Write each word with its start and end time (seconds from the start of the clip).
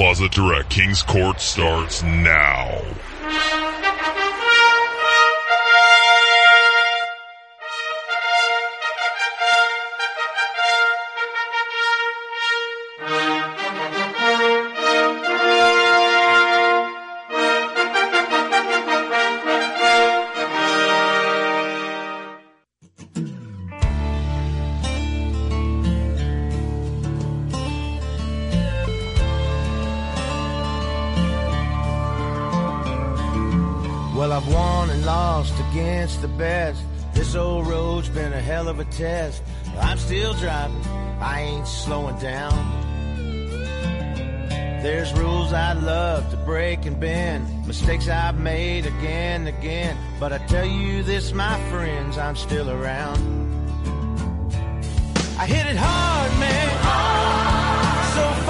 Plaza 0.00 0.30
Direct 0.30 0.70
Kings 0.70 1.02
Court 1.02 1.38
starts 1.38 2.02
now. 2.02 2.80
Well, 34.20 34.34
I've 34.34 34.52
won 34.52 34.90
and 34.90 35.06
lost 35.06 35.58
against 35.70 36.20
the 36.20 36.28
best. 36.28 36.84
This 37.14 37.34
old 37.34 37.66
road's 37.66 38.10
been 38.10 38.34
a 38.34 38.40
hell 38.42 38.68
of 38.68 38.78
a 38.78 38.84
test. 38.84 39.42
I'm 39.80 39.96
still 39.96 40.34
driving, 40.34 40.84
I 41.22 41.40
ain't 41.40 41.66
slowing 41.66 42.18
down. 42.18 42.52
There's 44.82 45.10
rules 45.14 45.54
I'd 45.54 45.78
love 45.82 46.30
to 46.32 46.36
break 46.36 46.84
and 46.84 47.00
bend, 47.00 47.66
mistakes 47.66 48.10
I've 48.10 48.38
made 48.38 48.84
again 48.84 49.46
and 49.46 49.56
again. 49.56 49.96
But 50.20 50.34
I 50.34 50.38
tell 50.48 50.66
you 50.66 51.02
this, 51.02 51.32
my 51.32 51.58
friends, 51.70 52.18
I'm 52.18 52.36
still 52.36 52.68
around. 52.68 53.16
I 55.38 55.46
hit 55.46 55.64
it 55.64 55.78
hard, 55.78 56.30
man. 56.38 56.68
So 58.12 58.24
far, 58.44 58.49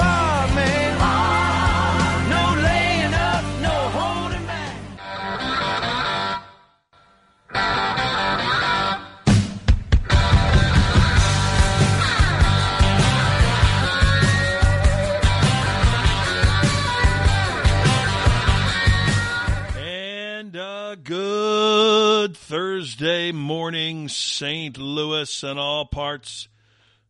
Thursday 22.50 23.30
morning, 23.30 24.08
St. 24.08 24.76
Louis 24.76 25.44
and 25.44 25.56
all 25.56 25.86
parts, 25.86 26.48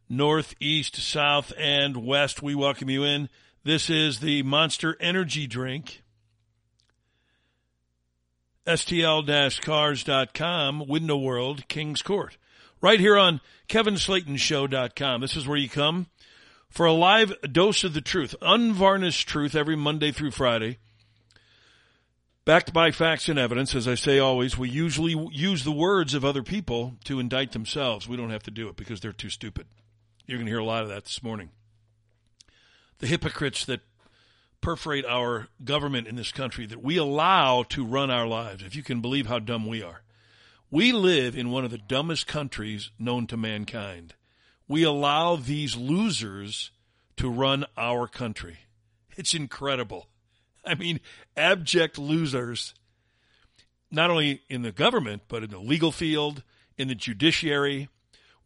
northeast, 0.06 0.96
south, 0.96 1.50
and 1.56 2.04
west. 2.04 2.42
We 2.42 2.54
welcome 2.54 2.90
you 2.90 3.04
in. 3.04 3.30
This 3.64 3.88
is 3.88 4.20
the 4.20 4.42
Monster 4.42 4.98
Energy 5.00 5.46
Drink. 5.46 6.02
STL-cars.com, 8.66 10.86
Window 10.86 11.16
World, 11.16 11.66
Kings 11.68 12.02
Court. 12.02 12.36
Right 12.82 13.00
here 13.00 13.16
on 13.16 13.40
KevinSlatenShow.com. 13.70 15.22
This 15.22 15.36
is 15.36 15.48
where 15.48 15.56
you 15.56 15.70
come 15.70 16.08
for 16.68 16.84
a 16.84 16.92
live 16.92 17.32
dose 17.50 17.82
of 17.82 17.94
the 17.94 18.02
truth, 18.02 18.34
unvarnished 18.42 19.26
truth 19.26 19.54
every 19.54 19.74
Monday 19.74 20.12
through 20.12 20.32
Friday. 20.32 20.76
Backed 22.46 22.72
by 22.72 22.90
facts 22.90 23.28
and 23.28 23.38
evidence, 23.38 23.74
as 23.74 23.86
I 23.86 23.94
say 23.94 24.18
always, 24.18 24.56
we 24.56 24.70
usually 24.70 25.14
use 25.30 25.62
the 25.62 25.70
words 25.70 26.14
of 26.14 26.24
other 26.24 26.42
people 26.42 26.96
to 27.04 27.20
indict 27.20 27.52
themselves. 27.52 28.08
We 28.08 28.16
don't 28.16 28.30
have 28.30 28.42
to 28.44 28.50
do 28.50 28.68
it 28.68 28.76
because 28.76 29.00
they're 29.00 29.12
too 29.12 29.28
stupid. 29.28 29.66
You're 30.26 30.38
going 30.38 30.46
to 30.46 30.52
hear 30.52 30.60
a 30.60 30.64
lot 30.64 30.82
of 30.82 30.88
that 30.88 31.04
this 31.04 31.22
morning. 31.22 31.50
The 32.98 33.06
hypocrites 33.06 33.64
that 33.66 33.80
perforate 34.60 35.04
our 35.04 35.48
government 35.64 36.06
in 36.06 36.16
this 36.16 36.32
country 36.32 36.66
that 36.66 36.82
we 36.82 36.96
allow 36.96 37.62
to 37.64 37.84
run 37.84 38.10
our 38.10 38.26
lives, 38.26 38.62
if 38.62 38.74
you 38.74 38.82
can 38.82 39.00
believe 39.00 39.26
how 39.26 39.38
dumb 39.38 39.66
we 39.66 39.82
are. 39.82 40.02
We 40.70 40.92
live 40.92 41.36
in 41.36 41.50
one 41.50 41.64
of 41.64 41.70
the 41.70 41.78
dumbest 41.78 42.26
countries 42.26 42.90
known 42.98 43.26
to 43.28 43.36
mankind. 43.36 44.14
We 44.68 44.82
allow 44.82 45.36
these 45.36 45.76
losers 45.76 46.70
to 47.16 47.28
run 47.28 47.66
our 47.76 48.06
country. 48.06 48.60
It's 49.16 49.34
incredible. 49.34 50.06
I 50.64 50.74
mean, 50.74 51.00
abject 51.36 51.98
losers, 51.98 52.74
not 53.90 54.10
only 54.10 54.42
in 54.48 54.62
the 54.62 54.72
government, 54.72 55.22
but 55.28 55.42
in 55.42 55.50
the 55.50 55.58
legal 55.58 55.92
field, 55.92 56.42
in 56.76 56.88
the 56.88 56.94
judiciary. 56.94 57.88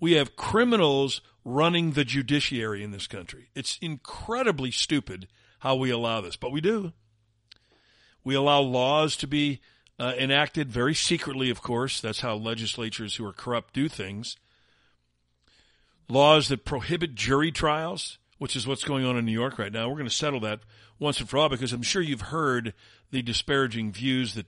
We 0.00 0.12
have 0.12 0.36
criminals 0.36 1.20
running 1.44 1.92
the 1.92 2.04
judiciary 2.04 2.82
in 2.82 2.90
this 2.90 3.06
country. 3.06 3.50
It's 3.54 3.78
incredibly 3.80 4.70
stupid 4.70 5.28
how 5.60 5.76
we 5.76 5.90
allow 5.90 6.20
this, 6.20 6.36
but 6.36 6.52
we 6.52 6.60
do. 6.60 6.92
We 8.22 8.34
allow 8.34 8.60
laws 8.60 9.16
to 9.16 9.26
be 9.26 9.60
uh, 9.98 10.14
enacted 10.18 10.70
very 10.70 10.94
secretly, 10.94 11.50
of 11.50 11.62
course. 11.62 12.00
That's 12.00 12.20
how 12.20 12.34
legislatures 12.34 13.16
who 13.16 13.26
are 13.26 13.32
corrupt 13.32 13.74
do 13.74 13.88
things. 13.88 14.36
Laws 16.08 16.48
that 16.48 16.64
prohibit 16.64 17.14
jury 17.14 17.52
trials, 17.52 18.18
which 18.44 18.56
is 18.56 18.66
what's 18.66 18.84
going 18.84 19.06
on 19.06 19.16
in 19.16 19.24
New 19.24 19.32
York 19.32 19.58
right 19.58 19.72
now. 19.72 19.88
We're 19.88 19.94
going 19.94 20.04
to 20.04 20.14
settle 20.14 20.40
that 20.40 20.60
once 20.98 21.18
and 21.18 21.26
for 21.26 21.38
all 21.38 21.48
because 21.48 21.72
I'm 21.72 21.80
sure 21.80 22.02
you've 22.02 22.20
heard 22.20 22.74
the 23.10 23.22
disparaging 23.22 23.90
views 23.90 24.34
that 24.34 24.44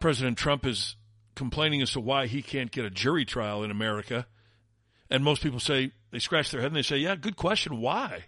President 0.00 0.36
Trump 0.36 0.66
is 0.66 0.96
complaining 1.36 1.82
as 1.82 1.92
to 1.92 2.00
why 2.00 2.26
he 2.26 2.42
can't 2.42 2.72
get 2.72 2.84
a 2.84 2.90
jury 2.90 3.24
trial 3.24 3.62
in 3.62 3.70
America. 3.70 4.26
And 5.08 5.22
most 5.22 5.40
people 5.40 5.60
say, 5.60 5.92
they 6.10 6.18
scratch 6.18 6.50
their 6.50 6.62
head 6.62 6.72
and 6.72 6.74
they 6.74 6.82
say, 6.82 6.96
yeah, 6.96 7.14
good 7.14 7.36
question. 7.36 7.80
Why? 7.80 8.24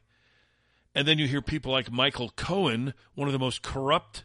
And 0.95 1.09
then 1.09 1.19
you 1.19 1.27
hear 1.27 1.43
people 1.43 1.73
like 1.73 1.91
Michael 1.91 2.31
Cohen, 2.37 2.95
one 3.17 3.27
of 3.27 3.33
the 3.33 3.41
most 3.41 3.63
corrupt 3.63 4.23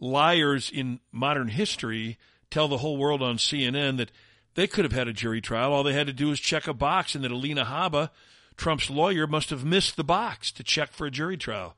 liars 0.00 0.68
in 0.68 0.98
modern 1.12 1.46
history, 1.46 2.18
tell 2.50 2.66
the 2.66 2.78
whole 2.78 2.96
world 2.96 3.22
on 3.22 3.36
CNN 3.36 3.98
that 3.98 4.10
they 4.56 4.66
could 4.66 4.84
have 4.84 4.92
had 4.92 5.06
a 5.06 5.12
jury 5.12 5.40
trial. 5.40 5.72
All 5.72 5.84
they 5.84 5.92
had 5.92 6.08
to 6.08 6.12
do 6.12 6.26
was 6.26 6.40
check 6.40 6.66
a 6.66 6.74
box, 6.74 7.14
and 7.14 7.22
that 7.22 7.30
Alina 7.30 7.64
Habba, 7.64 8.10
Trump's 8.56 8.90
lawyer, 8.90 9.26
must 9.26 9.50
have 9.50 9.64
missed 9.64 9.96
the 9.96 10.04
box 10.04 10.50
to 10.52 10.64
check 10.64 10.92
for 10.92 11.06
a 11.06 11.10
jury 11.10 11.36
trial. 11.36 11.76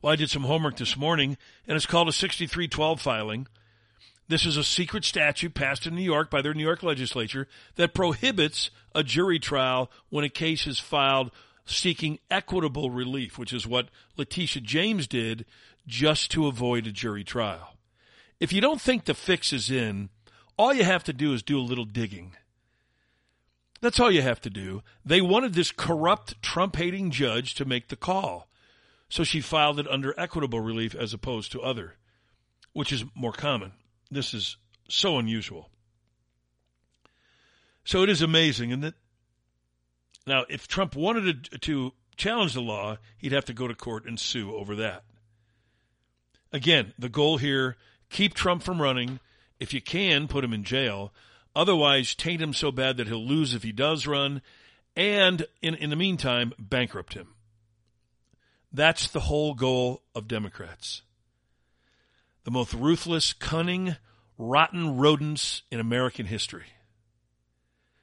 Well, 0.00 0.12
I 0.12 0.16
did 0.16 0.30
some 0.30 0.44
homework 0.44 0.76
this 0.76 0.96
morning, 0.96 1.36
and 1.66 1.76
it's 1.76 1.86
called 1.86 2.08
a 2.08 2.12
6312 2.12 3.00
filing. 3.00 3.46
This 4.28 4.44
is 4.44 4.56
a 4.56 4.64
secret 4.64 5.04
statute 5.04 5.54
passed 5.54 5.86
in 5.86 5.94
New 5.94 6.02
York 6.02 6.30
by 6.30 6.42
their 6.42 6.54
New 6.54 6.62
York 6.62 6.82
legislature 6.82 7.48
that 7.76 7.94
prohibits 7.94 8.70
a 8.94 9.02
jury 9.02 9.38
trial 9.38 9.90
when 10.10 10.24
a 10.24 10.28
case 10.28 10.66
is 10.66 10.78
filed 10.78 11.30
seeking 11.64 12.18
equitable 12.30 12.90
relief, 12.90 13.38
which 13.38 13.52
is 13.52 13.66
what 13.66 13.88
Letitia 14.16 14.62
James 14.62 15.06
did 15.06 15.44
just 15.86 16.30
to 16.32 16.46
avoid 16.46 16.86
a 16.86 16.92
jury 16.92 17.24
trial. 17.24 17.76
If 18.38 18.52
you 18.52 18.60
don't 18.60 18.80
think 18.80 19.04
the 19.04 19.14
fix 19.14 19.52
is 19.52 19.70
in, 19.70 20.10
all 20.56 20.74
you 20.74 20.84
have 20.84 21.04
to 21.04 21.12
do 21.12 21.32
is 21.32 21.42
do 21.42 21.58
a 21.58 21.60
little 21.60 21.84
digging. 21.84 22.36
That's 23.80 24.00
all 24.00 24.10
you 24.10 24.22
have 24.22 24.40
to 24.40 24.50
do. 24.50 24.82
They 25.04 25.20
wanted 25.20 25.54
this 25.54 25.70
corrupt, 25.70 26.40
Trump 26.42 26.76
hating 26.76 27.10
judge 27.10 27.54
to 27.54 27.64
make 27.64 27.88
the 27.88 27.96
call. 27.96 28.48
So 29.08 29.24
she 29.24 29.40
filed 29.40 29.78
it 29.78 29.88
under 29.88 30.18
equitable 30.18 30.60
relief 30.60 30.94
as 30.94 31.14
opposed 31.14 31.52
to 31.52 31.62
other, 31.62 31.94
which 32.72 32.92
is 32.92 33.04
more 33.14 33.32
common. 33.32 33.72
This 34.10 34.34
is 34.34 34.56
so 34.88 35.18
unusual. 35.18 35.70
So 37.84 38.02
it 38.02 38.10
is 38.10 38.20
amazing, 38.20 38.72
and 38.72 38.82
that 38.82 38.94
now 40.26 40.44
if 40.50 40.68
Trump 40.68 40.94
wanted 40.94 41.44
to, 41.44 41.58
to 41.58 41.92
challenge 42.16 42.52
the 42.52 42.60
law, 42.60 42.98
he'd 43.16 43.32
have 43.32 43.46
to 43.46 43.54
go 43.54 43.66
to 43.66 43.74
court 43.74 44.04
and 44.04 44.20
sue 44.20 44.54
over 44.54 44.76
that. 44.76 45.04
Again, 46.52 46.92
the 46.98 47.08
goal 47.08 47.38
here: 47.38 47.76
keep 48.10 48.34
Trump 48.34 48.62
from 48.62 48.82
running. 48.82 49.20
If 49.58 49.72
you 49.72 49.80
can, 49.80 50.28
put 50.28 50.44
him 50.44 50.52
in 50.52 50.64
jail. 50.64 51.12
Otherwise, 51.54 52.14
taint 52.14 52.42
him 52.42 52.52
so 52.52 52.70
bad 52.70 52.96
that 52.96 53.08
he'll 53.08 53.26
lose 53.26 53.54
if 53.54 53.62
he 53.62 53.72
does 53.72 54.06
run, 54.06 54.42
and 54.94 55.46
in 55.62 55.74
in 55.74 55.90
the 55.90 55.96
meantime, 55.96 56.52
bankrupt 56.58 57.14
him. 57.14 57.34
That's 58.72 59.08
the 59.08 59.20
whole 59.20 59.54
goal 59.54 60.02
of 60.14 60.28
Democrats. 60.28 61.02
The 62.44 62.50
most 62.50 62.74
ruthless, 62.74 63.32
cunning, 63.32 63.96
rotten 64.36 64.96
rodents 64.96 65.62
in 65.70 65.80
American 65.80 66.26
history. 66.26 66.66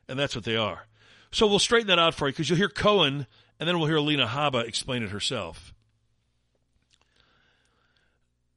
And 0.08 0.20
that's 0.20 0.36
what 0.36 0.46
they 0.46 0.56
are. 0.56 0.88
So 1.32 1.48
we'll 1.48 1.60
straighten 1.60 1.88
that 1.88 2.00
out 2.00 2.14
for 2.14 2.28
you 2.28 2.34
because 2.34 2.50
you'll 2.50 2.58
hear 2.58 2.70
Cohen 2.70 3.28
and 3.60 3.68
then 3.68 3.78
we'll 3.78 3.88
hear 3.88 4.00
Lena 4.00 4.28
Habba 4.28 4.68
explain 4.68 5.04
it 5.04 5.10
herself. 5.10 5.74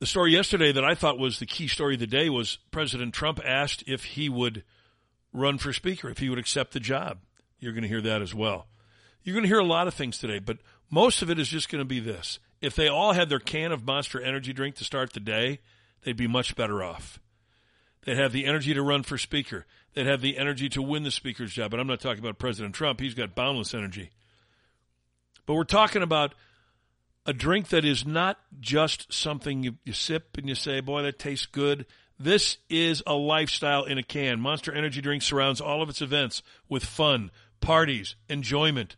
The 0.00 0.06
story 0.06 0.32
yesterday 0.32 0.70
that 0.72 0.84
I 0.84 0.94
thought 0.94 1.18
was 1.18 1.38
the 1.38 1.46
key 1.46 1.66
story 1.66 1.94
of 1.94 2.00
the 2.00 2.06
day 2.06 2.28
was 2.28 2.58
President 2.70 3.14
Trump 3.14 3.40
asked 3.44 3.82
if 3.86 4.04
he 4.04 4.28
would 4.28 4.62
run 5.32 5.58
for 5.58 5.72
Speaker, 5.72 6.08
if 6.08 6.18
he 6.18 6.28
would 6.28 6.38
accept 6.38 6.72
the 6.72 6.80
job. 6.80 7.18
You're 7.58 7.72
going 7.72 7.82
to 7.82 7.88
hear 7.88 8.00
that 8.02 8.22
as 8.22 8.34
well. 8.34 8.66
You're 9.22 9.34
going 9.34 9.44
to 9.44 9.48
hear 9.48 9.58
a 9.58 9.64
lot 9.64 9.88
of 9.88 9.94
things 9.94 10.18
today, 10.18 10.38
but 10.38 10.58
most 10.90 11.22
of 11.22 11.30
it 11.30 11.38
is 11.38 11.48
just 11.48 11.68
going 11.68 11.80
to 11.80 11.84
be 11.84 12.00
this. 12.00 12.38
If 12.60 12.74
they 12.74 12.88
all 12.88 13.12
had 13.12 13.28
their 13.28 13.38
can 13.38 13.72
of 13.72 13.84
monster 13.84 14.20
energy 14.20 14.52
drink 14.52 14.76
to 14.76 14.84
start 14.84 15.12
the 15.12 15.20
day, 15.20 15.60
they'd 16.02 16.16
be 16.16 16.26
much 16.26 16.56
better 16.56 16.82
off. 16.82 17.20
They'd 18.04 18.16
have 18.16 18.32
the 18.32 18.46
energy 18.46 18.74
to 18.74 18.82
run 18.82 19.02
for 19.02 19.18
speaker. 19.18 19.66
They'd 19.94 20.06
have 20.06 20.20
the 20.20 20.38
energy 20.38 20.68
to 20.70 20.82
win 20.82 21.02
the 21.02 21.10
speaker's 21.10 21.52
job. 21.52 21.70
But 21.70 21.80
I'm 21.80 21.86
not 21.86 22.00
talking 22.00 22.20
about 22.20 22.38
President 22.38 22.74
Trump. 22.74 23.00
He's 23.00 23.14
got 23.14 23.34
boundless 23.34 23.74
energy. 23.74 24.10
But 25.44 25.54
we're 25.54 25.64
talking 25.64 26.02
about 26.02 26.34
a 27.26 27.32
drink 27.32 27.68
that 27.68 27.84
is 27.84 28.06
not 28.06 28.38
just 28.60 29.12
something 29.12 29.62
you, 29.62 29.76
you 29.84 29.92
sip 29.92 30.38
and 30.38 30.48
you 30.48 30.54
say, 30.54 30.80
boy, 30.80 31.02
that 31.02 31.18
tastes 31.18 31.46
good. 31.46 31.84
This 32.18 32.58
is 32.68 33.02
a 33.06 33.14
lifestyle 33.14 33.84
in 33.84 33.96
a 33.96 34.02
can. 34.02 34.40
Monster 34.40 34.72
Energy 34.72 35.00
Drink 35.00 35.22
surrounds 35.22 35.60
all 35.60 35.82
of 35.82 35.88
its 35.88 36.02
events 36.02 36.42
with 36.68 36.84
fun, 36.84 37.30
parties, 37.60 38.16
enjoyment. 38.28 38.96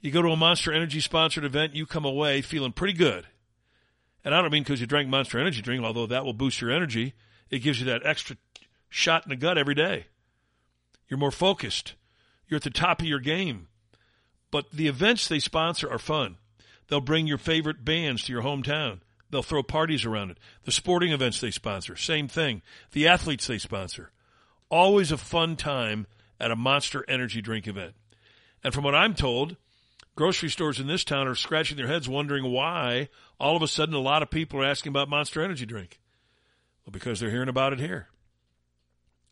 You 0.00 0.12
go 0.12 0.22
to 0.22 0.28
a 0.28 0.36
Monster 0.36 0.72
Energy 0.72 1.00
sponsored 1.00 1.44
event, 1.44 1.74
you 1.74 1.84
come 1.84 2.04
away 2.04 2.42
feeling 2.42 2.72
pretty 2.72 2.92
good. 2.92 3.26
And 4.24 4.34
I 4.34 4.42
don't 4.42 4.52
mean 4.52 4.62
because 4.62 4.80
you 4.80 4.86
drank 4.86 5.08
Monster 5.08 5.38
Energy 5.38 5.62
drink, 5.62 5.82
although 5.82 6.06
that 6.06 6.24
will 6.24 6.32
boost 6.32 6.60
your 6.60 6.70
energy. 6.70 7.14
It 7.50 7.60
gives 7.60 7.80
you 7.80 7.86
that 7.86 8.04
extra 8.04 8.36
shot 8.88 9.24
in 9.24 9.30
the 9.30 9.36
gut 9.36 9.58
every 9.58 9.74
day. 9.74 10.06
You're 11.08 11.18
more 11.18 11.32
focused. 11.32 11.94
You're 12.48 12.56
at 12.56 12.62
the 12.62 12.70
top 12.70 13.00
of 13.00 13.06
your 13.06 13.20
game. 13.20 13.68
But 14.50 14.70
the 14.70 14.88
events 14.88 15.26
they 15.26 15.38
sponsor 15.38 15.90
are 15.90 15.98
fun. 15.98 16.36
They'll 16.88 17.00
bring 17.00 17.26
your 17.26 17.38
favorite 17.38 17.84
bands 17.84 18.24
to 18.24 18.32
your 18.32 18.42
hometown. 18.42 19.00
They'll 19.30 19.42
throw 19.42 19.62
parties 19.62 20.04
around 20.04 20.30
it. 20.30 20.38
The 20.64 20.72
sporting 20.72 21.12
events 21.12 21.40
they 21.40 21.50
sponsor, 21.50 21.96
same 21.96 22.28
thing. 22.28 22.62
The 22.92 23.08
athletes 23.08 23.46
they 23.46 23.58
sponsor. 23.58 24.12
Always 24.70 25.12
a 25.12 25.16
fun 25.16 25.56
time 25.56 26.06
at 26.38 26.50
a 26.50 26.56
Monster 26.56 27.04
Energy 27.08 27.42
drink 27.42 27.66
event. 27.66 27.94
And 28.62 28.72
from 28.72 28.84
what 28.84 28.94
I'm 28.94 29.14
told, 29.14 29.56
grocery 30.14 30.48
stores 30.48 30.80
in 30.80 30.86
this 30.86 31.04
town 31.04 31.26
are 31.26 31.34
scratching 31.34 31.76
their 31.76 31.88
heads 31.88 32.08
wondering 32.08 32.50
why 32.52 33.08
all 33.38 33.56
of 33.56 33.62
a 33.62 33.68
sudden 33.68 33.94
a 33.94 34.00
lot 34.00 34.22
of 34.22 34.30
people 34.30 34.60
are 34.60 34.66
asking 34.66 34.90
about 34.90 35.08
Monster 35.08 35.42
Energy 35.42 35.66
drink. 35.66 36.00
Well, 36.84 36.92
because 36.92 37.20
they're 37.20 37.30
hearing 37.30 37.48
about 37.48 37.72
it 37.72 37.80
here. 37.80 38.08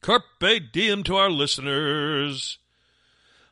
Carpe 0.01 0.71
diem 0.73 1.03
to 1.05 1.17
our 1.17 1.31
listeners. 1.31 2.59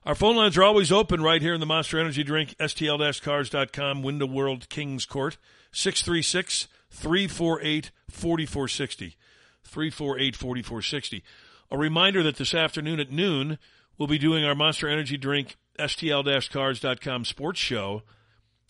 Our 0.05 0.17
phone 0.17 0.37
lines 0.37 0.59
are 0.59 0.65
always 0.65 0.91
open 0.91 1.23
right 1.23 1.41
here 1.41 1.55
in 1.55 1.61
the 1.61 1.67
Monster 1.67 1.99
Energy 1.99 2.25
Drink, 2.25 2.57
STL-cars.com, 2.59 4.03
Window 4.03 4.27
World, 4.27 4.69
Kings 4.69 5.07
Court, 5.07 5.39
636 5.73 6.69
348 6.91 7.91
4460. 8.09 9.17
348 9.65 10.37
4460. 10.37 11.25
A 11.71 11.79
reminder 11.79 12.23
that 12.23 12.37
this 12.37 12.55
afternoon 12.55 13.01
at 13.01 13.11
noon, 13.11 13.59
we'll 13.97 14.09
be 14.09 14.19
doing 14.19 14.45
our 14.45 14.55
Monster 14.55 14.89
Energy 14.89 15.17
Drink, 15.17 15.57
STL-cars.com 15.79 17.25
sports 17.25 17.59
show 17.59 18.03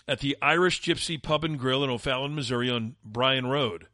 at 0.06 0.21
the 0.21 0.37
Irish 0.40 0.80
Gypsy 0.82 1.21
Pub 1.21 1.44
and 1.44 1.59
Grill 1.59 1.82
in 1.82 1.90
O'Fallon, 1.90 2.35
Missouri 2.35 2.71
on 2.71 2.97
Bryan 3.04 3.47
Road. 3.47 3.88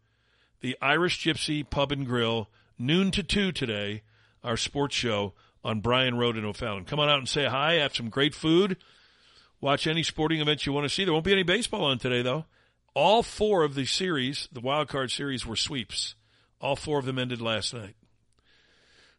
The 0.60 0.76
Irish 0.82 1.24
Gypsy 1.24 1.68
Pub 1.68 1.92
and 1.92 2.06
Grill, 2.06 2.48
noon 2.78 3.10
to 3.12 3.22
2 3.22 3.52
today, 3.52 4.02
our 4.42 4.56
sports 4.56 4.94
show 4.94 5.34
on 5.64 5.80
Bryan 5.80 6.16
Road 6.16 6.36
in 6.36 6.44
O'Fallon. 6.44 6.84
Come 6.84 7.00
on 7.00 7.08
out 7.08 7.18
and 7.18 7.28
say 7.28 7.46
hi, 7.46 7.74
have 7.74 7.94
some 7.94 8.10
great 8.10 8.34
food, 8.34 8.76
watch 9.60 9.86
any 9.86 10.02
sporting 10.02 10.40
events 10.40 10.66
you 10.66 10.72
want 10.72 10.84
to 10.84 10.88
see. 10.88 11.04
There 11.04 11.12
won't 11.12 11.24
be 11.24 11.32
any 11.32 11.42
baseball 11.42 11.84
on 11.84 11.98
today, 11.98 12.22
though. 12.22 12.44
All 12.98 13.22
four 13.22 13.62
of 13.62 13.76
the 13.76 13.84
series, 13.84 14.48
the 14.50 14.58
wild 14.58 14.88
card 14.88 15.12
series, 15.12 15.46
were 15.46 15.54
sweeps. 15.54 16.16
All 16.60 16.74
four 16.74 16.98
of 16.98 17.04
them 17.04 17.16
ended 17.16 17.40
last 17.40 17.72
night. 17.72 17.94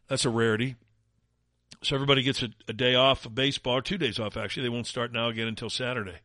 That's 0.06 0.26
a 0.26 0.28
rarity. 0.28 0.76
So 1.82 1.94
everybody 1.94 2.22
gets 2.22 2.42
a, 2.42 2.50
a 2.68 2.74
day 2.74 2.94
off 2.94 3.24
of 3.24 3.34
baseball, 3.34 3.78
or 3.78 3.80
two 3.80 3.96
days 3.96 4.18
off, 4.18 4.36
actually. 4.36 4.64
They 4.64 4.68
won't 4.68 4.86
start 4.86 5.14
now 5.14 5.28
again 5.28 5.48
until 5.48 5.70
Saturday. 5.70 6.18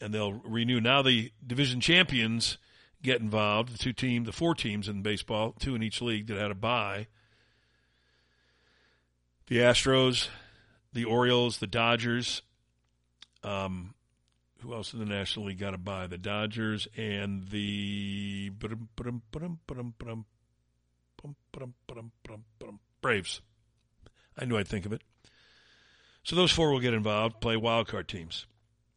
And 0.00 0.12
they'll 0.12 0.32
renew. 0.32 0.80
Now 0.80 1.00
the 1.00 1.30
division 1.46 1.80
champions 1.80 2.58
get 3.04 3.20
involved. 3.20 3.72
The 3.72 3.78
two 3.78 3.92
team, 3.92 4.24
the 4.24 4.32
four 4.32 4.56
teams 4.56 4.88
in 4.88 5.02
baseball, 5.02 5.54
two 5.60 5.76
in 5.76 5.82
each 5.84 6.02
league 6.02 6.26
that 6.26 6.38
had 6.38 6.50
a 6.50 6.56
bye. 6.56 7.06
The 9.46 9.58
Astros, 9.58 10.26
the 10.92 11.04
Orioles, 11.04 11.58
the 11.58 11.68
Dodgers. 11.68 12.42
Um, 13.44 13.94
who 14.60 14.74
else 14.74 14.92
in 14.92 14.98
the 14.98 15.04
National 15.04 15.46
League 15.46 15.58
got 15.58 15.74
a 15.74 15.78
bye? 15.78 16.06
The 16.06 16.18
Dodgers 16.18 16.88
and 16.96 17.48
the 17.48 18.50
Braves. 23.00 23.40
I 24.38 24.44
knew 24.44 24.56
I'd 24.56 24.68
think 24.68 24.86
of 24.86 24.92
it. 24.92 25.02
So 26.22 26.34
those 26.34 26.52
four 26.52 26.72
will 26.72 26.80
get 26.80 26.94
involved, 26.94 27.40
play 27.40 27.56
wild 27.56 27.88
card 27.88 28.08
teams. 28.08 28.46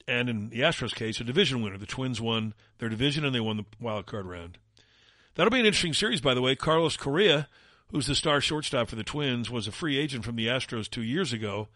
And 0.08 0.30
in 0.30 0.50
the 0.50 0.62
Astros 0.62 0.96
case, 0.96 1.20
a 1.20 1.24
division 1.24 1.62
winner. 1.62 1.78
The 1.78 1.86
Twins 1.86 2.20
won 2.20 2.56
their 2.80 2.90
division 2.90 3.24
and 3.24 3.36
they 3.36 3.40
won 3.40 3.58
the 3.58 3.66
wild 3.80 4.08
card 4.08 4.26
round. 4.26 4.58
That'll 5.36 5.52
be 5.52 5.60
an 5.60 5.66
interesting 5.68 5.94
series, 5.94 6.22
by 6.22 6.34
the 6.34 6.42
way. 6.42 6.56
Carlos 6.56 6.98
Correa, 6.98 7.48
who's 7.92 8.08
the 8.08 8.16
star 8.16 8.42
shortstop 8.42 8.90
for 8.90 8.96
the 8.96 9.04
Twins, 9.04 9.50
was 9.50 9.68
a 9.68 9.72
free 9.72 9.98
agent 9.98 10.26
from 10.26 10.36
the 10.36 10.48
Astros 10.48 10.90
two 10.90 11.04
years 11.04 11.32
ago, 11.32 11.68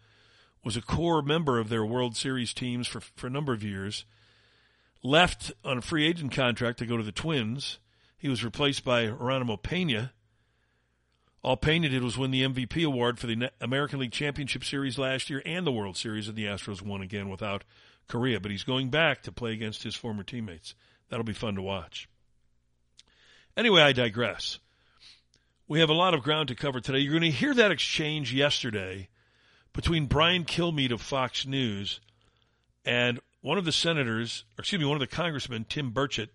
was 0.64 0.76
a 0.76 0.82
core 0.82 1.22
member 1.22 1.58
of 1.58 1.68
their 1.68 1.84
World 1.84 2.16
Series 2.16 2.54
teams 2.54 2.86
for, 2.86 3.00
for 3.00 3.26
a 3.26 3.30
number 3.30 3.52
of 3.52 3.62
years. 3.62 4.04
left 5.02 5.52
on 5.62 5.78
a 5.78 5.82
free 5.82 6.06
agent 6.06 6.32
contract 6.32 6.78
to 6.78 6.86
go 6.86 6.96
to 6.96 7.02
the 7.02 7.12
Twins. 7.12 7.78
He 8.16 8.28
was 8.28 8.42
replaced 8.42 8.84
by 8.84 9.06
Geronimo 9.06 9.58
Pena. 9.58 10.12
All 11.42 11.58
Pena 11.58 11.90
did 11.90 12.02
was 12.02 12.16
win 12.16 12.30
the 12.30 12.42
MVP 12.42 12.86
award 12.86 13.18
for 13.18 13.26
the 13.26 13.50
American 13.60 13.98
League 13.98 14.12
Championship 14.12 14.64
Series 14.64 14.96
last 14.96 15.28
year 15.28 15.42
and 15.44 15.66
the 15.66 15.72
World 15.72 15.98
Series, 15.98 16.26
and 16.26 16.36
the 16.36 16.46
Astros 16.46 16.80
won 16.80 17.02
again 17.02 17.28
without 17.28 17.64
Correa. 18.08 18.40
But 18.40 18.50
he's 18.50 18.64
going 18.64 18.88
back 18.88 19.22
to 19.24 19.32
play 19.32 19.52
against 19.52 19.82
his 19.82 19.94
former 19.94 20.22
teammates. 20.22 20.74
That'll 21.10 21.24
be 21.24 21.34
fun 21.34 21.56
to 21.56 21.62
watch. 21.62 22.08
Anyway, 23.58 23.82
I 23.82 23.92
digress. 23.92 24.58
We 25.68 25.80
have 25.80 25.90
a 25.90 25.94
lot 25.94 26.14
of 26.14 26.22
ground 26.22 26.48
to 26.48 26.54
cover 26.54 26.80
today. 26.80 27.00
You're 27.00 27.18
going 27.18 27.30
to 27.30 27.38
hear 27.38 27.52
that 27.52 27.70
exchange 27.70 28.32
yesterday 28.32 29.10
between 29.74 30.06
Brian 30.06 30.44
Kilmeade 30.44 30.92
of 30.92 31.02
Fox 31.02 31.46
News 31.46 32.00
and 32.84 33.20
one 33.42 33.58
of 33.58 33.66
the 33.66 33.72
senators, 33.72 34.44
or 34.56 34.62
excuse 34.62 34.80
me, 34.80 34.86
one 34.86 34.96
of 34.96 35.00
the 35.00 35.14
congressmen, 35.14 35.66
Tim 35.68 35.92
Burchett, 35.92 36.30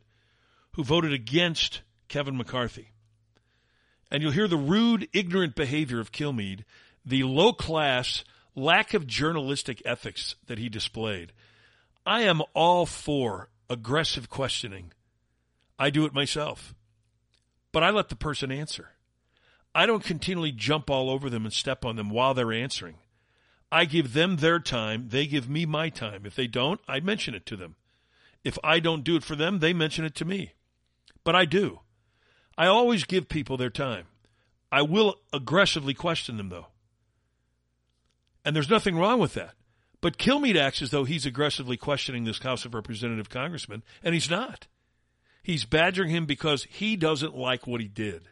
who 0.73 0.83
voted 0.83 1.11
against 1.11 1.81
Kevin 2.07 2.37
McCarthy. 2.37 2.91
And 4.11 4.21
you'll 4.21 4.33
hear 4.33 4.47
the 4.47 4.57
rude, 4.57 5.07
ignorant 5.13 5.55
behavior 5.55 5.99
of 5.99 6.11
Kilmeade, 6.11 6.65
the 7.03 7.23
low 7.23 7.53
class, 7.53 8.23
lack 8.55 8.93
of 8.93 9.07
journalistic 9.07 9.81
ethics 9.85 10.35
that 10.45 10.59
he 10.59 10.69
displayed. 10.69 11.31
I 12.05 12.21
am 12.21 12.41
all 12.53 12.85
for 12.85 13.49
aggressive 13.69 14.29
questioning. 14.29 14.91
I 15.77 15.89
do 15.89 16.05
it 16.05 16.13
myself. 16.13 16.75
But 17.71 17.83
I 17.83 17.91
let 17.91 18.09
the 18.09 18.15
person 18.15 18.51
answer. 18.51 18.89
I 19.73 19.85
don't 19.85 20.03
continually 20.03 20.51
jump 20.51 20.89
all 20.89 21.09
over 21.09 21.29
them 21.29 21.45
and 21.45 21.53
step 21.53 21.85
on 21.85 21.95
them 21.95 22.09
while 22.09 22.33
they're 22.33 22.51
answering. 22.51 22.95
I 23.71 23.85
give 23.85 24.13
them 24.13 24.37
their 24.37 24.59
time, 24.59 25.09
they 25.09 25.27
give 25.27 25.49
me 25.49 25.65
my 25.65 25.89
time. 25.89 26.25
If 26.25 26.35
they 26.35 26.47
don't, 26.47 26.79
I 26.87 26.99
mention 26.99 27.35
it 27.35 27.45
to 27.47 27.55
them. 27.55 27.75
If 28.43 28.57
I 28.63 28.79
don't 28.79 29.03
do 29.03 29.15
it 29.15 29.23
for 29.23 29.35
them, 29.35 29.59
they 29.59 29.73
mention 29.73 30.05
it 30.05 30.15
to 30.15 30.25
me. 30.25 30.53
But 31.23 31.35
I 31.35 31.45
do. 31.45 31.81
I 32.57 32.67
always 32.67 33.03
give 33.03 33.29
people 33.29 33.57
their 33.57 33.69
time. 33.69 34.05
I 34.71 34.81
will 34.81 35.15
aggressively 35.31 35.93
question 35.93 36.37
them, 36.37 36.49
though. 36.49 36.67
And 38.43 38.55
there's 38.55 38.69
nothing 38.69 38.97
wrong 38.97 39.19
with 39.19 39.33
that. 39.33 39.53
But 40.01 40.17
Kilmeade 40.17 40.55
acts 40.55 40.81
as 40.81 40.91
though 40.91 41.03
he's 41.03 41.25
aggressively 41.25 41.77
questioning 41.77 42.23
this 42.23 42.39
House 42.39 42.65
of 42.65 42.73
Representative 42.73 43.29
congressman, 43.29 43.83
and 44.03 44.13
he's 44.13 44.29
not. 44.29 44.67
He's 45.43 45.65
badgering 45.65 46.09
him 46.09 46.25
because 46.25 46.65
he 46.69 46.95
doesn't 46.95 47.35
like 47.35 47.67
what 47.67 47.81
he 47.81 47.87
did. 47.87 48.29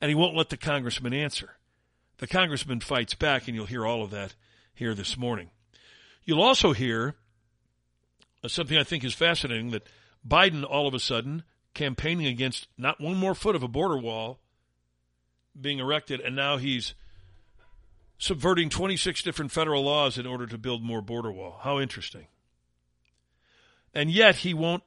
And 0.00 0.08
he 0.08 0.14
won't 0.14 0.36
let 0.36 0.48
the 0.48 0.56
congressman 0.56 1.12
answer. 1.12 1.56
The 2.20 2.26
congressman 2.26 2.80
fights 2.80 3.14
back, 3.14 3.48
and 3.48 3.56
you'll 3.56 3.64
hear 3.64 3.86
all 3.86 4.02
of 4.02 4.10
that 4.10 4.34
here 4.74 4.94
this 4.94 5.16
morning. 5.16 5.48
You'll 6.22 6.42
also 6.42 6.74
hear 6.74 7.14
uh, 8.44 8.48
something 8.48 8.76
I 8.76 8.84
think 8.84 9.04
is 9.04 9.14
fascinating 9.14 9.70
that 9.70 9.88
Biden, 10.26 10.62
all 10.62 10.86
of 10.86 10.92
a 10.92 11.00
sudden, 11.00 11.44
campaigning 11.72 12.26
against 12.26 12.68
not 12.76 13.00
one 13.00 13.16
more 13.16 13.34
foot 13.34 13.56
of 13.56 13.62
a 13.62 13.68
border 13.68 13.96
wall 13.96 14.38
being 15.58 15.78
erected, 15.78 16.20
and 16.20 16.36
now 16.36 16.58
he's 16.58 16.92
subverting 18.18 18.68
26 18.68 19.22
different 19.22 19.50
federal 19.50 19.82
laws 19.82 20.18
in 20.18 20.26
order 20.26 20.46
to 20.46 20.58
build 20.58 20.82
more 20.82 21.00
border 21.00 21.32
wall. 21.32 21.58
How 21.62 21.80
interesting. 21.80 22.26
And 23.94 24.10
yet 24.10 24.36
he 24.36 24.52
won't 24.52 24.82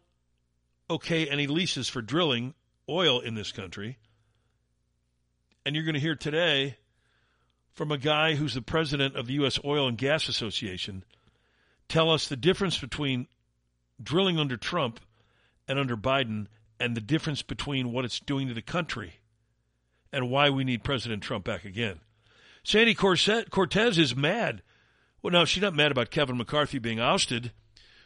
okay 0.88 1.28
any 1.28 1.48
leases 1.48 1.90
for 1.90 2.04
drilling 2.04 2.54
oil 2.88 3.20
in 3.20 3.34
this 3.34 3.52
country. 3.52 3.98
And 5.66 5.76
you're 5.76 5.84
going 5.84 5.96
to 5.96 6.00
hear 6.00 6.16
today 6.16 6.78
from 7.74 7.92
a 7.92 7.98
guy 7.98 8.36
who's 8.36 8.54
the 8.54 8.62
president 8.62 9.16
of 9.16 9.28
the 9.28 9.34
U.S. 9.34 9.60
Oil 9.66 9.88
and 9.88 9.98
Gas 9.98 10.30
Association 10.30 11.04
tell 11.90 12.10
us 12.10 12.28
the 12.28 12.38
difference 12.38 12.78
between 12.78 13.28
drilling 14.02 14.40
under 14.40 14.58
Trump 14.58 15.00
and 15.68 15.80
under 15.80 15.98
Biden 15.98 16.48
and 16.80 16.96
the 16.96 17.02
difference 17.02 17.42
between 17.42 17.92
what 17.92 18.06
it's 18.06 18.20
doing 18.20 18.48
to 18.48 18.54
the 18.54 18.62
country 18.62 19.16
and 20.12 20.30
why 20.30 20.50
we 20.50 20.64
need 20.64 20.84
President 20.84 21.24
Trump 21.24 21.46
back 21.46 21.66
again. 21.66 22.00
Sandy 22.64 22.94
Cortez 22.94 23.98
is 23.98 24.16
mad. 24.16 24.62
Well, 25.22 25.32
no, 25.32 25.46
she's 25.46 25.64
not 25.64 25.76
mad 25.76 25.92
about 25.92 26.12
Kevin 26.12 26.38
McCarthy 26.38 26.80
being 26.80 27.00
ousted. 27.00 27.52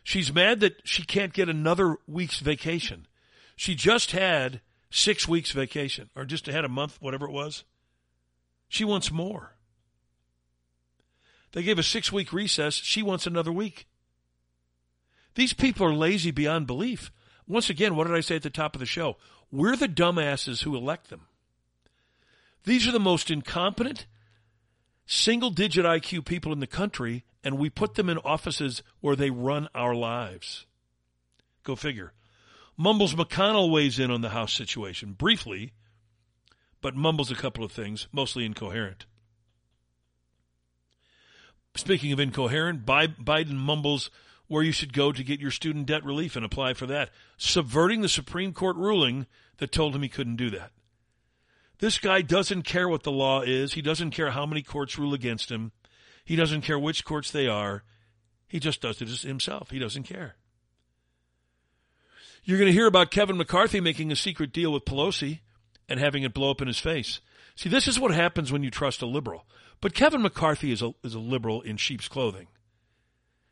She's 0.03 0.33
mad 0.33 0.62
that 0.62 0.81
she 0.83 1.03
can't 1.03 1.33
get 1.33 1.50
another 1.50 1.97
week's 2.07 2.39
vacation. 2.39 3.07
She 3.55 3.75
just 3.75 4.12
had 4.12 4.62
six 4.89 5.27
weeks 5.27 5.51
vacation, 5.51 6.09
or 6.15 6.24
just 6.24 6.45
had 6.45 6.63
a 6.63 6.69
month, 6.69 6.97
whatever 7.01 7.25
it 7.25 7.31
was. 7.31 7.65
She 8.69 8.86
wants 8.86 9.12
more. 9.12 9.56
They 11.57 11.63
gave 11.63 11.79
a 11.79 11.83
six 11.83 12.11
week 12.11 12.31
recess. 12.31 12.75
She 12.75 13.01
wants 13.01 13.25
another 13.25 13.51
week. 13.51 13.87
These 15.33 15.53
people 15.53 15.87
are 15.87 15.91
lazy 15.91 16.29
beyond 16.29 16.67
belief. 16.67 17.11
Once 17.47 17.67
again, 17.67 17.95
what 17.95 18.05
did 18.05 18.15
I 18.15 18.19
say 18.19 18.35
at 18.35 18.43
the 18.43 18.51
top 18.51 18.75
of 18.75 18.79
the 18.79 18.85
show? 18.85 19.17
We're 19.51 19.75
the 19.75 19.87
dumbasses 19.87 20.61
who 20.61 20.75
elect 20.75 21.09
them. 21.09 21.21
These 22.63 22.87
are 22.87 22.91
the 22.91 22.99
most 22.99 23.31
incompetent, 23.31 24.05
single 25.07 25.49
digit 25.49 25.83
IQ 25.83 26.25
people 26.25 26.53
in 26.53 26.59
the 26.59 26.67
country, 26.67 27.23
and 27.43 27.57
we 27.57 27.71
put 27.71 27.95
them 27.95 28.07
in 28.07 28.19
offices 28.19 28.83
where 28.99 29.15
they 29.15 29.31
run 29.31 29.67
our 29.73 29.95
lives. 29.95 30.67
Go 31.63 31.75
figure. 31.75 32.13
Mumbles 32.77 33.15
McConnell 33.15 33.71
weighs 33.71 33.97
in 33.97 34.11
on 34.11 34.21
the 34.21 34.29
House 34.29 34.53
situation 34.53 35.13
briefly, 35.13 35.73
but 36.81 36.95
mumbles 36.95 37.31
a 37.31 37.35
couple 37.35 37.63
of 37.63 37.71
things, 37.71 38.07
mostly 38.11 38.45
incoherent. 38.45 39.07
Speaking 41.77 42.12
of 42.12 42.19
incoherent, 42.19 42.86
Biden 42.86 43.55
mumbles 43.55 44.10
where 44.48 44.63
you 44.63 44.72
should 44.72 44.93
go 44.93 45.12
to 45.12 45.24
get 45.24 45.39
your 45.39 45.51
student 45.51 45.86
debt 45.86 46.03
relief 46.03 46.36
and 46.36 46.43
apply 46.43 46.74
for 46.74 46.86
that, 46.88 47.12
subverting 47.38 48.01
the 48.01 48.10
Supreme 48.10 48.53
Court 48.53 48.75
ruling 48.75 49.27
that 49.57 49.72
told 49.72 49.96
him 49.96 50.01
he 50.01 50.10
couldn't 50.10 50.38
do 50.38 50.50
that. 50.50 50.72
This 51.79 52.00
guy 52.00 52.22
doesn't 52.22 52.63
care 52.63 52.89
what 52.89 53.03
the 53.03 53.12
law 53.12 53.41
is. 53.41 53.74
He 53.74 53.81
doesn't 53.81 54.12
care 54.12 54.31
how 54.31 54.46
many 54.46 54.63
courts 54.63 54.98
rule 54.98 55.13
against 55.13 55.51
him. 55.51 55.72
He 56.25 56.36
doesn't 56.36 56.62
care 56.62 56.79
which 56.79 57.05
courts 57.05 57.29
they 57.29 57.48
are. 57.48 57.84
He 58.48 58.60
just 58.60 58.81
does 58.81 59.01
it 59.01 59.10
himself. 59.10 59.69
He 59.69 59.77
doesn't 59.77 60.03
care. 60.03 60.36
You're 62.43 62.57
going 62.57 62.72
to 62.72 62.77
hear 62.77 62.88
about 62.88 63.12
Kevin 63.12 63.38
McCarthy 63.38 63.81
making 63.81 64.12
a 64.12 64.15
secret 64.15 64.53
deal 64.53 64.72
with 64.72 64.86
Pelosi 64.86 65.41
and 65.88 66.00
having 66.00 66.24
it 66.24 66.34
blow 66.34 66.50
up 66.50 66.62
in 66.62 66.67
his 66.67 66.79
face. 66.79 67.19
See, 67.55 67.69
this 67.69 67.88
is 67.88 68.00
what 68.00 68.12
happens 68.12 68.51
when 68.51 68.63
you 68.63 68.72
trust 68.72 69.01
a 69.01 69.05
liberal. 69.05 69.46
But 69.79 69.93
Kevin 69.93 70.22
McCarthy 70.22 70.72
is 70.72 70.81
a, 70.81 70.93
is 71.03 71.13
a 71.13 71.19
liberal 71.19 71.62
in 71.62 71.77
sheep's 71.77 72.07
clothing. 72.07 72.48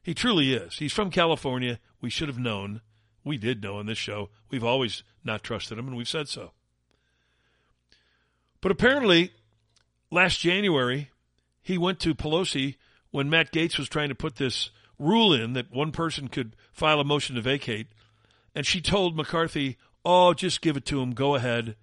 He 0.02 0.14
truly 0.14 0.54
is. 0.54 0.78
He's 0.78 0.94
from 0.94 1.12
California. 1.12 1.80
We 2.02 2.10
should 2.10 2.28
have 2.28 2.40
known. 2.40 2.82
We 3.24 3.38
did 3.38 3.64
know 3.64 3.78
on 3.78 3.86
this 3.86 3.98
show. 3.98 4.30
We've 4.50 4.64
always 4.64 5.04
not 5.24 5.44
trusted 5.44 5.78
him, 5.78 5.88
and 5.88 5.98
we've 5.98 6.08
said 6.08 6.28
so. 6.28 6.52
But 8.62 8.72
apparently, 8.72 9.32
last 10.12 10.40
January, 10.40 11.10
he 11.62 11.78
went 11.78 12.00
to 12.02 12.16
Pelosi 12.16 12.76
when 13.12 13.30
Matt 13.30 13.52
Gaetz 13.52 13.78
was 13.78 13.90
trying 13.90 14.10
to 14.10 14.16
put 14.16 14.36
this 14.36 14.70
rule 15.00 15.34
in 15.34 15.54
that 15.54 15.72
one 15.72 15.92
person 15.92 16.28
could 16.28 16.56
file 16.72 17.00
a 17.00 17.04
motion 17.04 17.36
to 17.36 17.42
vacate. 17.42 17.88
And 18.54 18.66
she 18.66 18.82
told 18.82 19.16
McCarthy, 19.16 19.78
Oh, 20.06 20.34
just 20.34 20.62
give 20.62 20.78
it 20.78 20.86
to 20.86 21.02
him. 21.02 21.14
Go 21.14 21.36
ahead. 21.36 21.76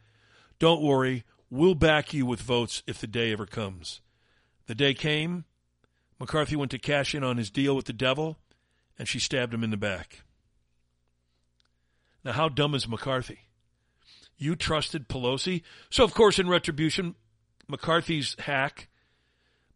Don't 0.58 0.82
worry. 0.82 1.24
We'll 1.50 1.74
back 1.74 2.14
you 2.14 2.24
with 2.24 2.40
votes 2.40 2.84
if 2.86 3.00
the 3.00 3.08
day 3.08 3.32
ever 3.32 3.46
comes. 3.46 4.00
The 4.66 4.74
day 4.74 4.94
came. 4.94 5.44
McCarthy 6.18 6.56
went 6.56 6.70
to 6.70 6.78
cash 6.78 7.14
in 7.14 7.24
on 7.24 7.36
his 7.36 7.50
deal 7.50 7.74
with 7.74 7.86
the 7.86 7.92
devil, 7.92 8.38
and 8.98 9.08
she 9.08 9.18
stabbed 9.18 9.52
him 9.52 9.64
in 9.64 9.70
the 9.70 9.76
back. 9.76 10.22
Now, 12.24 12.32
how 12.32 12.48
dumb 12.48 12.74
is 12.74 12.86
McCarthy? 12.86 13.40
You 14.38 14.54
trusted 14.54 15.08
Pelosi. 15.08 15.62
So, 15.90 16.04
of 16.04 16.14
course, 16.14 16.38
in 16.38 16.48
retribution, 16.48 17.16
McCarthy's 17.68 18.36
hack, 18.38 18.88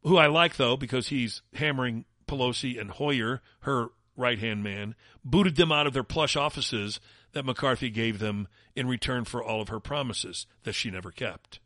who 0.02 0.16
I 0.16 0.28
like, 0.28 0.56
though, 0.56 0.76
because 0.76 1.08
he's 1.08 1.42
hammering 1.54 2.04
Pelosi 2.28 2.80
and 2.80 2.90
Hoyer, 2.90 3.42
her 3.60 3.88
right 4.16 4.38
hand 4.38 4.62
man, 4.62 4.94
booted 5.24 5.56
them 5.56 5.72
out 5.72 5.86
of 5.86 5.92
their 5.92 6.04
plush 6.04 6.36
offices 6.36 7.00
that 7.32 7.44
McCarthy 7.44 7.90
gave 7.90 8.18
them 8.18 8.48
in 8.74 8.88
return 8.88 9.24
for 9.24 9.42
all 9.42 9.60
of 9.60 9.68
her 9.68 9.80
promises 9.80 10.46
that 10.62 10.74
she 10.74 10.90
never 10.90 11.10
kept. 11.10 11.60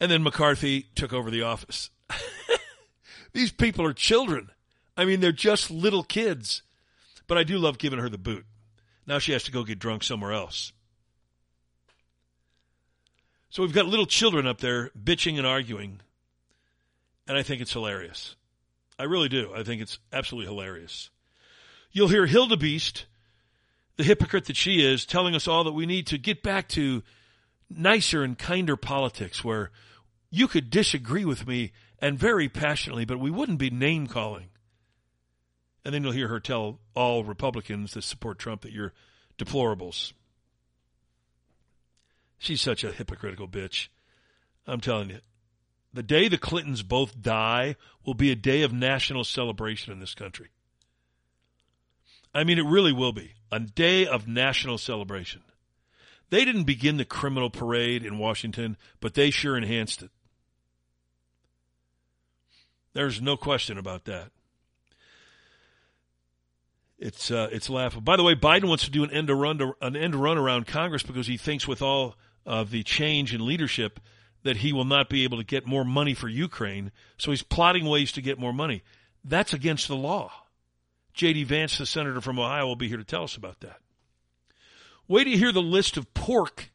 And 0.00 0.10
then 0.10 0.22
McCarthy 0.22 0.86
took 0.94 1.12
over 1.12 1.30
the 1.30 1.42
office. 1.42 1.90
These 3.32 3.52
people 3.52 3.84
are 3.84 3.92
children. 3.92 4.50
I 4.96 5.04
mean, 5.04 5.20
they're 5.20 5.32
just 5.32 5.70
little 5.70 6.02
kids. 6.02 6.62
But 7.26 7.38
I 7.38 7.44
do 7.44 7.58
love 7.58 7.78
giving 7.78 7.98
her 7.98 8.08
the 8.08 8.18
boot. 8.18 8.44
Now 9.06 9.18
she 9.18 9.32
has 9.32 9.44
to 9.44 9.52
go 9.52 9.62
get 9.62 9.78
drunk 9.78 10.02
somewhere 10.02 10.32
else. 10.32 10.72
So 13.50 13.62
we've 13.62 13.72
got 13.72 13.86
little 13.86 14.06
children 14.06 14.46
up 14.46 14.58
there 14.60 14.90
bitching 15.00 15.36
and 15.36 15.46
arguing. 15.46 16.00
And 17.28 17.36
I 17.36 17.42
think 17.42 17.60
it's 17.60 17.72
hilarious. 17.72 18.36
I 18.98 19.04
really 19.04 19.28
do. 19.28 19.52
I 19.54 19.62
think 19.62 19.82
it's 19.82 19.98
absolutely 20.12 20.52
hilarious. 20.52 21.10
You'll 21.92 22.08
hear 22.08 22.26
Hildebeest, 22.26 23.04
the 23.96 24.04
hypocrite 24.04 24.46
that 24.46 24.56
she 24.56 24.84
is, 24.84 25.04
telling 25.04 25.34
us 25.34 25.48
all 25.48 25.64
that 25.64 25.72
we 25.72 25.86
need 25.86 26.06
to 26.08 26.18
get 26.18 26.42
back 26.42 26.68
to 26.70 27.02
nicer 27.68 28.22
and 28.22 28.38
kinder 28.38 28.76
politics 28.76 29.44
where 29.44 29.70
you 30.30 30.48
could 30.48 30.70
disagree 30.70 31.24
with 31.24 31.46
me 31.46 31.72
and 32.00 32.18
very 32.18 32.48
passionately, 32.48 33.04
but 33.04 33.18
we 33.18 33.30
wouldn't 33.30 33.58
be 33.58 33.70
name 33.70 34.06
calling. 34.06 34.46
And 35.84 35.94
then 35.94 36.02
you'll 36.02 36.12
hear 36.12 36.28
her 36.28 36.40
tell 36.40 36.78
all 36.94 37.24
Republicans 37.24 37.94
that 37.94 38.02
support 38.02 38.38
Trump 38.38 38.62
that 38.62 38.72
you're 38.72 38.92
deplorables. 39.38 40.12
She's 42.38 42.60
such 42.60 42.84
a 42.84 42.92
hypocritical 42.92 43.48
bitch. 43.48 43.88
I'm 44.66 44.80
telling 44.80 45.10
you. 45.10 45.18
The 45.92 46.02
day 46.02 46.28
the 46.28 46.38
Clintons 46.38 46.82
both 46.82 47.20
die 47.20 47.76
will 48.06 48.14
be 48.14 48.30
a 48.30 48.36
day 48.36 48.62
of 48.62 48.72
national 48.72 49.24
celebration 49.24 49.92
in 49.92 49.98
this 49.98 50.14
country. 50.14 50.48
I 52.32 52.44
mean, 52.44 52.58
it 52.58 52.64
really 52.64 52.92
will 52.92 53.12
be 53.12 53.32
a 53.50 53.58
day 53.58 54.06
of 54.06 54.28
national 54.28 54.78
celebration. 54.78 55.42
They 56.30 56.44
didn't 56.44 56.64
begin 56.64 56.96
the 56.96 57.04
criminal 57.04 57.50
parade 57.50 58.04
in 58.04 58.18
Washington, 58.18 58.76
but 59.00 59.14
they 59.14 59.30
sure 59.30 59.56
enhanced 59.56 60.02
it. 60.02 60.10
There's 63.00 63.22
no 63.22 63.38
question 63.38 63.78
about 63.78 64.04
that. 64.04 64.30
It's 66.98 67.30
uh, 67.30 67.48
it's 67.50 67.70
laughable. 67.70 68.02
By 68.02 68.18
the 68.18 68.22
way, 68.22 68.34
Biden 68.34 68.68
wants 68.68 68.84
to 68.84 68.90
do 68.90 69.02
an 69.02 69.10
end 69.10 69.30
run 69.30 69.56
to, 69.56 69.74
an 69.80 69.96
end 69.96 70.14
run 70.14 70.36
around 70.36 70.66
Congress 70.66 71.02
because 71.02 71.26
he 71.26 71.38
thinks 71.38 71.66
with 71.66 71.80
all 71.80 72.16
of 72.44 72.70
the 72.70 72.82
change 72.82 73.32
in 73.32 73.46
leadership 73.46 74.00
that 74.42 74.58
he 74.58 74.74
will 74.74 74.84
not 74.84 75.08
be 75.08 75.24
able 75.24 75.38
to 75.38 75.44
get 75.44 75.66
more 75.66 75.82
money 75.82 76.12
for 76.12 76.28
Ukraine. 76.28 76.92
So 77.16 77.30
he's 77.30 77.42
plotting 77.42 77.86
ways 77.86 78.12
to 78.12 78.20
get 78.20 78.38
more 78.38 78.52
money. 78.52 78.82
That's 79.24 79.54
against 79.54 79.88
the 79.88 79.96
law. 79.96 80.30
J.D. 81.14 81.44
Vance, 81.44 81.78
the 81.78 81.86
senator 81.86 82.20
from 82.20 82.38
Ohio, 82.38 82.66
will 82.66 82.76
be 82.76 82.88
here 82.88 82.98
to 82.98 83.04
tell 83.04 83.24
us 83.24 83.34
about 83.34 83.60
that. 83.60 83.80
Wait 85.08 85.24
to 85.24 85.30
hear 85.30 85.52
the 85.52 85.62
list 85.62 85.96
of 85.96 86.12
pork 86.12 86.70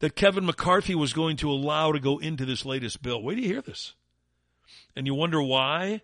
that 0.00 0.14
Kevin 0.14 0.44
McCarthy 0.44 0.94
was 0.94 1.14
going 1.14 1.38
to 1.38 1.50
allow 1.50 1.90
to 1.90 2.00
go 2.00 2.18
into 2.18 2.44
this 2.44 2.66
latest 2.66 3.00
bill. 3.00 3.22
Wait 3.22 3.36
to 3.36 3.40
hear 3.40 3.62
this. 3.62 3.94
And 4.96 5.06
you 5.06 5.14
wonder 5.14 5.42
why 5.42 6.02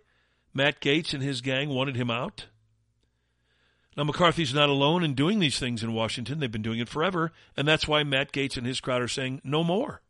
Matt 0.53 0.81
Gaetz 0.81 1.13
and 1.13 1.23
his 1.23 1.41
gang 1.41 1.69
wanted 1.69 1.95
him 1.95 2.11
out? 2.11 2.47
Now, 3.97 4.03
McCarthy's 4.03 4.53
not 4.53 4.69
alone 4.69 5.03
in 5.03 5.15
doing 5.15 5.39
these 5.39 5.59
things 5.59 5.83
in 5.83 5.93
Washington. 5.93 6.39
They've 6.39 6.51
been 6.51 6.61
doing 6.61 6.79
it 6.79 6.89
forever. 6.89 7.31
And 7.57 7.67
that's 7.67 7.87
why 7.87 8.03
Matt 8.03 8.31
Gaetz 8.31 8.57
and 8.57 8.65
his 8.65 8.79
crowd 8.79 9.01
are 9.01 9.07
saying 9.07 9.41
no 9.43 9.63
more. 9.63 10.01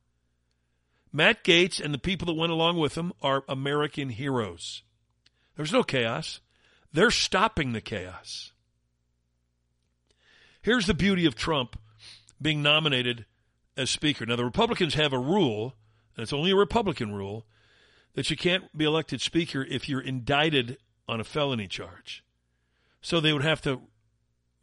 Matt 1.11 1.43
Gaetz 1.43 1.83
and 1.83 1.93
the 1.93 1.99
people 1.99 2.27
that 2.27 2.39
went 2.39 2.51
along 2.51 2.77
with 2.77 2.95
him 2.95 3.11
are 3.21 3.43
American 3.49 4.09
heroes. 4.09 4.83
There's 5.55 5.73
no 5.73 5.83
chaos. 5.83 6.39
They're 6.93 7.11
stopping 7.11 7.73
the 7.73 7.81
chaos. 7.81 8.51
Here's 10.61 10.85
the 10.85 10.93
beauty 10.93 11.25
of 11.25 11.35
Trump 11.35 11.79
being 12.41 12.61
nominated 12.61 13.25
as 13.75 13.89
Speaker. 13.89 14.25
Now, 14.25 14.35
the 14.35 14.45
Republicans 14.45 14.93
have 14.93 15.11
a 15.11 15.19
rule, 15.19 15.75
and 16.15 16.23
it's 16.23 16.33
only 16.33 16.51
a 16.51 16.55
Republican 16.55 17.13
rule, 17.13 17.45
that 18.13 18.29
you 18.29 18.37
can't 18.37 18.75
be 18.77 18.85
elected 18.85 19.21
Speaker 19.21 19.63
if 19.63 19.87
you're 19.87 20.01
indicted 20.01 20.77
on 21.07 21.19
a 21.19 21.23
felony 21.23 21.67
charge. 21.67 22.23
So 23.01 23.19
they 23.19 23.33
would 23.33 23.43
have 23.43 23.61
to 23.61 23.81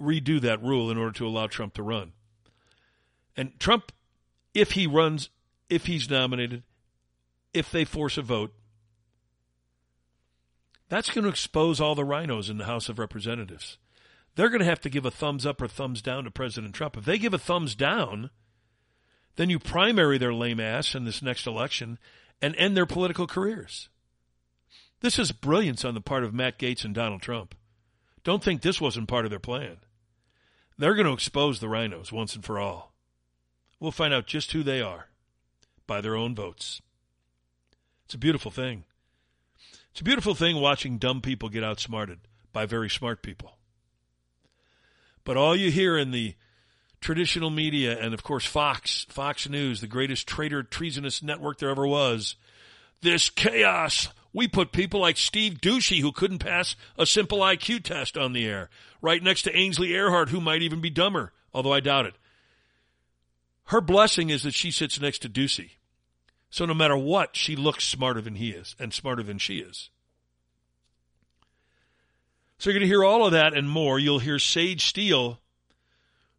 redo 0.00 0.40
that 0.40 0.62
rule 0.62 0.90
in 0.90 0.98
order 0.98 1.12
to 1.12 1.26
allow 1.26 1.46
Trump 1.46 1.74
to 1.74 1.82
run. 1.82 2.12
And 3.36 3.58
Trump, 3.58 3.92
if 4.54 4.72
he 4.72 4.86
runs, 4.86 5.30
if 5.68 5.86
he's 5.86 6.08
nominated, 6.08 6.62
if 7.52 7.70
they 7.70 7.84
force 7.84 8.16
a 8.16 8.22
vote, 8.22 8.54
that's 10.88 11.10
going 11.10 11.24
to 11.24 11.30
expose 11.30 11.80
all 11.80 11.94
the 11.94 12.04
rhinos 12.04 12.48
in 12.48 12.58
the 12.58 12.64
House 12.64 12.88
of 12.88 12.98
Representatives. 12.98 13.78
They're 14.34 14.48
going 14.48 14.60
to 14.60 14.66
have 14.66 14.80
to 14.82 14.90
give 14.90 15.04
a 15.04 15.10
thumbs 15.10 15.44
up 15.44 15.60
or 15.60 15.68
thumbs 15.68 16.00
down 16.00 16.24
to 16.24 16.30
President 16.30 16.74
Trump. 16.74 16.96
If 16.96 17.04
they 17.04 17.18
give 17.18 17.34
a 17.34 17.38
thumbs 17.38 17.74
down, 17.74 18.30
then 19.36 19.50
you 19.50 19.58
primary 19.58 20.16
their 20.16 20.32
lame 20.32 20.60
ass 20.60 20.94
in 20.94 21.04
this 21.04 21.22
next 21.22 21.46
election 21.46 21.98
and 22.40 22.54
end 22.56 22.76
their 22.76 22.86
political 22.86 23.26
careers. 23.26 23.88
This 25.00 25.18
is 25.18 25.32
brilliance 25.32 25.84
on 25.84 25.94
the 25.94 26.00
part 26.00 26.24
of 26.24 26.34
Matt 26.34 26.58
Gaetz 26.58 26.84
and 26.84 26.94
Donald 26.94 27.22
Trump. 27.22 27.54
Don't 28.24 28.42
think 28.42 28.62
this 28.62 28.80
wasn't 28.80 29.08
part 29.08 29.24
of 29.24 29.30
their 29.30 29.38
plan. 29.38 29.78
They're 30.76 30.94
going 30.94 31.06
to 31.06 31.12
expose 31.12 31.60
the 31.60 31.68
rhinos 31.68 32.12
once 32.12 32.34
and 32.34 32.44
for 32.44 32.58
all. 32.58 32.92
We'll 33.80 33.92
find 33.92 34.12
out 34.12 34.26
just 34.26 34.52
who 34.52 34.62
they 34.62 34.80
are 34.80 35.08
by 35.86 36.00
their 36.00 36.16
own 36.16 36.34
votes. 36.34 36.80
It's 38.04 38.14
a 38.14 38.18
beautiful 38.18 38.50
thing. 38.50 38.84
It's 39.90 40.00
a 40.00 40.04
beautiful 40.04 40.34
thing 40.34 40.60
watching 40.60 40.98
dumb 40.98 41.20
people 41.20 41.48
get 41.48 41.64
outsmarted 41.64 42.20
by 42.52 42.66
very 42.66 42.88
smart 42.88 43.22
people. 43.22 43.58
But 45.24 45.36
all 45.36 45.54
you 45.54 45.70
hear 45.70 45.96
in 45.96 46.10
the 46.10 46.34
traditional 47.00 47.50
media 47.50 47.98
and, 47.98 48.14
of 48.14 48.22
course, 48.22 48.44
Fox, 48.44 49.06
Fox 49.08 49.48
News, 49.48 49.80
the 49.80 49.86
greatest 49.86 50.26
traitor, 50.26 50.62
treasonous 50.62 51.22
network 51.22 51.58
there 51.58 51.70
ever 51.70 51.86
was, 51.86 52.36
this 53.00 53.30
chaos. 53.30 54.08
We 54.32 54.48
put 54.48 54.72
people 54.72 55.00
like 55.00 55.16
Steve 55.16 55.54
Doocy, 55.54 56.00
who 56.00 56.12
couldn't 56.12 56.40
pass 56.40 56.76
a 56.98 57.06
simple 57.06 57.38
IQ 57.38 57.84
test 57.84 58.18
on 58.18 58.32
the 58.32 58.46
air, 58.46 58.68
right 59.00 59.22
next 59.22 59.42
to 59.42 59.56
Ainsley 59.56 59.88
Earhardt, 59.88 60.28
who 60.28 60.40
might 60.40 60.62
even 60.62 60.80
be 60.80 60.90
dumber, 60.90 61.32
although 61.54 61.72
I 61.72 61.80
doubt 61.80 62.06
it. 62.06 62.14
Her 63.64 63.80
blessing 63.80 64.30
is 64.30 64.42
that 64.44 64.54
she 64.54 64.70
sits 64.70 65.00
next 65.00 65.20
to 65.20 65.28
Doocy. 65.28 65.72
So 66.50 66.64
no 66.64 66.74
matter 66.74 66.96
what, 66.96 67.36
she 67.36 67.56
looks 67.56 67.84
smarter 67.84 68.20
than 68.20 68.34
he 68.34 68.50
is 68.50 68.74
and 68.78 68.92
smarter 68.92 69.22
than 69.22 69.38
she 69.38 69.58
is. 69.58 69.90
So 72.58 72.70
you're 72.70 72.78
going 72.78 72.88
to 72.88 72.92
hear 72.92 73.04
all 73.04 73.26
of 73.26 73.32
that 73.32 73.54
and 73.54 73.68
more. 73.68 73.98
You'll 73.98 74.18
hear 74.18 74.38
Sage 74.38 74.86
Steele, 74.86 75.38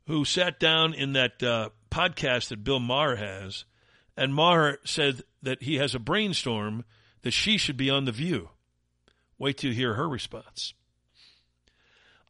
who 0.10 0.26
sat 0.26 0.60
down 0.60 0.92
in 0.92 1.14
that 1.14 1.44
uh, 1.44 1.70
podcast 1.92 2.50
that 2.50 2.64
Bill 2.64 2.80
Maher 2.80 3.18
has, 3.18 3.64
and 4.18 4.34
Maher 4.34 4.80
said 4.84 5.22
that 5.44 5.62
he 5.62 5.76
has 5.76 5.94
a 5.94 6.00
brainstorm 6.00 6.84
that 7.22 7.30
she 7.30 7.60
should 7.60 7.78
be 7.78 7.92
on 7.92 8.06
The 8.06 8.12
View. 8.12 8.50
Wait 9.38 9.60
till 9.60 9.70
you 9.70 9.76
hear 9.76 9.94
her 9.94 10.10
response. 10.10 10.74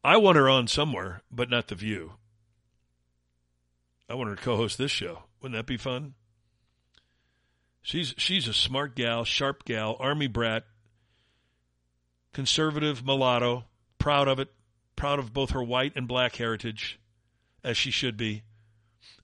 I 0.04 0.18
want 0.18 0.36
her 0.36 0.46
on 0.46 0.68
somewhere, 0.68 1.22
but 1.32 1.48
not 1.48 1.68
The 1.68 1.74
View. 1.74 2.12
I 4.10 4.14
want 4.14 4.28
her 4.28 4.36
to 4.36 4.42
co-host 4.42 4.76
this 4.76 4.90
show. 4.90 5.22
Wouldn't 5.40 5.56
that 5.56 5.64
be 5.64 5.78
fun? 5.78 6.12
She's 7.80 8.14
she's 8.18 8.46
a 8.46 8.52
smart 8.52 8.94
gal, 8.94 9.24
sharp 9.24 9.64
gal, 9.64 9.96
army 9.98 10.26
brat, 10.26 10.64
conservative 12.34 13.06
mulatto, 13.06 13.64
proud 13.98 14.28
of 14.28 14.38
it, 14.38 14.48
proud 14.96 15.18
of 15.18 15.32
both 15.32 15.52
her 15.52 15.62
white 15.62 15.94
and 15.96 16.06
black 16.06 16.36
heritage, 16.36 17.00
as 17.62 17.76
she 17.76 17.90
should 17.90 18.16
be. 18.16 18.42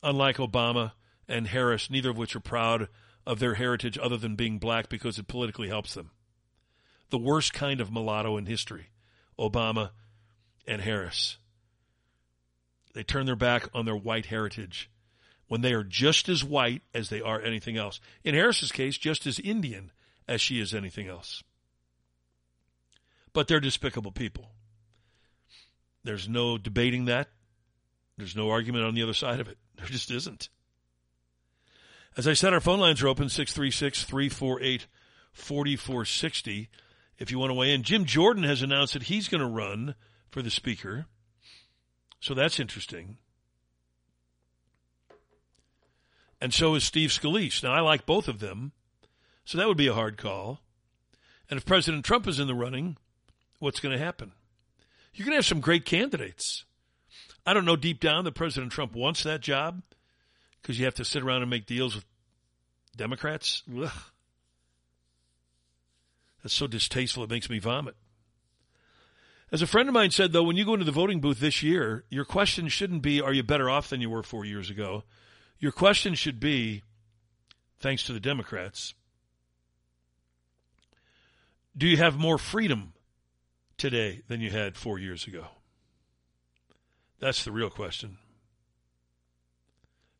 Unlike 0.03 0.37
Obama 0.37 0.93
and 1.29 1.49
Harris, 1.49 1.91
neither 1.91 2.11
of 2.11 2.19
which 2.19 2.37
are 2.37 2.41
proud 2.41 2.89
of 3.27 3.39
their 3.39 3.55
heritage 3.55 3.99
other 4.01 4.17
than 4.17 4.37
being 4.37 4.59
black 4.59 4.89
because 4.89 5.19
it 5.19 5.29
politically 5.29 5.69
helps 5.69 5.95
them. 5.95 6.11
The 7.11 7.19
worst 7.19 7.53
kind 7.53 7.81
of 7.81 7.93
mulatto 7.93 8.37
in 8.37 8.47
history, 8.47 8.89
Obama 9.39 9.91
and 10.67 10.83
Harris. 10.83 11.39
They 12.95 13.03
turn 13.03 13.27
their 13.27 13.37
back 13.37 13.69
on 13.75 13.85
their 13.85 13.97
white 13.97 14.27
heritage 14.27 14.91
when 15.49 15.61
they 15.61 15.73
are 15.73 15.85
just 15.85 16.29
as 16.29 16.43
white 16.43 16.83
as 16.95 17.09
they 17.09 17.21
are 17.21 17.41
anything 17.41 17.77
else. 17.77 18.01
In 18.25 18.35
Harris's 18.35 18.73
case, 18.73 18.97
just 18.97 19.27
as 19.27 19.39
Indian 19.39 19.93
as 20.27 20.41
she 20.41 20.61
is 20.61 20.75
anything 20.75 21.07
else. 21.07 21.43
But 23.33 23.49
they're 23.49 23.61
despicable 23.61 24.13
people. 24.13 24.51
There's 26.03 26.29
no 26.29 26.57
debating 26.59 27.05
that. 27.05 27.29
There's 28.17 28.37
no 28.37 28.51
argument 28.51 28.85
on 28.85 28.95
the 28.95 29.03
other 29.03 29.15
side 29.15 29.41
of 29.41 29.49
it. 29.49 29.59
There 29.77 29.87
just 29.87 30.11
isn't. 30.11 30.49
As 32.17 32.27
I 32.27 32.33
said, 32.33 32.55
our 32.55 32.61
phone 32.61 32.81
lines 32.81 33.03
are 33.03 33.09
open 33.09 33.29
636 33.29 34.05
348 34.05 34.87
4460 35.33 36.71
if 37.19 37.31
you 37.31 37.39
want 37.39 37.51
to 37.51 37.55
weigh 37.55 37.75
in. 37.75 37.83
Jim 37.83 38.07
Jordan 38.07 38.45
has 38.45 38.63
announced 38.63 38.95
that 38.95 39.05
he's 39.05 39.29
going 39.29 39.43
to 39.43 39.47
run 39.47 39.95
for 40.31 40.41
the 40.41 40.51
speaker. 40.51 41.05
So 42.21 42.33
that's 42.33 42.59
interesting. 42.59 43.19
And 46.41 46.55
so 46.55 46.75
is 46.75 46.85
Steve 46.85 47.11
Scalise. 47.11 47.63
Now, 47.63 47.73
I 47.73 47.81
like 47.81 48.07
both 48.07 48.29
of 48.29 48.41
them, 48.41 48.73
so 49.45 49.59
that 49.59 49.69
would 49.69 49.77
be 49.77 49.87
a 49.87 49.95
hard 49.95 50.17
call. 50.17 50.61
And 51.51 51.59
if 51.59 51.65
President 51.65 52.05
Trump 52.05 52.27
is 52.27 52.41
in 52.41 52.47
the 52.47 52.55
running, 52.55 52.97
what's 53.59 53.81
going 53.81 53.97
to 53.97 54.05
happen? 54.05 54.33
You're 55.15 55.25
going 55.25 55.33
to 55.33 55.39
have 55.39 55.47
some 55.47 55.61
great 55.61 55.85
candidates. 55.85 56.65
I 57.47 57.55
don't 57.55 57.65
know 57.65 57.77
deep 57.77 58.01
down 58.01 58.25
that 58.25 58.33
President 58.35 58.73
Trump 58.73 58.95
wants 58.95 59.23
that 59.23 59.41
job 59.41 59.83
because 60.61 60.79
you 60.79 60.85
have 60.85 60.97
to 60.97 61.05
sit 61.05 61.23
around 61.23 61.43
and 61.43 61.51
make 61.51 61.65
deals 61.65 61.95
with 61.95 62.05
Democrats. 62.97 63.63
Ugh. 63.81 63.91
That's 66.43 66.55
so 66.55 66.67
distasteful, 66.67 67.23
it 67.25 67.31
makes 67.31 67.49
me 67.49 67.59
vomit. 67.61 67.95
As 69.53 69.63
a 69.63 69.67
friend 69.67 69.89
of 69.89 69.95
mine 69.95 70.11
said, 70.11 70.33
though, 70.33 70.43
when 70.43 70.57
you 70.57 70.65
go 70.65 70.73
into 70.75 70.85
the 70.85 70.91
voting 70.91 71.21
booth 71.21 71.39
this 71.39 71.63
year, 71.63 72.05
your 72.11 72.25
question 72.25 72.67
shouldn't 72.67 73.03
be, 73.03 73.21
are 73.21 73.33
you 73.33 73.45
better 73.45 73.71
off 73.71 73.91
than 73.91 74.01
you 74.01 74.11
were 74.11 74.25
four 74.25 74.45
years 74.45 74.71
ago? 74.71 75.05
Your 75.61 75.71
question 75.71 76.15
should 76.15 76.41
be, 76.41 76.83
thanks 77.79 78.03
to 78.05 78.13
the 78.13 78.21
Democrats, 78.21 78.95
do 81.77 81.87
you 81.87 81.97
have 81.97 82.19
more 82.19 82.39
freedom 82.39 82.93
today 83.79 84.23
than 84.27 84.41
you 84.41 84.51
had 84.51 84.77
four 84.77 84.99
years 84.99 85.27
ago? 85.27 85.47
That's 87.19 87.45
the 87.45 87.53
real 87.53 87.71
question. 87.71 88.19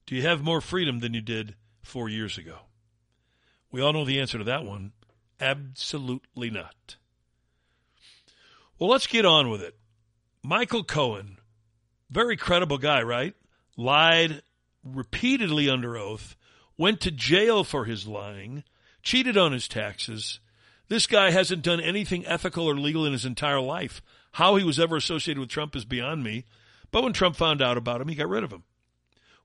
Do 0.07 0.15
you 0.15 0.23
have 0.23 0.43
more 0.43 0.61
freedom 0.61 1.01
than 1.01 1.15
you 1.15 1.21
did 1.21 1.57
four 1.83 2.09
years 2.09 2.39
ago? 2.39 2.59
We 3.71 3.81
all 3.81 3.93
know 3.93 4.05
the 4.05 4.21
answer 4.21 4.39
to 4.39 4.45
that 4.45 4.65
one. 4.65 4.93
Absolutely 5.41 6.51
not. 6.51 6.97
Well, 8.79 8.91
let's 8.91 9.07
get 9.07 9.27
on 9.27 9.51
with 9.51 9.63
it. 9.63 9.77
Michael 10.43 10.85
Cohen, 10.85 11.39
very 12.11 12.37
credible 12.37 12.79
guy, 12.79 13.03
right? 13.03 13.35
Lied 13.77 14.43
repeatedly 14.85 15.69
under 15.69 15.97
oath, 15.97 16.37
went 16.79 17.01
to 17.01 17.11
jail 17.11 17.65
for 17.65 17.85
his 17.85 18.07
lying, 18.07 18.65
cheated 19.03 19.37
on 19.37 19.53
his 19.53 19.67
taxes. 19.67 20.41
This 20.89 21.07
guy 21.07 21.31
hasn't 21.31 21.63
done 21.63 21.81
anything 21.81 22.25
ethical 22.27 22.69
or 22.69 22.77
legal 22.77 23.05
in 23.05 23.13
his 23.13 23.25
entire 23.25 23.61
life. 23.61 24.01
How 24.33 24.57
he 24.57 24.65
was 24.65 24.79
ever 24.79 24.97
associated 24.97 25.41
with 25.41 25.49
Trump 25.49 25.75
is 25.75 25.85
beyond 25.85 26.23
me. 26.23 26.45
But 26.97 27.03
when 27.03 27.13
Trump 27.13 27.37
found 27.37 27.61
out 27.61 27.77
about 27.77 28.01
him, 28.01 28.09
he 28.09 28.15
got 28.15 28.31
rid 28.31 28.43
of 28.43 28.51
him. 28.51 28.63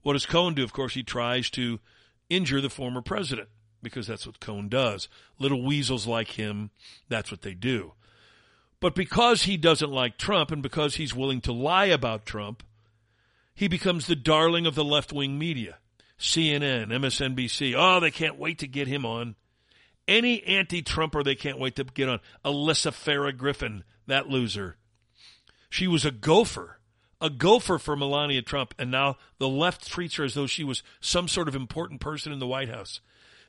What 0.03 0.13
does 0.13 0.25
Cohen 0.25 0.53
do? 0.53 0.63
Of 0.63 0.71
course, 0.71 0.93
he 0.93 1.03
tries 1.03 1.49
to 1.49 1.81
injure 2.29 2.61
the 2.61 2.69
former 2.69 3.01
president 3.01 3.49
because 3.83 4.07
that's 4.07 4.25
what 4.25 4.39
Cohen 4.39 4.69
does. 4.69 5.09
Little 5.37 5.61
weasels 5.61 6.07
like 6.07 6.29
him, 6.29 6.69
that's 7.09 7.29
what 7.29 7.41
they 7.41 7.53
do. 7.53 7.91
But 8.79 8.95
because 8.95 9.43
he 9.43 9.57
doesn't 9.57 9.91
like 9.91 10.17
Trump 10.17 10.49
and 10.51 10.63
because 10.63 10.95
he's 10.95 11.13
willing 11.13 11.41
to 11.41 11.51
lie 11.51 11.87
about 11.87 12.25
Trump, 12.25 12.63
he 13.53 13.67
becomes 13.67 14.07
the 14.07 14.15
darling 14.15 14.65
of 14.65 14.75
the 14.75 14.85
left 14.85 15.11
wing 15.11 15.37
media. 15.37 15.79
CNN, 16.17 16.87
MSNBC. 16.87 17.75
Oh, 17.77 17.99
they 17.99 18.11
can't 18.11 18.39
wait 18.39 18.59
to 18.59 18.67
get 18.67 18.87
him 18.87 19.05
on. 19.05 19.35
Any 20.07 20.41
anti 20.43 20.81
Trumper 20.81 21.21
they 21.21 21.35
can't 21.35 21.59
wait 21.59 21.75
to 21.75 21.83
get 21.83 22.07
on. 22.07 22.21
Alyssa 22.45 22.93
Farah 22.93 23.37
Griffin, 23.37 23.83
that 24.07 24.29
loser. 24.29 24.77
She 25.69 25.85
was 25.85 26.05
a 26.05 26.11
gopher, 26.11 26.77
a 27.21 27.29
gopher 27.29 27.77
for 27.77 27.95
Melania 27.95 28.41
Trump, 28.41 28.73
and 28.77 28.89
now 28.89 29.17
the 29.37 29.47
left 29.47 29.87
treats 29.87 30.15
her 30.15 30.23
as 30.23 30.33
though 30.33 30.47
she 30.47 30.63
was 30.63 30.83
some 30.99 31.27
sort 31.27 31.47
of 31.47 31.55
important 31.55 32.01
person 32.01 32.33
in 32.33 32.39
the 32.39 32.47
White 32.47 32.69
House. 32.69 32.99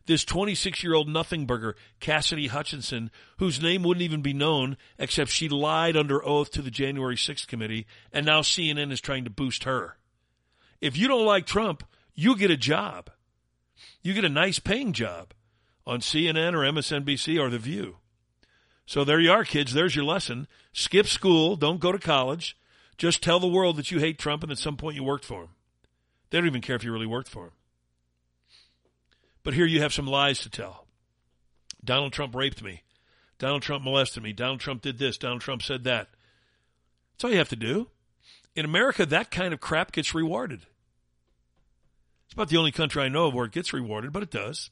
This 0.07 0.25
26 0.25 0.83
year 0.83 0.95
old 0.95 1.09
nothing 1.09 1.47
burger, 1.47 1.77
Cassidy 2.01 2.49
Hutchinson, 2.49 3.11
whose 3.39 3.63
name 3.63 3.83
wouldn't 3.83 4.03
even 4.03 4.21
be 4.21 4.33
known 4.33 4.77
except 4.99 5.31
she 5.31 5.49
lied 5.49 5.97
under 5.97 6.25
oath 6.25 6.51
to 6.53 6.63
the 6.63 6.71
January 6.71 7.17
6th 7.17 7.47
committee, 7.47 7.87
and 8.13 8.27
now 8.27 8.41
CNN 8.41 8.93
is 8.93 9.01
trying 9.01 9.25
to 9.25 9.31
boost 9.31 9.65
her. 9.65 9.97
If 10.81 10.97
you 10.97 11.09
don't 11.09 11.27
like 11.27 11.47
Trump, 11.47 11.85
you 12.15 12.37
get 12.37 12.51
a 12.51 12.57
job. 12.57 13.11
You 14.03 14.13
get 14.13 14.25
a 14.25 14.29
nice 14.29 14.59
paying 14.59 14.93
job 14.93 15.33
on 15.87 16.01
CNN 16.01 16.55
or 16.55 16.71
MSNBC 16.71 17.41
or 17.41 17.49
The 17.49 17.59
View. 17.59 17.99
So 18.85 19.05
there 19.05 19.21
you 19.21 19.31
are, 19.31 19.45
kids. 19.45 19.73
There's 19.73 19.95
your 19.95 20.05
lesson. 20.05 20.49
Skip 20.73 21.07
school. 21.07 21.55
Don't 21.55 21.81
go 21.81 21.93
to 21.93 21.99
college. 21.99 22.57
Just 23.03 23.21
tell 23.21 23.41
the 23.41 23.49
world 23.49 23.79
that 23.79 23.91
you 23.91 23.99
hate 23.99 24.17
Trump 24.17 24.45
and 24.45 24.53
at 24.53 24.59
some 24.59 24.77
point 24.77 24.95
you 24.95 25.03
worked 25.03 25.25
for 25.25 25.43
him. 25.43 25.49
They 26.31 26.39
don't 26.39 26.47
even 26.47 26.61
care 26.61 26.77
if 26.77 26.85
you 26.85 26.93
really 26.93 27.05
worked 27.05 27.29
for 27.29 27.47
him. 27.47 27.51
But 29.43 29.55
here 29.55 29.67
you 29.67 29.81
have 29.83 29.93
some 29.93 30.07
lies 30.07 30.39
to 30.43 30.49
tell. 30.49 30.87
Donald 31.85 32.13
Trump 32.13 32.33
raped 32.33 32.63
me. 32.63 32.85
Donald 33.41 33.63
Trump 33.63 33.83
molested 33.83 34.23
me. 34.23 34.33
Donald 34.33 34.61
Trump 34.61 34.83
did 34.83 35.01
this. 35.01 35.19
Donald 35.19 35.41
Trump 35.41 35.63
said 35.63 35.83
that. 35.83 36.11
That's 37.11 37.25
all 37.25 37.33
you 37.33 37.39
have 37.39 37.49
to 37.49 37.57
do. 37.57 37.89
In 38.55 38.65
America, 38.65 39.05
that 39.05 39.33
kind 39.33 39.53
of 39.53 39.59
crap 39.59 39.91
gets 39.91 40.15
rewarded. 40.15 40.61
It's 42.27 42.35
about 42.35 42.51
the 42.51 42.57
only 42.57 42.71
country 42.71 43.03
I 43.03 43.09
know 43.09 43.27
of 43.27 43.35
where 43.35 43.47
it 43.47 43.53
gets 43.53 43.73
rewarded, 43.73 44.13
but 44.13 44.23
it 44.23 44.31
does. 44.31 44.71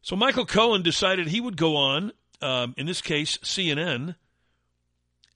So 0.00 0.14
Michael 0.14 0.46
Cohen 0.46 0.82
decided 0.82 1.26
he 1.26 1.40
would 1.40 1.56
go 1.56 1.74
on, 1.74 2.12
um, 2.40 2.76
in 2.78 2.86
this 2.86 3.02
case, 3.02 3.36
CNN, 3.38 4.14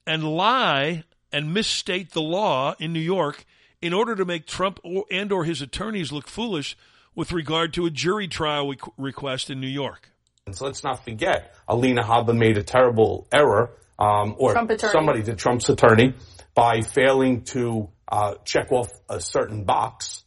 and 0.05 0.23
lie 0.23 1.03
and 1.31 1.53
misstate 1.53 2.11
the 2.11 2.21
law 2.21 2.75
in 2.79 2.93
New 2.93 2.99
York 2.99 3.45
in 3.81 3.93
order 3.93 4.15
to 4.15 4.25
make 4.25 4.45
Trump 4.45 4.79
or, 4.83 5.05
and 5.11 5.31
or 5.31 5.43
his 5.43 5.61
attorneys 5.61 6.11
look 6.11 6.27
foolish 6.27 6.77
with 7.15 7.31
regard 7.31 7.73
to 7.73 7.85
a 7.85 7.89
jury 7.89 8.27
trial 8.27 8.73
request 8.97 9.49
in 9.49 9.59
New 9.59 9.67
York. 9.67 10.09
And 10.45 10.55
so 10.55 10.65
let's 10.65 10.83
not 10.83 11.03
forget, 11.03 11.55
Alina 11.67 12.03
Habba 12.03 12.35
made 12.37 12.57
a 12.57 12.63
terrible 12.63 13.27
error, 13.31 13.71
um, 13.97 14.35
or 14.37 14.53
somebody, 14.53 15.21
the 15.21 15.35
Trump's 15.35 15.69
attorney, 15.69 16.15
by 16.53 16.81
failing 16.81 17.43
to 17.43 17.89
uh, 18.11 18.35
check 18.43 18.71
off 18.71 18.91
a 19.09 19.21
certain 19.21 19.63
box 19.63 20.23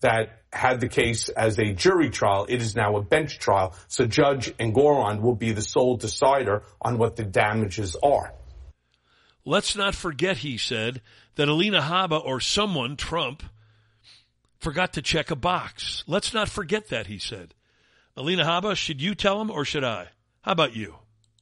that 0.00 0.40
had 0.52 0.80
the 0.80 0.88
case 0.88 1.28
as 1.28 1.58
a 1.58 1.72
jury 1.72 2.10
trial. 2.10 2.46
It 2.48 2.60
is 2.60 2.74
now 2.74 2.96
a 2.96 3.02
bench 3.02 3.38
trial. 3.38 3.74
So 3.86 4.06
Judge 4.06 4.56
Engoron 4.56 5.20
will 5.20 5.36
be 5.36 5.52
the 5.52 5.62
sole 5.62 5.96
decider 5.96 6.62
on 6.80 6.98
what 6.98 7.16
the 7.16 7.24
damages 7.24 7.96
are. 8.02 8.32
Let's 9.50 9.74
not 9.74 9.96
forget, 9.96 10.36
he 10.36 10.58
said, 10.58 11.00
that 11.34 11.48
Alina 11.48 11.80
Habba 11.80 12.24
or 12.24 12.38
someone, 12.38 12.94
Trump, 12.94 13.42
forgot 14.60 14.92
to 14.92 15.02
check 15.02 15.32
a 15.32 15.34
box. 15.34 16.04
Let's 16.06 16.32
not 16.32 16.48
forget 16.48 16.90
that, 16.90 17.08
he 17.08 17.18
said. 17.18 17.52
Alina 18.16 18.44
Habba, 18.44 18.76
should 18.76 19.02
you 19.02 19.16
tell 19.16 19.40
him 19.40 19.50
or 19.50 19.64
should 19.64 19.82
I? 19.82 20.10
How 20.42 20.52
about 20.52 20.76
you? 20.76 20.94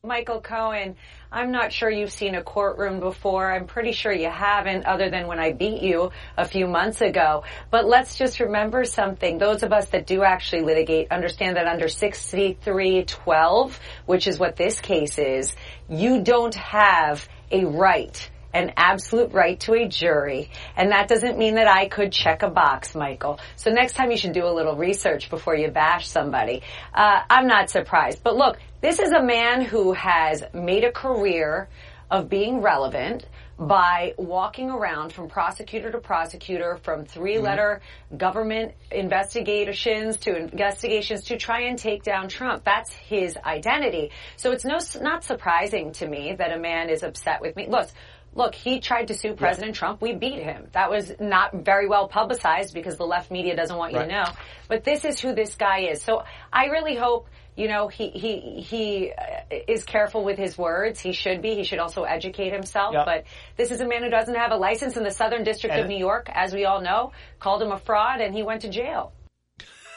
Michael 0.03 0.41
Cohen, 0.41 0.97
I'm 1.31 1.53
not 1.53 1.71
sure 1.71 1.91
you've 1.91 2.11
seen 2.11 2.35
a 2.35 2.43
courtroom 2.43 2.99
before. 2.99 3.53
I'm 3.53 3.67
pretty 3.67 3.93
sure 3.93 4.11
you 4.11 4.31
haven't, 4.31 4.87
other 4.87 5.11
than 5.11 5.27
when 5.27 5.39
I 5.39 5.53
beat 5.53 5.83
you 5.83 6.11
a 6.39 6.47
few 6.47 6.67
months 6.67 7.03
ago. 7.03 7.45
But 7.71 7.85
let's 7.85 8.17
just 8.17 8.41
remember 8.41 8.85
something. 8.85 9.37
Those 9.37 9.63
of 9.63 9.75
us 9.75 9.91
that 9.91 10.07
do 10.07 10.23
actually 10.23 10.63
litigate 10.63 11.11
understand 11.11 11.59
that 11.59 11.67
under 11.67 11.89
6312, 11.89 13.81
which 14.07 14.27
is 14.27 14.39
what 14.39 14.57
this 14.57 14.81
case 14.81 15.19
is, 15.19 15.55
you 15.91 16.23
don't 16.23 16.55
have 16.55 17.29
a 17.51 17.65
right 17.65 18.31
an 18.55 18.73
absolute 18.77 19.33
right 19.33 19.61
to 19.61 19.75
a 19.75 19.89
jury. 19.89 20.51
And 20.77 20.91
that 20.93 21.09
doesn't 21.09 21.39
mean 21.39 21.57
that 21.57 21.69
I 21.69 21.89
could 21.89 22.13
check 22.13 22.43
a 22.43 22.49
box, 22.49 22.95
Michael. 22.95 23.39
So 23.57 23.71
next 23.71 23.95
time 23.95 24.11
you 24.11 24.17
should 24.17 24.33
do 24.33 24.47
a 24.47 24.53
little 24.53 24.77
research 24.77 25.31
before 25.31 25.55
you 25.55 25.71
bash 25.71 26.09
somebody. 26.09 26.63
Uh, 26.95 27.21
I'm 27.29 27.47
not 27.47 27.71
surprised. 27.71 28.23
But 28.23 28.37
look, 28.37 28.59
this 28.81 28.99
is 28.99 29.13
a 29.13 29.23
man 29.23 29.63
who 29.63 29.93
has 29.93 30.43
made 30.55 30.85
a 30.85 30.93
career 30.93 31.69
of 32.11 32.29
being 32.29 32.63
relevant 32.63 33.27
by 33.59 34.15
walking 34.17 34.71
around 34.71 35.13
from 35.13 35.29
prosecutor 35.29 35.91
to 35.91 35.99
prosecutor, 35.99 36.79
from 36.83 37.05
three 37.05 37.39
letter 37.39 37.81
mm-hmm. 37.83 38.17
government 38.17 38.73
investigations 38.91 40.17
to 40.19 40.37
investigations 40.37 41.25
to 41.25 41.37
try 41.37 41.63
and 41.63 41.79
take 41.79 42.05
down 42.05 42.29
Trump. 42.29 42.65
That's 42.65 42.93
his 42.93 43.37
identity. 43.37 44.13
So 44.37 44.53
it's 44.53 44.65
no, 44.65 44.79
not 45.01 45.25
surprising 45.25 45.93
to 45.95 46.07
me 46.07 46.35
that 46.39 46.53
a 46.53 46.59
man 46.59 46.89
is 46.89 47.03
upset 47.03 47.41
with 47.41 47.57
me. 47.57 47.67
Look, 47.69 47.89
look, 48.33 48.55
he 48.55 48.79
tried 48.79 49.09
to 49.09 49.15
sue 49.15 49.35
President 49.35 49.75
yeah. 49.75 49.79
Trump. 49.81 50.01
We 50.01 50.15
beat 50.15 50.41
him. 50.41 50.69
That 50.73 50.89
was 50.89 51.13
not 51.19 51.65
very 51.65 51.89
well 51.89 52.07
publicized 52.07 52.75
because 52.75 52.97
the 52.97 53.07
left 53.07 53.31
media 53.33 53.57
doesn't 53.57 53.77
want 53.77 53.93
you 53.93 53.99
right. 53.99 54.09
to 54.09 54.15
know. 54.15 54.25
But 54.69 54.85
this 54.85 55.05
is 55.05 55.19
who 55.19 55.35
this 55.35 55.57
guy 55.57 55.89
is. 55.91 56.01
So 56.01 56.23
I 56.53 56.67
really 56.67 56.95
hope 56.95 57.29
you 57.59 57.67
know, 57.67 57.89
he 57.89 58.11
he 58.11 58.61
he 58.61 59.13
uh, 59.13 59.57
is 59.67 59.83
careful 59.83 60.23
with 60.23 60.39
his 60.39 60.57
words. 60.57 61.01
He 61.01 61.13
should 61.13 61.43
be. 61.43 61.57
He 61.57 61.65
should 61.65 61.81
also 61.81 62.05
educate 62.05 62.53
himself. 62.53 62.95
Yep. 62.95 63.05
But 63.05 63.25
this 63.57 63.73
is 63.73 63.81
a 63.81 63.87
man 63.87 64.05
who 64.05 64.11
doesn't 64.11 64.37
have 64.37 64.53
a 64.53 64.57
license 64.57 64.97
in 64.97 65.03
the 65.03 65.11
Southern 65.11 65.43
District 65.43 65.75
and 65.75 65.83
of 65.83 65.89
New 65.89 65.99
York, 65.99 66.31
as 66.33 66.55
we 66.55 66.67
all 66.67 66.81
know. 66.81 67.11
Called 67.41 67.61
him 67.61 67.73
a 67.73 67.79
fraud, 67.79 68.21
and 68.21 68.33
he 68.33 68.45
went 68.45 68.63
to 68.63 68.69
jail. 68.69 69.13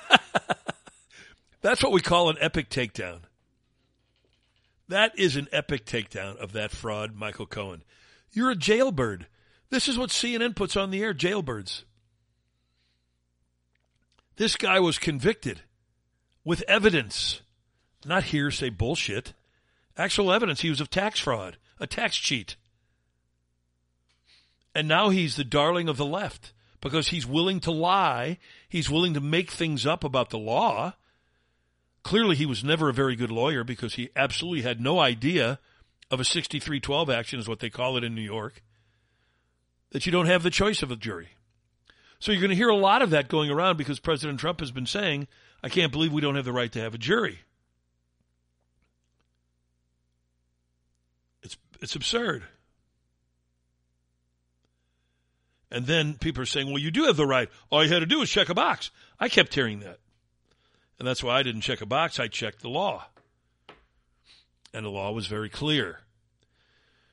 That's 1.62 1.84
what 1.84 1.92
we 1.92 2.02
call 2.02 2.32
an 2.32 2.38
epic 2.42 2.72
takedown. 2.72 3.20
That 4.88 5.20
is 5.20 5.36
an 5.36 5.48
epic 5.52 5.86
takedown 5.86 6.38
of 6.38 6.54
that 6.54 6.72
fraud, 6.72 7.16
Michael 7.16 7.46
Cohen. 7.46 7.84
You're 8.32 8.50
a 8.50 8.56
jailbird. 8.56 9.28
This 9.70 9.88
is 9.88 10.00
what 10.00 10.10
CNN 10.10 10.56
puts 10.56 10.76
on 10.76 10.90
the 10.90 11.04
air 11.04 11.14
jailbirds. 11.14 11.84
This 14.38 14.56
guy 14.56 14.80
was 14.80 14.98
convicted 14.98 15.62
with 16.44 16.64
evidence 16.68 17.42
not 18.06 18.26
hearsay 18.26 18.70
bullshit. 18.70 19.34
Actual 19.98 20.32
evidence 20.32 20.62
he 20.62 20.70
was 20.70 20.82
of 20.82 20.90
tax 20.90 21.20
fraud, 21.20 21.58
a 21.80 21.88
tax 21.88 22.16
cheat. 22.16 22.56
And 24.74 24.88
now 24.88 25.10
he's 25.10 25.36
the 25.36 25.44
darling 25.44 25.90
of 25.90 25.98
the 25.98 26.06
left 26.06 26.54
because 26.80 27.10
he's 27.10 27.28
willing 27.28 27.60
to 27.62 27.72
lie. 27.72 28.38
He's 28.68 28.90
willing 28.90 29.14
to 29.14 29.22
make 29.22 29.52
things 29.52 29.86
up 29.86 30.04
about 30.04 30.30
the 30.30 30.40
law. 30.40 30.94
Clearly, 32.04 32.36
he 32.36 32.46
was 32.46 32.64
never 32.64 32.90
a 32.90 32.94
very 32.94 33.16
good 33.16 33.32
lawyer 33.32 33.64
because 33.64 33.96
he 33.96 34.10
absolutely 34.16 34.64
had 34.64 34.82
no 34.82 35.00
idea 35.00 35.60
of 36.10 36.20
a 36.20 36.26
6312 36.26 37.10
action, 37.10 37.40
is 37.40 37.48
what 37.48 37.60
they 37.60 37.70
call 37.70 37.96
it 37.96 38.04
in 38.04 38.16
New 38.16 38.22
York, 38.22 38.64
that 39.92 40.06
you 40.06 40.12
don't 40.12 40.26
have 40.26 40.44
the 40.44 40.50
choice 40.50 40.82
of 40.82 40.92
a 40.92 40.96
jury. 40.96 41.30
So 42.20 42.32
you're 42.32 42.42
going 42.42 42.50
to 42.50 42.56
hear 42.56 42.70
a 42.70 42.76
lot 42.76 43.02
of 43.02 43.12
that 43.12 43.30
going 43.30 43.50
around 43.50 43.78
because 43.78 44.00
President 44.00 44.40
Trump 44.40 44.60
has 44.60 44.72
been 44.72 44.86
saying, 44.86 45.28
I 45.64 45.70
can't 45.70 45.92
believe 45.92 46.12
we 46.12 46.22
don't 46.22 46.36
have 46.36 46.46
the 46.46 46.52
right 46.52 46.72
to 46.72 46.82
have 46.82 46.94
a 46.94 47.00
jury. 47.00 47.40
It's 51.82 51.96
absurd. 51.96 52.44
And 55.72 55.86
then 55.86 56.16
people 56.16 56.44
are 56.44 56.48
saying, 56.48 56.68
well, 56.68 56.78
you 56.78 56.92
do 56.92 57.06
have 57.06 57.16
the 57.16 57.26
right. 57.26 57.50
All 57.70 57.84
you 57.84 57.92
had 57.92 58.00
to 58.00 58.06
do 58.06 58.20
was 58.20 58.30
check 58.30 58.50
a 58.50 58.54
box. 58.54 58.92
I 59.20 59.30
kept 59.30 59.54
hearing 59.56 59.80
that. 59.80 60.00
And 61.00 61.08
that's 61.08 61.24
why 61.24 61.40
I 61.40 61.44
didn't 61.44 61.62
check 61.62 61.82
a 61.82 61.86
box. 61.86 62.20
I 62.20 62.28
checked 62.28 62.62
the 62.62 62.70
law. 62.70 63.06
And 64.74 64.86
the 64.86 64.90
law 64.90 65.12
was 65.12 65.28
very 65.28 65.50
clear. 65.50 66.00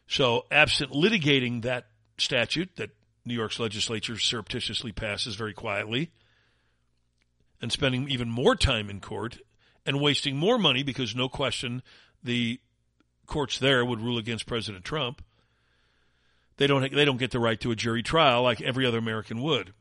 So, 0.07 0.47
absent 0.51 0.93
litigating 0.93 1.63
that 1.63 1.87
statute 2.19 2.77
that 2.77 2.91
New 3.25 3.35
York's 3.35 3.61
legislature 3.61 4.19
surreptitiously 4.19 4.93
passes 4.93 5.37
very 5.37 5.53
quietly, 5.53 6.11
and 7.61 7.71
spending 7.71 8.09
even 8.09 8.29
more 8.29 8.57
time 8.57 8.89
in 8.89 9.01
court 9.01 9.39
and 9.85 10.01
wasting 10.01 10.37
more 10.37 10.59
money 10.59 10.83
because 10.83 11.15
no 11.15 11.29
question 11.29 11.83
the 12.23 12.61
courts 13.29 13.59
there 13.59 13.85
would 13.85 14.01
rule 14.01 14.19
against 14.19 14.47
President 14.47 14.85
Trump. 14.85 15.23
They 16.57 16.67
don't 16.67 16.93
they 16.93 17.05
don't 17.05 17.19
get 17.19 17.31
the 17.31 17.39
right 17.39 17.61
to 17.61 17.71
a 17.71 17.77
jury 17.77 18.03
trial 18.03 18.43
like 18.43 18.61
every 18.61 18.85
other 18.85 18.99
American 18.99 19.41
would. 19.43 19.73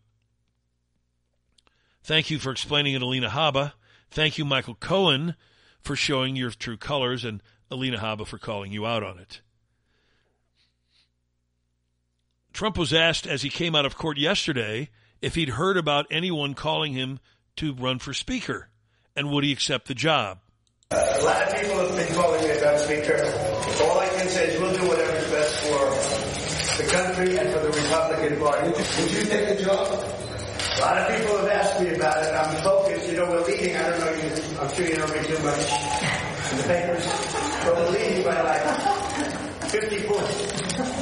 Thank 2.03 2.29
you 2.29 2.37
for 2.37 2.51
explaining 2.51 2.93
it, 2.93 3.01
Alina 3.01 3.29
Habba. 3.29 3.73
Thank 4.11 4.37
you, 4.37 4.45
Michael 4.45 4.75
Cohen, 4.75 5.35
for 5.81 5.95
showing 5.95 6.35
your 6.35 6.51
true 6.51 6.77
colors, 6.77 7.25
and 7.25 7.41
Alina 7.69 7.97
Habba 7.97 8.25
for 8.25 8.37
calling 8.37 8.71
you 8.71 8.85
out 8.85 9.03
on 9.03 9.17
it. 9.19 9.41
Trump 12.53 12.77
was 12.77 12.93
asked 12.93 13.27
as 13.27 13.41
he 13.41 13.49
came 13.49 13.75
out 13.75 13.85
of 13.85 13.97
court 13.97 14.17
yesterday 14.17 14.89
if 15.21 15.35
he'd 15.35 15.49
heard 15.49 15.77
about 15.77 16.05
anyone 16.09 16.53
calling 16.53 16.93
him 16.93 17.19
to 17.57 17.73
run 17.73 17.99
for 17.99 18.13
speaker, 18.13 18.69
and 19.15 19.29
would 19.31 19.43
he 19.43 19.51
accept 19.51 19.87
the 19.87 19.93
job? 19.93 20.39
A 20.89 20.95
lot 21.21 21.43
of 21.43 21.59
people 21.59 21.75
have 21.79 21.95
been 21.97 22.15
calling 22.15 22.41
me 22.47 22.57
about 22.57 22.79
speaker. 22.79 23.19
All 23.83 23.99
I 23.99 24.07
can 24.07 24.29
say 24.29 24.47
is 24.47 24.61
we'll 24.61 24.71
do 24.71 24.87
whatever's 24.87 25.31
best 25.31 25.59
for 25.67 26.81
the 26.81 26.89
country 26.89 27.37
and 27.37 27.49
for 27.51 27.59
the 27.59 27.67
Republican 27.67 28.39
Party. 28.39 28.69
Would 28.71 29.11
you 29.11 29.23
take 29.25 29.57
the 29.57 29.65
job? 29.65 29.83
A 29.83 30.79
lot 30.79 30.97
of 30.97 31.17
people 31.17 31.37
have 31.39 31.49
asked 31.49 31.81
me 31.81 31.93
about 31.93 32.23
it. 32.23 32.31
I'm 32.31 32.63
focused. 32.63 33.09
You 33.09 33.17
know, 33.17 33.29
we're 33.29 33.43
leading. 33.43 33.75
I 33.75 33.89
don't 33.89 33.99
know 33.99 34.11
you. 34.13 34.59
I'm 34.61 34.73
sure 34.75 34.85
you 34.87 34.95
don't 34.95 35.11
read 35.11 35.25
too 35.25 35.43
much 35.43 35.59
in 36.51 36.57
the 36.57 36.63
papers, 36.63 37.05
but 37.65 37.75
we're 37.75 37.89
leading 37.91 38.23
by 38.23 38.41
like 38.41 38.63
50 39.67 40.03
points 40.07 40.39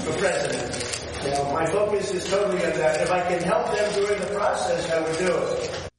for 0.02 0.18
president. 0.18 1.26
You 1.26 1.30
know, 1.30 1.54
my 1.54 1.66
focus 1.68 2.12
is 2.12 2.26
totally 2.26 2.66
on 2.66 2.74
that. 2.80 3.02
If 3.02 3.12
I 3.12 3.22
can 3.22 3.44
help 3.44 3.68
them 3.68 3.94
during 3.94 4.20
the 4.20 4.34
process, 4.34 4.90
I 4.90 5.00
would 5.02 5.18
do 5.20 5.28
it. 5.28 5.90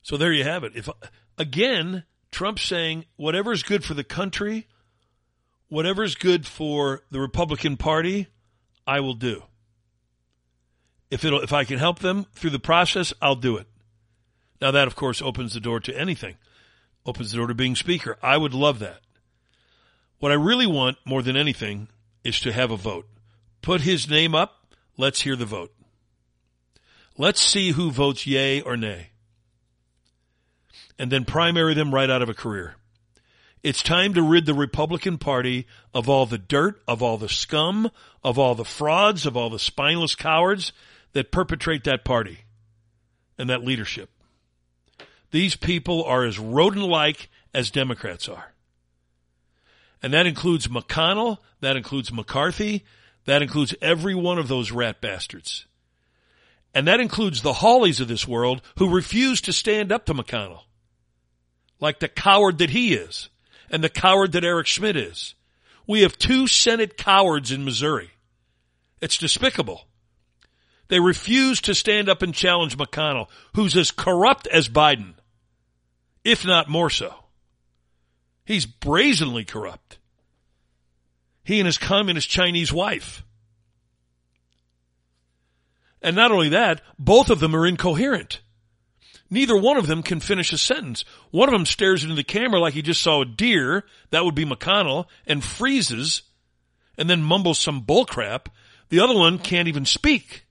So 0.00 0.16
there 0.16 0.32
you 0.32 0.44
have 0.44 0.64
it. 0.64 0.72
If 0.74 0.88
again, 1.36 2.04
Trump 2.30 2.58
saying 2.58 3.04
whatever 3.16 3.52
is 3.52 3.62
good 3.62 3.84
for 3.84 3.94
the 3.94 4.04
country, 4.04 4.66
whatever 5.68 6.02
is 6.02 6.14
good 6.14 6.46
for 6.46 7.02
the 7.10 7.20
Republican 7.20 7.76
Party, 7.76 8.28
I 8.86 9.00
will 9.00 9.14
do. 9.14 9.42
If 11.10 11.24
it 11.24 11.32
if 11.32 11.52
I 11.52 11.64
can 11.64 11.78
help 11.78 12.00
them 12.00 12.26
through 12.34 12.50
the 12.50 12.58
process, 12.58 13.12
I'll 13.22 13.36
do 13.36 13.56
it. 13.56 13.66
Now 14.60 14.70
that 14.70 14.86
of 14.86 14.96
course 14.96 15.22
opens 15.22 15.54
the 15.54 15.60
door 15.60 15.80
to 15.80 15.98
anything. 15.98 16.36
Opens 17.04 17.30
the 17.30 17.36
door 17.36 17.46
to 17.46 17.54
being 17.54 17.76
speaker. 17.76 18.18
I 18.22 18.36
would 18.36 18.54
love 18.54 18.80
that. 18.80 19.00
What 20.18 20.32
I 20.32 20.36
really 20.36 20.66
want 20.66 20.98
more 21.04 21.22
than 21.22 21.36
anything 21.36 21.88
is 22.24 22.40
to 22.40 22.52
have 22.52 22.70
a 22.70 22.76
vote. 22.76 23.06
Put 23.62 23.82
his 23.82 24.10
name 24.10 24.34
up. 24.34 24.66
Let's 24.96 25.20
hear 25.20 25.36
the 25.36 25.44
vote. 25.44 25.72
Let's 27.18 27.40
see 27.40 27.72
who 27.72 27.90
votes 27.90 28.26
yay 28.26 28.60
or 28.60 28.76
nay. 28.76 29.10
And 30.98 31.10
then 31.10 31.24
primary 31.24 31.74
them 31.74 31.94
right 31.94 32.08
out 32.08 32.22
of 32.22 32.28
a 32.28 32.34
career. 32.34 32.76
It's 33.62 33.82
time 33.82 34.14
to 34.14 34.22
rid 34.22 34.46
the 34.46 34.54
Republican 34.54 35.18
Party 35.18 35.66
of 35.92 36.08
all 36.08 36.24
the 36.24 36.38
dirt, 36.38 36.80
of 36.86 37.02
all 37.02 37.18
the 37.18 37.28
scum, 37.28 37.90
of 38.22 38.38
all 38.38 38.54
the 38.54 38.64
frauds, 38.64 39.26
of 39.26 39.36
all 39.36 39.50
the 39.50 39.58
spineless 39.58 40.14
cowards 40.14 40.72
that 41.12 41.32
perpetrate 41.32 41.84
that 41.84 42.04
party 42.04 42.40
and 43.38 43.50
that 43.50 43.64
leadership. 43.64 44.10
These 45.30 45.56
people 45.56 46.04
are 46.04 46.24
as 46.24 46.38
rodent 46.38 46.86
like 46.86 47.28
as 47.52 47.70
Democrats 47.70 48.28
are. 48.28 48.52
And 50.02 50.14
that 50.14 50.26
includes 50.26 50.68
McConnell, 50.68 51.38
that 51.60 51.76
includes 51.76 52.12
McCarthy, 52.12 52.84
that 53.24 53.42
includes 53.42 53.74
every 53.82 54.14
one 54.14 54.38
of 54.38 54.48
those 54.48 54.70
rat 54.70 55.00
bastards. 55.00 55.66
And 56.74 56.86
that 56.86 57.00
includes 57.00 57.42
the 57.42 57.54
Hawleys 57.54 58.00
of 58.00 58.08
this 58.08 58.28
world 58.28 58.62
who 58.78 58.94
refuse 58.94 59.40
to 59.40 59.52
stand 59.52 59.90
up 59.90 60.04
to 60.06 60.14
McConnell. 60.14 60.62
Like 61.80 62.00
the 62.00 62.08
coward 62.08 62.58
that 62.58 62.70
he 62.70 62.94
is 62.94 63.28
and 63.70 63.82
the 63.82 63.88
coward 63.88 64.32
that 64.32 64.44
Eric 64.44 64.66
Schmitt 64.66 64.96
is. 64.96 65.34
We 65.86 66.02
have 66.02 66.18
two 66.18 66.46
Senate 66.46 66.96
cowards 66.96 67.52
in 67.52 67.64
Missouri. 67.64 68.10
It's 69.00 69.18
despicable. 69.18 69.86
They 70.88 71.00
refuse 71.00 71.60
to 71.62 71.74
stand 71.74 72.08
up 72.08 72.22
and 72.22 72.34
challenge 72.34 72.78
McConnell, 72.78 73.28
who's 73.54 73.76
as 73.76 73.90
corrupt 73.90 74.46
as 74.46 74.68
Biden, 74.68 75.14
if 76.24 76.46
not 76.46 76.68
more 76.68 76.90
so. 76.90 77.14
He's 78.44 78.66
brazenly 78.66 79.44
corrupt. 79.44 79.98
He 81.42 81.58
and 81.58 81.66
his 81.66 81.78
communist 81.78 82.28
Chinese 82.28 82.72
wife. 82.72 83.24
And 86.00 86.14
not 86.14 86.30
only 86.30 86.50
that, 86.50 86.82
both 86.98 87.30
of 87.30 87.40
them 87.40 87.54
are 87.54 87.66
incoherent. 87.66 88.40
Neither 89.28 89.56
one 89.56 89.76
of 89.76 89.86
them 89.86 90.02
can 90.02 90.20
finish 90.20 90.52
a 90.52 90.58
sentence. 90.58 91.04
One 91.30 91.48
of 91.48 91.52
them 91.52 91.66
stares 91.66 92.02
into 92.02 92.14
the 92.14 92.22
camera 92.22 92.60
like 92.60 92.74
he 92.74 92.82
just 92.82 93.02
saw 93.02 93.22
a 93.22 93.26
deer, 93.26 93.84
that 94.10 94.24
would 94.24 94.34
be 94.34 94.44
McConnell, 94.44 95.06
and 95.26 95.42
freezes, 95.42 96.22
and 96.96 97.10
then 97.10 97.22
mumbles 97.22 97.58
some 97.58 97.82
bullcrap. 97.82 98.46
The 98.88 99.00
other 99.00 99.14
one 99.14 99.38
can't 99.38 99.68
even 99.68 99.84
speak. 99.84 100.46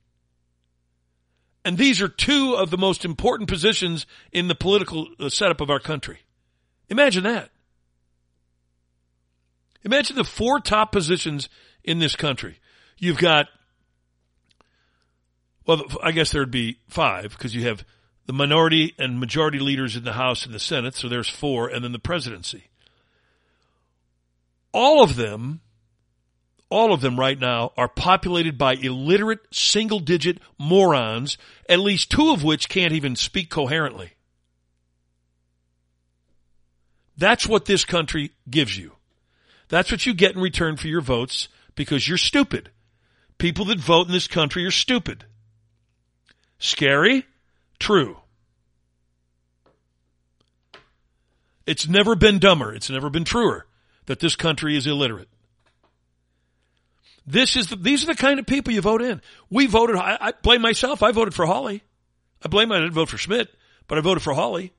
And 1.64 1.78
these 1.78 2.02
are 2.02 2.08
two 2.08 2.56
of 2.56 2.70
the 2.70 2.78
most 2.78 3.06
important 3.06 3.50
positions 3.50 4.06
in 4.32 4.48
the 4.48 4.56
political 4.56 5.08
uh, 5.20 5.30
setup 5.30 5.62
of 5.62 5.70
our 5.70 5.80
country. 5.80 6.20
Imagine 6.90 7.24
that. 7.24 7.50
Imagine 9.84 10.16
the 10.16 10.24
four 10.24 10.60
top 10.60 10.92
positions 10.92 11.48
in 11.84 12.00
this 12.00 12.16
country. 12.16 12.60
You've 12.98 13.18
got, 13.18 13.48
well, 15.66 15.84
I 16.04 16.12
guess 16.12 16.32
there'd 16.32 16.52
be 16.52 16.80
five 16.88 17.32
because 17.32 17.56
you 17.56 17.68
have 17.68 17.84
the 18.26 18.34
minority 18.34 18.94
and 18.98 19.20
majority 19.20 19.60
leaders 19.60 19.96
in 19.96 20.04
the 20.04 20.14
House 20.14 20.46
and 20.46 20.54
the 20.54 20.60
Senate, 20.60 20.96
so 20.96 21.08
there's 21.08 21.30
four, 21.30 21.68
and 21.68 21.84
then 21.84 21.92
the 21.92 22.00
presidency. 22.00 22.66
All 24.72 25.04
of 25.04 25.16
them, 25.16 25.62
all 26.70 26.92
of 26.92 27.02
them 27.02 27.20
right 27.20 27.40
now 27.40 27.72
are 27.78 27.88
populated 27.88 28.58
by 28.58 28.74
illiterate 28.74 29.42
single 29.52 30.00
digit 30.00 30.40
morons, 30.58 31.38
at 31.70 31.80
least 31.80 32.10
two 32.10 32.32
of 32.32 32.44
which 32.44 32.68
can't 32.68 32.94
even 32.94 33.16
speak 33.16 33.50
coherently. 33.50 34.12
That's 37.18 37.48
what 37.48 37.66
this 37.66 37.86
country 37.86 38.32
gives 38.50 38.78
you. 38.78 38.94
That's 39.70 39.92
what 39.92 40.06
you 40.06 40.14
get 40.14 40.36
in 40.36 40.42
return 40.42 40.78
for 40.78 40.88
your 40.88 41.02
votes 41.02 41.48
because 41.76 42.08
you're 42.08 42.18
stupid. 42.18 42.72
People 43.38 43.66
that 43.66 43.80
vote 43.80 44.08
in 44.08 44.14
this 44.14 44.28
country 44.28 44.66
are 44.66 44.72
stupid. 44.72 45.26
Scary? 46.60 47.26
True. 47.86 48.18
It's 51.68 51.88
never 51.88 52.16
been 52.16 52.40
dumber. 52.40 52.74
It's 52.74 52.90
never 52.90 53.12
been 53.12 53.26
truer 53.26 53.68
that 54.08 54.20
this 54.20 54.36
country 54.36 54.76
is 54.76 54.88
illiterate. 54.88 55.30
This 57.28 57.56
is 57.56 57.68
the, 57.68 57.76
these 57.76 58.02
are 58.02 58.08
the 58.08 58.16
kind 58.16 58.40
of 58.40 58.48
people 58.48 58.74
you 58.74 58.82
vote 58.82 59.04
in. 59.04 59.22
We 59.52 59.68
voted, 59.68 59.98
I, 59.98 60.18
I 60.20 60.32
blame 60.32 60.64
myself. 60.64 61.04
I 61.04 61.12
voted 61.12 61.36
for 61.36 61.46
Hawley. 61.46 61.84
I 62.44 62.48
blame 62.48 62.72
I 62.72 62.80
didn't 62.80 62.94
vote 62.94 63.10
for 63.10 63.20
Schmitt, 63.20 63.54
but 63.88 64.00
I 64.00 64.02
voted 64.02 64.24
for 64.24 64.34
Hawley. 64.34 64.74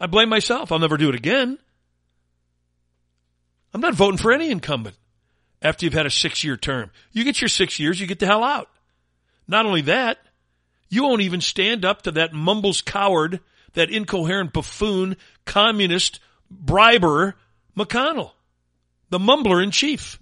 I 0.00 0.08
blame 0.08 0.30
myself. 0.30 0.72
I'll 0.72 0.80
never 0.80 0.96
do 0.96 1.10
it 1.10 1.14
again. 1.14 1.60
I'm 3.72 3.80
not 3.80 3.94
voting 3.94 4.18
for 4.18 4.32
any 4.32 4.50
incumbent 4.50 4.96
after 5.62 5.86
you've 5.86 5.94
had 5.94 6.06
a 6.06 6.10
six 6.10 6.42
year 6.42 6.56
term. 6.56 6.90
You 7.12 7.22
get 7.22 7.40
your 7.40 7.48
six 7.48 7.78
years, 7.78 8.00
you 8.00 8.08
get 8.08 8.18
the 8.18 8.26
hell 8.26 8.42
out. 8.42 8.68
Not 9.46 9.64
only 9.64 9.82
that, 9.82 10.18
you 10.88 11.02
won't 11.02 11.22
even 11.22 11.40
stand 11.40 11.84
up 11.84 12.02
to 12.02 12.12
that 12.12 12.32
mumbles 12.32 12.80
coward, 12.80 13.40
that 13.74 13.90
incoherent 13.90 14.52
buffoon, 14.52 15.16
communist, 15.44 16.20
briber, 16.50 17.36
McConnell, 17.76 18.32
the 19.10 19.18
mumbler 19.18 19.62
in 19.62 19.70
chief. 19.70 20.18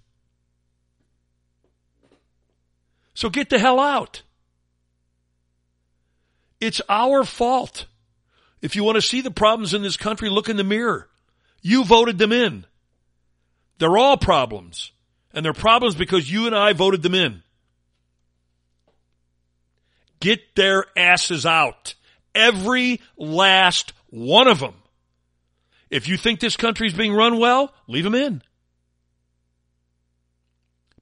So 3.15 3.29
get 3.29 3.51
the 3.51 3.59
hell 3.59 3.79
out. 3.79 4.23
It's 6.61 6.81
our 6.89 7.25
fault. 7.25 7.87
If 8.61 8.77
you 8.77 8.85
want 8.85 8.97
to 8.97 9.03
see 9.03 9.21
the 9.21 9.31
problems 9.31 9.75
in 9.75 9.83
this 9.83 9.97
country, 9.97 10.31
look 10.31 10.49
in 10.49 10.57
the 10.57 10.65
mirror. 10.65 11.09
You 11.61 11.85
voted 11.85 12.19
them 12.19 12.33
in. 12.33 12.65
They're 13.79 13.99
all 13.99 14.17
problems. 14.17 14.93
And 15.35 15.45
they're 15.45 15.53
problems 15.53 15.95
because 15.95 16.31
you 16.31 16.47
and 16.47 16.55
I 16.55 16.73
voted 16.73 17.03
them 17.03 17.15
in. 17.15 17.43
Get 20.23 20.55
their 20.55 20.85
asses 20.97 21.45
out. 21.45 21.97
Every 22.33 23.01
last 23.17 23.93
one 24.09 24.47
of 24.47 24.61
them. 24.61 24.75
If 25.91 26.07
you 26.07 26.17
think 26.17 26.39
this 26.39 26.57
country's 26.57 26.95
being 26.95 27.13
run 27.13 27.41
well, 27.41 27.75
leave 27.89 28.05
them 28.05 28.15
in. 28.15 28.41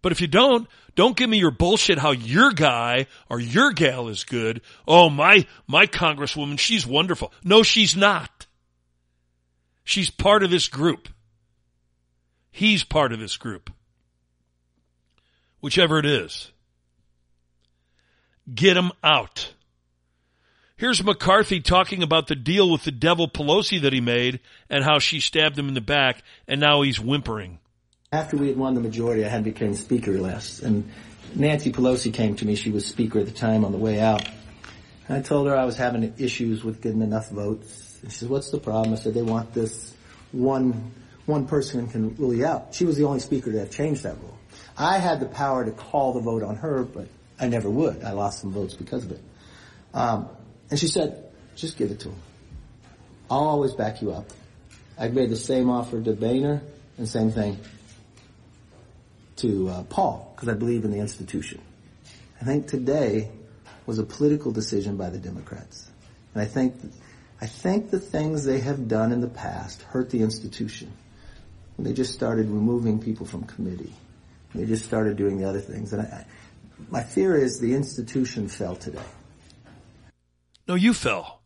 But 0.00 0.12
if 0.12 0.22
you 0.22 0.26
don't, 0.26 0.66
don't 0.94 1.18
give 1.18 1.28
me 1.28 1.36
your 1.36 1.50
bullshit 1.50 1.98
how 1.98 2.12
your 2.12 2.50
guy 2.50 3.08
or 3.28 3.38
your 3.38 3.72
gal 3.72 4.08
is 4.08 4.24
good. 4.24 4.62
Oh, 4.88 5.10
my, 5.10 5.46
my 5.66 5.86
congresswoman, 5.86 6.58
she's 6.58 6.86
wonderful. 6.86 7.30
No, 7.44 7.62
she's 7.62 7.94
not. 7.94 8.46
She's 9.84 10.08
part 10.08 10.42
of 10.42 10.50
this 10.50 10.68
group. 10.68 11.10
He's 12.50 12.84
part 12.84 13.12
of 13.12 13.20
this 13.20 13.36
group. 13.36 13.70
Whichever 15.60 15.98
it 15.98 16.06
is. 16.06 16.50
Get 18.52 18.76
him 18.76 18.92
out. 19.02 19.52
Here's 20.76 21.04
McCarthy 21.04 21.60
talking 21.60 22.02
about 22.02 22.26
the 22.26 22.34
deal 22.34 22.70
with 22.70 22.84
the 22.84 22.90
devil 22.90 23.28
Pelosi 23.28 23.82
that 23.82 23.92
he 23.92 24.00
made 24.00 24.40
and 24.70 24.82
how 24.82 24.98
she 24.98 25.20
stabbed 25.20 25.58
him 25.58 25.68
in 25.68 25.74
the 25.74 25.82
back 25.82 26.22
and 26.48 26.58
now 26.58 26.80
he's 26.80 26.98
whimpering. 26.98 27.58
After 28.12 28.38
we 28.38 28.48
had 28.48 28.56
won 28.56 28.74
the 28.74 28.80
majority, 28.80 29.24
I 29.24 29.28
had 29.28 29.44
become 29.44 29.74
speaker 29.74 30.18
last 30.18 30.62
and 30.62 30.90
Nancy 31.34 31.70
Pelosi 31.70 32.12
came 32.12 32.34
to 32.36 32.46
me. 32.46 32.54
She 32.54 32.70
was 32.70 32.86
speaker 32.86 33.18
at 33.18 33.26
the 33.26 33.32
time 33.32 33.64
on 33.64 33.72
the 33.72 33.78
way 33.78 34.00
out. 34.00 34.26
And 35.06 35.18
I 35.18 35.20
told 35.20 35.46
her 35.48 35.56
I 35.56 35.64
was 35.64 35.76
having 35.76 36.14
issues 36.18 36.64
with 36.64 36.80
getting 36.80 37.02
enough 37.02 37.28
votes. 37.30 37.98
And 38.02 38.10
she 38.10 38.20
said, 38.20 38.30
what's 38.30 38.50
the 38.50 38.58
problem? 38.58 38.94
I 38.94 38.96
said, 38.96 39.12
they 39.12 39.22
want 39.22 39.52
this 39.52 39.94
one, 40.32 40.92
one 41.26 41.46
person 41.46 41.88
can 41.88 42.16
rule 42.16 42.34
you 42.34 42.46
out. 42.46 42.74
She 42.74 42.84
was 42.86 42.96
the 42.96 43.04
only 43.04 43.20
speaker 43.20 43.52
to 43.52 43.58
have 43.58 43.70
changed 43.70 44.04
that 44.04 44.16
rule. 44.16 44.38
I 44.78 44.98
had 44.98 45.20
the 45.20 45.26
power 45.26 45.64
to 45.64 45.72
call 45.72 46.14
the 46.14 46.20
vote 46.20 46.42
on 46.42 46.56
her, 46.56 46.84
but 46.84 47.06
I 47.40 47.48
never 47.48 47.70
would. 47.70 48.04
I 48.04 48.12
lost 48.12 48.40
some 48.40 48.52
votes 48.52 48.74
because 48.74 49.04
of 49.04 49.12
it. 49.12 49.20
Um, 49.94 50.28
and 50.70 50.78
she 50.78 50.88
said, 50.88 51.32
just 51.56 51.76
give 51.76 51.90
it 51.90 52.00
to 52.00 52.10
him. 52.10 52.20
I'll 53.30 53.40
always 53.40 53.72
back 53.72 54.02
you 54.02 54.12
up. 54.12 54.26
I 54.98 55.08
made 55.08 55.30
the 55.30 55.36
same 55.36 55.70
offer 55.70 56.00
to 56.00 56.12
Boehner 56.12 56.62
and 56.98 57.08
same 57.08 57.30
thing 57.30 57.58
to 59.36 59.68
uh, 59.68 59.82
Paul 59.84 60.32
because 60.34 60.48
I 60.48 60.54
believe 60.54 60.84
in 60.84 60.90
the 60.90 60.98
institution. 60.98 61.60
I 62.40 62.44
think 62.44 62.66
today 62.66 63.30
was 63.86 63.98
a 63.98 64.04
political 64.04 64.52
decision 64.52 64.96
by 64.96 65.10
the 65.10 65.18
Democrats. 65.18 65.90
And 66.34 66.42
I 66.42 66.46
think, 66.46 66.74
I 67.40 67.46
think 67.46 67.90
the 67.90 67.98
things 67.98 68.44
they 68.44 68.60
have 68.60 68.88
done 68.88 69.12
in 69.12 69.20
the 69.20 69.28
past 69.28 69.82
hurt 69.82 70.10
the 70.10 70.20
institution. 70.20 70.92
They 71.78 71.94
just 71.94 72.12
started 72.12 72.50
removing 72.50 73.00
people 73.00 73.24
from 73.24 73.44
committee. 73.44 73.94
They 74.54 74.66
just 74.66 74.84
started 74.84 75.16
doing 75.16 75.38
the 75.38 75.48
other 75.48 75.60
things. 75.60 75.94
And 75.94 76.02
I, 76.02 76.26
my 76.90 77.02
fear 77.02 77.36
is 77.36 77.60
the 77.60 77.74
institution 77.74 78.48
fell 78.48 78.76
today. 78.76 79.02
No, 80.66 80.74
you 80.74 80.94
fell. 80.94 81.42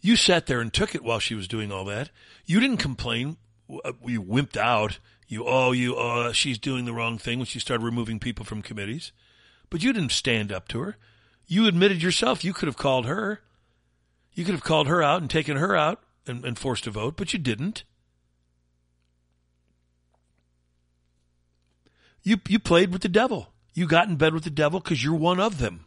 You 0.00 0.16
sat 0.16 0.46
there 0.46 0.60
and 0.60 0.72
took 0.72 0.94
it 0.94 1.04
while 1.04 1.18
she 1.18 1.34
was 1.34 1.48
doing 1.48 1.70
all 1.70 1.84
that. 1.86 2.10
You 2.46 2.60
didn't 2.60 2.78
complain. 2.78 3.36
Uh, 3.68 3.92
you 4.04 4.22
wimped 4.22 4.56
out. 4.56 4.98
You, 5.28 5.44
oh, 5.46 5.72
you, 5.72 5.96
oh, 5.96 6.32
she's 6.32 6.58
doing 6.58 6.84
the 6.84 6.92
wrong 6.92 7.18
thing 7.18 7.38
when 7.38 7.46
she 7.46 7.58
started 7.58 7.84
removing 7.84 8.18
people 8.18 8.44
from 8.44 8.62
committees. 8.62 9.12
But 9.70 9.82
you 9.82 9.92
didn't 9.92 10.12
stand 10.12 10.52
up 10.52 10.68
to 10.68 10.80
her. 10.80 10.96
You 11.46 11.66
admitted 11.66 12.02
yourself 12.02 12.44
you 12.44 12.52
could 12.52 12.66
have 12.66 12.76
called 12.76 13.06
her. 13.06 13.40
You 14.34 14.44
could 14.44 14.54
have 14.54 14.64
called 14.64 14.88
her 14.88 15.02
out 15.02 15.20
and 15.20 15.30
taken 15.30 15.56
her 15.56 15.76
out 15.76 16.02
and, 16.26 16.44
and 16.44 16.58
forced 16.58 16.86
a 16.86 16.90
vote, 16.90 17.16
but 17.16 17.32
you 17.32 17.38
didn't. 17.38 17.84
You, 22.22 22.38
you 22.48 22.58
played 22.58 22.92
with 22.92 23.02
the 23.02 23.08
devil. 23.08 23.51
You 23.74 23.86
got 23.86 24.08
in 24.08 24.16
bed 24.16 24.34
with 24.34 24.44
the 24.44 24.50
devil 24.50 24.80
because 24.80 25.02
you're 25.02 25.14
one 25.14 25.40
of 25.40 25.58
them. 25.58 25.86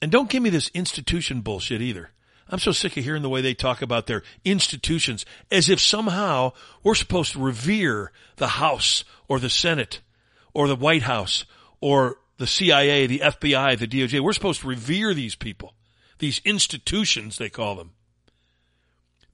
And 0.00 0.12
don't 0.12 0.30
give 0.30 0.42
me 0.42 0.50
this 0.50 0.70
institution 0.74 1.40
bullshit 1.40 1.82
either. 1.82 2.10
I'm 2.50 2.58
so 2.58 2.72
sick 2.72 2.96
of 2.96 3.04
hearing 3.04 3.22
the 3.22 3.28
way 3.28 3.40
they 3.40 3.54
talk 3.54 3.82
about 3.82 4.06
their 4.06 4.22
institutions 4.44 5.26
as 5.50 5.68
if 5.68 5.80
somehow 5.80 6.52
we're 6.82 6.94
supposed 6.94 7.32
to 7.32 7.42
revere 7.42 8.10
the 8.36 8.48
House 8.48 9.04
or 9.28 9.38
the 9.38 9.50
Senate 9.50 10.00
or 10.54 10.66
the 10.66 10.76
White 10.76 11.02
House 11.02 11.44
or 11.80 12.16
the 12.38 12.46
CIA, 12.46 13.06
the 13.06 13.18
FBI, 13.18 13.78
the 13.78 13.86
DOJ. 13.86 14.20
We're 14.20 14.32
supposed 14.32 14.62
to 14.62 14.68
revere 14.68 15.12
these 15.12 15.34
people, 15.34 15.74
these 16.18 16.40
institutions, 16.44 17.36
they 17.36 17.50
call 17.50 17.74
them. 17.74 17.92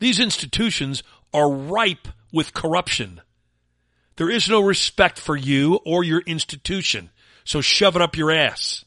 These 0.01 0.19
institutions 0.19 1.03
are 1.33 1.51
ripe 1.51 2.09
with 2.33 2.53
corruption. 2.53 3.21
There 4.17 4.31
is 4.31 4.49
no 4.49 4.61
respect 4.61 5.19
for 5.19 5.37
you 5.37 5.81
or 5.85 6.05
your 6.05 6.21
institution. 6.21 7.11
So 7.45 7.61
shove 7.61 7.97
it 7.97 8.03
up 8.03 8.17
your 8.17 8.31
ass 8.31 8.85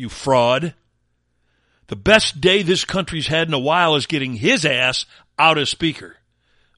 you 0.00 0.08
fraud. 0.08 0.74
The 1.88 1.96
best 1.96 2.40
day 2.40 2.62
this 2.62 2.84
country's 2.84 3.26
had 3.26 3.48
in 3.48 3.54
a 3.54 3.58
while 3.58 3.94
is 3.94 4.06
getting 4.06 4.34
his 4.34 4.64
ass 4.64 5.04
out 5.38 5.58
as 5.58 5.68
speaker. 5.68 6.16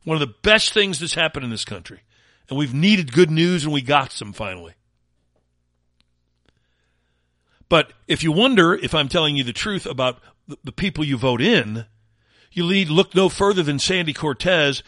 One 0.04 0.16
of 0.16 0.20
the 0.20 0.34
best 0.42 0.72
things 0.72 0.98
that's 0.98 1.14
happened 1.14 1.44
in 1.44 1.50
this 1.50 1.64
country. 1.64 2.00
And 2.48 2.58
we've 2.58 2.74
needed 2.74 3.12
good 3.12 3.30
news 3.30 3.64
and 3.64 3.72
we 3.72 3.80
got 3.80 4.12
some 4.12 4.32
finally. 4.32 4.74
But 7.68 7.92
if 8.08 8.22
you 8.22 8.32
wonder 8.32 8.74
if 8.74 8.94
I'm 8.94 9.08
telling 9.08 9.36
you 9.36 9.44
the 9.44 9.52
truth 9.52 9.86
about 9.86 10.18
the 10.64 10.72
people 10.72 11.04
you 11.04 11.16
vote 11.16 11.40
in, 11.40 11.86
you 12.50 12.68
need 12.68 12.88
look 12.88 13.14
no 13.14 13.28
further 13.28 13.62
than 13.62 13.78
Sandy 13.78 14.12
Cortez, 14.12 14.82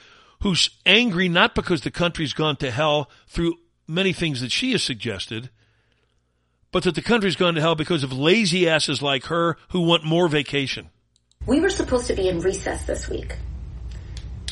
who's 0.44 0.68
angry 0.84 1.26
not 1.26 1.54
because 1.54 1.80
the 1.80 1.90
country's 1.90 2.34
gone 2.34 2.54
to 2.54 2.70
hell 2.70 3.10
through 3.26 3.54
many 3.88 4.12
things 4.12 4.42
that 4.42 4.52
she 4.52 4.72
has 4.72 4.82
suggested, 4.82 5.48
but 6.70 6.84
that 6.84 6.94
the 6.94 7.00
country's 7.00 7.34
gone 7.34 7.54
to 7.54 7.62
hell 7.62 7.74
because 7.74 8.04
of 8.04 8.12
lazy 8.12 8.68
asses 8.68 9.00
like 9.00 9.24
her 9.24 9.56
who 9.70 9.80
want 9.80 10.04
more 10.04 10.28
vacation. 10.28 10.90
We 11.46 11.60
were 11.60 11.70
supposed 11.70 12.08
to 12.08 12.14
be 12.14 12.28
in 12.28 12.40
recess 12.40 12.84
this 12.84 13.08
week. 13.08 13.36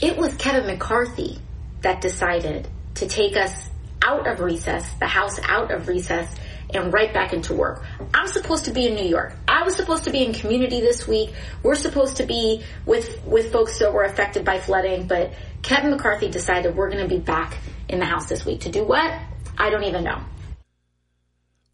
It 0.00 0.16
was 0.16 0.34
Kevin 0.36 0.66
McCarthy 0.66 1.38
that 1.82 2.00
decided 2.00 2.66
to 2.94 3.06
take 3.06 3.36
us 3.36 3.68
out 4.02 4.26
of 4.26 4.40
recess, 4.40 4.90
the 4.98 5.06
House 5.06 5.38
out 5.42 5.70
of 5.70 5.88
recess, 5.88 6.34
and 6.72 6.90
right 6.90 7.12
back 7.12 7.34
into 7.34 7.52
work. 7.52 7.84
I'm 8.14 8.28
supposed 8.28 8.64
to 8.64 8.72
be 8.72 8.86
in 8.86 8.94
New 8.94 9.04
York. 9.04 9.34
I 9.46 9.62
was 9.62 9.76
supposed 9.76 10.04
to 10.04 10.10
be 10.10 10.24
in 10.24 10.32
community 10.32 10.80
this 10.80 11.06
week. 11.06 11.34
We're 11.62 11.74
supposed 11.74 12.16
to 12.16 12.24
be 12.24 12.62
with, 12.86 13.22
with 13.26 13.52
folks 13.52 13.78
that 13.80 13.92
were 13.92 14.04
affected 14.04 14.44
by 14.44 14.58
flooding, 14.58 15.06
but 15.06 15.32
Kevin 15.62 15.90
McCarthy 15.90 16.28
decided 16.28 16.76
we're 16.76 16.90
going 16.90 17.08
to 17.08 17.14
be 17.14 17.20
back 17.20 17.56
in 17.88 17.98
the 17.98 18.04
House 18.04 18.26
this 18.26 18.44
week. 18.44 18.60
To 18.60 18.70
do 18.70 18.84
what? 18.84 19.12
I 19.56 19.70
don't 19.70 19.84
even 19.84 20.04
know. 20.04 20.20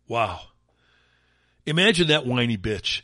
Wow. 0.07 0.41
Imagine 1.67 2.09
that 2.09 2.27
whiny 2.27 2.57
bitch. 2.57 3.03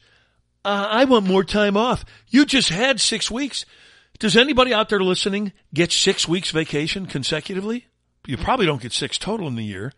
Uh, 0.65 0.87
I 0.91 1.05
want 1.05 1.27
more 1.27 1.45
time 1.45 1.77
off. 1.77 2.05
You 2.29 2.47
just 2.47 2.71
had 2.71 3.01
six 3.01 3.31
weeks. 3.31 3.67
Does 4.19 4.37
anybody 4.37 4.73
out 4.73 4.89
there 4.89 5.01
listening 5.01 5.53
get 5.73 5.93
six 5.93 6.27
weeks 6.27 6.51
vacation 6.51 7.07
consecutively? 7.07 7.87
You 8.27 8.37
probably 8.39 8.65
don't 8.65 8.81
get 8.81 8.93
six 8.93 9.19
total 9.19 9.49
in 9.49 9.57
the 9.57 9.65
year, 9.65 9.93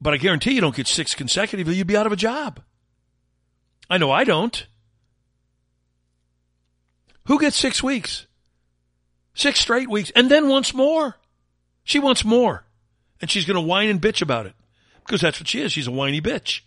but 0.00 0.14
I 0.14 0.16
guarantee 0.16 0.52
you 0.52 0.62
don't 0.62 0.74
get 0.74 0.86
six 0.86 1.14
consecutively. 1.14 1.74
You'd 1.74 1.86
be 1.86 1.96
out 1.96 2.06
of 2.06 2.12
a 2.12 2.16
job. 2.16 2.60
I 3.90 3.98
know 3.98 4.10
I 4.10 4.24
don't. 4.24 4.66
Who 7.26 7.38
gets 7.38 7.56
six 7.56 7.82
weeks? 7.82 8.26
Six 9.34 9.60
straight 9.60 9.88
weeks 9.88 10.10
and 10.14 10.30
then 10.30 10.48
once 10.48 10.74
more. 10.74 11.16
She 11.84 11.98
wants 11.98 12.24
more 12.24 12.64
and 13.20 13.30
she's 13.30 13.44
going 13.44 13.56
to 13.56 13.60
whine 13.60 13.88
and 13.88 14.00
bitch 14.00 14.22
about 14.22 14.46
it 14.46 14.54
because 15.04 15.20
that's 15.20 15.40
what 15.40 15.48
she 15.48 15.60
is. 15.60 15.72
She's 15.72 15.86
a 15.86 15.92
whiny 15.92 16.20
bitch. 16.20 16.60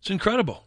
It's 0.00 0.10
incredible. 0.10 0.64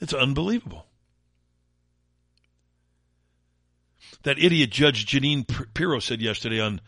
It's 0.00 0.14
unbelievable. 0.14 0.86
That 4.22 4.38
idiot 4.38 4.70
Judge 4.70 5.06
Jeanine 5.06 5.46
Pirro 5.74 6.00
said 6.00 6.20
yesterday 6.20 6.60
on 6.60 6.80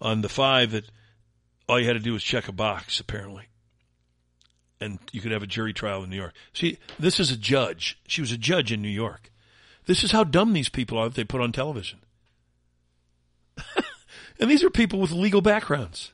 on 0.00 0.20
the 0.20 0.28
five 0.28 0.72
that 0.72 0.84
all 1.68 1.80
you 1.80 1.86
had 1.86 1.94
to 1.94 2.00
do 2.00 2.12
was 2.12 2.22
check 2.22 2.48
a 2.48 2.52
box, 2.52 3.00
apparently. 3.00 3.44
And 4.80 4.98
you 5.10 5.20
could 5.20 5.32
have 5.32 5.42
a 5.42 5.46
jury 5.46 5.72
trial 5.72 6.02
in 6.04 6.10
New 6.10 6.16
York. 6.16 6.34
See, 6.52 6.78
this 6.98 7.18
is 7.18 7.30
a 7.30 7.36
judge. 7.36 7.98
She 8.06 8.20
was 8.20 8.32
a 8.32 8.36
judge 8.36 8.72
in 8.72 8.82
New 8.82 8.88
York. 8.88 9.32
This 9.86 10.04
is 10.04 10.12
how 10.12 10.24
dumb 10.24 10.52
these 10.52 10.68
people 10.68 10.98
are 10.98 11.08
that 11.08 11.14
they 11.14 11.24
put 11.24 11.40
on 11.40 11.52
television. 11.52 12.00
and 14.40 14.50
these 14.50 14.62
are 14.62 14.70
people 14.70 14.98
with 14.98 15.12
legal 15.12 15.40
backgrounds. 15.40 16.12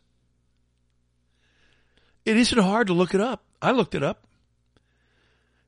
It 2.24 2.36
isn't 2.36 2.58
hard 2.58 2.86
to 2.86 2.92
look 2.92 3.14
it 3.14 3.20
up. 3.20 3.42
I 3.60 3.72
looked 3.72 3.94
it 3.94 4.02
up. 4.02 4.26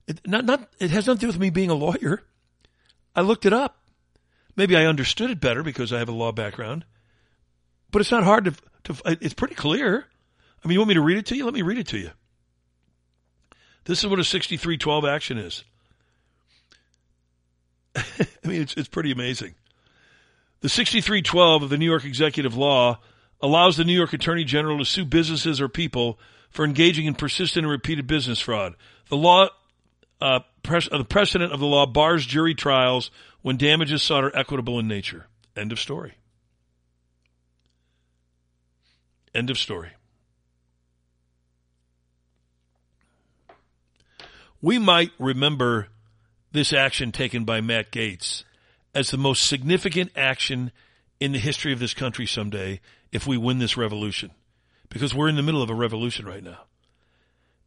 It, 0.06 0.20
not, 0.26 0.44
not, 0.44 0.68
it 0.78 0.90
has 0.90 1.06
nothing 1.06 1.18
to 1.18 1.20
do 1.22 1.26
with 1.28 1.38
me 1.38 1.50
being 1.50 1.70
a 1.70 1.74
lawyer. 1.74 2.22
I 3.16 3.22
looked 3.22 3.46
it 3.46 3.52
up. 3.52 3.78
Maybe 4.56 4.76
I 4.76 4.86
understood 4.86 5.30
it 5.30 5.40
better 5.40 5.62
because 5.62 5.92
I 5.92 5.98
have 5.98 6.08
a 6.08 6.12
law 6.12 6.30
background. 6.30 6.84
But 7.90 8.00
it's 8.00 8.10
not 8.10 8.24
hard 8.24 8.44
to, 8.44 8.54
to 8.84 9.18
it's 9.20 9.34
pretty 9.34 9.54
clear. 9.54 10.06
I 10.64 10.68
mean, 10.68 10.74
you 10.74 10.80
want 10.80 10.88
me 10.88 10.94
to 10.94 11.00
read 11.00 11.18
it 11.18 11.26
to 11.26 11.36
you? 11.36 11.44
Let 11.44 11.54
me 11.54 11.62
read 11.62 11.78
it 11.78 11.88
to 11.88 11.98
you. 11.98 12.10
This 13.84 14.00
is 14.00 14.06
what 14.06 14.18
a 14.18 14.24
6312 14.24 15.04
action 15.04 15.38
is. 15.38 15.64
I 17.96 18.48
mean, 18.48 18.62
it's, 18.62 18.74
it's 18.74 18.88
pretty 18.88 19.12
amazing. 19.12 19.54
The 20.60 20.68
6312 20.68 21.64
of 21.64 21.70
the 21.70 21.76
New 21.76 21.84
York 21.84 22.04
Executive 22.04 22.56
Law 22.56 22.98
allows 23.40 23.76
the 23.76 23.84
New 23.84 23.92
York 23.92 24.12
Attorney 24.12 24.44
General 24.44 24.78
to 24.78 24.84
sue 24.84 25.04
businesses 25.04 25.60
or 25.60 25.68
people 25.68 26.18
for 26.48 26.64
engaging 26.64 27.04
in 27.04 27.14
persistent 27.14 27.64
and 27.64 27.70
repeated 27.70 28.06
business 28.06 28.40
fraud. 28.40 28.74
The 29.10 29.16
law, 29.16 29.48
uh, 30.20 30.40
pres- 30.62 30.88
uh, 30.90 30.98
the 30.98 31.04
precedent 31.04 31.52
of 31.52 31.60
the 31.60 31.66
law 31.66 31.84
bars 31.84 32.24
jury 32.24 32.54
trials 32.54 33.10
when 33.42 33.58
damages 33.58 34.02
sought 34.02 34.24
are 34.24 34.34
equitable 34.34 34.78
in 34.78 34.88
nature. 34.88 35.26
End 35.54 35.72
of 35.72 35.78
story. 35.78 36.14
End 39.34 39.50
of 39.50 39.58
story. 39.58 39.90
We 44.64 44.78
might 44.78 45.10
remember 45.18 45.88
this 46.52 46.72
action 46.72 47.12
taken 47.12 47.44
by 47.44 47.60
Matt 47.60 47.92
Gaetz 47.92 48.44
as 48.94 49.10
the 49.10 49.18
most 49.18 49.46
significant 49.46 50.10
action 50.16 50.72
in 51.20 51.32
the 51.32 51.38
history 51.38 51.74
of 51.74 51.80
this 51.80 51.92
country 51.92 52.24
someday 52.24 52.80
if 53.12 53.26
we 53.26 53.36
win 53.36 53.58
this 53.58 53.76
revolution. 53.76 54.30
Because 54.88 55.14
we're 55.14 55.28
in 55.28 55.36
the 55.36 55.42
middle 55.42 55.60
of 55.60 55.68
a 55.68 55.74
revolution 55.74 56.24
right 56.24 56.42
now. 56.42 56.60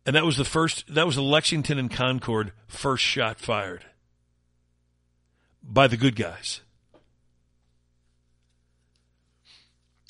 And 0.08 0.16
that 0.16 0.26
was 0.26 0.38
the 0.38 0.44
first, 0.44 0.92
that 0.92 1.06
was 1.06 1.16
the 1.16 1.22
Lexington 1.22 1.78
and 1.78 1.92
Concord 1.92 2.52
first 2.66 3.04
shot 3.04 3.40
fired 3.40 3.86
by 5.62 5.86
the 5.86 5.98
good 5.98 6.16
guys. 6.16 6.62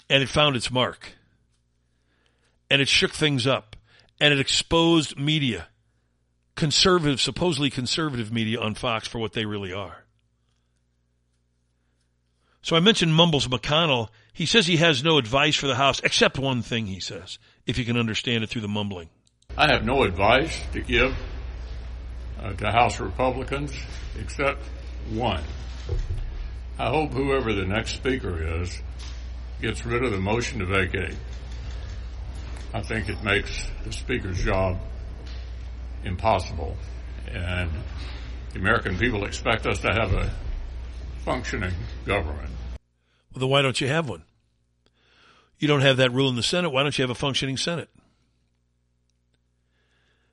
And 0.10 0.24
it 0.24 0.30
found 0.30 0.56
its 0.56 0.72
mark. 0.72 1.18
And 2.70 2.82
it 2.82 2.88
shook 2.88 3.12
things 3.12 3.46
up. 3.46 3.76
And 4.22 4.34
it 4.34 4.40
exposed 4.40 5.20
media, 5.20 5.68
conservative, 6.58 7.22
supposedly 7.22 7.70
conservative 7.70 8.34
media 8.34 8.60
on 8.60 8.76
Fox 8.76 9.08
for 9.08 9.20
what 9.20 9.32
they 9.32 9.46
really 9.46 9.72
are. 9.72 10.04
So 12.62 12.76
I 12.76 12.82
mentioned 12.82 13.16
Mumbles 13.16 13.48
McConnell. 13.48 14.10
He 14.34 14.46
says 14.46 14.68
he 14.68 14.78
has 14.78 15.04
no 15.04 15.18
advice 15.18 15.56
for 15.56 15.68
the 15.68 15.76
House, 15.76 16.02
except 16.04 16.38
one 16.38 16.64
thing, 16.64 16.86
he 16.88 17.00
says, 17.00 17.40
if 17.66 17.78
you 17.78 17.86
can 17.86 17.96
understand 17.96 18.44
it 18.44 18.50
through 18.50 18.64
the 18.64 18.68
mumbling. 18.68 19.10
I 19.58 19.72
have 19.72 19.86
no 19.86 20.04
advice 20.04 20.60
to 20.74 20.82
give 20.82 21.16
uh, 22.42 22.52
to 22.54 22.72
House 22.72 23.00
Republicans 23.00 23.72
except 24.20 24.62
one. 25.12 25.44
I 26.78 26.90
hope 26.90 27.12
whoever 27.12 27.54
the 27.54 27.66
next 27.66 27.94
speaker 27.94 28.62
is 28.62 28.82
gets 29.62 29.86
rid 29.86 30.04
of 30.04 30.12
the 30.12 30.20
motion 30.20 30.60
to 30.60 30.66
vacate. 30.66 31.16
I 32.74 32.82
think 32.82 33.10
it 33.10 33.24
makes 33.24 33.70
the 33.86 33.94
speaker's 33.94 34.44
job 34.44 34.78
impossible. 36.04 36.76
And 37.28 37.70
the 38.54 38.60
American 38.60 38.98
people 38.98 39.26
expect 39.26 39.66
us 39.66 39.80
to 39.80 39.94
have 39.94 40.14
a 40.14 40.32
functioning 41.24 41.74
government. 42.06 42.50
Well, 43.34 43.42
then 43.42 43.50
why 43.50 43.62
don't 43.62 43.80
you 43.80 43.88
have 43.88 44.08
one? 44.08 44.24
You 45.60 45.68
don't 45.68 45.82
have 45.82 45.98
that 45.98 46.14
rule 46.14 46.30
in 46.30 46.36
the 46.36 46.44
Senate. 46.44 46.70
Why 46.70 46.84
don't 46.84 46.98
you 46.98 47.04
have 47.04 47.10
a 47.10 47.16
functioning 47.16 47.58
Senate? 47.58 47.90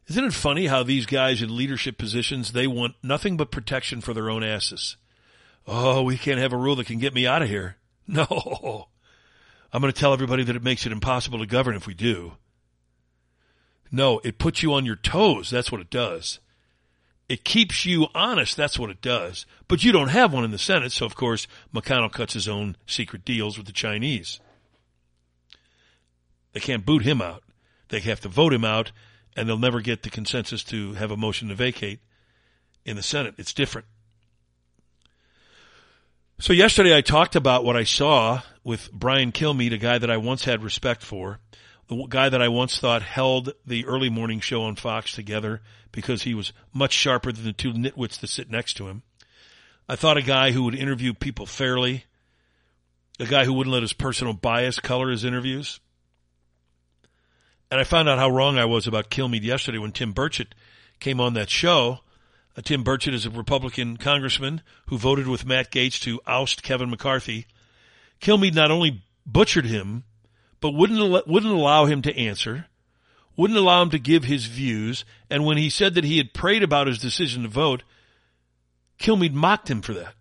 Isn't 0.06 0.24
it 0.24 0.34
funny 0.34 0.66
how 0.66 0.82
these 0.82 1.06
guys 1.06 1.40
in 1.40 1.56
leadership 1.56 1.96
positions, 1.96 2.52
they 2.52 2.66
want 2.66 2.94
nothing 3.02 3.36
but 3.36 3.50
protection 3.50 4.02
for 4.02 4.12
their 4.12 4.28
own 4.28 4.44
asses? 4.44 4.96
Oh, 5.66 6.02
we 6.02 6.18
can't 6.18 6.38
have 6.38 6.52
a 6.52 6.58
rule 6.58 6.76
that 6.76 6.86
can 6.86 6.98
get 6.98 7.14
me 7.14 7.26
out 7.26 7.42
of 7.42 7.48
here. 7.48 7.76
No. 8.06 8.88
I'm 9.72 9.80
going 9.80 9.90
to 9.90 9.98
tell 9.98 10.12
everybody 10.12 10.44
that 10.44 10.54
it 10.54 10.62
makes 10.62 10.84
it 10.84 10.92
impossible 10.92 11.38
to 11.38 11.46
govern 11.46 11.74
if 11.74 11.86
we 11.86 11.94
do. 11.94 12.34
No, 13.94 14.20
it 14.24 14.38
puts 14.38 14.60
you 14.60 14.74
on 14.74 14.84
your 14.84 14.96
toes. 14.96 15.50
That's 15.50 15.70
what 15.70 15.80
it 15.80 15.88
does. 15.88 16.40
It 17.28 17.44
keeps 17.44 17.86
you 17.86 18.08
honest. 18.12 18.56
That's 18.56 18.76
what 18.76 18.90
it 18.90 19.00
does. 19.00 19.46
But 19.68 19.84
you 19.84 19.92
don't 19.92 20.08
have 20.08 20.32
one 20.32 20.42
in 20.42 20.50
the 20.50 20.58
Senate. 20.58 20.90
So, 20.90 21.06
of 21.06 21.14
course, 21.14 21.46
McConnell 21.72 22.10
cuts 22.10 22.32
his 22.32 22.48
own 22.48 22.76
secret 22.86 23.24
deals 23.24 23.56
with 23.56 23.68
the 23.68 23.72
Chinese. 23.72 24.40
They 26.54 26.60
can't 26.60 26.84
boot 26.84 27.04
him 27.04 27.22
out. 27.22 27.44
They 27.88 28.00
have 28.00 28.18
to 28.22 28.28
vote 28.28 28.52
him 28.52 28.64
out 28.64 28.90
and 29.36 29.48
they'll 29.48 29.58
never 29.58 29.80
get 29.80 30.02
the 30.02 30.10
consensus 30.10 30.64
to 30.64 30.94
have 30.94 31.12
a 31.12 31.16
motion 31.16 31.48
to 31.48 31.54
vacate 31.54 32.00
in 32.84 32.96
the 32.96 33.02
Senate. 33.02 33.34
It's 33.38 33.54
different. 33.54 33.86
So 36.40 36.52
yesterday 36.52 36.96
I 36.96 37.00
talked 37.00 37.36
about 37.36 37.64
what 37.64 37.76
I 37.76 37.84
saw 37.84 38.42
with 38.64 38.90
Brian 38.92 39.30
Kilmeade, 39.30 39.72
a 39.72 39.78
guy 39.78 39.98
that 39.98 40.10
I 40.10 40.16
once 40.16 40.44
had 40.46 40.64
respect 40.64 41.04
for, 41.04 41.38
the 41.88 42.06
guy 42.08 42.28
that 42.28 42.42
I 42.42 42.48
once 42.48 42.78
thought 42.78 43.02
held 43.02 43.52
the 43.66 43.84
early 43.86 44.08
morning 44.08 44.40
show 44.40 44.62
on 44.62 44.76
Fox 44.76 45.12
together 45.12 45.60
because 45.92 46.22
he 46.22 46.34
was 46.34 46.52
much 46.72 46.92
sharper 46.92 47.32
than 47.32 47.44
the 47.44 47.52
two 47.52 47.72
nitwits 47.72 48.18
that 48.20 48.28
sit 48.28 48.50
next 48.50 48.74
to 48.74 48.88
him. 48.88 49.02
I 49.88 49.96
thought 49.96 50.16
a 50.16 50.22
guy 50.22 50.52
who 50.52 50.64
would 50.64 50.74
interview 50.74 51.12
people 51.12 51.46
fairly, 51.46 52.04
a 53.20 53.26
guy 53.26 53.44
who 53.44 53.52
wouldn't 53.52 53.72
let 53.72 53.82
his 53.82 53.92
personal 53.92 54.32
bias 54.32 54.80
color 54.80 55.10
his 55.10 55.24
interviews. 55.24 55.78
And 57.70 57.80
I 57.80 57.84
found 57.84 58.08
out 58.08 58.18
how 58.18 58.30
wrong 58.30 58.58
I 58.58 58.64
was 58.64 58.86
about 58.86 59.10
Kilmeade 59.10 59.42
yesterday 59.42 59.78
when 59.78 59.92
Tim 59.92 60.14
Burchett 60.14 60.52
came 61.00 61.20
on 61.20 61.34
that 61.34 61.50
show. 61.50 62.00
Uh, 62.56 62.62
Tim 62.62 62.84
Burchett 62.84 63.14
is 63.14 63.26
a 63.26 63.30
Republican 63.30 63.96
congressman 63.96 64.62
who 64.86 64.96
voted 64.96 65.26
with 65.26 65.44
Matt 65.44 65.70
Gaetz 65.70 66.00
to 66.02 66.20
oust 66.26 66.62
Kevin 66.62 66.88
McCarthy. 66.88 67.46
Kilmeade 68.20 68.54
not 68.54 68.70
only 68.70 69.02
butchered 69.26 69.66
him, 69.66 70.04
but 70.64 70.72
wouldn't 70.72 71.26
wouldn't 71.28 71.52
allow 71.52 71.84
him 71.84 72.00
to 72.00 72.16
answer, 72.18 72.64
wouldn't 73.36 73.58
allow 73.58 73.82
him 73.82 73.90
to 73.90 73.98
give 73.98 74.24
his 74.24 74.46
views, 74.46 75.04
and 75.28 75.44
when 75.44 75.58
he 75.58 75.68
said 75.68 75.92
that 75.96 76.04
he 76.04 76.16
had 76.16 76.32
prayed 76.32 76.62
about 76.62 76.86
his 76.86 76.98
decision 76.98 77.42
to 77.42 77.50
vote, 77.50 77.82
Kilmeade 78.98 79.34
mocked 79.34 79.70
him 79.70 79.82
for 79.82 79.92
that. 79.92 80.14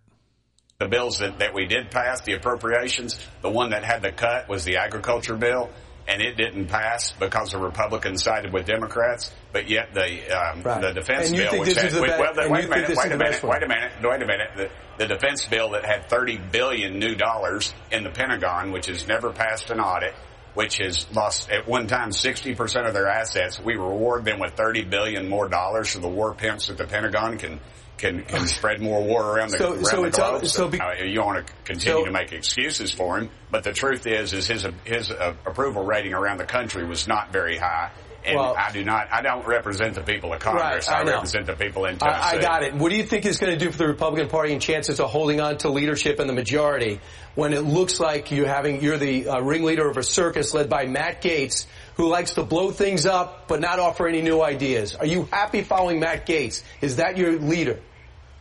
The 0.80 0.88
bills 0.88 1.20
that, 1.20 1.38
that 1.38 1.54
we 1.54 1.64
did 1.64 1.90
pass, 1.90 2.20
the 2.20 2.34
appropriations, 2.34 3.18
the 3.40 3.48
one 3.48 3.70
that 3.70 3.84
had 3.84 4.02
the 4.02 4.12
cut 4.12 4.46
was 4.46 4.64
the 4.64 4.76
agriculture 4.76 5.34
bill 5.34 5.70
and 6.06 6.20
it 6.20 6.36
didn't 6.36 6.66
pass 6.66 7.12
because 7.12 7.50
the 7.50 7.58
Republicans 7.58 8.22
sided 8.22 8.52
with 8.52 8.66
Democrats. 8.66 9.32
But 9.52 9.68
yet 9.70 9.94
the 9.94 10.30
um, 10.30 10.62
Right. 10.62 10.80
the 10.80 10.92
defense 10.92 11.28
And 11.28 11.36
you 11.36 11.42
bill, 11.42 11.50
think 11.52 11.64
which 11.64 11.74
this 11.74 11.82
had, 11.82 11.86
is 11.88 11.94
the 11.94 12.02
wait, 12.02 12.16
be- 12.16 12.22
well, 12.22 12.40
and 12.40 12.50
wait 12.50 12.64
a 12.64 12.68
minute, 12.68 12.88
wait 12.96 13.12
a 13.12 13.16
minute, 13.16 13.42
wait 13.42 13.62
a 13.62 13.68
minute, 13.68 13.92
wait 14.02 14.22
a 14.22 14.26
minute. 14.26 14.50
The, 14.56 14.70
the 14.98 15.06
defense 15.06 15.46
bill 15.46 15.70
that 15.70 15.84
had 15.84 16.08
30 16.08 16.38
billion 16.52 16.98
new 16.98 17.14
dollars 17.14 17.72
in 17.90 18.04
the 18.04 18.10
Pentagon, 18.10 18.72
which 18.72 18.86
has 18.86 19.08
never 19.08 19.30
passed 19.30 19.70
an 19.70 19.80
audit. 19.80 20.14
Which 20.54 20.78
has 20.78 21.06
lost 21.12 21.50
at 21.50 21.66
one 21.68 21.86
time 21.88 22.10
60% 22.10 22.86
of 22.86 22.94
their 22.94 23.08
assets. 23.08 23.58
We 23.60 23.74
reward 23.74 24.24
them 24.24 24.38
with 24.38 24.54
30 24.54 24.84
billion 24.84 25.28
more 25.28 25.48
dollars 25.48 25.90
so 25.90 25.98
the 25.98 26.08
war 26.08 26.32
pimps 26.34 26.70
at 26.70 26.78
the 26.78 26.84
Pentagon 26.86 27.38
can 27.38 27.60
can, 27.96 28.24
can 28.24 28.46
spread 28.48 28.80
more 28.82 29.02
war 29.04 29.36
around 29.36 29.50
the, 29.52 29.58
So- 29.58 29.72
around 29.74 29.84
so 29.84 30.00
the 30.02 30.06
it's 30.08 30.18
all- 30.18 30.30
globe. 30.40 30.46
so 30.46 30.68
be- 30.68 30.80
Uh, 30.80 31.04
you 31.04 31.22
want 31.22 31.46
to 31.46 31.52
continue 31.64 31.98
So- 32.00 32.04
to 32.06 32.10
make 32.10 32.32
excuses 32.32 32.90
for 32.90 33.18
him, 33.18 33.30
but 33.52 33.62
the 33.62 33.72
truth 33.72 34.04
is, 34.08 34.32
is 34.32 34.48
his 34.48 34.66
his 34.84 35.10
uh, 35.12 35.34
approval 35.46 35.84
rating 35.84 36.12
around 36.12 36.38
the 36.38 36.44
country 36.44 36.84
was 36.84 37.06
not 37.06 37.30
very 37.32 37.56
high. 37.56 37.90
And 38.26 38.38
Well- 38.38 38.54
I 38.58 38.72
do 38.72 38.82
not, 38.84 39.08
I 39.12 39.20
don't 39.22 39.46
represent 39.46 39.94
the 39.94 40.02
people 40.02 40.32
of 40.32 40.40
Congress. 40.40 40.88
Right, 40.88 41.00
I 41.00 41.02
know. 41.04 41.12
represent 41.12 41.46
the 41.46 41.54
people 41.54 41.84
in 41.84 41.98
Tennessee. 41.98 42.20
I, 42.20 42.38
I 42.38 42.40
got 42.40 42.62
it. 42.62 42.74
What 42.74 42.90
do 42.90 42.96
you 42.96 43.02
think 43.02 43.26
is 43.26 43.38
going 43.38 43.52
to 43.52 43.62
do 43.62 43.70
for 43.70 43.78
the 43.78 43.86
Republican 43.86 44.28
Party 44.28 44.52
and 44.52 44.62
chances 44.62 44.98
of 45.00 45.10
holding 45.10 45.40
on 45.40 45.58
to 45.58 45.68
leadership 45.68 46.20
in 46.20 46.26
the 46.26 46.32
majority 46.32 47.00
when 47.34 47.52
it 47.52 47.62
looks 47.64 48.00
like 48.00 48.30
you're 48.30 48.46
having 48.46 48.80
you're 48.82 48.96
the 48.96 49.28
uh, 49.28 49.40
ringleader 49.40 49.88
of 49.88 49.96
a 49.96 50.02
circus 50.02 50.54
led 50.54 50.70
by 50.70 50.86
Matt 50.86 51.20
Gaetz, 51.22 51.66
who 51.96 52.08
likes 52.08 52.34
to 52.34 52.42
blow 52.44 52.70
things 52.70 53.06
up 53.06 53.48
but 53.48 53.60
not 53.60 53.78
offer 53.78 54.06
any 54.08 54.22
new 54.22 54.40
ideas? 54.42 54.94
Are 54.94 55.06
you 55.06 55.28
happy 55.30 55.62
following 55.62 56.00
Matt 56.00 56.26
Gaetz? 56.26 56.62
Is 56.80 56.96
that 56.96 57.16
your 57.18 57.38
leader? 57.38 57.78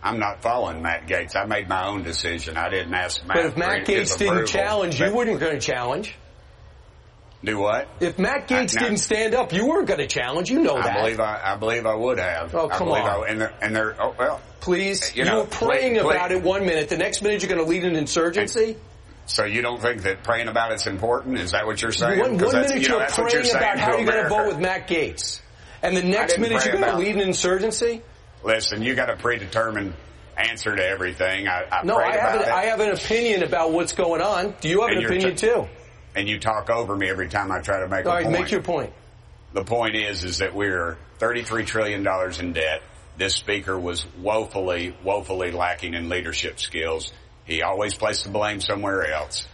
I'm 0.01 0.19
not 0.19 0.41
following 0.41 0.81
Matt 0.81 1.07
Gaetz. 1.07 1.35
I 1.35 1.45
made 1.45 1.69
my 1.69 1.87
own 1.87 2.03
decision. 2.03 2.57
I 2.57 2.69
didn't 2.69 2.93
ask 2.93 3.25
Matt. 3.25 3.37
but 3.37 3.45
if 3.45 3.57
Matt 3.57 3.85
Gaetz 3.85 4.17
didn't 4.17 4.33
approval. 4.33 4.45
challenge, 4.47 4.99
you 4.99 5.13
weren't 5.13 5.39
going 5.39 5.59
to 5.59 5.59
challenge. 5.59 6.15
Do 7.43 7.59
what? 7.59 7.89
If 7.99 8.17
Matt 8.17 8.47
Gaetz 8.47 8.77
I- 8.77 8.83
didn't 8.83 8.97
stand 8.99 9.35
up, 9.35 9.51
you 9.51 9.67
weren't 9.67 9.87
going 9.87 9.99
to 9.99 10.07
challenge. 10.07 10.49
You 10.49 10.59
know 10.61 10.77
I 10.77 10.81
that. 10.83 10.97
believe 10.97 11.19
I, 11.19 11.41
I 11.43 11.55
believe 11.57 11.85
I 11.85 11.93
would 11.93 12.17
have. 12.19 12.55
Oh, 12.55 12.69
I 12.69 12.77
come 12.77 12.87
believe 12.87 13.03
on. 13.03 13.23
I, 13.25 13.27
and 13.27 13.41
they're, 13.41 13.53
and 13.61 13.75
they're, 13.75 13.95
oh, 14.01 14.15
well. 14.17 14.41
Please, 14.61 15.13
You 15.13 15.25
you, 15.25 15.29
know, 15.29 15.39
were 15.41 15.47
praying 15.47 15.95
please- 15.95 16.01
about 16.01 16.29
please. 16.29 16.37
it 16.37 16.43
one 16.43 16.65
minute. 16.65 16.87
The 16.89 16.97
next 16.97 17.21
minute, 17.21 17.41
you're 17.43 17.51
going 17.53 17.63
to 17.63 17.69
lead 17.69 17.83
an 17.83 17.97
insurgency. 17.97 18.77
So 19.25 19.43
you 19.45 19.61
don't 19.61 19.81
think 19.81 20.03
that 20.03 20.23
praying 20.23 20.47
about 20.47 20.71
it's 20.71 20.87
important? 20.87 21.37
Is 21.39 21.51
that 21.51 21.65
what 21.65 21.81
you're 21.81 21.91
saying? 21.91 22.19
One, 22.19 22.37
one 22.37 22.55
minute 22.55 22.81
you 22.81 22.89
know, 22.89 22.99
you're 22.99 23.07
praying 23.07 23.45
you're 23.45 23.57
about 23.57 23.77
how 23.79 23.97
you're 23.97 24.05
going 24.05 24.23
to 24.23 24.29
vote 24.29 24.47
with 24.47 24.59
Matt 24.59 24.87
Gaetz, 24.89 25.39
and 25.81 25.95
the 25.95 26.03
next 26.03 26.37
minute 26.39 26.63
you're 26.65 26.75
going 26.75 26.91
to 26.91 26.97
lead 26.97 27.15
an 27.15 27.21
insurgency. 27.21 28.01
Listen, 28.43 28.81
you 28.83 28.95
got 28.95 29.09
a 29.09 29.15
predetermined 29.15 29.93
answer 30.35 30.75
to 30.75 30.85
everything. 30.85 31.47
I, 31.47 31.63
I 31.71 31.83
No, 31.83 31.95
I 31.95 32.17
have 32.17 32.41
an. 32.41 32.49
I 32.51 32.65
have 32.65 32.79
an 32.81 32.91
opinion 32.91 33.43
about 33.43 33.71
what's 33.71 33.93
going 33.93 34.21
on. 34.21 34.55
Do 34.59 34.67
you 34.67 34.81
have 34.81 34.89
And 34.89 34.99
an 34.99 35.05
opinion 35.05 35.35
t- 35.35 35.47
too? 35.47 35.67
And 36.15 36.27
you 36.27 36.39
talk 36.39 36.69
over 36.69 36.95
me 36.95 37.09
every 37.09 37.29
time 37.29 37.51
I 37.51 37.59
try 37.59 37.79
to 37.79 37.87
make 37.87 38.05
All 38.05 38.11
a 38.11 38.15
right, 38.15 38.23
point. 38.25 38.39
make 38.39 38.51
your 38.51 38.61
point. 38.61 38.93
the 39.53 39.63
point 39.63 39.95
is, 39.95 40.23
is 40.23 40.39
that 40.39 40.53
we're 40.53 40.97
$33 41.19 41.65
trillion 41.65 42.07
in 42.39 42.53
debt. 42.53 42.81
This 43.17 43.35
speaker 43.35 43.77
was 43.77 44.05
woefully, 44.19 44.95
woefully 45.03 45.51
lacking 45.51 45.93
in 45.93 46.09
leadership 46.09 46.59
skills. 46.59 47.11
He 47.45 47.61
always 47.61 47.93
placed 47.93 48.23
the 48.23 48.31
blame 48.31 48.59
somewhere 48.61 49.05
else. 49.11 49.45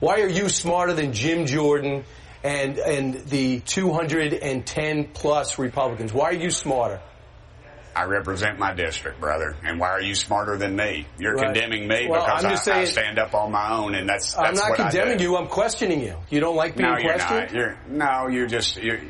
Why 0.00 0.20
are 0.20 0.28
you 0.28 0.48
smarter 0.48 0.92
than 0.92 1.12
Jim 1.12 1.46
Jordan 1.46 2.04
and 2.44 2.78
and 2.78 3.14
the 3.26 3.60
210 3.60 5.04
plus 5.12 5.58
Republicans? 5.58 6.12
Why 6.12 6.26
are 6.26 6.34
you 6.34 6.50
smarter? 6.50 7.00
I 7.98 8.04
represent 8.04 8.58
my 8.58 8.72
district, 8.74 9.20
brother. 9.20 9.56
And 9.64 9.78
why 9.80 9.88
are 9.88 10.00
you 10.02 10.14
smarter 10.14 10.56
than 10.56 10.76
me? 10.76 11.06
You're 11.18 11.34
Right. 11.34 11.46
condemning 11.46 11.88
me 11.88 12.06
Well, 12.08 12.24
because 12.24 12.44
I'm 12.44 12.50
just 12.50 12.68
I, 12.68 12.72
I 12.80 12.84
saying- 12.84 12.86
stand 12.86 13.18
up 13.18 13.34
on 13.34 13.50
my 13.52 13.72
own, 13.72 13.94
and 13.94 14.08
that's, 14.08 14.34
that's 14.34 14.48
I'm 14.48 14.54
not 14.68 14.76
condemning 14.76 15.18
you. 15.20 15.36
I'm 15.36 15.48
questioning 15.48 16.00
you. 16.00 16.16
You 16.30 16.40
don't 16.40 16.56
like 16.56 16.76
being 16.76 16.88
no, 16.90 16.98
you're 16.98 17.12
questioned. 17.14 17.40
not. 17.40 17.52
You're, 17.52 17.78
no, 17.88 18.28
you're 18.28 18.46
just 18.46 18.76
you're, 18.76 19.00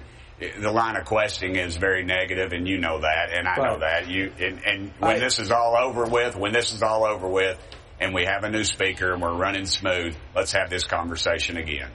the 0.41 0.71
line 0.71 0.97
of 0.97 1.05
questioning 1.05 1.57
is 1.57 1.77
very 1.77 2.05
negative, 2.05 2.53
and 2.53 2.67
you 2.69 2.79
know 2.79 3.01
that, 3.01 3.31
and 3.33 3.47
I 3.49 3.57
know 3.57 3.81
that. 3.81 4.09
You 4.09 4.33
and, 4.41 4.61
and 4.65 4.93
when 4.99 5.17
I- 5.17 5.19
this 5.19 5.39
is 5.39 5.51
all 5.51 5.77
over 5.77 6.05
with, 6.07 6.37
when 6.37 6.53
this 6.53 6.73
is 6.73 6.83
all 6.83 7.05
over 7.05 7.29
with, 7.29 7.59
and 8.01 8.15
we 8.15 8.25
have 8.25 8.45
a 8.45 8.49
new 8.51 8.65
speaker 8.65 9.13
and 9.13 9.21
we're 9.21 9.35
running 9.37 9.67
smooth, 9.67 10.17
let's 10.35 10.53
have 10.53 10.71
this 10.71 10.85
conversation 10.85 11.57
again. 11.57 11.91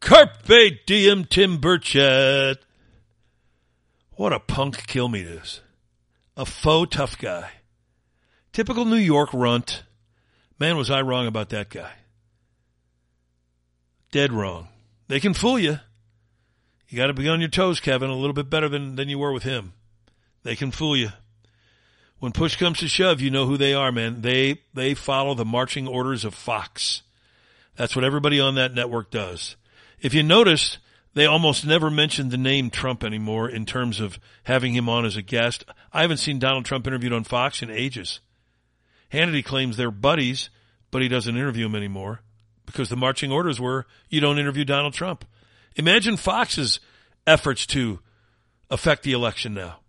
Carpe 0.00 0.84
diem, 0.86 1.24
Tim 1.24 1.58
Burchett. 1.58 2.56
What 4.12 4.32
a 4.32 4.40
punk 4.40 4.86
Kilmeade 4.88 5.40
is. 5.42 5.60
A 6.38 6.46
faux 6.46 6.96
tough 6.96 7.18
guy. 7.18 7.50
Typical 8.52 8.84
New 8.84 8.96
York 8.96 9.30
runt. 9.34 9.82
Man, 10.60 10.76
was 10.76 10.88
I 10.88 11.02
wrong 11.02 11.26
about 11.26 11.48
that 11.48 11.68
guy. 11.68 11.92
Dead 14.12 14.32
wrong. 14.32 14.68
They 15.08 15.18
can 15.18 15.34
fool 15.34 15.58
you. 15.58 15.80
You 16.88 16.96
got 16.96 17.08
to 17.08 17.12
be 17.12 17.28
on 17.28 17.40
your 17.40 17.48
toes, 17.48 17.80
Kevin, 17.80 18.08
a 18.08 18.14
little 18.14 18.32
bit 18.32 18.48
better 18.48 18.68
than, 18.68 18.94
than 18.94 19.08
you 19.08 19.18
were 19.18 19.32
with 19.32 19.42
him. 19.42 19.72
They 20.44 20.54
can 20.54 20.70
fool 20.70 20.96
you. 20.96 21.10
When 22.20 22.30
push 22.30 22.54
comes 22.56 22.78
to 22.78 22.88
shove, 22.88 23.20
you 23.20 23.30
know 23.30 23.46
who 23.46 23.56
they 23.56 23.74
are, 23.74 23.90
man. 23.90 24.20
They, 24.22 24.62
they 24.72 24.94
follow 24.94 25.34
the 25.34 25.44
marching 25.44 25.88
orders 25.88 26.24
of 26.24 26.34
Fox. 26.34 27.02
That's 27.76 27.96
what 27.96 28.04
everybody 28.04 28.38
on 28.38 28.54
that 28.54 28.74
network 28.74 29.10
does. 29.10 29.56
If 30.00 30.14
you 30.14 30.22
notice, 30.22 30.78
they 31.18 31.26
almost 31.26 31.66
never 31.66 31.90
mention 31.90 32.28
the 32.28 32.38
name 32.38 32.70
Trump 32.70 33.02
anymore 33.02 33.50
in 33.50 33.66
terms 33.66 33.98
of 33.98 34.20
having 34.44 34.72
him 34.72 34.88
on 34.88 35.04
as 35.04 35.16
a 35.16 35.22
guest. 35.22 35.64
I 35.92 36.02
haven't 36.02 36.18
seen 36.18 36.38
Donald 36.38 36.64
Trump 36.64 36.86
interviewed 36.86 37.12
on 37.12 37.24
Fox 37.24 37.60
in 37.60 37.70
ages. 37.70 38.20
Hannity 39.12 39.44
claims 39.44 39.76
they're 39.76 39.90
buddies, 39.90 40.48
but 40.92 41.02
he 41.02 41.08
doesn't 41.08 41.36
interview 41.36 41.66
him 41.66 41.74
anymore 41.74 42.20
because 42.66 42.88
the 42.88 42.96
marching 42.96 43.32
orders 43.32 43.58
were 43.58 43.84
you 44.08 44.20
don't 44.20 44.38
interview 44.38 44.64
Donald 44.64 44.94
Trump. 44.94 45.24
Imagine 45.74 46.16
Fox's 46.16 46.78
efforts 47.26 47.66
to 47.66 47.98
affect 48.70 49.02
the 49.02 49.12
election 49.12 49.52
now 49.52 49.80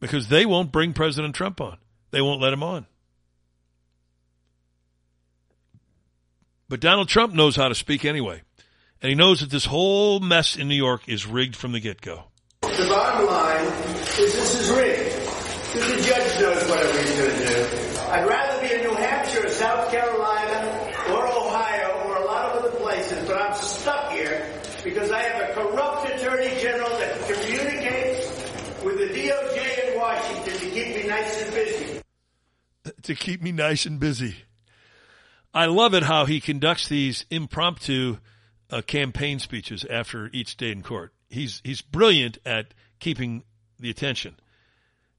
because 0.00 0.28
they 0.28 0.44
won't 0.44 0.70
bring 0.70 0.92
President 0.92 1.34
Trump 1.34 1.62
on. 1.62 1.78
They 2.10 2.20
won't 2.20 2.42
let 2.42 2.52
him 2.52 2.62
on. 2.62 2.84
But 6.68 6.80
Donald 6.80 7.08
Trump 7.08 7.32
knows 7.32 7.56
how 7.56 7.68
to 7.68 7.74
speak 7.74 8.04
anyway. 8.04 8.42
And 9.02 9.10
he 9.10 9.14
knows 9.14 9.40
that 9.40 9.50
this 9.50 9.64
whole 9.64 10.20
mess 10.20 10.56
in 10.56 10.68
New 10.68 10.74
York 10.74 11.08
is 11.08 11.26
rigged 11.26 11.56
from 11.56 11.72
the 11.72 11.80
get-go. 11.80 12.24
The 12.62 12.86
bottom 12.88 13.26
line 13.26 13.66
is 13.66 14.16
this 14.16 14.60
is 14.60 14.70
rigged. 14.70 15.12
Because 15.72 15.96
the 15.96 16.02
judge 16.02 16.40
knows 16.40 16.70
whatever 16.70 16.98
he's 16.98 17.16
going 17.16 17.30
to 17.30 17.38
do. 17.38 18.00
I'd 18.08 18.26
rather 18.26 18.66
be 18.66 18.74
in 18.74 18.80
New 18.82 18.94
Hampshire 18.94 19.44
or 19.44 19.50
South 19.50 19.90
Carolina 19.90 20.92
or 21.10 21.26
Ohio 21.26 22.08
or 22.08 22.16
a 22.16 22.24
lot 22.24 22.50
of 22.50 22.64
other 22.64 22.76
places, 22.78 23.28
but 23.28 23.36
I'm 23.36 23.54
stuck 23.54 24.12
here 24.12 24.46
because 24.82 25.10
I 25.10 25.22
have 25.22 25.50
a 25.50 25.52
corrupt 25.52 26.08
attorney 26.10 26.48
general 26.62 26.88
that 26.88 27.20
communicates 27.26 28.26
with 28.82 28.98
the 28.98 29.08
DOJ 29.08 29.92
in 29.92 29.98
Washington 29.98 30.54
to 30.54 30.70
keep 30.70 30.96
me 30.96 31.08
nice 31.08 31.42
and 31.42 31.54
busy. 31.54 32.00
To 33.02 33.14
keep 33.16 33.42
me 33.42 33.50
nice 33.50 33.84
and 33.86 33.98
busy. 33.98 34.36
I 35.52 35.66
love 35.66 35.94
it 35.94 36.04
how 36.04 36.24
he 36.24 36.40
conducts 36.40 36.88
these 36.88 37.26
impromptu 37.30 38.18
uh, 38.70 38.82
campaign 38.82 39.38
speeches 39.38 39.84
after 39.88 40.30
each 40.32 40.56
day 40.56 40.70
in 40.70 40.82
court. 40.82 41.12
He's 41.28 41.60
he's 41.64 41.82
brilliant 41.82 42.38
at 42.44 42.74
keeping 42.98 43.42
the 43.78 43.90
attention. 43.90 44.36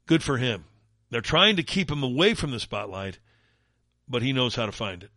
Good 0.06 0.24
for 0.24 0.38
him. 0.38 0.66
They're 1.10 1.22
trying 1.22 1.56
to 1.58 1.64
keep 1.64 1.92
him 1.92 2.04
away 2.04 2.34
from 2.34 2.52
the 2.52 2.60
spotlight, 2.60 3.20
but 4.08 4.22
he 4.22 4.34
knows 4.34 4.56
how 4.56 4.66
to 4.66 4.72
find 4.72 5.04
it. 5.04 5.12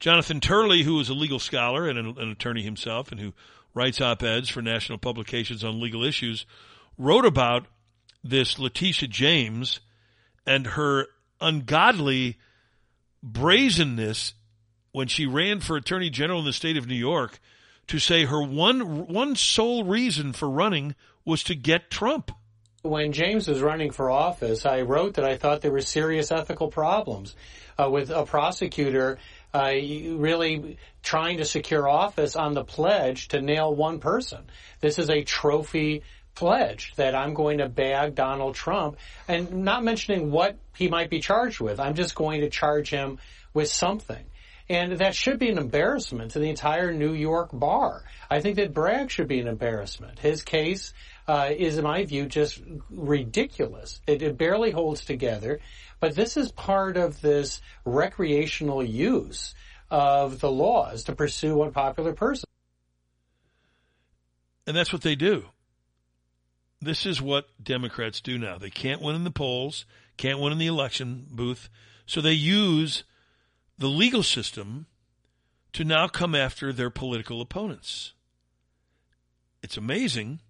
Jonathan 0.00 0.40
Turley, 0.40 0.82
who 0.82 1.00
is 1.00 1.08
a 1.08 1.14
legal 1.14 1.38
scholar 1.38 1.88
and 1.88 1.98
an, 1.98 2.18
an 2.18 2.30
attorney 2.30 2.62
himself 2.62 3.10
and 3.10 3.20
who 3.20 3.32
writes 3.74 4.00
op-eds 4.00 4.48
for 4.48 4.60
national 4.60 4.98
publications 4.98 5.64
on 5.64 5.80
legal 5.80 6.04
issues, 6.04 6.44
wrote 6.98 7.24
about 7.24 7.66
this 8.22 8.58
Letitia 8.58 9.08
James 9.08 9.80
and 10.46 10.66
her 10.68 11.06
ungodly 11.40 12.38
brazenness 13.22 14.34
when 14.94 15.08
she 15.08 15.26
ran 15.26 15.58
for 15.58 15.76
attorney 15.76 16.08
general 16.08 16.38
in 16.38 16.44
the 16.44 16.52
state 16.52 16.76
of 16.76 16.86
New 16.86 16.94
York 16.94 17.40
to 17.88 17.98
say 17.98 18.26
her 18.26 18.40
one 18.40 19.08
one 19.08 19.34
sole 19.34 19.82
reason 19.82 20.32
for 20.32 20.48
running 20.48 20.94
was 21.24 21.42
to 21.42 21.54
get 21.56 21.90
Trump. 21.90 22.30
When 22.82 23.10
James 23.10 23.48
was 23.48 23.60
running 23.60 23.90
for 23.90 24.08
office, 24.08 24.64
I 24.64 24.82
wrote 24.82 25.14
that 25.14 25.24
I 25.24 25.36
thought 25.36 25.62
there 25.62 25.72
were 25.72 25.80
serious 25.80 26.30
ethical 26.30 26.68
problems 26.68 27.34
uh, 27.76 27.90
with 27.90 28.10
a 28.10 28.24
prosecutor 28.24 29.18
uh, 29.52 29.72
really 29.72 30.78
trying 31.02 31.38
to 31.38 31.44
secure 31.44 31.88
office 31.88 32.36
on 32.36 32.54
the 32.54 32.62
pledge 32.62 33.28
to 33.28 33.42
nail 33.42 33.74
one 33.74 33.98
person. 33.98 34.44
This 34.80 35.00
is 35.00 35.10
a 35.10 35.24
trophy 35.24 36.04
pledge 36.36 36.92
that 36.94 37.16
I'm 37.16 37.34
going 37.34 37.58
to 37.58 37.68
bag 37.68 38.14
Donald 38.14 38.54
Trump 38.54 38.96
and 39.26 39.64
not 39.64 39.82
mentioning 39.82 40.30
what 40.30 40.56
he 40.76 40.86
might 40.86 41.10
be 41.10 41.18
charged 41.18 41.60
with. 41.60 41.80
I'm 41.80 41.94
just 41.94 42.14
going 42.14 42.42
to 42.42 42.48
charge 42.48 42.90
him 42.90 43.18
with 43.52 43.68
something. 43.68 44.24
And 44.68 44.92
that 44.92 45.14
should 45.14 45.38
be 45.38 45.50
an 45.50 45.58
embarrassment 45.58 46.30
to 46.32 46.38
the 46.38 46.48
entire 46.48 46.92
New 46.92 47.12
York 47.12 47.50
bar. 47.52 48.02
I 48.30 48.40
think 48.40 48.56
that 48.56 48.72
Bragg 48.72 49.10
should 49.10 49.28
be 49.28 49.40
an 49.40 49.46
embarrassment. 49.46 50.18
His 50.18 50.42
case 50.42 50.94
uh, 51.28 51.50
is, 51.54 51.76
in 51.76 51.84
my 51.84 52.04
view, 52.04 52.26
just 52.26 52.62
ridiculous. 52.90 54.00
It, 54.06 54.22
it 54.22 54.38
barely 54.38 54.70
holds 54.70 55.04
together. 55.04 55.60
But 56.00 56.14
this 56.14 56.36
is 56.38 56.50
part 56.50 56.96
of 56.96 57.20
this 57.20 57.60
recreational 57.84 58.82
use 58.82 59.54
of 59.90 60.40
the 60.40 60.50
laws 60.50 61.04
to 61.04 61.14
pursue 61.14 61.56
one 61.56 61.72
popular 61.72 62.14
person. 62.14 62.48
And 64.66 64.74
that's 64.74 64.92
what 64.92 65.02
they 65.02 65.14
do. 65.14 65.44
This 66.80 67.06
is 67.06 67.20
what 67.20 67.48
Democrats 67.62 68.20
do 68.20 68.38
now. 68.38 68.58
They 68.58 68.70
can't 68.70 69.02
win 69.02 69.14
in 69.14 69.24
the 69.24 69.30
polls, 69.30 69.84
can't 70.16 70.38
win 70.38 70.52
in 70.52 70.58
the 70.58 70.66
election 70.66 71.26
booth, 71.30 71.68
so 72.06 72.20
they 72.20 72.32
use 72.32 73.04
the 73.78 73.88
legal 73.88 74.22
system 74.22 74.86
to 75.72 75.84
now 75.84 76.08
come 76.08 76.34
after 76.34 76.72
their 76.72 76.90
political 76.90 77.40
opponents. 77.40 78.12
It's 79.62 79.76
amazing, 79.76 80.40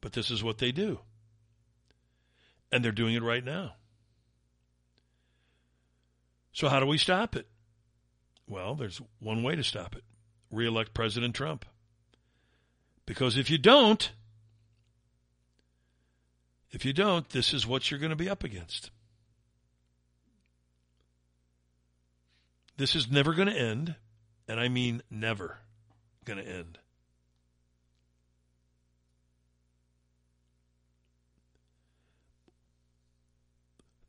but 0.00 0.12
this 0.12 0.30
is 0.30 0.42
what 0.42 0.58
they 0.58 0.72
do. 0.72 1.00
And 2.70 2.84
they're 2.84 2.92
doing 2.92 3.14
it 3.14 3.22
right 3.22 3.44
now. 3.44 3.74
So, 6.52 6.68
how 6.68 6.80
do 6.80 6.86
we 6.86 6.98
stop 6.98 7.36
it? 7.36 7.46
Well, 8.48 8.74
there's 8.74 9.00
one 9.18 9.42
way 9.42 9.56
to 9.56 9.64
stop 9.64 9.94
it 9.96 10.04
reelect 10.50 10.94
President 10.94 11.34
Trump. 11.34 11.64
Because 13.04 13.36
if 13.36 13.50
you 13.50 13.58
don't, 13.58 14.10
if 16.70 16.84
you 16.84 16.92
don't, 16.92 17.28
this 17.30 17.54
is 17.54 17.66
what 17.66 17.90
you're 17.90 18.00
going 18.00 18.10
to 18.10 18.16
be 18.16 18.28
up 18.28 18.42
against. 18.42 18.90
This 22.76 22.94
is 22.94 23.10
never 23.10 23.32
going 23.32 23.48
to 23.48 23.58
end, 23.58 23.94
and 24.48 24.60
I 24.60 24.68
mean 24.68 25.02
never 25.10 25.58
going 26.24 26.38
to 26.38 26.46
end. 26.46 26.78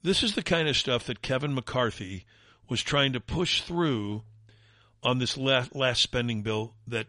This 0.03 0.24
is 0.24 0.36
the 0.36 0.43
kind 0.43 0.68
of 0.68 0.78
stuff 0.78 1.05
that 1.05 1.22
Kevin 1.22 1.53
McCarthy 1.53 2.26
was 2.70 2.82
trying 2.82 3.13
to 3.13 3.20
push 3.20 3.61
through 3.61 4.24
on 5.03 5.20
this 5.20 5.38
last, 5.38 6.01
spending 6.01 6.41
bill 6.41 6.74
that 6.88 7.07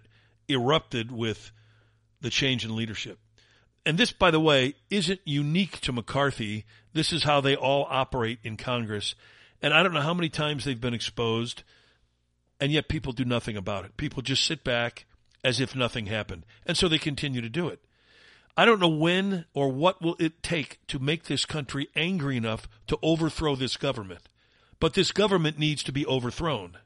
erupted 0.48 1.10
with 1.10 1.52
the 2.20 2.30
change 2.30 2.64
in 2.64 2.74
leadership. 2.74 3.18
And 3.86 3.98
this, 3.98 4.12
by 4.12 4.30
the 4.30 4.40
way, 4.40 4.74
isn't 4.90 5.20
unique 5.24 5.80
to 5.80 5.92
McCarthy. 5.92 6.64
This 6.92 7.12
is 7.12 7.24
how 7.24 7.40
they 7.40 7.56
all 7.56 7.86
operate 7.88 8.38
in 8.42 8.56
Congress. 8.56 9.14
And 9.62 9.74
I 9.74 9.82
don't 9.82 9.94
know 9.94 10.00
how 10.00 10.14
many 10.14 10.28
times 10.28 10.64
they've 10.64 10.80
been 10.80 10.94
exposed, 10.94 11.62
and 12.60 12.70
yet 12.70 12.88
people 12.88 13.12
do 13.12 13.24
nothing 13.24 13.56
about 13.56 13.84
it. 13.84 13.96
People 13.96 14.22
just 14.22 14.44
sit 14.44 14.62
back 14.64 15.06
as 15.44 15.60
if 15.60 15.74
nothing 15.74 16.06
happened. 16.06 16.44
And 16.66 16.76
so 16.76 16.88
they 16.88 16.98
continue 16.98 17.40
to 17.40 17.48
do 17.48 17.68
it. 17.68 17.80
I 18.56 18.64
don't 18.64 18.80
know 18.80 18.88
when 18.88 19.44
or 19.54 19.68
what 19.68 20.02
will 20.02 20.16
it 20.18 20.42
take 20.42 20.84
to 20.88 20.98
make 20.98 21.24
this 21.24 21.44
country 21.44 21.88
angry 21.94 22.36
enough 22.36 22.68
to 22.88 22.98
overthrow 23.02 23.54
this 23.54 23.76
government. 23.76 24.28
But 24.80 24.94
this 24.94 25.12
government 25.12 25.58
needs 25.58 25.82
to 25.84 25.92
be 25.92 26.06
overthrown. 26.06 26.76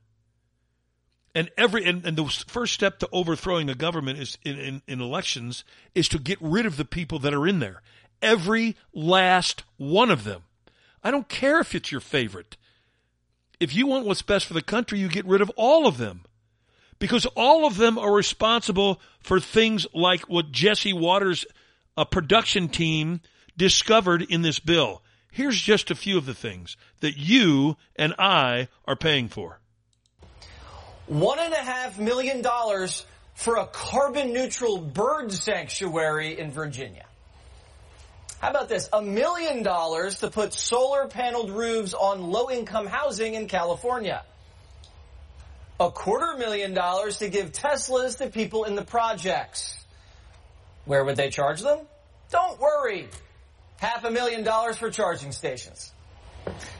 And 1.34 1.50
every 1.56 1.84
and, 1.86 2.04
and 2.04 2.16
the 2.16 2.26
first 2.26 2.74
step 2.74 2.98
to 2.98 3.08
overthrowing 3.10 3.70
a 3.70 3.74
government 3.74 4.18
is 4.18 4.36
in, 4.44 4.58
in, 4.58 4.82
in 4.86 5.00
elections 5.00 5.64
is 5.94 6.08
to 6.10 6.18
get 6.18 6.36
rid 6.42 6.66
of 6.66 6.76
the 6.76 6.84
people 6.84 7.18
that 7.20 7.32
are 7.32 7.46
in 7.46 7.58
there. 7.58 7.80
Every 8.20 8.76
last 8.92 9.62
one 9.78 10.10
of 10.10 10.24
them. 10.24 10.42
I 11.02 11.10
don't 11.10 11.28
care 11.28 11.58
if 11.58 11.74
it's 11.74 11.90
your 11.90 12.02
favorite. 12.02 12.56
If 13.62 13.76
you 13.76 13.86
want 13.86 14.06
what's 14.06 14.22
best 14.22 14.46
for 14.46 14.54
the 14.54 14.60
country, 14.60 14.98
you 14.98 15.06
get 15.06 15.24
rid 15.24 15.40
of 15.40 15.48
all 15.54 15.86
of 15.86 15.96
them. 15.96 16.24
Because 16.98 17.26
all 17.36 17.64
of 17.64 17.76
them 17.76 17.96
are 17.96 18.12
responsible 18.12 19.00
for 19.20 19.38
things 19.38 19.86
like 19.94 20.22
what 20.22 20.50
Jesse 20.50 20.92
Watters' 20.92 21.46
a 21.96 22.04
production 22.04 22.68
team 22.68 23.20
discovered 23.56 24.22
in 24.22 24.42
this 24.42 24.58
bill. 24.58 25.04
Here's 25.30 25.62
just 25.62 25.92
a 25.92 25.94
few 25.94 26.18
of 26.18 26.26
the 26.26 26.34
things 26.34 26.76
that 27.02 27.16
you 27.16 27.76
and 27.94 28.14
I 28.18 28.66
are 28.84 28.96
paying 28.96 29.28
for. 29.28 29.60
One 31.06 31.38
and 31.38 31.54
a 31.54 31.58
half 31.58 32.00
million 32.00 32.42
dollars 32.42 33.06
for 33.34 33.58
a 33.58 33.66
carbon 33.66 34.32
neutral 34.32 34.78
bird 34.78 35.30
sanctuary 35.30 36.36
in 36.36 36.50
Virginia. 36.50 37.04
How 38.42 38.50
about 38.50 38.68
this? 38.68 38.88
A 38.92 39.00
million 39.00 39.62
dollars 39.62 40.18
to 40.18 40.28
put 40.28 40.52
solar 40.52 41.06
paneled 41.06 41.48
roofs 41.48 41.94
on 41.94 42.32
low 42.32 42.50
income 42.50 42.86
housing 42.86 43.34
in 43.34 43.46
California. 43.46 44.24
A 45.78 45.92
quarter 45.92 46.36
million 46.36 46.74
dollars 46.74 47.18
to 47.18 47.28
give 47.28 47.52
Teslas 47.52 48.18
to 48.18 48.26
people 48.26 48.64
in 48.64 48.74
the 48.74 48.84
projects. 48.84 49.78
Where 50.86 51.04
would 51.04 51.14
they 51.14 51.30
charge 51.30 51.60
them? 51.60 51.86
Don't 52.32 52.58
worry. 52.58 53.08
Half 53.76 54.02
a 54.02 54.10
million 54.10 54.42
dollars 54.42 54.76
for 54.76 54.90
charging 54.90 55.30
stations. 55.30 55.92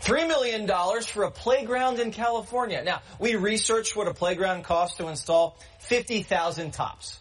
$3 0.01 0.27
million 0.27 0.67
for 1.03 1.23
a 1.23 1.31
playground 1.31 2.01
in 2.01 2.11
California. 2.11 2.83
Now, 2.83 3.03
we 3.21 3.37
researched 3.37 3.95
what 3.95 4.09
a 4.09 4.15
playground 4.15 4.65
costs 4.65 4.99
to 4.99 5.07
install 5.07 5.57
50,000 5.79 6.73
tops. 6.73 7.21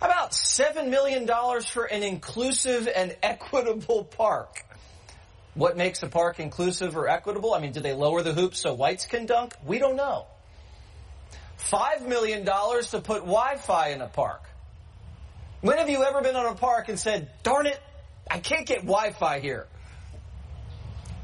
About 0.00 0.32
$7 0.32 0.88
million 0.88 1.28
for 1.62 1.84
an 1.84 2.02
inclusive 2.02 2.88
and 2.88 3.14
equitable 3.22 4.04
park? 4.04 4.64
What 5.54 5.76
makes 5.76 6.02
a 6.02 6.08
park 6.08 6.40
inclusive 6.40 6.96
or 6.96 7.08
equitable? 7.08 7.52
I 7.52 7.60
mean, 7.60 7.72
do 7.72 7.80
they 7.80 7.92
lower 7.92 8.22
the 8.22 8.32
hoops 8.32 8.60
so 8.60 8.72
whites 8.72 9.06
can 9.06 9.26
dunk? 9.26 9.54
We 9.66 9.78
don't 9.78 9.96
know. 9.96 10.26
$5 11.58 12.06
million 12.06 12.44
to 12.44 13.00
put 13.02 13.20
Wi-Fi 13.20 13.88
in 13.88 14.00
a 14.00 14.08
park. 14.08 14.42
When 15.60 15.76
have 15.76 15.90
you 15.90 16.02
ever 16.04 16.22
been 16.22 16.36
on 16.36 16.46
a 16.46 16.54
park 16.54 16.88
and 16.88 16.98
said, 16.98 17.30
darn 17.42 17.66
it, 17.66 17.78
I 18.30 18.38
can't 18.38 18.66
get 18.66 18.78
Wi-Fi 18.78 19.40
here? 19.40 19.66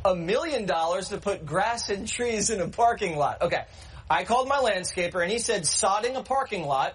A 0.05 0.15
million 0.15 0.67
dollars 0.67 1.09
to 1.09 1.19
put 1.19 1.47
grass 1.47 1.89
and 1.89 2.07
trees 2.07 2.51
in 2.51 2.61
a 2.61 2.69
parking 2.69 3.17
lot. 3.17 3.41
Okay. 3.43 3.65
I 4.09 4.25
called 4.25 4.49
my 4.49 4.59
landscaper 4.59 5.23
and 5.23 5.33
he 5.33 5.39
said 5.39 5.63
sodding 5.63 6.17
a 6.17 6.23
parking 6.23 6.65
lot, 6.65 6.95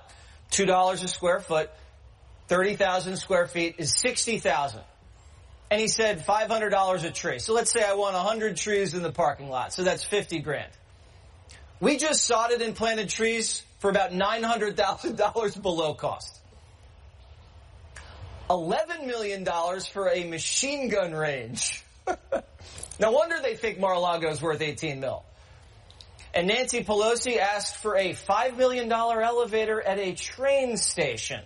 $2 0.52 1.04
a 1.04 1.08
square 1.08 1.39
foot, 1.39 1.70
30,000 2.47 3.18
square 3.18 3.47
feet 3.47 3.76
is 3.78 3.93
60,000. 3.97 4.82
And 5.70 5.80
he 5.80 5.88
said 5.88 6.26
$500 6.26 7.04
a 7.04 7.12
tree. 7.12 7.39
So 7.39 7.54
let's 7.54 7.72
say 7.72 7.82
I 7.82 7.93
want 7.93 8.14
100 8.14 8.58
trees 8.58 8.93
in 8.93 9.04
the 9.04 9.12
parking 9.12 9.49
lot. 9.49 9.72
So 9.74 9.84
that's 9.84 10.04
50 10.04 10.39
grand. 10.39 10.72
We 11.80 11.97
just 11.97 12.26
sodded 12.26 12.62
and 12.62 12.76
planted 12.76 13.10
trees 13.10 13.64
for 13.80 13.89
about 13.89 14.12
$900,000 14.12 15.62
below 15.62 15.93
cost. 15.93 16.38
$11 18.49 19.08
million 19.08 19.45
for 19.93 20.10
a 20.10 20.26
machine 20.26 20.89
gun 20.89 21.14
range. 21.14 21.84
no 22.99 23.12
wonder 23.12 23.38
they 23.41 23.56
think 23.56 23.80
Mar-a-Lago 23.80 24.30
is 24.30 24.41
worth 24.41 24.62
18 24.62 24.99
mil. 24.99 25.24
And 26.34 26.48
Nancy 26.48 26.84
Pelosi 26.84 27.38
asked 27.38 27.78
for 27.78 27.96
a 27.98 28.14
$5 28.14 28.58
million 28.58 28.92
elevator 28.92 29.82
at 29.82 30.00
a 30.00 30.14
train 30.14 30.78
station. 30.78 31.42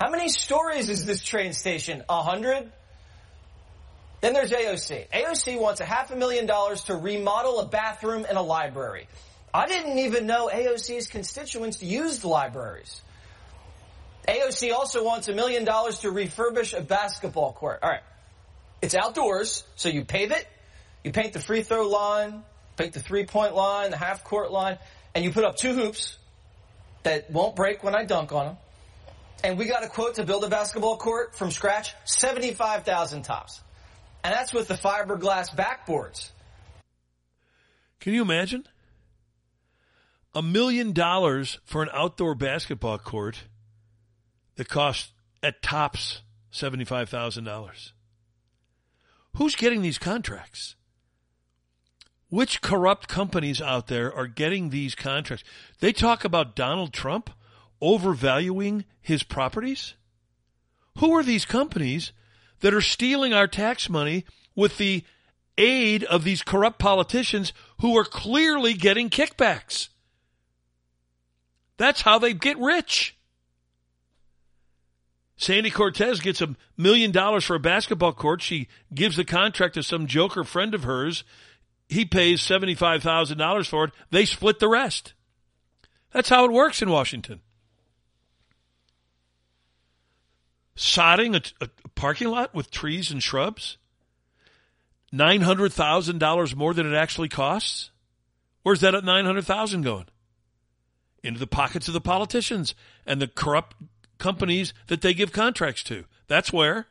How 0.00 0.10
many 0.10 0.28
stories 0.28 0.88
is 0.88 1.04
this 1.04 1.22
train 1.22 1.52
station? 1.52 2.02
A 2.08 2.22
hundred? 2.22 2.70
Then 4.20 4.34
there's 4.34 4.52
AOC. 4.52 5.08
AOC 5.10 5.60
wants 5.60 5.80
a 5.80 5.84
half 5.84 6.12
a 6.12 6.16
million 6.16 6.46
dollars 6.46 6.84
to 6.84 6.96
remodel 6.96 7.58
a 7.58 7.66
bathroom 7.66 8.24
and 8.28 8.38
a 8.38 8.42
library. 8.42 9.08
I 9.52 9.66
didn't 9.66 9.98
even 9.98 10.26
know 10.26 10.48
AOC's 10.52 11.08
constituents 11.08 11.82
used 11.82 12.24
libraries. 12.24 13.02
AOC 14.28 14.72
also 14.72 15.04
wants 15.04 15.26
a 15.28 15.32
million 15.34 15.64
dollars 15.64 16.00
to 16.00 16.08
refurbish 16.08 16.76
a 16.76 16.80
basketball 16.80 17.52
court. 17.52 17.80
All 17.82 17.90
right. 17.90 18.02
It's 18.80 18.94
outdoors, 18.94 19.64
so 19.76 19.88
you 19.88 20.04
pave 20.04 20.32
it, 20.32 20.46
you 21.04 21.12
paint 21.12 21.32
the 21.32 21.40
free 21.40 21.62
throw 21.62 21.88
line, 21.88 22.42
the 22.90 23.00
three 23.00 23.24
point 23.24 23.54
line, 23.54 23.90
the 23.90 23.96
half 23.96 24.24
court 24.24 24.50
line, 24.50 24.78
and 25.14 25.24
you 25.24 25.30
put 25.30 25.44
up 25.44 25.56
two 25.56 25.72
hoops 25.74 26.18
that 27.04 27.30
won't 27.30 27.54
break 27.54 27.84
when 27.84 27.94
I 27.94 28.04
dunk 28.04 28.32
on 28.32 28.46
them. 28.46 28.56
And 29.44 29.58
we 29.58 29.66
got 29.66 29.84
a 29.84 29.88
quote 29.88 30.16
to 30.16 30.24
build 30.24 30.44
a 30.44 30.48
basketball 30.48 30.96
court 30.96 31.34
from 31.34 31.50
scratch, 31.50 31.94
75,000 32.04 33.22
tops. 33.22 33.60
And 34.24 34.32
that's 34.32 34.52
with 34.52 34.68
the 34.68 34.74
fiberglass 34.74 35.54
backboards. 35.54 36.30
Can 38.00 38.14
you 38.14 38.22
imagine? 38.22 38.66
A 40.34 40.42
million 40.42 40.92
dollars 40.92 41.58
for 41.64 41.82
an 41.82 41.88
outdoor 41.92 42.34
basketball 42.34 42.98
court 42.98 43.44
that 44.56 44.68
costs 44.68 45.12
at 45.42 45.62
tops 45.62 46.22
$75,000. 46.52 47.92
Who's 49.36 49.56
getting 49.56 49.82
these 49.82 49.98
contracts? 49.98 50.76
Which 52.32 52.62
corrupt 52.62 53.08
companies 53.08 53.60
out 53.60 53.88
there 53.88 54.10
are 54.10 54.26
getting 54.26 54.70
these 54.70 54.94
contracts? 54.94 55.44
They 55.80 55.92
talk 55.92 56.24
about 56.24 56.56
Donald 56.56 56.94
Trump 56.94 57.28
overvaluing 57.78 58.86
his 59.02 59.22
properties? 59.22 59.92
Who 60.96 61.12
are 61.14 61.22
these 61.22 61.44
companies 61.44 62.12
that 62.60 62.72
are 62.72 62.80
stealing 62.80 63.34
our 63.34 63.46
tax 63.46 63.90
money 63.90 64.24
with 64.54 64.78
the 64.78 65.04
aid 65.58 66.04
of 66.04 66.24
these 66.24 66.42
corrupt 66.42 66.78
politicians 66.78 67.52
who 67.82 67.98
are 67.98 68.04
clearly 68.04 68.72
getting 68.72 69.10
kickbacks? 69.10 69.90
That's 71.76 72.00
how 72.00 72.18
they 72.18 72.32
get 72.32 72.56
rich. 72.56 73.14
Sandy 75.36 75.70
Cortez 75.70 76.20
gets 76.20 76.40
a 76.40 76.56
million 76.78 77.10
dollars 77.10 77.44
for 77.44 77.56
a 77.56 77.60
basketball 77.60 78.14
court. 78.14 78.40
She 78.40 78.68
gives 78.94 79.16
the 79.16 79.24
contract 79.26 79.74
to 79.74 79.82
some 79.82 80.06
joker 80.06 80.44
friend 80.44 80.74
of 80.74 80.84
hers. 80.84 81.24
He 81.92 82.04
pays 82.04 82.40
$75,000 82.40 83.68
for 83.68 83.84
it. 83.84 83.92
They 84.10 84.24
split 84.24 84.58
the 84.58 84.68
rest. 84.68 85.14
That's 86.12 86.28
how 86.28 86.44
it 86.44 86.52
works 86.52 86.82
in 86.82 86.90
Washington. 86.90 87.40
sodding 90.76 91.36
a, 91.60 91.64
a 91.64 91.88
parking 91.90 92.28
lot 92.28 92.54
with 92.54 92.70
trees 92.70 93.10
and 93.10 93.22
shrubs? 93.22 93.78
$900,000 95.12 96.56
more 96.56 96.74
than 96.74 96.92
it 96.92 96.96
actually 96.96 97.28
costs? 97.28 97.90
Where's 98.62 98.80
that 98.80 98.94
at 98.94 99.04
900,000 99.04 99.82
going? 99.82 100.06
Into 101.22 101.38
the 101.38 101.46
pockets 101.46 101.88
of 101.88 101.94
the 101.94 102.00
politicians 102.00 102.74
and 103.06 103.20
the 103.20 103.28
corrupt 103.28 103.76
companies 104.18 104.72
that 104.88 105.02
they 105.02 105.14
give 105.14 105.32
contracts 105.32 105.82
to. 105.84 106.04
That's 106.26 106.52
where. 106.52 106.86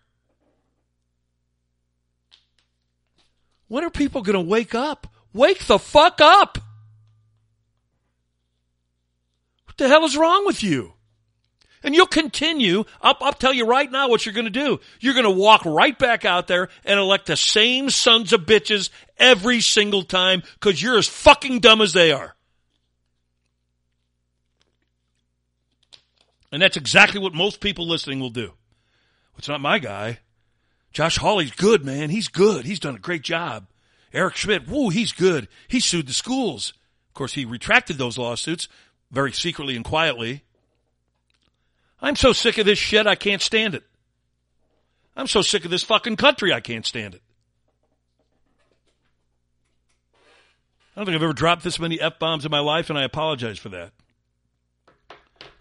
When 3.72 3.86
are 3.86 3.90
people 3.90 4.22
going 4.22 4.34
to 4.34 4.42
wake 4.42 4.76
up? 4.76 5.08
Wake 5.32 5.66
the 5.66 5.80
fuck 5.80 6.20
up! 6.20 6.58
What 9.64 9.78
the 9.78 9.88
hell 9.88 10.04
is 10.04 10.18
wrong 10.18 10.46
with 10.46 10.62
you? 10.62 10.96
And 11.82 11.96
you'll 11.96 12.06
continue. 12.06 12.84
I'll, 13.02 13.16
I'll 13.22 13.32
tell 13.32 13.54
you 13.54 13.66
right 13.66 13.90
now 13.90 14.10
what 14.10 14.26
you're 14.26 14.34
going 14.36 14.44
to 14.44 14.50
do. 14.52 14.82
You're 15.00 15.14
going 15.14 15.24
to 15.24 15.32
walk 15.32 15.64
right 15.64 15.98
back 15.98 16.26
out 16.26 16.48
there 16.48 16.68
and 16.84 17.00
elect 17.00 17.28
the 17.28 17.38
same 17.38 17.90
sons 17.90 18.34
of 18.34 18.42
bitches 18.42 18.90
every 19.18 19.62
single 19.62 20.04
time 20.04 20.44
because 20.56 20.84
you're 20.84 20.98
as 20.98 21.08
fucking 21.08 21.62
dumb 21.62 21.80
as 21.80 21.94
they 21.94 22.12
are. 22.12 22.36
And 26.52 26.62
that's 26.62 26.76
exactly 26.76 27.22
what 27.22 27.34
most 27.34 27.62
people 27.62 27.88
listening 27.88 28.20
will 28.20 28.32
do. 28.32 28.52
It's 29.38 29.48
not 29.48 29.62
my 29.62 29.80
guy. 29.80 30.20
Josh 30.92 31.18
Hawley's 31.18 31.52
good, 31.52 31.86
man. 31.86 32.10
He's 32.10 32.28
good. 32.28 32.66
He's 32.66 32.80
done 32.80 32.96
a 32.96 33.00
great 33.00 33.22
job. 33.22 33.68
Eric 34.14 34.36
Schmitt, 34.36 34.68
woo, 34.68 34.90
he's 34.90 35.14
good. 35.14 35.48
He 35.68 35.80
sued 35.80 36.08
the 36.08 36.14
schools. 36.14 36.74
Of 37.10 37.14
course, 37.14 37.34
he 37.34 37.46
retracted 37.46 37.98
those 37.98 38.18
lawsuits 38.18 38.68
very 39.10 39.32
secretly 39.32 39.76
and 39.76 39.86
quietly. 39.86 40.44
I'm 42.02 42.16
so 42.16 42.34
sick 42.34 42.58
of 42.58 42.66
this 42.66 42.80
shit, 42.80 43.08
I 43.08 43.16
can't 43.16 43.42
stand 43.42 43.76
it. 43.76 43.84
I'm 45.16 45.28
so 45.28 45.42
sick 45.42 45.66
of 45.66 45.72
this 45.72 45.84
fucking 45.84 46.16
country, 46.16 46.54
I 46.54 46.62
can't 46.62 46.86
stand 46.86 47.16
it. 47.16 47.22
I 50.96 51.00
don't 51.00 51.06
think 51.06 51.16
I've 51.16 51.24
ever 51.24 51.34
dropped 51.34 51.64
this 51.64 51.80
many 51.80 52.02
F 52.02 52.20
bombs 52.20 52.44
in 52.44 52.52
my 52.52 52.60
life, 52.60 52.90
and 52.90 53.00
I 53.00 53.04
apologize 53.04 53.60
for 53.60 53.70
that. 53.70 53.92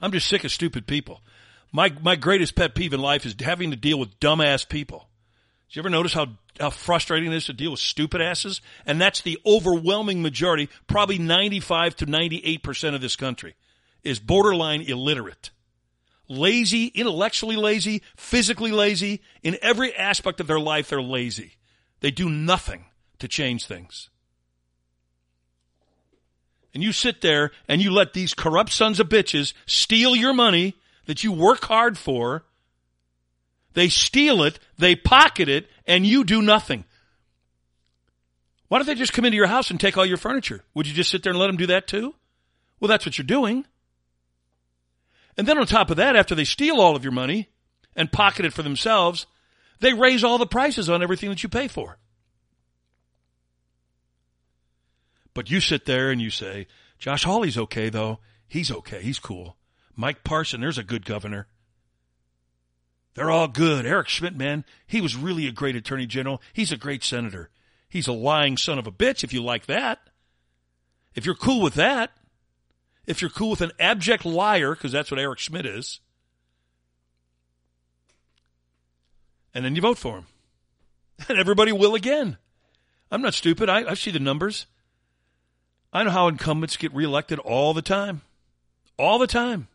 I'm 0.00 0.12
just 0.12 0.28
sick 0.28 0.44
of 0.44 0.50
stupid 0.50 0.86
people. 0.86 1.20
My, 1.72 1.92
my 2.02 2.16
greatest 2.16 2.56
pet 2.56 2.74
peeve 2.74 2.92
in 2.92 3.00
life 3.00 3.24
is 3.26 3.36
having 3.40 3.70
to 3.70 3.76
deal 3.76 3.98
with 3.98 4.18
dumbass 4.18 4.68
people. 4.68 5.09
Did 5.70 5.76
you 5.76 5.80
ever 5.82 5.90
notice 5.90 6.12
how, 6.12 6.26
how 6.58 6.70
frustrating 6.70 7.32
it 7.32 7.36
is 7.36 7.46
to 7.46 7.52
deal 7.52 7.70
with 7.70 7.80
stupid 7.80 8.20
asses? 8.20 8.60
And 8.84 9.00
that's 9.00 9.20
the 9.22 9.38
overwhelming 9.46 10.20
majority, 10.20 10.68
probably 10.88 11.18
95 11.18 11.96
to 11.96 12.06
98% 12.06 12.94
of 12.94 13.00
this 13.00 13.14
country, 13.16 13.54
is 14.02 14.18
borderline 14.18 14.82
illiterate 14.82 15.50
lazy, 16.30 16.86
intellectually 16.86 17.56
lazy, 17.56 18.02
physically 18.16 18.70
lazy. 18.70 19.20
In 19.42 19.58
every 19.60 19.94
aspect 19.94 20.40
of 20.40 20.46
their 20.46 20.60
life, 20.60 20.88
they're 20.88 21.02
lazy. 21.02 21.56
They 21.98 22.10
do 22.10 22.30
nothing 22.30 22.86
to 23.18 23.28
change 23.28 23.66
things. 23.66 24.08
And 26.72 26.82
you 26.82 26.92
sit 26.92 27.20
there 27.20 27.50
and 27.68 27.82
you 27.82 27.90
let 27.90 28.14
these 28.14 28.32
corrupt 28.32 28.72
sons 28.72 29.00
of 29.00 29.08
bitches 29.08 29.52
steal 29.66 30.14
your 30.14 30.32
money 30.32 30.76
that 31.06 31.24
you 31.24 31.32
work 31.32 31.64
hard 31.64 31.98
for. 31.98 32.44
They 33.74 33.88
steal 33.88 34.42
it, 34.42 34.58
they 34.78 34.96
pocket 34.96 35.48
it, 35.48 35.68
and 35.86 36.06
you 36.06 36.24
do 36.24 36.42
nothing. 36.42 36.84
Why 38.68 38.78
don't 38.78 38.86
they 38.86 38.94
just 38.94 39.12
come 39.12 39.24
into 39.24 39.36
your 39.36 39.46
house 39.46 39.70
and 39.70 39.80
take 39.80 39.96
all 39.98 40.06
your 40.06 40.16
furniture? 40.16 40.62
Would 40.74 40.86
you 40.86 40.94
just 40.94 41.10
sit 41.10 41.22
there 41.22 41.30
and 41.30 41.38
let 41.38 41.48
them 41.48 41.56
do 41.56 41.66
that 41.66 41.86
too? 41.86 42.14
Well, 42.78 42.88
that's 42.88 43.04
what 43.04 43.18
you're 43.18 43.26
doing. 43.26 43.66
And 45.36 45.46
then 45.46 45.58
on 45.58 45.66
top 45.66 45.90
of 45.90 45.96
that, 45.96 46.16
after 46.16 46.34
they 46.34 46.44
steal 46.44 46.80
all 46.80 46.96
of 46.96 47.04
your 47.04 47.12
money 47.12 47.48
and 47.96 48.12
pocket 48.12 48.44
it 48.44 48.52
for 48.52 48.62
themselves, 48.62 49.26
they 49.80 49.92
raise 49.92 50.22
all 50.22 50.38
the 50.38 50.46
prices 50.46 50.88
on 50.88 51.02
everything 51.02 51.30
that 51.30 51.42
you 51.42 51.48
pay 51.48 51.68
for. 51.68 51.98
But 55.34 55.50
you 55.50 55.60
sit 55.60 55.86
there 55.86 56.10
and 56.10 56.20
you 56.20 56.30
say, 56.30 56.66
Josh 56.98 57.24
Hawley's 57.24 57.58
okay 57.58 57.88
though. 57.88 58.18
He's 58.46 58.70
okay. 58.70 59.00
He's 59.00 59.18
cool. 59.18 59.56
Mike 59.96 60.24
Parson, 60.24 60.60
there's 60.60 60.78
a 60.78 60.84
good 60.84 61.04
governor. 61.04 61.46
They're 63.14 63.30
all 63.30 63.48
good. 63.48 63.86
Eric 63.86 64.08
Schmitt, 64.08 64.36
man, 64.36 64.64
he 64.86 65.00
was 65.00 65.16
really 65.16 65.46
a 65.46 65.52
great 65.52 65.76
attorney 65.76 66.06
general. 66.06 66.40
He's 66.52 66.72
a 66.72 66.76
great 66.76 67.02
senator. 67.02 67.50
He's 67.88 68.06
a 68.06 68.12
lying 68.12 68.56
son 68.56 68.78
of 68.78 68.86
a 68.86 68.92
bitch 68.92 69.24
if 69.24 69.32
you 69.32 69.42
like 69.42 69.66
that. 69.66 69.98
If 71.14 71.26
you're 71.26 71.34
cool 71.34 71.60
with 71.60 71.74
that, 71.74 72.12
if 73.06 73.20
you're 73.20 73.30
cool 73.30 73.50
with 73.50 73.60
an 73.60 73.72
abject 73.80 74.24
liar, 74.24 74.74
because 74.74 74.92
that's 74.92 75.10
what 75.10 75.18
Eric 75.18 75.40
Schmitt 75.40 75.66
is, 75.66 76.00
and 79.52 79.64
then 79.64 79.74
you 79.74 79.82
vote 79.82 79.98
for 79.98 80.18
him. 80.18 80.26
And 81.28 81.38
everybody 81.38 81.70
will 81.70 81.94
again. 81.94 82.38
I'm 83.10 83.20
not 83.20 83.34
stupid. 83.34 83.68
I, 83.68 83.90
I 83.90 83.94
see 83.94 84.10
the 84.10 84.18
numbers. 84.18 84.64
I 85.92 86.02
know 86.02 86.10
how 86.10 86.28
incumbents 86.28 86.78
get 86.78 86.94
reelected 86.94 87.38
all 87.40 87.74
the 87.74 87.82
time. 87.82 88.22
All 88.96 89.18
the 89.18 89.26
time. 89.26 89.68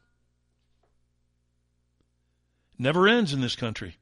Never 2.77 3.07
ends 3.07 3.33
in 3.33 3.41
this 3.41 3.55
country. 3.55 3.97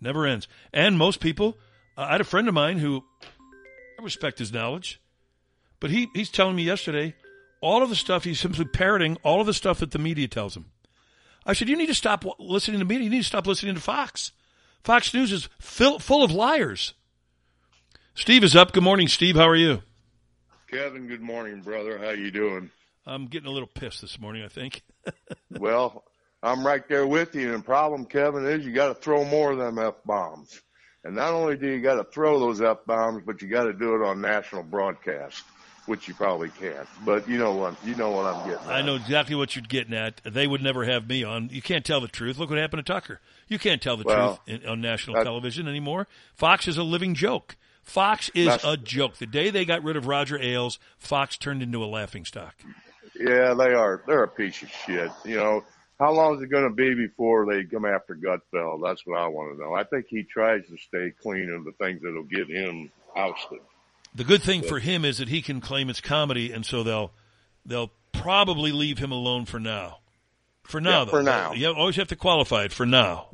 Never 0.00 0.26
ends. 0.26 0.48
And 0.72 0.98
most 0.98 1.20
people, 1.20 1.56
uh, 1.96 2.02
I 2.02 2.12
had 2.12 2.20
a 2.20 2.24
friend 2.24 2.48
of 2.48 2.54
mine 2.54 2.78
who, 2.78 3.04
I 3.98 4.02
respect 4.02 4.38
his 4.38 4.52
knowledge, 4.52 5.00
but 5.78 5.90
he, 5.90 6.08
he's 6.14 6.30
telling 6.30 6.56
me 6.56 6.64
yesterday 6.64 7.14
all 7.60 7.82
of 7.82 7.88
the 7.88 7.96
stuff, 7.96 8.24
he's 8.24 8.40
simply 8.40 8.64
parroting 8.64 9.16
all 9.22 9.40
of 9.40 9.46
the 9.46 9.54
stuff 9.54 9.78
that 9.78 9.92
the 9.92 9.98
media 9.98 10.26
tells 10.26 10.56
him. 10.56 10.66
I 11.46 11.52
said, 11.52 11.68
you 11.68 11.76
need 11.76 11.86
to 11.86 11.94
stop 11.94 12.24
listening 12.38 12.80
to 12.80 12.84
media. 12.84 13.04
You 13.04 13.10
need 13.10 13.18
to 13.18 13.24
stop 13.24 13.46
listening 13.46 13.74
to 13.74 13.80
Fox. 13.80 14.32
Fox 14.82 15.12
News 15.14 15.32
is 15.32 15.48
fill, 15.60 15.98
full 15.98 16.24
of 16.24 16.32
liars. 16.32 16.94
Steve 18.14 18.44
is 18.44 18.56
up. 18.56 18.72
Good 18.72 18.82
morning, 18.82 19.08
Steve. 19.08 19.36
How 19.36 19.48
are 19.48 19.56
you? 19.56 19.82
Kevin, 20.68 21.06
good 21.06 21.20
morning, 21.20 21.60
brother. 21.60 21.98
How 21.98 22.10
you 22.10 22.30
doing? 22.30 22.70
I'm 23.06 23.26
getting 23.26 23.48
a 23.48 23.52
little 23.52 23.68
pissed 23.68 24.00
this 24.00 24.18
morning, 24.18 24.44
I 24.44 24.48
think. 24.48 24.82
Well, 25.50 26.04
I'm 26.42 26.66
right 26.66 26.86
there 26.88 27.06
with 27.06 27.34
you. 27.34 27.52
And 27.54 27.62
the 27.62 27.64
problem, 27.64 28.04
Kevin, 28.04 28.46
is 28.46 28.64
you 28.64 28.72
got 28.72 28.88
to 28.88 28.94
throw 28.94 29.24
more 29.24 29.52
of 29.52 29.58
them 29.58 29.78
F 29.78 29.94
bombs. 30.04 30.60
And 31.04 31.16
not 31.16 31.32
only 31.32 31.56
do 31.56 31.68
you 31.68 31.80
got 31.80 31.94
to 31.94 32.04
throw 32.04 32.38
those 32.38 32.60
F 32.60 32.78
bombs, 32.86 33.22
but 33.24 33.42
you 33.42 33.48
got 33.48 33.64
to 33.64 33.72
do 33.72 33.94
it 33.94 34.02
on 34.06 34.20
national 34.20 34.62
broadcast, 34.62 35.42
which 35.86 36.06
you 36.06 36.14
probably 36.14 36.48
can't. 36.50 36.86
But 37.04 37.28
you 37.28 37.38
know 37.38 37.54
what? 37.54 37.74
You 37.84 37.94
know 37.96 38.10
what 38.10 38.26
I'm 38.26 38.48
getting. 38.48 38.66
At. 38.66 38.72
I 38.72 38.82
know 38.82 38.96
exactly 38.96 39.34
what 39.34 39.56
you're 39.56 39.64
getting 39.68 39.94
at. 39.94 40.20
They 40.24 40.46
would 40.46 40.62
never 40.62 40.84
have 40.84 41.08
me 41.08 41.24
on. 41.24 41.48
You 41.50 41.62
can't 41.62 41.84
tell 41.84 42.00
the 42.00 42.08
truth. 42.08 42.38
Look 42.38 42.50
what 42.50 42.58
happened 42.58 42.84
to 42.84 42.92
Tucker. 42.92 43.20
You 43.48 43.58
can't 43.58 43.82
tell 43.82 43.96
the 43.96 44.04
well, 44.04 44.40
truth 44.46 44.62
in, 44.62 44.68
on 44.68 44.80
national 44.80 45.22
television 45.24 45.66
anymore. 45.66 46.06
Fox 46.34 46.68
is 46.68 46.76
a 46.76 46.84
living 46.84 47.14
joke. 47.14 47.56
Fox 47.82 48.30
is 48.34 48.58
a 48.64 48.76
joke. 48.76 49.16
The 49.16 49.26
day 49.26 49.50
they 49.50 49.64
got 49.64 49.82
rid 49.82 49.96
of 49.96 50.06
Roger 50.06 50.40
Ailes, 50.40 50.78
Fox 50.98 51.36
turned 51.36 51.62
into 51.62 51.82
a 51.82 51.86
laughing 51.86 52.24
stock. 52.24 52.54
Yeah, 53.18 53.54
they 53.54 53.74
are. 53.74 54.02
They're 54.06 54.24
a 54.24 54.28
piece 54.28 54.62
of 54.62 54.70
shit. 54.70 55.10
You 55.24 55.36
know, 55.36 55.64
how 55.98 56.12
long 56.12 56.36
is 56.36 56.42
it 56.42 56.50
going 56.50 56.68
to 56.68 56.74
be 56.74 56.94
before 56.94 57.46
they 57.46 57.64
come 57.64 57.84
after 57.84 58.16
Gutfeld? 58.16 58.82
That's 58.82 59.06
what 59.06 59.18
I 59.18 59.28
want 59.28 59.56
to 59.56 59.62
know. 59.62 59.74
I 59.74 59.84
think 59.84 60.06
he 60.08 60.22
tries 60.22 60.66
to 60.68 60.76
stay 60.76 61.12
clean 61.22 61.50
of 61.50 61.64
the 61.64 61.72
things 61.72 62.00
that'll 62.02 62.24
get 62.24 62.48
him 62.48 62.90
ousted. 63.16 63.60
The 64.14 64.24
good 64.24 64.42
thing 64.42 64.62
for 64.62 64.78
him 64.78 65.04
is 65.04 65.18
that 65.18 65.28
he 65.28 65.42
can 65.42 65.60
claim 65.60 65.88
it's 65.88 66.00
comedy, 66.00 66.52
and 66.52 66.66
so 66.66 66.82
they'll 66.82 67.12
they'll 67.64 67.92
probably 68.12 68.72
leave 68.72 68.98
him 68.98 69.12
alone 69.12 69.46
for 69.46 69.58
now. 69.58 69.98
For 70.64 70.80
now, 70.80 71.00
yeah, 71.00 71.04
though. 71.04 71.10
For 71.10 71.22
now, 71.22 71.52
you 71.52 71.72
always 71.72 71.96
have 71.96 72.08
to 72.08 72.16
qualify 72.16 72.64
it 72.64 72.72
for 72.72 72.86
now. 72.86 73.28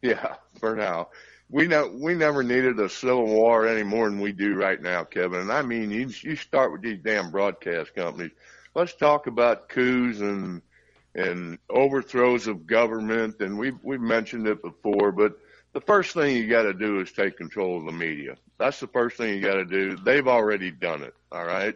Yeah, 0.00 0.34
for 0.58 0.74
now. 0.74 1.08
We 1.50 1.66
know 1.66 1.94
we 2.00 2.14
never 2.14 2.42
needed 2.42 2.80
a 2.80 2.88
civil 2.88 3.26
war 3.26 3.66
any 3.66 3.82
more 3.82 4.08
than 4.08 4.20
we 4.20 4.32
do 4.32 4.54
right 4.54 4.80
now, 4.80 5.04
Kevin. 5.04 5.40
And 5.40 5.52
I 5.52 5.62
mean, 5.62 5.90
you 5.90 6.10
you 6.22 6.36
start 6.36 6.72
with 6.72 6.82
these 6.82 7.00
damn 7.02 7.30
broadcast 7.30 7.94
companies. 7.94 8.32
Let's 8.74 8.94
talk 8.94 9.26
about 9.26 9.68
coups 9.68 10.20
and 10.20 10.62
and 11.14 11.58
overthrows 11.68 12.46
of 12.46 12.66
government. 12.66 13.40
And 13.40 13.58
we've 13.58 13.78
we've 13.82 14.00
mentioned 14.00 14.46
it 14.46 14.62
before, 14.62 15.12
but 15.12 15.38
the 15.72 15.80
first 15.80 16.14
thing 16.14 16.36
you 16.36 16.48
got 16.48 16.62
to 16.62 16.74
do 16.74 17.00
is 17.00 17.12
take 17.12 17.36
control 17.36 17.78
of 17.78 17.84
the 17.84 17.92
media. 17.92 18.36
That's 18.58 18.80
the 18.80 18.86
first 18.86 19.16
thing 19.16 19.34
you 19.34 19.40
got 19.40 19.54
to 19.54 19.64
do. 19.64 19.96
They've 19.96 20.28
already 20.28 20.70
done 20.70 21.02
it. 21.02 21.14
All 21.30 21.44
right. 21.44 21.74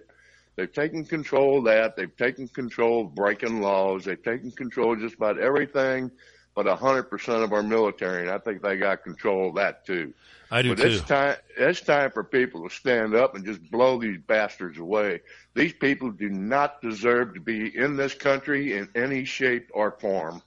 They've 0.56 0.72
taken 0.72 1.04
control 1.04 1.58
of 1.58 1.64
that. 1.64 1.96
They've 1.96 2.16
taken 2.16 2.48
control 2.48 3.06
of 3.06 3.14
breaking 3.14 3.60
laws. 3.60 4.04
They've 4.04 4.22
taken 4.22 4.50
control 4.52 4.94
of 4.94 5.00
just 5.00 5.16
about 5.16 5.38
everything 5.38 6.10
but 6.56 6.64
100% 6.64 7.44
of 7.44 7.52
our 7.52 7.62
military. 7.62 8.22
And 8.22 8.30
I 8.30 8.38
think 8.38 8.62
they 8.62 8.78
got 8.78 9.04
control 9.04 9.50
of 9.50 9.56
that 9.56 9.84
too. 9.84 10.14
I 10.50 10.62
do 10.62 10.70
but 10.70 10.78
too. 10.78 10.88
It's 10.88 11.02
time, 11.02 11.36
it's 11.56 11.82
time 11.82 12.10
for 12.10 12.24
people 12.24 12.66
to 12.66 12.74
stand 12.74 13.14
up 13.14 13.36
and 13.36 13.44
just 13.44 13.70
blow 13.70 14.00
these 14.00 14.18
bastards 14.26 14.78
away. 14.78 15.20
These 15.54 15.74
people 15.74 16.10
do 16.10 16.30
not 16.30 16.80
deserve 16.80 17.34
to 17.34 17.40
be 17.40 17.76
in 17.76 17.96
this 17.96 18.14
country 18.14 18.72
in 18.72 18.88
any 18.94 19.26
shape 19.26 19.70
or 19.74 19.92
form. 20.00 20.42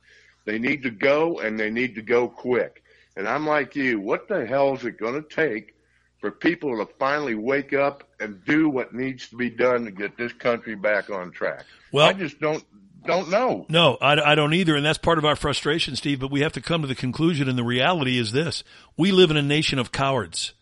They 0.46 0.58
need 0.58 0.82
to 0.84 0.90
go 0.90 1.40
and 1.42 1.60
they 1.60 1.70
need 1.70 1.94
to 1.96 2.02
go 2.02 2.28
quick. 2.28 2.84
And 3.16 3.28
I'm 3.28 3.46
like 3.46 3.76
you, 3.76 4.00
what 4.00 4.28
the 4.28 4.48
hell 4.48 4.74
is 4.74 4.86
it 4.86 4.98
going 4.98 5.22
to 5.22 5.30
take 5.30 5.76
for 6.20 6.32
people 6.32 6.84
to 6.84 6.92
finally 6.98 7.36
wake 7.36 7.74
up 7.74 8.04
and 8.20 8.44
do 8.46 8.68
what 8.68 8.96
needs 8.96 9.30
to 9.30 9.36
be 9.36 9.52
done 9.52 9.86
to 9.86 9.92
get 9.92 10.18
this 10.18 10.34
country 10.34 10.74
back 10.74 11.12
on 11.12 11.32
track? 11.32 11.66
Well, 11.92 12.08
I 12.08 12.14
just 12.14 12.40
don't 12.40 12.64
don't 13.06 13.30
know. 13.30 13.66
No, 13.70 13.98
I, 14.02 14.32
I, 14.32 14.36
don't 14.36 14.54
either, 14.54 14.76
and 14.76 14.86
that's 14.86 14.98
part 14.98 15.18
of 15.18 15.26
our 15.26 15.36
frustration, 15.36 15.96
Steve. 15.96 16.20
But 16.20 16.32
we 16.32 16.42
have 16.42 16.54
to 16.54 16.62
come 16.62 16.82
to 16.82 16.88
the 16.88 16.96
conclusion, 16.96 17.48
and 17.50 17.58
the 17.58 17.64
reality 17.64 18.18
is 18.18 18.32
this: 18.32 18.64
we 18.98 19.12
live 19.12 19.32
in 19.32 19.38
a 19.38 19.42
nation 19.42 19.80
of 19.80 19.92
cowards. 19.92 20.54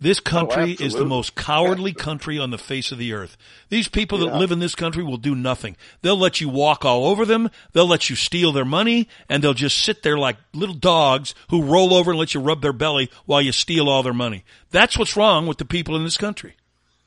This 0.00 0.20
oh, 0.20 0.28
country 0.28 0.76
oh, 0.78 0.84
is 0.84 0.94
the 0.94 1.04
most 1.04 1.34
cowardly 1.34 1.92
country 1.92 2.38
on 2.38 2.50
the 2.50 2.58
face 2.58 2.92
of 2.92 2.98
the 2.98 3.12
earth. 3.12 3.36
These 3.68 3.88
people 3.88 4.18
that 4.18 4.26
Yeah. 4.26 4.38
live 4.38 4.52
in 4.52 4.60
this 4.60 4.74
country 4.74 5.02
will 5.02 5.16
do 5.16 5.34
nothing. 5.34 5.76
They'll 6.02 6.18
let 6.18 6.40
you 6.40 6.48
walk 6.48 6.84
all 6.84 7.06
over 7.06 7.24
them. 7.24 7.50
They'll 7.72 7.88
let 7.88 8.08
you 8.08 8.14
steal 8.14 8.52
their 8.52 8.64
money 8.64 9.08
and 9.28 9.42
they'll 9.42 9.54
just 9.54 9.78
sit 9.78 10.02
there 10.02 10.16
like 10.16 10.36
little 10.54 10.74
dogs 10.74 11.34
who 11.50 11.62
roll 11.62 11.94
over 11.94 12.12
and 12.12 12.20
let 12.20 12.32
you 12.32 12.40
rub 12.40 12.62
their 12.62 12.72
belly 12.72 13.10
while 13.26 13.42
you 13.42 13.50
steal 13.50 13.88
all 13.88 14.04
their 14.04 14.12
money. 14.12 14.44
That's 14.70 14.96
what's 14.96 15.16
wrong 15.16 15.48
with 15.48 15.58
the 15.58 15.64
people 15.64 15.96
in 15.96 16.04
this 16.04 16.16
country. 16.16 16.54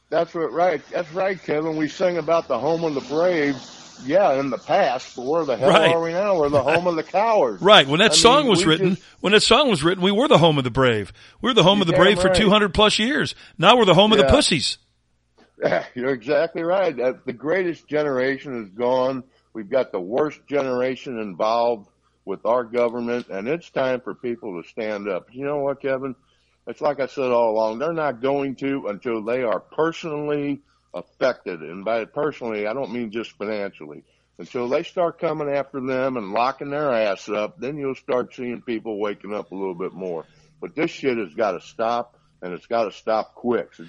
That's 0.10 0.34
what 0.34 0.52
right. 0.52 0.82
That's 0.92 1.12
right, 1.14 1.42
Kevin. 1.42 1.78
We 1.78 1.88
sing 1.88 2.18
about 2.18 2.50
the 2.50 2.60
home 2.60 2.84
of 2.84 2.94
the 2.94 3.02
brave. 3.02 3.56
Yeah, 4.06 4.40
in 4.40 4.50
the 4.50 4.58
past, 4.58 5.16
but 5.16 5.26
where 5.26 5.46
the 5.46 5.58
hell 5.58 5.70
Right. 5.70 5.94
are 5.94 6.02
we 6.02 6.12
now? 6.12 6.38
We're 6.38 6.50
the 6.50 6.62
home 6.64 6.88
of 6.88 6.96
the 6.96 7.04
cowards. 7.04 7.62
Right. 7.72 7.88
When 7.88 8.00
that 8.00 8.12
I 8.12 8.16
song 8.16 8.42
mean, 8.44 8.50
was 8.50 8.66
written, 8.66 8.90
just- 8.96 9.02
when 9.22 9.34
that 9.34 9.42
song 9.42 9.70
was 9.70 9.84
written, 9.84 10.04
we 10.04 10.12
were 10.12 10.28
the 10.28 10.38
home 10.38 10.58
of 10.58 10.64
the 10.64 10.72
brave. 10.72 11.12
We 11.42 11.50
were 11.50 11.54
the 11.54 11.64
home 11.64 11.82
of 11.82 11.88
the 11.88 11.94
brave 11.94 12.20
for 12.20 12.30
200 12.30 12.74
plus 12.74 13.00
years. 13.00 13.36
Now 13.58 13.78
we're 13.78 13.86
the 13.86 13.94
home 13.94 14.12
of 14.12 14.18
the 14.18 14.26
Yeah. 14.26 14.32
pussies. 14.32 14.78
You're 15.96 16.10
exactly 16.14 16.64
right. 16.64 16.98
Uh, 17.00 17.14
The 17.26 17.34
greatest 17.34 17.88
generation 17.88 18.64
is 18.64 18.70
gone. 18.72 19.24
We've 19.54 19.70
got 19.70 19.92
the 19.92 20.00
worst 20.00 20.40
generation 20.48 21.20
involved 21.20 21.88
with 22.26 22.46
our 22.46 22.64
government, 22.64 23.28
and 23.30 23.48
it's 23.48 23.70
time 23.70 24.00
for 24.02 24.14
people 24.16 24.62
to 24.62 24.68
stand 24.70 25.08
up. 25.10 25.28
You 25.34 25.46
know 25.46 25.58
what, 25.60 25.82
Kevin? 25.82 26.16
It's 26.68 26.82
like 26.82 27.00
I 27.00 27.08
said 27.08 27.32
all 27.32 27.52
along. 27.52 27.80
They're 27.80 27.94
not 27.94 28.22
going 28.22 28.56
to 28.58 28.88
until 28.88 29.24
they 29.24 29.44
are 29.44 29.60
personally 29.60 30.62
affected, 30.94 31.62
and 31.62 31.86
by 31.86 32.00
it 32.00 32.14
personally, 32.14 32.68
I 32.68 32.74
don't 32.74 32.92
mean 32.92 33.12
just 33.12 33.32
financially. 33.32 34.04
Until 34.38 34.68
they 34.70 34.84
start 34.84 35.20
coming 35.20 35.50
after 35.50 35.80
them 35.80 36.18
and 36.18 36.32
locking 36.32 36.72
their 36.72 36.92
ass 36.92 37.30
up, 37.30 37.60
then 37.60 37.78
you'll 37.78 37.96
start 37.96 38.34
seeing 38.34 38.62
people 38.62 39.00
waking 39.00 39.34
up 39.34 39.52
a 39.52 39.56
little 39.56 39.76
bit 39.76 39.94
more. 39.94 40.26
But 40.60 40.76
this 40.76 40.90
shit 40.90 41.18
has 41.18 41.34
got 41.34 41.52
to 41.52 41.62
stop, 41.62 42.18
and 42.42 42.54
it's 42.54 42.66
got 42.66 42.86
to 42.86 42.92
stop 42.92 43.36
quick. 43.36 43.74
So 43.76 43.86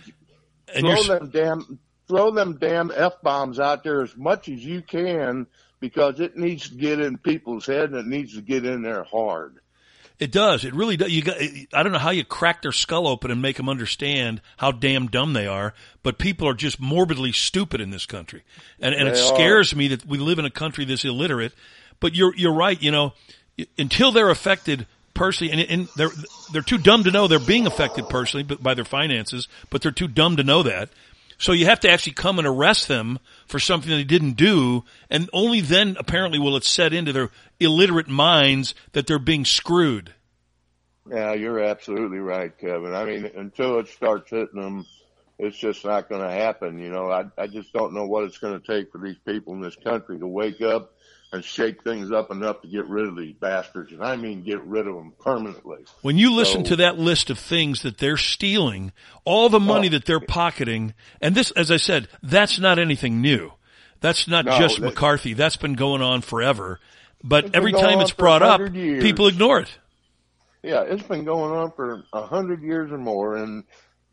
throw 0.67 1.03
them 1.03 1.31
damn 1.31 1.79
throw 2.09 2.31
them 2.31 2.59
damn 2.59 2.91
f 2.91 3.23
bombs 3.23 3.59
out 3.59 3.85
there 3.85 4.03
as 4.03 4.17
much 4.17 4.49
as 4.49 4.65
you 4.65 4.83
can 4.83 5.47
because 5.81 6.21
it 6.21 6.37
needs 6.37 6.69
to 6.69 6.77
get 6.77 7.01
in 7.01 7.17
people's 7.19 7.67
head 7.67 7.91
and 7.91 7.99
it 7.99 8.07
needs 8.07 8.35
to 8.35 8.43
get 8.43 8.65
in 8.65 8.83
there 8.83 9.05
hard. 9.05 9.59
It 10.19 10.31
does. 10.31 10.65
It 10.65 10.73
really 10.75 10.97
does. 10.97 11.11
You 11.11 11.23
got, 11.23 11.37
I 11.73 11.83
don't 11.83 11.93
know 11.93 11.99
how 11.99 12.11
you 12.11 12.25
crack 12.25 12.63
their 12.63 12.73
skull 12.73 13.09
open 13.09 13.31
and 13.31 13.43
make 13.43 13.57
them 13.57 13.69
understand 13.69 14.41
how 14.57 14.71
damn 14.71 15.09
dumb 15.09 15.33
they 15.33 15.47
are, 15.47 15.75
but 16.03 16.19
people 16.19 16.49
are 16.49 16.55
just 16.55 16.79
morbidly 16.81 17.33
stupid 17.33 17.81
in 17.81 17.91
this 17.91 18.07
country. 18.07 18.43
And, 18.81 18.95
and 18.95 19.09
it 19.09 19.15
They 19.15 19.21
are. 19.21 19.35
scares 19.35 19.75
me 19.75 19.89
that 19.89 20.07
we 20.07 20.19
live 20.19 20.39
in 20.39 20.45
a 20.45 20.51
country 20.51 20.85
that's 20.85 21.05
illiterate. 21.05 21.53
But 21.99 22.15
you're, 22.15 22.35
you're 22.37 22.53
right. 22.55 22.81
You 22.81 22.91
know, 22.93 23.15
until 23.79 24.13
they're 24.13 24.31
affected 24.31 24.87
personally, 25.15 25.53
and, 25.53 25.61
and 25.71 25.89
they're, 25.97 26.11
they're 26.53 26.63
too 26.63 26.79
dumb 26.79 27.05
to 27.05 27.11
know 27.11 27.27
they're 27.27 27.39
being 27.39 27.67
affected 27.67 28.09
personally 28.09 28.45
but 28.45 28.63
by 28.63 28.75
their 28.75 28.85
finances, 28.85 29.49
but 29.71 29.83
they're 29.83 29.91
too 29.91 30.09
dumb 30.09 30.37
to 30.37 30.45
know 30.45 30.63
that. 30.63 30.89
So 31.39 31.53
you 31.53 31.67
have 31.67 31.81
to 31.81 31.91
actually 31.91 32.13
come 32.13 32.39
and 32.39 32.47
arrest 32.47 32.87
them 32.87 33.19
for 33.53 33.61
something 33.61 33.91
they 33.91 34.03
didn't 34.03 34.33
do, 34.33 34.83
and 35.11 35.29
only 35.35 35.61
then 35.61 35.95
apparently 36.01 36.39
will 36.39 36.57
it 36.57 36.65
set 36.65 36.95
into 36.95 37.13
their 37.13 37.29
illiterate 37.61 38.09
minds 38.09 38.75
that 38.93 39.07
they're 39.07 39.19
being 39.19 39.45
screwed. 39.45 40.15
Yeah, 41.09 41.35
you're 41.35 41.63
absolutely 41.63 42.19
right, 42.19 42.57
Kevin. 42.59 42.95
I 42.95 43.05
mean, 43.05 43.31
until 43.37 43.79
it 43.79 43.89
starts 43.89 44.31
hitting 44.31 44.59
them, 44.59 44.87
it's 45.39 45.59
just 45.59 45.85
not 45.85 46.09
going 46.09 46.23
to 46.23 46.31
happen. 46.31 46.79
You 46.79 46.89
know, 46.89 47.11
I, 47.11 47.25
I 47.37 47.47
just 47.47 47.75
don't 47.75 47.93
know 47.93 48.07
what 48.07 48.25
it's 48.25 48.39
going 48.39 48.59
to 48.59 48.67
take 48.67 48.91
for 48.91 48.99
these 48.99 49.19
people 49.27 49.53
in 49.53 49.61
this 49.61 49.77
country 49.77 50.19
to 50.19 50.27
wake 50.27 50.63
up 50.63 50.95
and 51.33 51.43
shake 51.45 51.83
things 51.83 52.13
up 52.13 52.31
enough 52.31 52.61
to 52.61 52.69
get 52.69 52.87
rid 52.87 53.07
of 53.09 53.17
these 53.17 53.35
bastards. 53.35 53.91
And 53.93 54.03
I 54.05 54.17
mean, 54.17 54.43
get 54.43 54.63
rid 54.65 54.87
of 54.87 54.95
them 54.95 55.13
permanently. 55.19 55.79
When 56.03 56.19
you 56.19 56.33
listen 56.35 56.65
So- 56.65 56.71
to 56.71 56.77
that 56.77 56.99
list 56.99 57.31
of 57.31 57.39
things 57.39 57.83
that 57.83 57.99
they're 57.99 58.17
stealing, 58.19 58.93
all 59.25 59.49
the 59.49 59.59
money 59.61 59.87
Oh. 59.89 59.91
that 59.93 60.05
they're 60.05 60.21
pocketing, 60.21 60.93
and 61.21 61.35
this, 61.35 61.51
as 61.53 61.71
I 61.71 61.79
said, 61.79 62.09
that's 62.23 62.59
not 62.59 62.79
anything 62.79 63.21
new. 63.21 63.53
That's 64.01 64.29
not 64.29 64.45
No, 64.45 64.59
just 64.59 64.81
McCarthy. 64.81 65.33
That's 65.33 65.57
been 65.57 65.75
going 65.75 66.03
on 66.03 66.21
forever. 66.23 66.81
But 67.25 67.55
every 67.55 67.73
time 67.73 68.01
it's 68.01 68.11
brought 68.13 68.43
up, 68.43 68.75
years. 68.75 69.03
people 69.03 69.29
ignore 69.29 69.61
it. 69.61 69.79
Yeah, 70.63 70.83
it's 70.83 71.03
been 71.05 71.25
going 71.25 71.53
on 71.53 71.73
for 71.73 72.05
a 72.13 72.23
hundred 72.27 72.63
years 72.63 72.91
or 72.93 72.99
more, 72.99 73.37
and 73.37 73.65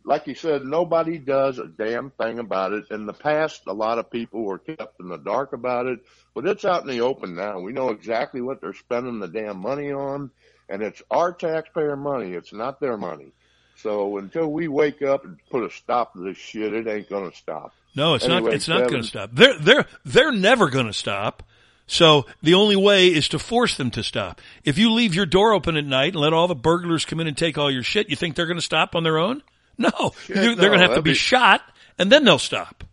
like 0.04 0.28
you 0.28 0.36
said, 0.36 0.64
nobody 0.64 1.18
does 1.18 1.60
a 1.60 1.68
damn 1.68 2.12
thing 2.12 2.40
about 2.40 2.74
it. 2.74 2.86
In 2.92 3.06
the 3.06 3.14
past, 3.14 3.64
a 3.68 3.74
lot 3.74 4.00
of 4.00 4.10
people 4.10 4.44
were 4.44 4.60
kept 4.60 5.00
in 5.00 5.10
the 5.10 5.18
dark 5.18 5.54
about 5.54 5.88
it, 5.88 6.00
but 6.34 6.48
it's 6.48 6.66
out 6.66 6.82
in 6.82 6.88
the 6.88 7.02
open 7.02 7.36
now. 7.36 7.60
We 7.60 7.74
know 7.74 7.90
exactly 7.90 8.42
what 8.42 8.62
they're 8.62 8.74
spending 8.74 9.20
the 9.20 9.28
damn 9.28 9.60
money 9.60 9.92
on, 9.92 10.32
and 10.68 10.82
it's 10.82 11.02
our 11.12 11.32
taxpayer 11.34 11.96
money. 11.96 12.34
It's 12.34 12.54
not 12.54 12.80
their 12.80 12.98
money. 12.98 13.32
So 13.76 14.18
until 14.18 14.52
we 14.52 14.68
wake 14.68 15.02
up 15.02 15.24
and 15.24 15.38
put 15.50 15.64
a 15.64 15.70
stop 15.70 16.14
to 16.14 16.20
this 16.20 16.38
shit, 16.38 16.74
it 16.74 16.88
ain't 16.88 17.10
gonna 17.10 17.34
stop. 17.34 17.74
No, 17.96 18.14
it's 18.14 18.26
Anyway, 18.26 18.42
not. 18.42 18.54
It's 18.54 18.68
not 18.68 18.90
going 18.90 19.02
to 19.02 19.08
stop. 19.08 19.30
They're 19.34 19.58
they're 19.58 19.86
they're 20.06 20.32
never 20.32 20.70
going 20.70 20.88
to 20.88 20.94
stop. 20.94 21.44
So 21.88 22.28
the 22.44 22.54
only 22.54 22.76
way 22.76 23.08
is 23.08 23.30
to 23.30 23.40
force 23.40 23.76
them 23.76 23.90
to 23.92 24.04
stop. 24.04 24.42
If 24.64 24.78
you 24.78 24.94
leave 24.94 25.16
your 25.16 25.26
door 25.26 25.54
open 25.54 25.76
at 25.76 25.86
night 25.86 26.14
and 26.14 26.22
let 26.22 26.34
all 26.34 26.48
the 26.48 26.56
burglars 26.56 27.04
come 27.04 27.20
in 27.20 27.28
and 27.28 27.36
take 27.36 27.58
all 27.58 27.72
your 27.72 27.82
shit, 27.82 28.10
you 28.10 28.16
think 28.16 28.36
they're 28.36 28.46
going 28.46 28.60
to 28.60 28.64
stop 28.64 28.96
on 28.96 29.04
their 29.04 29.18
own? 29.18 29.42
No, 29.80 30.12
they're, 30.28 30.56
no, 30.56 30.56
going 30.56 30.74
to 30.74 30.86
have 30.86 30.96
to 30.96 31.02
be 31.02 31.12
be- 31.12 31.16
shot, 31.16 31.62
and 31.98 32.12
then 32.12 32.26
they'll 32.26 32.38
stop. 32.38 32.84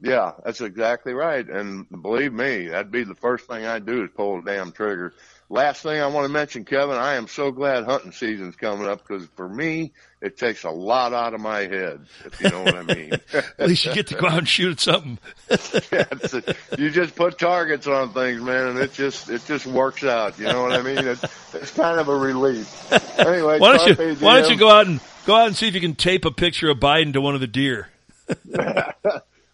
Yeah, 0.00 0.32
that's 0.44 0.60
exactly 0.60 1.12
right. 1.12 1.48
And 1.48 1.88
believe 1.90 2.32
me, 2.32 2.68
that'd 2.68 2.92
be 2.92 3.04
the 3.04 3.16
first 3.16 3.46
thing 3.46 3.66
I'd 3.66 3.84
do 3.84 4.04
is 4.04 4.10
pull 4.14 4.40
the 4.40 4.52
damn 4.52 4.70
trigger. 4.70 5.12
Last 5.50 5.82
thing 5.82 6.00
I 6.00 6.06
want 6.08 6.26
to 6.26 6.32
mention, 6.32 6.64
Kevin, 6.64 6.96
I 6.96 7.14
am 7.14 7.26
so 7.26 7.50
glad 7.50 7.84
hunting 7.84 8.12
season's 8.12 8.54
coming 8.54 8.86
up 8.86 9.06
because 9.06 9.26
for 9.34 9.48
me, 9.48 9.92
it 10.20 10.36
takes 10.36 10.64
a 10.64 10.70
lot 10.70 11.14
out 11.14 11.32
of 11.32 11.40
my 11.40 11.60
head, 11.60 12.00
if 12.26 12.40
you 12.40 12.50
know 12.50 12.62
what 12.62 12.74
I 12.76 12.82
mean. 12.82 13.12
At 13.58 13.66
least 13.68 13.86
you 13.86 13.94
get 13.94 14.08
to 14.08 14.14
go 14.14 14.26
out 14.26 14.38
and 14.38 14.48
shoot 14.48 14.72
at 14.72 14.80
something. 14.80 15.18
Yeah, 15.90 16.04
a- 16.10 16.54
you 16.78 16.90
just 16.90 17.16
put 17.16 17.38
targets 17.38 17.86
on 17.86 18.12
things, 18.12 18.42
man, 18.42 18.68
and 18.68 18.78
it 18.78 18.92
just 18.92 19.30
it 19.30 19.44
just 19.46 19.66
works 19.66 20.04
out. 20.04 20.38
You 20.38 20.46
know 20.46 20.62
what 20.62 20.72
I 20.72 20.82
mean? 20.82 20.98
It's, 20.98 21.24
it's 21.54 21.70
kind 21.72 21.98
of 21.98 22.08
a 22.08 22.16
relief. 22.16 22.92
Anyway, 23.18 23.58
Why 23.58 23.76
don't 23.78 23.98
you 23.98 24.14
Why 24.16 24.40
don't 24.40 24.50
you 24.50 24.56
go 24.58 24.70
out 24.70 24.86
and 24.86 25.00
go 25.24 25.34
out 25.34 25.46
and 25.46 25.56
see 25.56 25.66
if 25.66 25.74
you 25.74 25.80
can 25.80 25.94
tape 25.94 26.24
a 26.26 26.30
picture 26.30 26.68
of 26.68 26.78
Biden 26.78 27.14
to 27.14 27.20
one 27.22 27.34
of 27.34 27.40
the 27.40 27.46
deer? 27.46 27.88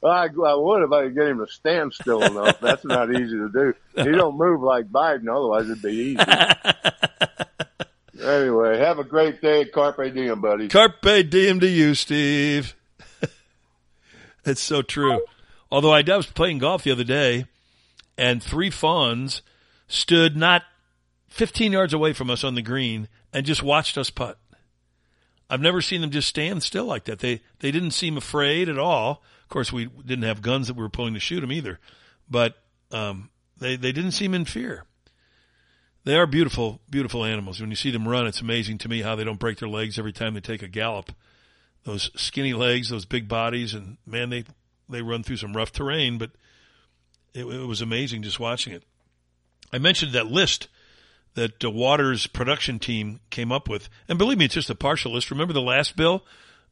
I, 0.05 0.27
I 0.27 0.55
would 0.55 0.85
if 0.85 0.93
I 0.93 1.05
could 1.05 1.15
get 1.15 1.29
him 1.29 1.39
to 1.39 1.47
stand 1.47 1.93
still 1.93 2.23
enough. 2.23 2.61
That's 2.61 2.85
not 2.85 3.11
easy 3.11 3.37
to 3.37 3.49
do. 3.49 3.75
He 3.97 4.11
don't 4.17 4.37
move 4.37 4.61
like 4.61 4.91
Biden, 4.91 5.29
otherwise 5.29 5.71
it'd 5.71 5.83
be 5.83 5.93
easy. 5.93 6.19
anyway, 8.23 8.79
have 8.79 8.99
a 8.99 9.05
great 9.05 9.41
day. 9.41 9.65
Carpe 9.67 10.13
diem, 10.13 10.41
buddy. 10.41 10.69
Carpe 10.69 11.29
diem 11.29 11.61
to 11.61 11.69
you, 11.69 11.95
Steve. 11.95 12.75
It's 14.47 14.61
so 14.61 14.83
true. 14.83 15.23
Although 15.71 15.95
I 15.95 16.03
was 16.03 16.27
playing 16.27 16.59
golf 16.59 16.85
the 16.85 16.91
other 16.91 17.03
day, 17.03 17.47
and 18.19 18.43
three 18.43 18.69
fawns 18.69 19.41
stood 19.89 20.37
not 20.37 20.65
15 21.29 21.73
yards 21.73 21.95
away 21.95 22.13
from 22.13 22.29
us 22.31 22.45
on 22.45 22.55
the 22.55 22.63
green 22.63 23.09
and 23.33 23.47
just 23.47 23.63
watched 23.63 23.97
us 23.99 24.11
putt. 24.11 24.39
I've 25.51 25.61
never 25.61 25.81
seen 25.81 26.01
them 26.01 26.11
just 26.11 26.29
stand 26.29 26.63
still 26.63 26.85
like 26.85 27.05
that. 27.05 27.19
They 27.19 27.41
they 27.61 27.71
didn't 27.71 27.91
seem 27.91 28.17
afraid 28.17 28.69
at 28.69 28.79
all. 28.79 29.23
Course, 29.55 29.73
we 29.73 29.85
didn't 29.87 30.25
have 30.25 30.43
guns 30.43 30.67
that 30.67 30.75
we 30.75 30.83
were 30.83 30.89
pulling 30.89 31.15
to 31.15 31.21
shoot 31.21 31.41
them 31.41 31.53
either, 31.53 31.79
but 32.29 32.57
um, 32.91 33.31
they 33.57 33.77
they 33.77 33.93
didn't 33.93 34.11
seem 34.11 34.35
in 34.35 34.47
fear. 34.47 34.83
They 36.03 36.17
are 36.17 36.27
beautiful, 36.27 36.81
beautiful 36.91 37.25
animals. 37.25 37.61
When 37.61 37.71
you 37.71 37.77
see 37.77 37.93
them 37.93 38.09
run, 38.09 38.27
it's 38.27 38.41
amazing 38.41 38.79
to 38.79 38.89
me 38.89 39.03
how 39.03 39.15
they 39.15 39.23
don't 39.23 39.39
break 39.39 39.59
their 39.59 39.69
legs 39.69 39.97
every 39.97 40.13
time 40.13 40.35
they 40.35 40.41
take 40.41 40.65
a 40.65 40.67
gallop. 40.67 41.13
Those 41.85 42.11
skinny 42.17 42.53
legs, 42.53 42.89
those 42.89 43.05
big 43.05 43.29
bodies, 43.29 43.75
and 43.75 43.97
man, 44.05 44.29
they 44.29 44.43
they 44.89 45.03
run 45.03 45.23
through 45.23 45.37
some 45.37 45.57
rough 45.57 45.71
terrain. 45.71 46.19
But 46.19 46.33
it, 47.33 47.45
it 47.45 47.67
was 47.69 47.81
amazing 47.81 48.25
just 48.25 48.41
watching 48.41 48.73
it. 48.73 48.83
I 49.73 49.79
mentioned 49.79 50.15
that 50.15 50.27
list 50.27 50.67
that 51.35 51.63
Watters' 51.63 52.27
production 52.27 52.81
team 52.81 53.21
came 53.31 53.53
up 53.53 53.69
with, 53.69 53.89
and 54.09 54.19
believe 54.19 54.39
me, 54.39 54.47
it's 54.47 54.55
just 54.55 54.69
a 54.69 54.75
partial 54.75 55.13
list. 55.13 55.31
Remember 55.31 55.53
the 55.53 55.63
last 55.63 55.97
bill? 55.97 56.25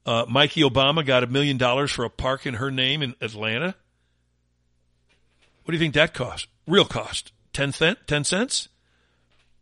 Uh, 0.04 0.24
Mikey 0.28 0.62
Obama 0.62 1.04
got 1.06 1.22
a 1.22 1.26
million 1.26 1.56
dollars 1.56 1.90
for 1.90 2.04
a 2.04 2.10
park 2.10 2.46
in 2.46 2.54
her 2.54 2.70
name 2.70 3.02
in 3.02 3.14
Atlanta. 3.20 3.74
What 5.64 5.72
do 5.72 5.74
you 5.74 5.78
think 5.78 5.94
that 5.94 6.12
cost? 6.12 6.48
Real 6.66 6.84
cost? 6.84 7.32
Ten 7.52 7.72
cent? 7.72 7.98
Ten 8.06 8.24
cents? 8.24 8.68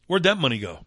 Where'd 0.07 0.23
that 0.23 0.39
money 0.39 0.59
go? 0.59 0.87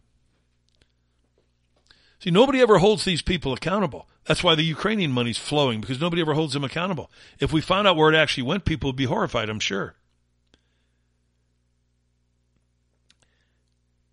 See, 2.20 2.32
nobody 2.32 2.62
ever 2.62 2.78
holds 2.78 3.06
these 3.06 3.22
people 3.22 3.54
accountable. 3.54 4.08
That's 4.26 4.44
why 4.44 4.56
the 4.56 4.64
Ukrainian 4.64 5.12
money's 5.12 5.38
flowing 5.38 5.82
because 5.82 6.00
nobody 6.00 6.22
ever 6.22 6.34
holds 6.34 6.54
them 6.54 6.64
accountable. 6.64 7.12
If 7.40 7.52
we 7.52 7.62
found 7.62 7.88
out 7.88 7.98
where 7.98 8.12
it 8.12 8.16
actually 8.16 8.44
went, 8.44 8.66
people 8.66 8.90
would 8.90 8.96
be 8.96 9.06
horrified, 9.06 9.50
I'm 9.50 9.60
sure. 9.60 9.96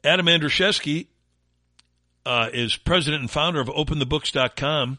Adam 0.02 0.26
Andrzejewski 0.26 1.06
uh, 2.26 2.48
is 2.52 2.76
president 2.76 3.20
and 3.22 3.30
founder 3.30 3.60
of 3.60 3.68
OpenTheBooks.com. 3.68 4.98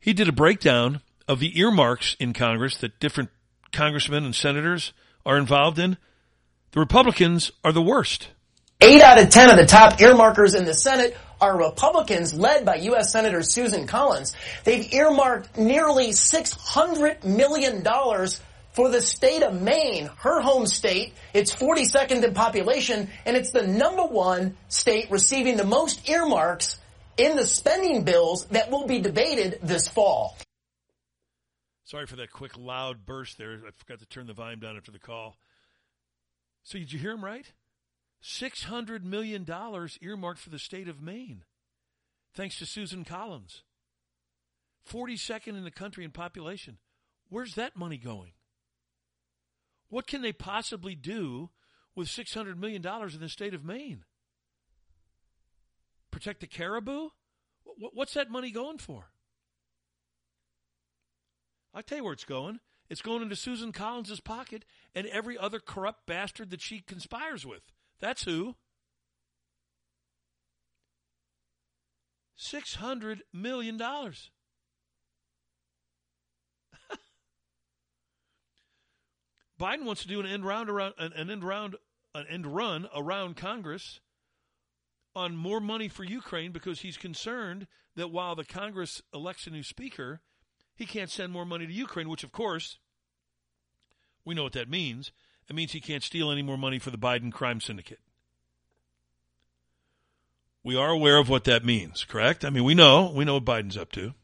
He 0.00 0.12
did 0.12 0.28
a 0.28 0.32
breakdown 0.32 1.00
of 1.26 1.40
the 1.40 1.58
earmarks 1.58 2.16
in 2.18 2.32
Congress 2.32 2.76
that 2.78 3.00
different 3.00 3.30
congressmen 3.72 4.24
and 4.24 4.34
senators 4.34 4.92
are 5.26 5.36
involved 5.36 5.78
in. 5.78 5.96
The 6.72 6.80
Republicans 6.80 7.50
are 7.64 7.72
the 7.72 7.82
worst. 7.82 8.28
Eight 8.80 9.02
out 9.02 9.20
of 9.20 9.30
ten 9.30 9.50
of 9.50 9.56
the 9.56 9.66
top 9.66 10.00
earmarkers 10.00 10.54
in 10.54 10.64
the 10.64 10.74
Senate 10.74 11.16
are 11.40 11.56
Republicans 11.56 12.32
led 12.32 12.64
by 12.64 12.76
U.S. 12.76 13.12
Senator 13.12 13.42
Susan 13.42 13.86
Collins. 13.86 14.34
They've 14.64 14.92
earmarked 14.92 15.56
nearly 15.56 16.08
$600 16.08 17.24
million 17.24 17.84
for 18.72 18.88
the 18.88 19.00
state 19.00 19.42
of 19.42 19.60
Maine, 19.60 20.10
her 20.18 20.40
home 20.40 20.66
state. 20.66 21.14
It's 21.34 21.54
42nd 21.54 22.22
in 22.22 22.34
population, 22.34 23.08
and 23.26 23.36
it's 23.36 23.50
the 23.50 23.66
number 23.66 24.04
one 24.04 24.56
state 24.68 25.10
receiving 25.10 25.56
the 25.56 25.64
most 25.64 26.08
earmarks 26.08 26.78
in 27.18 27.36
the 27.36 27.46
spending 27.46 28.04
bills 28.04 28.46
that 28.46 28.70
will 28.70 28.86
be 28.86 29.00
debated 29.00 29.58
this 29.62 29.88
fall. 29.88 30.36
Sorry 31.84 32.06
for 32.06 32.16
that 32.16 32.30
quick 32.30 32.56
loud 32.56 33.06
burst 33.06 33.38
there. 33.38 33.60
I 33.66 33.70
forgot 33.76 33.98
to 34.00 34.06
turn 34.06 34.26
the 34.26 34.34
volume 34.34 34.60
down 34.60 34.76
after 34.76 34.92
the 34.92 34.98
call. 34.98 35.36
So 36.62 36.78
did 36.78 36.92
you 36.92 36.98
hear 36.98 37.12
him 37.12 37.24
right? 37.24 37.50
Six 38.20 38.64
hundred 38.64 39.04
million 39.04 39.44
dollars 39.44 39.98
earmarked 40.02 40.40
for 40.40 40.50
the 40.50 40.58
state 40.58 40.88
of 40.88 41.00
Maine, 41.00 41.44
thanks 42.34 42.58
to 42.58 42.66
Susan 42.66 43.04
Collins. 43.04 43.62
Forty-second 44.84 45.56
in 45.56 45.64
the 45.64 45.70
country 45.70 46.04
in 46.04 46.10
population. 46.10 46.78
Where's 47.28 47.54
that 47.54 47.76
money 47.76 47.96
going? 47.96 48.32
What 49.88 50.06
can 50.06 50.20
they 50.20 50.32
possibly 50.32 50.94
do 50.94 51.50
with 51.94 52.08
six 52.08 52.34
hundred 52.34 52.60
million 52.60 52.82
dollars 52.82 53.14
in 53.14 53.20
the 53.20 53.28
state 53.28 53.54
of 53.54 53.64
Maine? 53.64 54.04
Protect 56.10 56.40
the 56.40 56.46
caribou? 56.46 57.10
What's 57.64 58.14
that 58.14 58.30
money 58.30 58.50
going 58.50 58.78
for? 58.78 59.10
I'll 61.74 61.82
tell 61.82 61.98
you 61.98 62.04
where 62.04 62.12
it's 62.12 62.24
going. 62.24 62.60
It's 62.88 63.02
going 63.02 63.22
into 63.22 63.36
Susan 63.36 63.70
Collins's 63.72 64.20
pocket 64.20 64.64
and 64.94 65.06
every 65.08 65.36
other 65.36 65.60
corrupt 65.60 66.06
bastard 66.06 66.50
that 66.50 66.62
she 66.62 66.80
conspires 66.80 67.44
with. 67.44 67.70
That's 68.00 68.24
who. 68.24 68.56
Six 72.34 72.76
hundred 72.76 73.22
million 73.32 73.76
dollars. 73.76 74.30
Biden 79.60 79.84
wants 79.84 80.02
to 80.02 80.08
do 80.08 80.20
an 80.20 80.26
end 80.26 80.46
round 80.46 80.70
around 80.70 80.94
an 80.98 81.12
end 81.12 81.44
round 81.44 81.76
an 82.14 82.26
end 82.30 82.46
run 82.46 82.88
around 82.94 83.36
Congress 83.36 84.00
on 85.18 85.36
more 85.36 85.60
money 85.60 85.88
for 85.88 86.04
Ukraine 86.04 86.52
because 86.52 86.80
he's 86.80 86.96
concerned 86.96 87.66
that 87.96 88.12
while 88.12 88.36
the 88.36 88.44
Congress 88.44 89.02
elects 89.12 89.48
a 89.48 89.50
new 89.50 89.64
speaker, 89.64 90.20
he 90.76 90.86
can't 90.86 91.10
send 91.10 91.32
more 91.32 91.44
money 91.44 91.66
to 91.66 91.72
Ukraine, 91.72 92.08
which 92.08 92.22
of 92.22 92.30
course 92.30 92.78
we 94.24 94.34
know 94.34 94.44
what 94.44 94.52
that 94.52 94.70
means. 94.70 95.10
It 95.50 95.56
means 95.56 95.72
he 95.72 95.80
can't 95.80 96.04
steal 96.04 96.30
any 96.30 96.42
more 96.42 96.56
money 96.56 96.78
for 96.78 96.90
the 96.90 96.98
Biden 96.98 97.32
crime 97.32 97.60
syndicate. 97.60 97.98
We 100.62 100.76
are 100.76 100.90
aware 100.90 101.18
of 101.18 101.28
what 101.28 101.44
that 101.44 101.64
means, 101.64 102.04
correct? 102.04 102.44
I 102.44 102.50
mean, 102.50 102.62
we 102.62 102.74
know, 102.74 103.10
we 103.12 103.24
know 103.24 103.34
what 103.34 103.44
Biden's 103.44 103.76
up 103.76 103.90
to. 103.92 104.14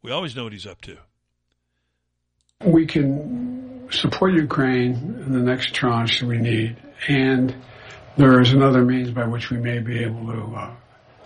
We 0.00 0.10
always 0.10 0.34
know 0.34 0.44
what 0.44 0.52
he's 0.52 0.66
up 0.66 0.80
to. 0.82 0.96
We 2.64 2.86
can 2.86 3.88
support 3.90 4.32
Ukraine 4.32 4.94
in 5.26 5.32
the 5.32 5.40
next 5.40 5.74
tranche 5.74 6.22
we 6.22 6.38
need, 6.38 6.76
and 7.08 7.54
there 8.16 8.40
is 8.40 8.52
another 8.52 8.82
means 8.82 9.10
by 9.10 9.26
which 9.26 9.50
we 9.50 9.58
may 9.58 9.78
be 9.78 9.98
able 9.98 10.26
to 10.26 10.56
uh, 10.56 10.74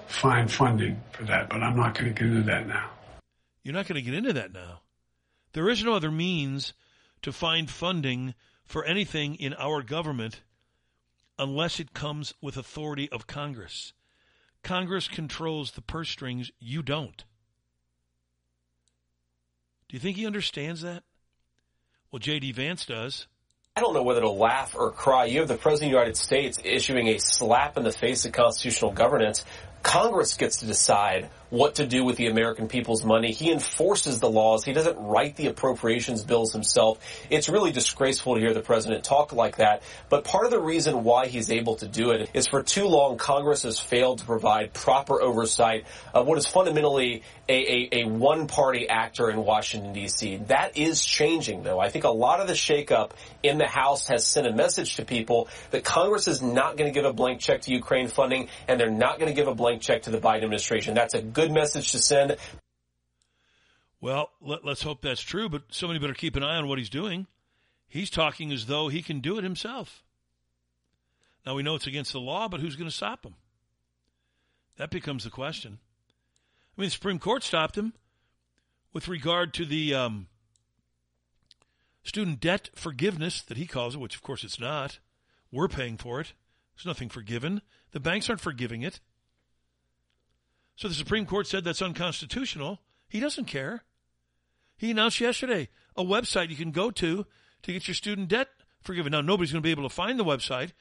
find 0.06 0.50
funding 0.50 1.00
for 1.12 1.24
that, 1.24 1.48
but 1.48 1.62
I'm 1.62 1.76
not 1.76 1.94
going 1.94 2.12
to 2.12 2.18
get 2.18 2.30
into 2.30 2.42
that 2.42 2.66
now. 2.66 2.90
You're 3.62 3.74
not 3.74 3.88
going 3.88 3.96
to 3.96 4.02
get 4.02 4.14
into 4.14 4.32
that 4.34 4.52
now. 4.52 4.80
There 5.52 5.68
is 5.68 5.82
no 5.82 5.94
other 5.94 6.10
means 6.10 6.72
to 7.22 7.32
find 7.32 7.68
funding 7.68 8.34
for 8.64 8.84
anything 8.84 9.34
in 9.36 9.54
our 9.54 9.82
government 9.82 10.42
unless 11.38 11.80
it 11.80 11.92
comes 11.92 12.34
with 12.40 12.56
authority 12.56 13.10
of 13.10 13.26
Congress. 13.26 13.92
Congress 14.62 15.08
controls 15.08 15.72
the 15.72 15.82
purse 15.82 16.08
strings, 16.08 16.50
you 16.58 16.82
don't. 16.82 17.24
Do 19.88 19.94
you 19.94 20.00
think 20.00 20.16
he 20.16 20.26
understands 20.26 20.82
that? 20.82 21.04
Well, 22.10 22.18
J.D. 22.18 22.52
Vance 22.52 22.84
does. 22.86 23.26
I 23.78 23.82
don't 23.82 23.92
know 23.92 24.02
whether 24.02 24.22
to 24.22 24.30
laugh 24.30 24.74
or 24.74 24.90
cry. 24.90 25.26
You 25.26 25.40
have 25.40 25.48
the 25.48 25.58
President 25.58 25.90
of 25.90 25.92
the 25.92 25.98
United 25.98 26.16
States 26.16 26.58
issuing 26.64 27.08
a 27.08 27.18
slap 27.18 27.76
in 27.76 27.84
the 27.84 27.92
face 27.92 28.24
of 28.24 28.32
constitutional 28.32 28.90
governance. 28.90 29.44
Congress 29.82 30.34
gets 30.38 30.56
to 30.60 30.66
decide 30.66 31.28
what 31.50 31.76
to 31.76 31.86
do 31.86 32.04
with 32.04 32.16
the 32.16 32.26
American 32.26 32.68
people's 32.68 33.04
money. 33.04 33.32
He 33.32 33.52
enforces 33.52 34.20
the 34.20 34.30
laws. 34.30 34.64
He 34.64 34.72
doesn't 34.72 34.98
write 34.98 35.36
the 35.36 35.46
appropriations 35.46 36.24
bills 36.24 36.52
himself. 36.52 36.98
It's 37.30 37.48
really 37.48 37.72
disgraceful 37.72 38.34
to 38.34 38.40
hear 38.40 38.54
the 38.54 38.60
president 38.60 39.04
talk 39.04 39.32
like 39.32 39.56
that. 39.56 39.82
But 40.08 40.24
part 40.24 40.44
of 40.44 40.50
the 40.50 40.60
reason 40.60 41.04
why 41.04 41.26
he's 41.26 41.50
able 41.50 41.76
to 41.76 41.88
do 41.88 42.10
it 42.10 42.30
is 42.34 42.48
for 42.48 42.62
too 42.62 42.86
long 42.86 43.18
Congress 43.18 43.62
has 43.62 43.78
failed 43.78 44.18
to 44.18 44.24
provide 44.24 44.72
proper 44.72 45.20
oversight 45.20 45.84
of 46.12 46.26
what 46.26 46.38
is 46.38 46.46
fundamentally 46.46 47.22
a, 47.48 47.54
a, 47.54 47.88
a 48.00 48.08
one-party 48.08 48.88
actor 48.88 49.30
in 49.30 49.44
Washington 49.44 49.92
D.C. 49.92 50.36
That 50.48 50.76
is 50.76 51.04
changing 51.04 51.62
though. 51.62 51.78
I 51.78 51.90
think 51.90 52.04
a 52.04 52.10
lot 52.10 52.40
of 52.40 52.48
the 52.48 52.54
shakeup 52.54 53.12
in 53.42 53.58
the 53.58 53.66
House 53.66 54.08
has 54.08 54.26
sent 54.26 54.46
a 54.46 54.52
message 54.52 54.96
to 54.96 55.04
people 55.04 55.48
that 55.70 55.84
Congress 55.84 56.26
is 56.28 56.42
not 56.42 56.76
going 56.76 56.92
to 56.92 56.94
give 56.94 57.04
a 57.04 57.12
blank 57.12 57.40
check 57.40 57.62
to 57.62 57.72
Ukraine 57.72 58.08
funding 58.08 58.48
and 58.66 58.80
they're 58.80 58.90
not 58.90 59.18
going 59.18 59.28
to 59.28 59.34
give 59.34 59.48
a 59.48 59.54
blank 59.54 59.82
check 59.82 60.02
to 60.02 60.10
the 60.10 60.18
Biden 60.18 60.42
administration. 60.42 60.94
That's 60.94 61.14
a 61.14 61.22
good 61.36 61.52
message 61.52 61.92
to 61.92 61.98
send. 61.98 62.34
Well, 64.00 64.30
let, 64.40 64.64
us 64.64 64.80
hope 64.80 65.02
that's 65.02 65.20
true, 65.20 65.50
but 65.50 65.64
somebody 65.68 66.00
better 66.00 66.14
keep 66.14 66.34
an 66.34 66.42
eye 66.42 66.56
on 66.56 66.66
what 66.66 66.78
he's 66.78 66.88
doing. 66.88 67.26
He's 67.88 68.08
talking 68.08 68.52
as 68.52 68.64
though 68.64 68.88
he 68.88 69.02
can 69.02 69.20
do 69.20 69.36
it 69.36 69.44
himself. 69.44 70.02
Now, 71.44 71.54
we 71.54 71.62
know 71.62 71.74
it's 71.74 71.86
against 71.86 72.12
the 72.12 72.20
law, 72.20 72.48
but 72.48 72.60
who's 72.60 72.74
going 72.74 72.88
to 72.88 72.96
stop 72.96 73.24
him? 73.24 73.34
That 74.78 74.90
becomes 74.90 75.24
the 75.24 75.30
question. 75.30 75.78
I 76.76 76.80
mean, 76.80 76.86
the 76.86 76.92
Supreme 76.92 77.18
Court 77.18 77.42
stopped 77.42 77.76
him 77.76 77.92
with 78.94 79.06
regard 79.06 79.52
to 79.54 79.66
the 79.66 79.94
um, 79.94 80.28
student 82.02 82.40
debt 82.40 82.70
forgiveness 82.74 83.42
that 83.42 83.58
he 83.58 83.66
calls 83.66 83.94
it, 83.94 84.00
which 84.00 84.16
of 84.16 84.22
course 84.22 84.42
it's 84.42 84.58
not. 84.58 85.00
We're 85.52 85.68
paying 85.68 85.98
for 85.98 86.20
it. 86.20 86.32
There's 86.76 86.86
nothing 86.86 87.10
forgiven. 87.10 87.60
The 87.92 88.00
banks 88.00 88.30
aren't 88.30 88.40
forgiving 88.40 88.82
it. 88.82 89.00
So 90.76 90.88
the 90.88 90.94
Supreme 90.94 91.26
Court 91.26 91.46
said 91.46 91.64
that's 91.64 91.82
unconstitutional. 91.82 92.80
He 93.08 93.18
doesn't 93.18 93.46
care. 93.46 93.82
He 94.76 94.90
announced 94.90 95.20
yesterday 95.20 95.68
a 95.96 96.04
website 96.04 96.50
you 96.50 96.56
can 96.56 96.70
go 96.70 96.90
to 96.90 97.26
to 97.62 97.72
get 97.72 97.88
your 97.88 97.94
student 97.94 98.28
debt 98.28 98.48
forgiven. 98.82 99.12
Now, 99.12 99.22
nobody's 99.22 99.52
going 99.52 99.62
to 99.62 99.66
be 99.66 99.70
able 99.70 99.88
to 99.88 99.94
find 99.94 100.18
the 100.18 100.24
website. 100.24 100.72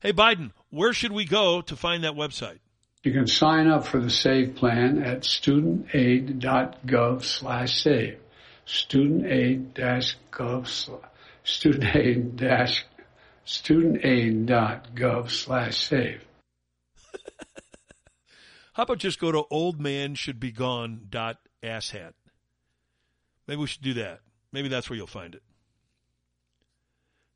Hey, 0.00 0.12
Biden, 0.12 0.52
where 0.70 0.92
should 0.92 1.12
we 1.12 1.24
go 1.24 1.62
to 1.62 1.76
find 1.76 2.04
that 2.04 2.12
website? 2.12 2.58
You 3.02 3.12
can 3.12 3.26
sign 3.26 3.68
up 3.68 3.86
for 3.86 4.00
the 4.00 4.10
SAVE 4.10 4.54
plan 4.54 5.02
at 5.02 5.22
studentaid.gov 5.22 7.24
slash 7.24 7.82
save. 7.82 8.18
Studentaid-gov, 8.66 10.98
studentaid.gov 13.46 15.30
slash 15.30 15.76
save. 15.76 16.27
How 18.78 18.84
about 18.84 18.98
just 18.98 19.18
go 19.18 19.32
to 19.32 19.42
oldmanshouldbegone.asshat? 19.50 22.12
Maybe 23.48 23.60
we 23.60 23.66
should 23.66 23.82
do 23.82 23.94
that. 23.94 24.20
Maybe 24.52 24.68
that's 24.68 24.88
where 24.88 24.96
you'll 24.96 25.08
find 25.08 25.34
it. 25.34 25.42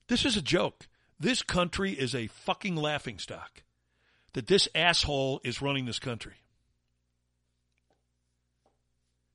This 0.07 0.24
is 0.24 0.36
a 0.36 0.43
joke. 0.43 0.86
This 1.18 1.43
country 1.43 1.95
is 1.95 2.14
a 2.14 2.28
fucking 2.28 2.76
laughing 2.76 3.18
stock. 3.18 3.64
That 4.34 4.47
this 4.47 4.68
asshole 4.72 5.40
is 5.43 5.61
running 5.61 5.84
this 5.84 5.99
country. 5.99 6.34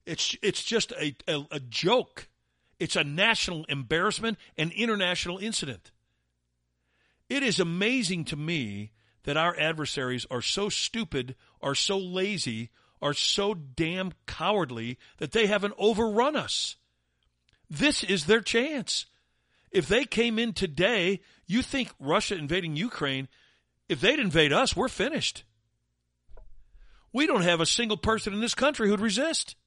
It's 0.06 0.38
it's 0.42 0.64
just 0.64 0.94
a, 0.94 1.14
a, 1.28 1.46
a 1.52 1.60
joke. 1.60 2.30
It's 2.80 2.96
a 2.96 3.04
national 3.04 3.66
embarrassment, 3.66 4.38
an 4.58 4.72
international 4.74 5.40
incident. 5.40 5.92
It 7.30 7.44
is 7.44 7.60
amazing 7.60 8.24
to 8.26 8.38
me 8.38 8.94
that 9.28 9.36
our 9.36 9.60
adversaries 9.60 10.26
are 10.32 10.42
so 10.42 10.70
stupid, 10.70 11.36
are 11.62 11.76
so 11.76 11.98
lazy, 11.98 12.70
are 13.02 13.14
so 13.14 13.54
damn 13.54 14.14
cowardly 14.26 14.98
that 15.18 15.34
they 15.34 15.48
haven't 15.48 15.74
overrun 15.78 16.38
us. 16.38 16.78
This 17.70 18.06
is 18.06 18.26
their 18.26 18.40
chance. 18.40 19.06
If 19.70 19.90
they 19.90 20.06
came 20.06 20.40
in 20.40 20.54
today, 20.54 21.20
you 21.46 21.62
think 21.62 21.90
Russia 22.00 22.36
invading 22.36 22.78
Ukraine, 22.78 23.28
if 23.90 24.00
they'd 24.00 24.18
invade 24.18 24.54
us, 24.54 24.78
we're 24.78 24.88
finished. 24.88 25.44
We 27.12 27.28
don't 27.28 27.42
have 27.42 27.60
a 27.60 27.66
single 27.66 27.98
person 27.98 28.34
in 28.34 28.40
this 28.40 28.56
country 28.56 28.88
who'd 28.88 29.02
resist. 29.02 29.58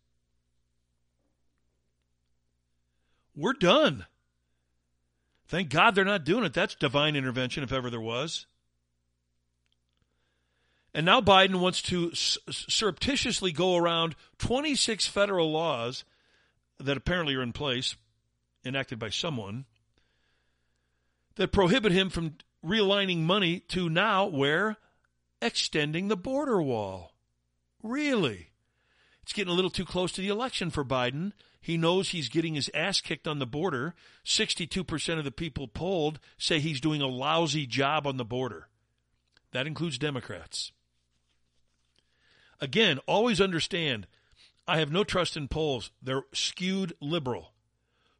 We're 3.37 3.53
done. 3.53 4.07
Thank 5.49 5.69
God 5.69 5.95
they're 5.95 6.07
not 6.07 6.25
doing 6.25 6.45
it. 6.45 6.55
That's 6.55 6.77
divine 6.77 7.15
intervention 7.15 7.63
if 7.63 7.73
ever 7.73 7.91
there 7.91 8.01
was. 8.01 8.47
And 10.93 11.07
now 11.07 11.21
Biden 11.21 11.61
wants 11.61 11.83
to 11.83 12.11
surreptitiously 12.15 13.53
go 13.53 13.77
around 13.77 14.17
26 14.39 15.07
federal 15.07 15.53
laws 15.53 16.05
that 16.79 16.97
apparently 16.97 17.35
are 17.37 17.43
in 17.43 17.53
place, 17.53 17.95
enacted 18.65 18.99
by 18.99 19.11
someone, 19.11 19.67
that 21.37 21.53
prohibit 21.53 21.93
him 21.93 22.11
from 22.11 22.35
realigning 22.65 23.21
money 23.21 23.61
to 23.69 23.89
now 23.89 24.27
where? 24.27 24.77
Extending 25.41 26.09
the 26.09 26.17
border 26.17 26.61
wall. 26.61 27.13
Really? 27.83 28.51
It's 29.23 29.33
getting 29.33 29.53
a 29.53 29.57
little 29.57 29.71
too 29.71 29.85
close 29.85 30.11
to 30.13 30.21
the 30.21 30.29
election 30.29 30.71
for 30.71 30.85
Biden. 30.85 31.33
He 31.61 31.77
knows 31.77 32.09
he's 32.09 32.29
getting 32.29 32.55
his 32.55 32.71
ass 32.75 33.01
kicked 33.01 33.29
on 33.29 33.39
the 33.39 33.47
border. 33.47 33.95
62% 34.25 35.19
of 35.19 35.25
the 35.25 35.31
people 35.31 35.69
polled 35.69 36.19
say 36.37 36.59
he's 36.59 36.81
doing 36.81 37.01
a 37.01 37.07
lousy 37.07 37.67
job 37.67 38.07
on 38.07 38.17
the 38.17 38.25
border. 38.25 38.69
That 39.53 39.67
includes 39.67 39.99
Democrats. 39.99 40.73
Again, 42.61 42.99
always 43.07 43.41
understand 43.41 44.07
I 44.69 44.79
have 44.79 44.93
no 44.93 45.03
trust 45.03 45.37
in 45.37 45.49
polls. 45.49 45.91
They're 46.03 46.25
skewed 46.33 46.95
liberal. 47.01 47.53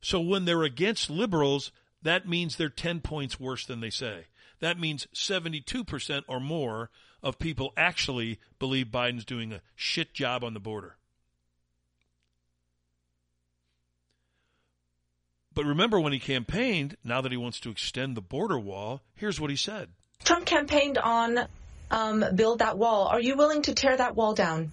So 0.01 0.21
when 0.21 0.47
they're 0.47 0.65
against 0.65 1.11
liberals, 1.11 1.71
that 2.03 2.27
means 2.27 2.57
they're 2.57 2.69
10 2.69 3.01
points 3.01 3.39
worse 3.39 3.67
than 3.67 3.81
they 3.81 3.91
say. 3.91 4.27
That 4.61 4.79
means 4.79 5.07
72% 5.15 6.23
or 6.27 6.41
more 6.41 6.91
of 7.23 7.39
people 7.39 7.73
actually 7.77 8.39
believe 8.59 8.87
Biden's 8.87 9.25
doing 9.25 9.53
a 9.53 9.61
shit 9.77 10.15
job 10.15 10.43
on 10.43 10.55
the 10.55 10.61
border. 10.61 10.97
But 15.55 15.67
remember 15.67 16.01
when 16.01 16.13
he 16.13 16.19
campaigned, 16.19 16.97
now 17.05 17.21
that 17.21 17.33
he 17.33 17.39
wants 17.39 17.61
to 17.61 17.71
extend 17.71 18.17
the 18.17 18.23
border 18.23 18.59
wall, 18.59 19.03
here's 19.15 19.41
what 19.41 19.51
he 19.51 19.57
said. 19.57 19.91
Trump 20.25 20.47
campaigned 20.47 20.97
on 20.99 21.47
um, 21.91 22.25
build 22.35 22.61
that 22.61 22.79
wall. 22.79 23.09
Are 23.09 23.21
you 23.21 23.37
willing 23.37 23.63
to 23.63 23.75
tear 23.75 23.97
that 23.97 24.17
wall 24.17 24.35
down? 24.35 24.73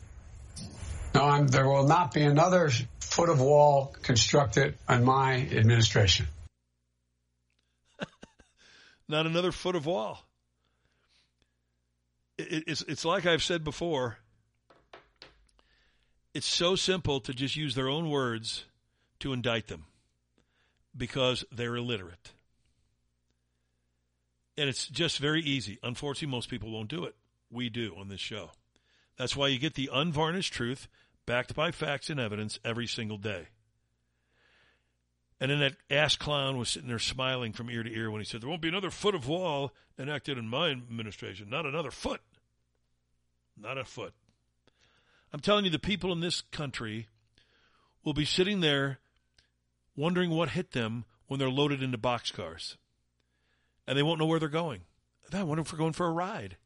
No, 1.13 1.23
I'm, 1.23 1.47
there 1.47 1.67
will 1.67 1.87
not 1.87 2.13
be 2.13 2.23
another 2.23 2.69
foot 2.99 3.29
of 3.29 3.41
wall 3.41 3.95
constructed 4.03 4.77
on 4.87 5.03
my 5.03 5.35
administration. 5.35 6.27
not 9.07 9.25
another 9.25 9.51
foot 9.51 9.75
of 9.75 9.85
wall. 9.85 10.23
It, 12.37 12.65
it's, 12.67 12.81
it's 12.83 13.05
like 13.05 13.25
I've 13.25 13.43
said 13.43 13.63
before. 13.63 14.17
It's 16.33 16.45
so 16.45 16.75
simple 16.75 17.19
to 17.21 17.33
just 17.33 17.55
use 17.55 17.73
their 17.73 17.89
own 17.89 18.11
words 18.11 18.65
to 19.21 19.33
indict 19.33 19.67
them 19.67 19.85
because 20.95 21.43
they're 21.51 21.75
illiterate. 21.75 22.31
And 24.57 24.67
it's 24.67 24.87
just 24.87 25.19
very 25.19 25.41
easy. 25.41 25.77
Unfortunately, 25.83 26.35
most 26.35 26.49
people 26.49 26.71
won't 26.71 26.89
do 26.89 27.05
it. 27.05 27.15
We 27.51 27.69
do 27.69 27.95
on 27.97 28.07
this 28.09 28.19
show. 28.19 28.51
That's 29.17 29.35
why 29.35 29.47
you 29.47 29.59
get 29.59 29.75
the 29.75 29.89
unvarnished 29.93 30.53
truth 30.53 30.87
backed 31.25 31.55
by 31.55 31.71
facts 31.71 32.09
and 32.09 32.19
evidence 32.19 32.59
every 32.65 32.87
single 32.87 33.17
day. 33.17 33.47
And 35.39 35.51
then 35.51 35.59
that 35.59 35.75
ass 35.91 36.15
clown 36.15 36.57
was 36.57 36.69
sitting 36.69 36.89
there 36.89 36.97
smiling 36.97 37.53
from 37.53 37.69
ear 37.69 37.83
to 37.83 37.93
ear 37.93 38.09
when 38.09 38.21
he 38.21 38.25
said, 38.25 38.41
There 38.41 38.49
won't 38.49 38.61
be 38.61 38.69
another 38.69 38.89
foot 38.89 39.13
of 39.13 39.27
wall 39.27 39.71
enacted 39.99 40.37
in 40.37 40.47
my 40.47 40.71
administration. 40.71 41.49
Not 41.49 41.65
another 41.65 41.91
foot. 41.91 42.21
Not 43.55 43.77
a 43.77 43.83
foot. 43.83 44.13
I'm 45.31 45.39
telling 45.39 45.65
you, 45.65 45.71
the 45.71 45.79
people 45.79 46.11
in 46.11 46.21
this 46.21 46.41
country 46.41 47.07
will 48.03 48.13
be 48.13 48.25
sitting 48.25 48.61
there 48.61 48.99
wondering 49.95 50.31
what 50.31 50.49
hit 50.49 50.71
them 50.71 51.05
when 51.27 51.39
they're 51.39 51.49
loaded 51.49 51.83
into 51.83 51.97
boxcars 51.97 52.77
and 53.87 53.97
they 53.97 54.03
won't 54.03 54.19
know 54.19 54.25
where 54.25 54.39
they're 54.39 54.49
going. 54.49 54.81
I 55.33 55.43
wonder 55.43 55.61
if 55.61 55.71
we're 55.71 55.79
going 55.79 55.93
for 55.93 56.05
a 56.05 56.11
ride. 56.11 56.57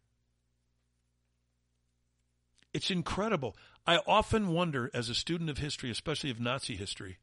It's 2.74 2.92
incredible. 2.92 3.56
I 3.86 4.00
often 4.08 4.50
wonder, 4.50 4.90
as 4.94 5.10
a 5.10 5.16
student 5.16 5.50
of 5.50 5.58
history, 5.58 5.90
especially 5.90 6.30
of 6.30 6.40
Nazi 6.40 6.76
history, 6.76 7.18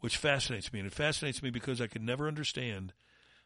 which 0.00 0.16
fascinates 0.16 0.72
me, 0.72 0.80
and 0.80 0.86
it 0.86 0.94
fascinates 0.94 1.42
me 1.42 1.50
because 1.50 1.80
I 1.80 1.86
could 1.86 2.02
never 2.02 2.26
understand 2.26 2.92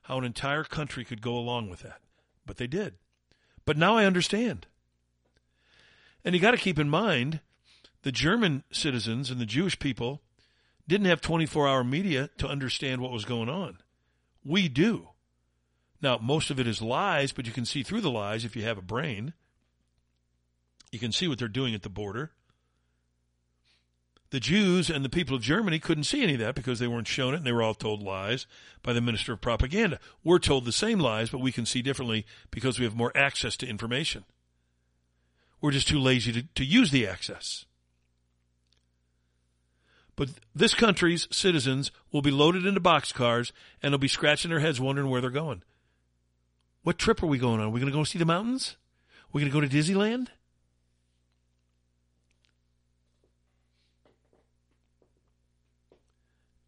how 0.02 0.18
an 0.18 0.24
entire 0.24 0.64
country 0.64 1.04
could 1.04 1.22
go 1.22 1.36
along 1.36 1.68
with 1.68 1.80
that. 1.80 2.00
But 2.46 2.56
they 2.56 2.66
did. 2.66 2.94
But 3.64 3.76
now 3.76 3.96
I 3.96 4.04
understand. 4.04 4.66
And 6.24 6.34
you 6.34 6.40
got 6.40 6.52
to 6.52 6.56
keep 6.56 6.78
in 6.78 6.88
mind 6.88 7.40
the 8.02 8.12
German 8.12 8.64
citizens 8.70 9.30
and 9.30 9.40
the 9.40 9.46
Jewish 9.46 9.78
people 9.78 10.22
didn't 10.86 11.06
have 11.06 11.20
24 11.20 11.68
hour 11.68 11.84
media 11.84 12.30
to 12.38 12.48
understand 12.48 13.00
what 13.00 13.12
was 13.12 13.24
going 13.24 13.48
on. 13.48 13.78
We 14.44 14.68
do. 14.68 15.08
Now, 16.04 16.18
most 16.20 16.50
of 16.50 16.60
it 16.60 16.68
is 16.68 16.82
lies, 16.82 17.32
but 17.32 17.46
you 17.46 17.52
can 17.52 17.64
see 17.64 17.82
through 17.82 18.02
the 18.02 18.10
lies 18.10 18.44
if 18.44 18.54
you 18.54 18.62
have 18.64 18.76
a 18.76 18.82
brain. 18.82 19.32
You 20.92 20.98
can 20.98 21.12
see 21.12 21.26
what 21.26 21.38
they're 21.38 21.48
doing 21.48 21.74
at 21.74 21.80
the 21.80 21.88
border. 21.88 22.32
The 24.28 24.38
Jews 24.38 24.90
and 24.90 25.02
the 25.02 25.08
people 25.08 25.34
of 25.34 25.40
Germany 25.40 25.78
couldn't 25.78 26.04
see 26.04 26.22
any 26.22 26.34
of 26.34 26.40
that 26.40 26.56
because 26.56 26.78
they 26.78 26.86
weren't 26.86 27.08
shown 27.08 27.32
it 27.32 27.38
and 27.38 27.46
they 27.46 27.52
were 27.52 27.62
all 27.62 27.72
told 27.72 28.02
lies 28.02 28.46
by 28.82 28.92
the 28.92 29.00
Minister 29.00 29.32
of 29.32 29.40
Propaganda. 29.40 29.98
We're 30.22 30.40
told 30.40 30.66
the 30.66 30.72
same 30.72 30.98
lies, 30.98 31.30
but 31.30 31.40
we 31.40 31.52
can 31.52 31.64
see 31.64 31.80
differently 31.80 32.26
because 32.50 32.78
we 32.78 32.84
have 32.84 32.94
more 32.94 33.16
access 33.16 33.56
to 33.56 33.66
information. 33.66 34.26
We're 35.62 35.70
just 35.70 35.88
too 35.88 35.98
lazy 35.98 36.32
to, 36.32 36.42
to 36.42 36.66
use 36.66 36.90
the 36.90 37.06
access. 37.06 37.64
But 40.16 40.28
this 40.54 40.74
country's 40.74 41.28
citizens 41.30 41.90
will 42.12 42.20
be 42.20 42.30
loaded 42.30 42.66
into 42.66 42.80
boxcars 42.80 43.52
and 43.82 43.90
they'll 43.94 43.98
be 43.98 44.06
scratching 44.06 44.50
their 44.50 44.60
heads 44.60 44.78
wondering 44.78 45.08
where 45.08 45.22
they're 45.22 45.30
going. 45.30 45.62
What 46.84 46.98
trip 46.98 47.22
are 47.22 47.26
we 47.26 47.38
going 47.38 47.60
on? 47.60 47.66
Are 47.66 47.70
we 47.70 47.80
going 47.80 47.90
to 47.90 47.96
go 47.96 48.04
see 48.04 48.18
the 48.18 48.26
mountains? 48.26 48.76
Are 49.24 49.30
we 49.32 49.40
going 49.40 49.50
to 49.50 49.60
go 49.60 49.66
to 49.66 49.74
Disneyland? 49.74 50.28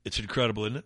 It's 0.05 0.19
incredible, 0.19 0.65
isn't 0.65 0.79
it? 0.79 0.85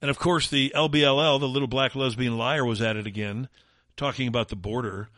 And 0.00 0.10
of 0.10 0.18
course, 0.18 0.48
the 0.48 0.72
LBLL, 0.74 1.40
the 1.40 1.48
little 1.48 1.68
black 1.68 1.94
lesbian 1.94 2.38
liar, 2.38 2.64
was 2.64 2.80
at 2.80 2.96
it 2.96 3.06
again, 3.06 3.48
talking 3.96 4.28
about 4.28 4.48
the 4.48 4.56
border. 4.56 5.08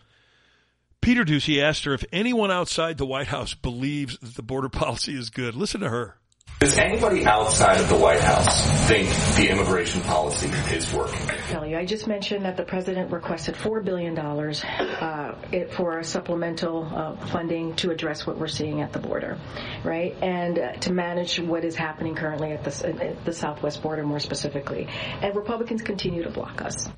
Peter 1.00 1.24
Doocy 1.24 1.62
asked 1.62 1.84
her 1.84 1.94
if 1.94 2.04
anyone 2.12 2.50
outside 2.50 2.98
the 2.98 3.06
White 3.06 3.28
House 3.28 3.54
believes 3.54 4.18
that 4.18 4.34
the 4.34 4.42
border 4.42 4.68
policy 4.70 5.14
is 5.16 5.30
good. 5.30 5.54
Listen 5.54 5.82
to 5.82 5.88
her. 5.88 6.17
Does 6.60 6.76
anybody 6.76 7.24
outside 7.24 7.80
of 7.80 7.88
the 7.88 7.96
White 7.96 8.20
House 8.20 8.88
think 8.88 9.08
the 9.36 9.48
immigration 9.48 10.00
policy 10.00 10.48
is 10.74 10.92
working? 10.92 11.24
Kelly, 11.48 11.76
I 11.76 11.84
just 11.84 12.08
mentioned 12.08 12.44
that 12.46 12.56
the 12.56 12.64
president 12.64 13.12
requested 13.12 13.54
$4 13.54 13.84
billion 13.84 14.18
uh, 14.18 15.38
it, 15.52 15.72
for 15.72 16.02
supplemental 16.02 16.90
uh, 16.92 17.26
funding 17.26 17.76
to 17.76 17.92
address 17.92 18.26
what 18.26 18.38
we're 18.38 18.48
seeing 18.48 18.80
at 18.80 18.92
the 18.92 18.98
border, 18.98 19.38
right? 19.84 20.16
And 20.20 20.58
uh, 20.58 20.72
to 20.72 20.92
manage 20.92 21.38
what 21.38 21.64
is 21.64 21.76
happening 21.76 22.16
currently 22.16 22.50
at 22.50 22.64
the, 22.64 22.88
at 23.04 23.24
the 23.24 23.32
southwest 23.32 23.80
border 23.80 24.02
more 24.02 24.18
specifically. 24.18 24.88
And 25.22 25.36
Republicans 25.36 25.82
continue 25.82 26.24
to 26.24 26.30
block 26.30 26.60
us. 26.60 26.88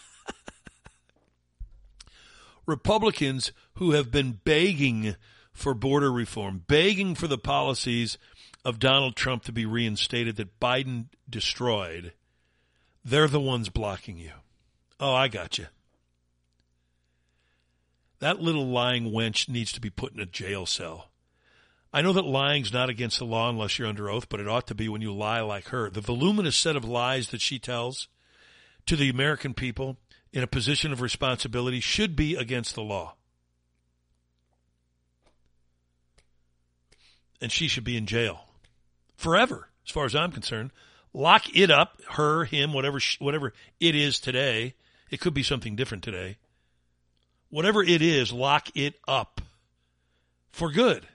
Republicans 2.67 3.53
who 3.75 3.93
have 3.93 4.11
been 4.11 4.41
begging 4.45 5.15
for 5.53 5.75
border 5.75 6.11
reform, 6.11 6.65
begging 6.67 7.15
for 7.15 7.29
the 7.29 7.39
policies 7.39 8.19
of 8.65 8.79
Donald 8.79 9.17
Trump 9.17 9.45
to 9.45 9.53
be 9.53 9.67
reinstated 9.67 10.37
that 10.37 10.61
Biden 10.61 11.07
destroyed, 11.29 12.13
they're 13.05 13.29
the 13.29 13.41
ones 13.41 13.69
blocking 13.69 14.19
you. 14.19 14.33
Oh, 15.01 15.15
I 15.15 15.29
got 15.29 15.59
you. 15.59 15.67
That 18.21 18.41
little 18.41 18.69
lying 18.69 19.11
wench 19.11 19.49
needs 19.49 19.73
to 19.73 19.81
be 19.81 19.91
put 19.91 20.13
in 20.13 20.21
a 20.21 20.27
jail 20.27 20.65
cell. 20.65 21.09
I 21.93 22.03
know 22.03 22.13
that 22.13 22.25
lying's 22.25 22.73
not 22.73 22.89
against 22.89 23.19
the 23.19 23.25
law 23.25 23.51
unless 23.51 23.79
you're 23.79 23.89
under 23.89 24.09
oath, 24.09 24.29
but 24.29 24.41
it 24.41 24.49
ought 24.49 24.69
to 24.69 24.75
be 24.75 24.89
when 24.89 25.03
you 25.03 25.13
lie 25.13 25.41
like 25.41 25.69
her. 25.69 25.91
The 25.91 26.01
voluminous 26.01 26.57
set 26.57 26.77
of 26.77 26.85
lies 26.85 27.29
that 27.29 27.41
she 27.41 27.59
tells 27.59 28.07
to 28.87 28.97
the 28.97 29.11
American 29.11 29.55
people 29.55 29.99
in 30.33 30.43
a 30.43 30.47
position 30.47 30.93
of 30.93 31.01
responsibility 31.01 31.81
should 31.81 32.15
be 32.15 32.37
against 32.37 32.75
the 32.75 32.83
law. 32.83 33.17
And 37.41 37.51
she 37.51 37.67
should 37.67 37.85
be 37.85 37.97
in 37.97 38.07
jail 38.07 38.52
forever, 39.23 39.69
as 39.87 39.93
far 39.93 40.05
as 40.05 40.15
I'm 40.15 40.33
concerned. 40.33 40.73
Lock 41.15 41.55
it 41.57 41.71
up, 41.71 42.01
her, 42.13 42.45
him, 42.45 42.73
whatever, 42.73 42.99
whatever 43.19 43.53
it 43.81 43.95
is 43.95 44.19
today. 44.19 44.75
It 45.11 45.21
could 45.21 45.35
be 45.35 45.43
something 45.43 45.77
different 45.77 46.03
today. 46.03 46.39
Whatever 47.51 47.83
it 47.83 48.03
is, 48.03 48.33
lock 48.33 48.69
it 48.75 48.95
up 49.07 49.41
for 50.51 50.71
good. 50.71 51.07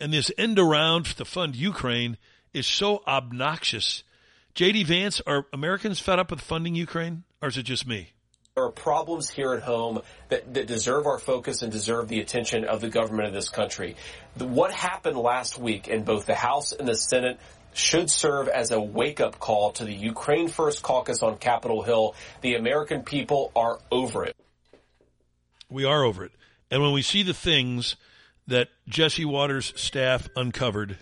And 0.00 0.12
this 0.12 0.30
end 0.36 0.58
around 0.58 1.04
to 1.04 1.24
fund 1.24 1.54
Ukraine 1.54 2.16
is 2.52 2.66
so 2.66 3.02
obnoxious. 3.06 4.02
JD 4.54 4.86
Vance, 4.86 5.20
are 5.26 5.46
Americans 5.52 6.00
fed 6.00 6.18
up 6.18 6.30
with 6.30 6.40
funding 6.40 6.74
Ukraine, 6.74 7.24
or 7.42 7.48
is 7.48 7.58
it 7.58 7.64
just 7.64 7.86
me? 7.86 8.13
There 8.56 8.66
are 8.66 8.70
problems 8.70 9.28
here 9.28 9.52
at 9.54 9.64
home 9.64 10.00
that, 10.28 10.54
that 10.54 10.68
deserve 10.68 11.06
our 11.08 11.18
focus 11.18 11.62
and 11.62 11.72
deserve 11.72 12.06
the 12.06 12.20
attention 12.20 12.64
of 12.64 12.80
the 12.80 12.88
government 12.88 13.26
of 13.26 13.34
this 13.34 13.48
country. 13.48 13.96
The, 14.36 14.46
what 14.46 14.70
happened 14.70 15.16
last 15.16 15.58
week 15.58 15.88
in 15.88 16.04
both 16.04 16.26
the 16.26 16.36
House 16.36 16.70
and 16.70 16.86
the 16.86 16.94
Senate 16.94 17.40
should 17.72 18.08
serve 18.08 18.46
as 18.46 18.70
a 18.70 18.80
wake-up 18.80 19.40
call 19.40 19.72
to 19.72 19.84
the 19.84 19.92
Ukraine 19.92 20.46
First 20.46 20.84
caucus 20.84 21.20
on 21.24 21.38
Capitol 21.38 21.82
Hill. 21.82 22.14
The 22.42 22.54
American 22.54 23.02
people 23.02 23.50
are 23.56 23.80
over 23.90 24.24
it. 24.24 24.36
We 25.68 25.84
are 25.84 26.04
over 26.04 26.24
it. 26.24 26.30
And 26.70 26.80
when 26.80 26.92
we 26.92 27.02
see 27.02 27.24
the 27.24 27.34
things 27.34 27.96
that 28.46 28.68
Jesse 28.86 29.24
Watters' 29.24 29.72
staff 29.74 30.28
uncovered, 30.36 30.96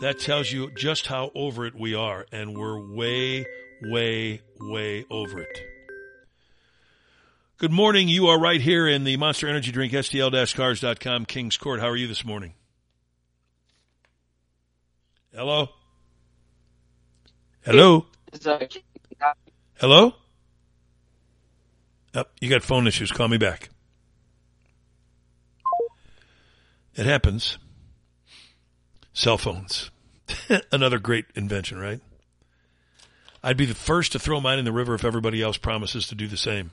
that 0.00 0.18
tells 0.20 0.52
you 0.52 0.70
just 0.76 1.06
how 1.06 1.30
over 1.34 1.64
it 1.64 1.74
we 1.74 1.94
are. 1.94 2.26
And 2.30 2.54
we're 2.54 2.94
way, 2.94 3.46
way, 3.84 4.42
way 4.60 5.06
over 5.10 5.40
it. 5.40 5.69
Good 7.60 7.72
morning. 7.72 8.08
You 8.08 8.28
are 8.28 8.40
right 8.40 8.58
here 8.58 8.88
in 8.88 9.04
the 9.04 9.18
Monster 9.18 9.46
Energy 9.46 9.70
Drink, 9.70 9.92
STL-Cars.com, 9.92 11.26
Kings 11.26 11.58
Court. 11.58 11.78
How 11.78 11.88
are 11.88 11.96
you 11.96 12.06
this 12.06 12.24
morning? 12.24 12.54
Hello? 15.34 15.68
Hello? 17.62 18.06
Hello? 19.78 20.14
Oh, 22.14 22.24
you 22.40 22.48
got 22.48 22.62
phone 22.62 22.86
issues. 22.86 23.12
Call 23.12 23.28
me 23.28 23.36
back. 23.36 23.68
It 26.94 27.04
happens. 27.04 27.58
Cell 29.12 29.36
phones. 29.36 29.90
Another 30.72 30.98
great 30.98 31.26
invention, 31.34 31.78
right? 31.78 32.00
I'd 33.42 33.58
be 33.58 33.66
the 33.66 33.74
first 33.74 34.12
to 34.12 34.18
throw 34.18 34.40
mine 34.40 34.58
in 34.58 34.64
the 34.64 34.72
river 34.72 34.94
if 34.94 35.04
everybody 35.04 35.42
else 35.42 35.58
promises 35.58 36.06
to 36.06 36.14
do 36.14 36.26
the 36.26 36.38
same. 36.38 36.70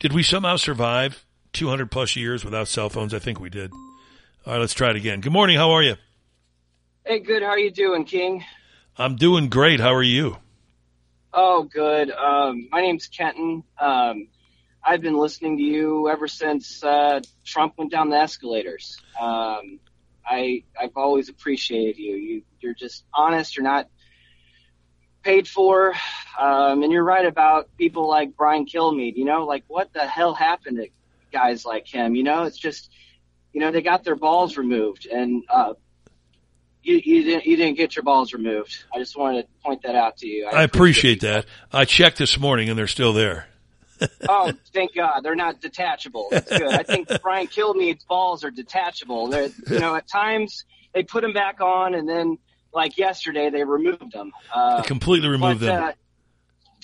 Did 0.00 0.14
we 0.14 0.22
somehow 0.22 0.56
survive 0.56 1.26
200 1.52 1.90
plus 1.90 2.16
years 2.16 2.42
without 2.42 2.68
cell 2.68 2.88
phones? 2.88 3.12
I 3.12 3.18
think 3.18 3.38
we 3.38 3.50
did. 3.50 3.70
All 4.46 4.54
right, 4.54 4.58
let's 4.58 4.72
try 4.72 4.88
it 4.88 4.96
again. 4.96 5.20
Good 5.20 5.32
morning. 5.32 5.58
How 5.58 5.72
are 5.72 5.82
you? 5.82 5.96
Hey, 7.04 7.18
good. 7.18 7.42
How 7.42 7.50
are 7.50 7.58
you 7.58 7.70
doing, 7.70 8.06
King? 8.06 8.42
I'm 8.96 9.16
doing 9.16 9.50
great. 9.50 9.78
How 9.78 9.92
are 9.92 10.02
you? 10.02 10.38
Oh, 11.34 11.64
good. 11.64 12.10
Um, 12.10 12.68
my 12.72 12.80
name's 12.80 13.08
Kenton. 13.08 13.62
Um, 13.78 14.28
I've 14.82 15.02
been 15.02 15.18
listening 15.18 15.58
to 15.58 15.62
you 15.62 16.08
ever 16.08 16.28
since 16.28 16.82
uh, 16.82 17.20
Trump 17.44 17.74
went 17.76 17.92
down 17.92 18.08
the 18.08 18.16
escalators. 18.16 18.96
Um, 19.20 19.80
I 20.24 20.64
I've 20.80 20.96
always 20.96 21.28
appreciated 21.28 21.98
you. 21.98 22.16
You 22.16 22.42
you're 22.60 22.74
just 22.74 23.04
honest. 23.12 23.54
You're 23.54 23.64
not 23.64 23.88
paid 25.22 25.48
for. 25.48 25.94
Um, 26.38 26.82
and 26.82 26.92
you're 26.92 27.04
right 27.04 27.24
about 27.24 27.68
people 27.76 28.08
like 28.08 28.36
Brian 28.36 28.66
Kilmeade. 28.66 29.16
You 29.16 29.24
know, 29.24 29.44
like 29.44 29.64
what 29.68 29.92
the 29.92 30.06
hell 30.06 30.34
happened 30.34 30.78
to 30.78 30.88
guys 31.32 31.64
like 31.64 31.86
him? 31.86 32.14
You 32.14 32.22
know, 32.22 32.44
it's 32.44 32.58
just, 32.58 32.90
you 33.52 33.60
know, 33.60 33.70
they 33.70 33.82
got 33.82 34.04
their 34.04 34.16
balls 34.16 34.56
removed, 34.56 35.06
and 35.06 35.42
uh, 35.48 35.74
you, 36.82 37.00
you 37.04 37.24
didn't 37.24 37.46
you 37.46 37.56
didn't 37.56 37.76
get 37.76 37.96
your 37.96 38.02
balls 38.02 38.32
removed. 38.32 38.84
I 38.94 38.98
just 38.98 39.16
wanted 39.16 39.42
to 39.42 39.48
point 39.64 39.82
that 39.82 39.94
out 39.94 40.18
to 40.18 40.26
you. 40.26 40.46
I, 40.46 40.60
I 40.60 40.62
appreciate 40.62 41.20
that. 41.20 41.46
I 41.72 41.84
checked 41.84 42.18
this 42.18 42.38
morning, 42.38 42.68
and 42.68 42.78
they're 42.78 42.86
still 42.86 43.12
there. 43.12 43.46
oh, 44.28 44.52
thank 44.72 44.94
God 44.94 45.20
they're 45.22 45.34
not 45.34 45.60
detachable. 45.60 46.28
That's 46.30 46.48
good. 46.48 46.72
I 46.72 46.82
think 46.82 47.08
Brian 47.22 47.48
Kilmeade's 47.48 48.04
balls 48.04 48.44
are 48.44 48.50
detachable. 48.50 49.28
They're, 49.28 49.50
you 49.68 49.78
know, 49.78 49.94
at 49.94 50.08
times 50.08 50.64
they 50.94 51.02
put 51.02 51.22
them 51.22 51.32
back 51.32 51.60
on, 51.60 51.94
and 51.94 52.08
then 52.08 52.38
like 52.72 52.98
yesterday 52.98 53.50
they 53.50 53.64
removed 53.64 54.12
them. 54.12 54.32
Uh, 54.52 54.82
completely 54.82 55.28
removed 55.28 55.60
but, 55.60 55.66
them. 55.66 55.84
Uh, 55.84 55.92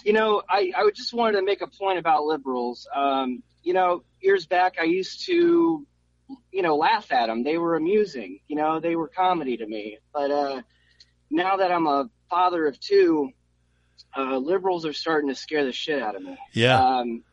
you 0.04 0.12
know, 0.12 0.42
I, 0.48 0.72
I 0.76 0.90
just 0.94 1.12
wanted 1.12 1.38
to 1.38 1.44
make 1.44 1.62
a 1.62 1.66
point 1.66 1.98
about 1.98 2.24
liberals. 2.24 2.86
Um, 2.94 3.42
you 3.62 3.72
know, 3.72 4.04
years 4.20 4.46
back 4.46 4.76
I 4.80 4.84
used 4.84 5.26
to, 5.26 5.86
you 6.52 6.62
know, 6.62 6.76
laugh 6.76 7.10
at 7.10 7.26
them. 7.26 7.42
They 7.42 7.58
were 7.58 7.76
amusing. 7.76 8.40
You 8.46 8.56
know, 8.56 8.78
they 8.78 8.94
were 8.94 9.08
comedy 9.08 9.56
to 9.56 9.66
me. 9.66 9.98
But 10.12 10.30
uh, 10.30 10.62
now 11.30 11.56
that 11.56 11.72
I'm 11.72 11.86
a 11.86 12.08
father 12.30 12.66
of 12.66 12.78
two, 12.78 13.30
uh, 14.16 14.36
liberals 14.36 14.86
are 14.86 14.92
starting 14.92 15.28
to 15.28 15.34
scare 15.34 15.64
the 15.64 15.72
shit 15.72 16.00
out 16.02 16.14
of 16.14 16.22
me. 16.22 16.38
Yeah. 16.52 16.78
Um, 16.78 17.24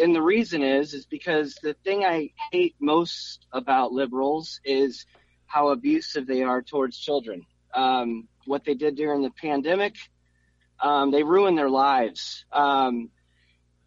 and 0.00 0.14
the 0.14 0.22
reason 0.22 0.62
is, 0.62 0.94
is 0.94 1.06
because 1.06 1.54
the 1.62 1.74
thing 1.84 2.04
I 2.04 2.32
hate 2.52 2.74
most 2.80 3.46
about 3.52 3.92
liberals 3.92 4.60
is 4.64 5.06
how 5.46 5.68
abusive 5.68 6.26
they 6.26 6.42
are 6.42 6.62
towards 6.62 6.98
children. 6.98 7.46
Um, 7.74 8.28
what 8.46 8.64
they 8.64 8.74
did 8.74 8.96
during 8.96 9.22
the 9.22 9.30
pandemic, 9.30 9.94
um, 10.80 11.10
they 11.10 11.22
ruined 11.22 11.58
their 11.58 11.70
lives. 11.70 12.44
Um, 12.52 13.10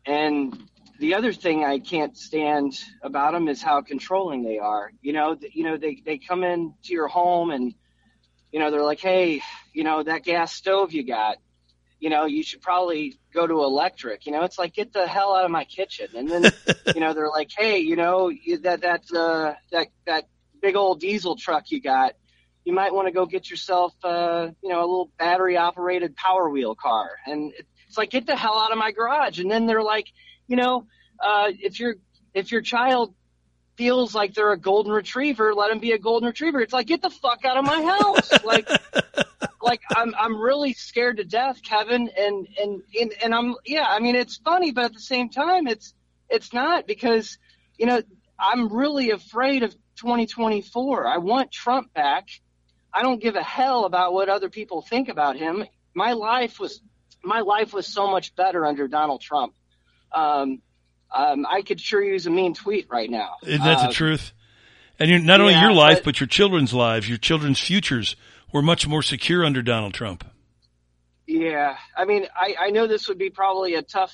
and 0.05 0.57
the 0.99 1.15
other 1.15 1.33
thing 1.33 1.65
I 1.65 1.79
can't 1.79 2.15
stand 2.15 2.73
about 3.01 3.33
them 3.33 3.47
is 3.47 3.61
how 3.61 3.81
controlling 3.81 4.43
they 4.43 4.59
are. 4.59 4.91
You 5.01 5.13
know, 5.13 5.35
th- 5.35 5.53
you 5.55 5.63
know 5.63 5.77
they 5.77 6.01
they 6.05 6.17
come 6.19 6.43
into 6.43 6.89
your 6.89 7.07
home 7.07 7.49
and 7.49 7.73
you 8.51 8.59
know 8.59 8.69
they're 8.71 8.83
like, 8.83 8.99
hey, 8.99 9.41
you 9.73 9.83
know 9.83 10.03
that 10.03 10.23
gas 10.23 10.53
stove 10.53 10.91
you 10.91 11.05
got, 11.05 11.37
you 11.99 12.09
know 12.09 12.25
you 12.25 12.43
should 12.43 12.61
probably 12.61 13.17
go 13.33 13.47
to 13.47 13.63
electric. 13.63 14.25
You 14.25 14.31
know, 14.31 14.43
it's 14.43 14.59
like 14.59 14.73
get 14.73 14.93
the 14.93 15.07
hell 15.07 15.35
out 15.35 15.45
of 15.45 15.51
my 15.51 15.63
kitchen. 15.63 16.07
And 16.15 16.29
then 16.29 16.51
you 16.93 17.01
know 17.01 17.13
they're 17.13 17.29
like, 17.29 17.49
hey, 17.55 17.79
you 17.79 17.95
know 17.95 18.31
that 18.61 18.81
that 18.81 19.03
uh, 19.11 19.55
that 19.71 19.87
that 20.05 20.25
big 20.61 20.75
old 20.75 20.99
diesel 20.99 21.35
truck 21.35 21.71
you 21.71 21.81
got, 21.81 22.13
you 22.65 22.73
might 22.73 22.93
want 22.93 23.07
to 23.07 23.11
go 23.11 23.25
get 23.25 23.49
yourself 23.49 23.93
uh, 24.03 24.49
you 24.61 24.69
know 24.69 24.79
a 24.79 24.87
little 24.87 25.11
battery 25.17 25.57
operated 25.57 26.15
power 26.15 26.49
wheel 26.49 26.75
car. 26.75 27.09
And 27.25 27.53
it's 27.87 27.97
like 27.97 28.11
get 28.11 28.25
the 28.25 28.35
hell 28.35 28.57
out 28.57 28.71
of 28.71 28.77
my 28.77 28.91
garage. 28.91 29.39
And 29.39 29.49
then 29.49 29.65
they're 29.65 29.83
like 29.83 30.07
you 30.47 30.57
know, 30.57 30.85
uh, 31.19 31.51
if 31.61 31.79
your 31.79 31.95
if 32.33 32.51
your 32.51 32.61
child 32.61 33.13
feels 33.77 34.13
like 34.13 34.33
they're 34.33 34.51
a 34.51 34.59
golden 34.59 34.91
retriever, 34.91 35.53
let 35.55 35.69
them 35.69 35.79
be 35.79 35.93
a 35.93 35.97
golden 35.97 36.27
retriever. 36.27 36.59
It's 36.61 36.73
like 36.73 36.87
get 36.87 37.01
the 37.01 37.09
fuck 37.09 37.45
out 37.45 37.57
of 37.57 37.65
my 37.65 37.81
house. 37.81 38.43
like 38.43 38.67
like 39.61 39.81
I'm 39.95 40.13
I'm 40.19 40.39
really 40.39 40.73
scared 40.73 41.17
to 41.17 41.23
death, 41.23 41.61
Kevin, 41.63 42.09
and, 42.17 42.47
and 42.61 42.81
and 42.99 43.13
and 43.23 43.33
I'm 43.33 43.55
yeah, 43.65 43.85
I 43.87 43.99
mean 43.99 44.15
it's 44.15 44.37
funny, 44.37 44.71
but 44.71 44.85
at 44.85 44.93
the 44.93 44.99
same 44.99 45.29
time 45.29 45.67
it's 45.67 45.93
it's 46.29 46.53
not 46.53 46.85
because 46.85 47.37
you 47.77 47.85
know, 47.85 48.01
I'm 48.37 48.71
really 48.71 49.11
afraid 49.11 49.63
of 49.63 49.73
2024. 49.95 51.07
I 51.07 51.17
want 51.17 51.51
Trump 51.51 51.93
back. 51.93 52.27
I 52.93 53.03
don't 53.03 53.21
give 53.21 53.35
a 53.35 53.43
hell 53.43 53.85
about 53.85 54.13
what 54.13 54.29
other 54.29 54.49
people 54.49 54.81
think 54.81 55.09
about 55.09 55.37
him. 55.37 55.65
My 55.93 56.13
life 56.13 56.59
was 56.59 56.81
my 57.23 57.41
life 57.41 57.73
was 57.73 57.87
so 57.87 58.09
much 58.09 58.35
better 58.35 58.65
under 58.65 58.87
Donald 58.87 59.21
Trump 59.21 59.53
um, 60.13 60.61
um, 61.13 61.45
I 61.49 61.61
could 61.61 61.79
sure 61.79 62.03
use 62.03 62.25
a 62.25 62.29
mean 62.29 62.53
tweet 62.53 62.87
right 62.89 63.09
now. 63.09 63.35
Isn't 63.43 63.63
that 63.63 63.79
uh, 63.79 63.87
the 63.87 63.93
truth? 63.93 64.33
And 64.99 65.09
you're, 65.09 65.19
not 65.19 65.41
only 65.41 65.53
yeah, 65.53 65.63
your 65.63 65.73
life, 65.73 65.99
but- 65.99 66.05
but, 66.05 66.19
your 66.19 66.27
children's 66.27 66.73
lives, 66.73 67.09
your 67.09 67.17
children's 67.17 67.59
futures 67.59 68.15
were 68.53 68.61
much 68.61 68.87
more 68.87 69.01
secure 69.01 69.45
under 69.45 69.61
Donald 69.61 69.93
Trump. 69.93 70.25
Yeah, 71.27 71.77
I 71.95 72.05
mean, 72.05 72.27
I, 72.35 72.55
I 72.59 72.69
know 72.71 72.87
this 72.87 73.07
would 73.07 73.17
be 73.17 73.29
probably 73.29 73.75
a 73.75 73.81
tough, 73.81 74.13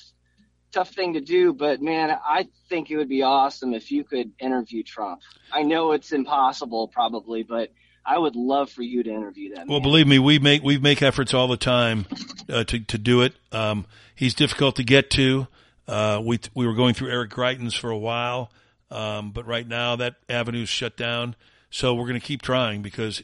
tough 0.71 0.91
thing 0.91 1.13
to 1.13 1.21
do, 1.21 1.51
but 1.51 1.81
man, 1.81 2.11
I 2.11 2.47
think 2.69 2.91
it 2.91 2.97
would 2.97 3.09
be 3.09 3.23
awesome 3.23 3.73
if 3.73 3.91
you 3.91 4.03
could 4.03 4.31
interview 4.39 4.83
Trump. 4.83 5.21
I 5.51 5.63
know 5.63 5.93
it's 5.93 6.11
impossible, 6.11 6.87
probably, 6.87 7.41
but 7.41 7.71
I 8.07 8.17
would 8.17 8.37
love 8.37 8.71
for 8.71 8.83
you 8.83 9.03
to 9.03 9.09
interview 9.09 9.53
that. 9.55 9.67
Well, 9.67 9.81
believe 9.81 10.07
me, 10.07 10.17
we 10.17 10.39
make 10.39 10.63
we 10.63 10.77
make 10.77 11.01
efforts 11.01 11.33
all 11.33 11.49
the 11.49 11.57
time 11.57 12.05
uh, 12.49 12.63
to 12.63 12.79
to 12.79 12.97
do 12.97 13.21
it. 13.21 13.33
Um, 13.51 13.85
he's 14.15 14.33
difficult 14.33 14.77
to 14.77 14.83
get 14.83 15.09
to. 15.11 15.47
Uh, 15.87 16.21
we 16.23 16.39
we 16.55 16.65
were 16.65 16.73
going 16.73 16.93
through 16.93 17.11
Eric 17.11 17.31
Greitens 17.31 17.77
for 17.77 17.89
a 17.89 17.97
while, 17.97 18.49
um, 18.89 19.31
but 19.31 19.45
right 19.45 19.67
now 19.67 19.97
that 19.97 20.15
avenue's 20.29 20.69
shut 20.69 20.95
down. 20.95 21.35
So 21.69 21.93
we're 21.93 22.07
going 22.07 22.19
to 22.19 22.25
keep 22.25 22.41
trying 22.41 22.81
because 22.81 23.21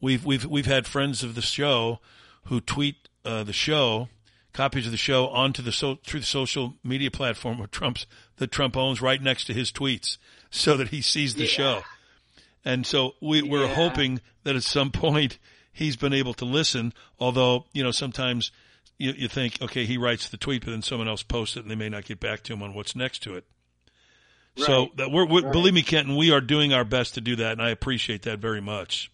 we've 0.00 0.24
we've 0.24 0.44
we've 0.44 0.66
had 0.66 0.86
friends 0.88 1.22
of 1.22 1.36
the 1.36 1.42
show 1.42 2.00
who 2.46 2.60
tweet 2.60 3.08
uh, 3.24 3.44
the 3.44 3.52
show 3.52 4.08
copies 4.52 4.86
of 4.86 4.92
the 4.92 4.96
show 4.96 5.28
onto 5.28 5.62
the 5.62 5.72
so, 5.72 5.96
through 6.04 6.20
the 6.20 6.26
social 6.26 6.74
media 6.82 7.10
platform 7.10 7.60
of 7.60 7.70
Trump's 7.70 8.06
that 8.36 8.50
Trump 8.50 8.76
owns 8.76 9.02
right 9.02 9.20
next 9.20 9.44
to 9.44 9.52
his 9.52 9.70
tweets, 9.70 10.16
so 10.50 10.76
that 10.76 10.88
he 10.88 11.02
sees 11.02 11.34
the 11.34 11.46
show. 11.46 11.82
And 12.64 12.86
so 12.86 13.12
we, 13.20 13.42
we're 13.42 13.68
hoping 13.68 14.20
that 14.44 14.56
at 14.56 14.62
some 14.62 14.90
point 14.92 15.38
he's 15.72 15.96
been 15.96 16.12
able 16.12 16.34
to 16.34 16.44
listen. 16.44 16.92
Although 17.18 17.66
you 17.72 17.82
know 17.82 17.90
sometimes 17.90 18.50
you, 18.98 19.12
you 19.12 19.28
think, 19.28 19.60
okay, 19.60 19.84
he 19.84 19.98
writes 19.98 20.28
the 20.28 20.36
tweet, 20.36 20.64
but 20.64 20.70
then 20.70 20.82
someone 20.82 21.08
else 21.08 21.22
posts 21.22 21.56
it, 21.56 21.60
and 21.60 21.70
they 21.70 21.74
may 21.74 21.88
not 21.88 22.04
get 22.04 22.20
back 22.20 22.42
to 22.44 22.52
him 22.52 22.62
on 22.62 22.74
what's 22.74 22.94
next 22.94 23.22
to 23.24 23.34
it. 23.34 23.44
So 24.56 24.90
that 24.96 25.10
we're, 25.10 25.26
we're 25.26 25.42
Right. 25.42 25.52
believe 25.52 25.74
me, 25.74 25.82
Kenton, 25.82 26.14
we 26.16 26.30
are 26.30 26.40
doing 26.40 26.72
our 26.72 26.84
best 26.84 27.14
to 27.14 27.20
do 27.20 27.34
that, 27.36 27.52
and 27.52 27.62
I 27.62 27.70
appreciate 27.70 28.22
that 28.22 28.38
very 28.38 28.60
much. 28.60 29.10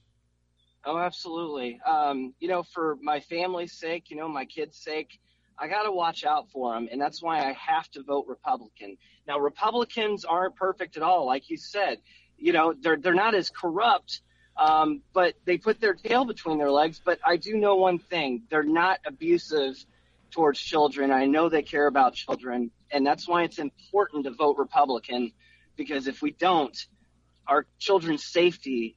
Oh, 0.85 0.99
absolutely. 0.99 1.81
Um, 1.87 2.35
you 2.41 2.49
know, 2.49 2.63
for 2.63 2.99
my 3.03 3.21
family's 3.21 3.73
sake, 3.73 4.11
you 4.11 4.17
know, 4.17 4.29
my 4.29 4.45
kids' 4.45 4.77
sake, 4.77 5.19
I 5.59 5.69
got 5.69 5.85
to 5.85 5.93
watch 5.93 6.25
out 6.25 6.51
for 6.51 6.75
them, 6.75 6.89
and 6.91 7.01
that's 7.01 7.23
why 7.23 7.39
I 7.39 7.53
have 7.53 7.91
to 7.93 8.03
vote 8.03 8.27
Republican. 8.29 8.97
Now, 9.27 9.39
Republicans 9.39 10.25
aren't 10.25 10.57
perfect 10.57 10.97
at 10.97 11.03
all, 11.03 11.27
like 11.27 11.49
you 11.51 11.57
said. 11.57 11.99
You 12.41 12.53
know, 12.53 12.75
they're 12.81 12.97
they're 12.97 13.15
not 13.15 13.35
as 13.35 13.51
corrupt, 13.51 14.23
um, 14.57 15.03
but 15.12 15.35
they 15.45 15.59
put 15.59 15.81
their 15.81 15.95
tail 15.95 16.25
between 16.25 16.59
their 16.59 16.71
legs. 16.71 17.01
But 17.05 17.19
I 17.25 17.37
do 17.37 17.57
know 17.57 17.77
one 17.77 17.99
thing: 17.99 18.43
they're 18.51 18.62
not 18.62 19.01
abusive 19.07 19.77
towards 20.31 20.61
children. 20.61 21.11
I 21.11 21.27
know 21.27 21.49
they 21.49 21.62
care 21.62 21.87
about 21.87 22.15
children, 22.15 22.71
and 22.91 23.07
that's 23.07 23.29
why 23.29 23.45
it's 23.45 23.59
important 23.59 24.25
to 24.25 24.31
vote 24.31 24.57
Republican, 24.59 25.33
because 25.77 26.07
if 26.07 26.23
we 26.23 26.31
don't, 26.31 26.77
our 27.47 27.67
children's 27.79 28.25
safety 28.25 28.97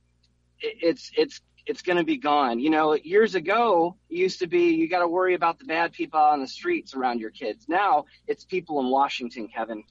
it's 0.63 1.11
it's 1.15 1.41
it's 1.65 1.81
going 1.81 1.97
to 1.97 2.03
be 2.03 2.17
gone. 2.17 2.59
You 2.59 2.69
know, 2.69 2.93
years 2.93 3.35
ago, 3.35 3.95
it 4.09 4.17
used 4.17 4.39
to 4.39 4.47
be 4.47 4.75
you 4.75 4.89
got 4.89 4.99
to 4.99 5.07
worry 5.07 5.33
about 5.33 5.59
the 5.59 5.65
bad 5.65 5.93
people 5.93 6.19
on 6.19 6.39
the 6.41 6.47
streets 6.47 6.93
around 6.93 7.19
your 7.19 7.29
kids. 7.29 7.65
Now 7.67 8.05
it's 8.27 8.43
people 8.43 8.79
in 8.79 8.89
Washington, 8.89 9.47
Kevin, 9.47 9.83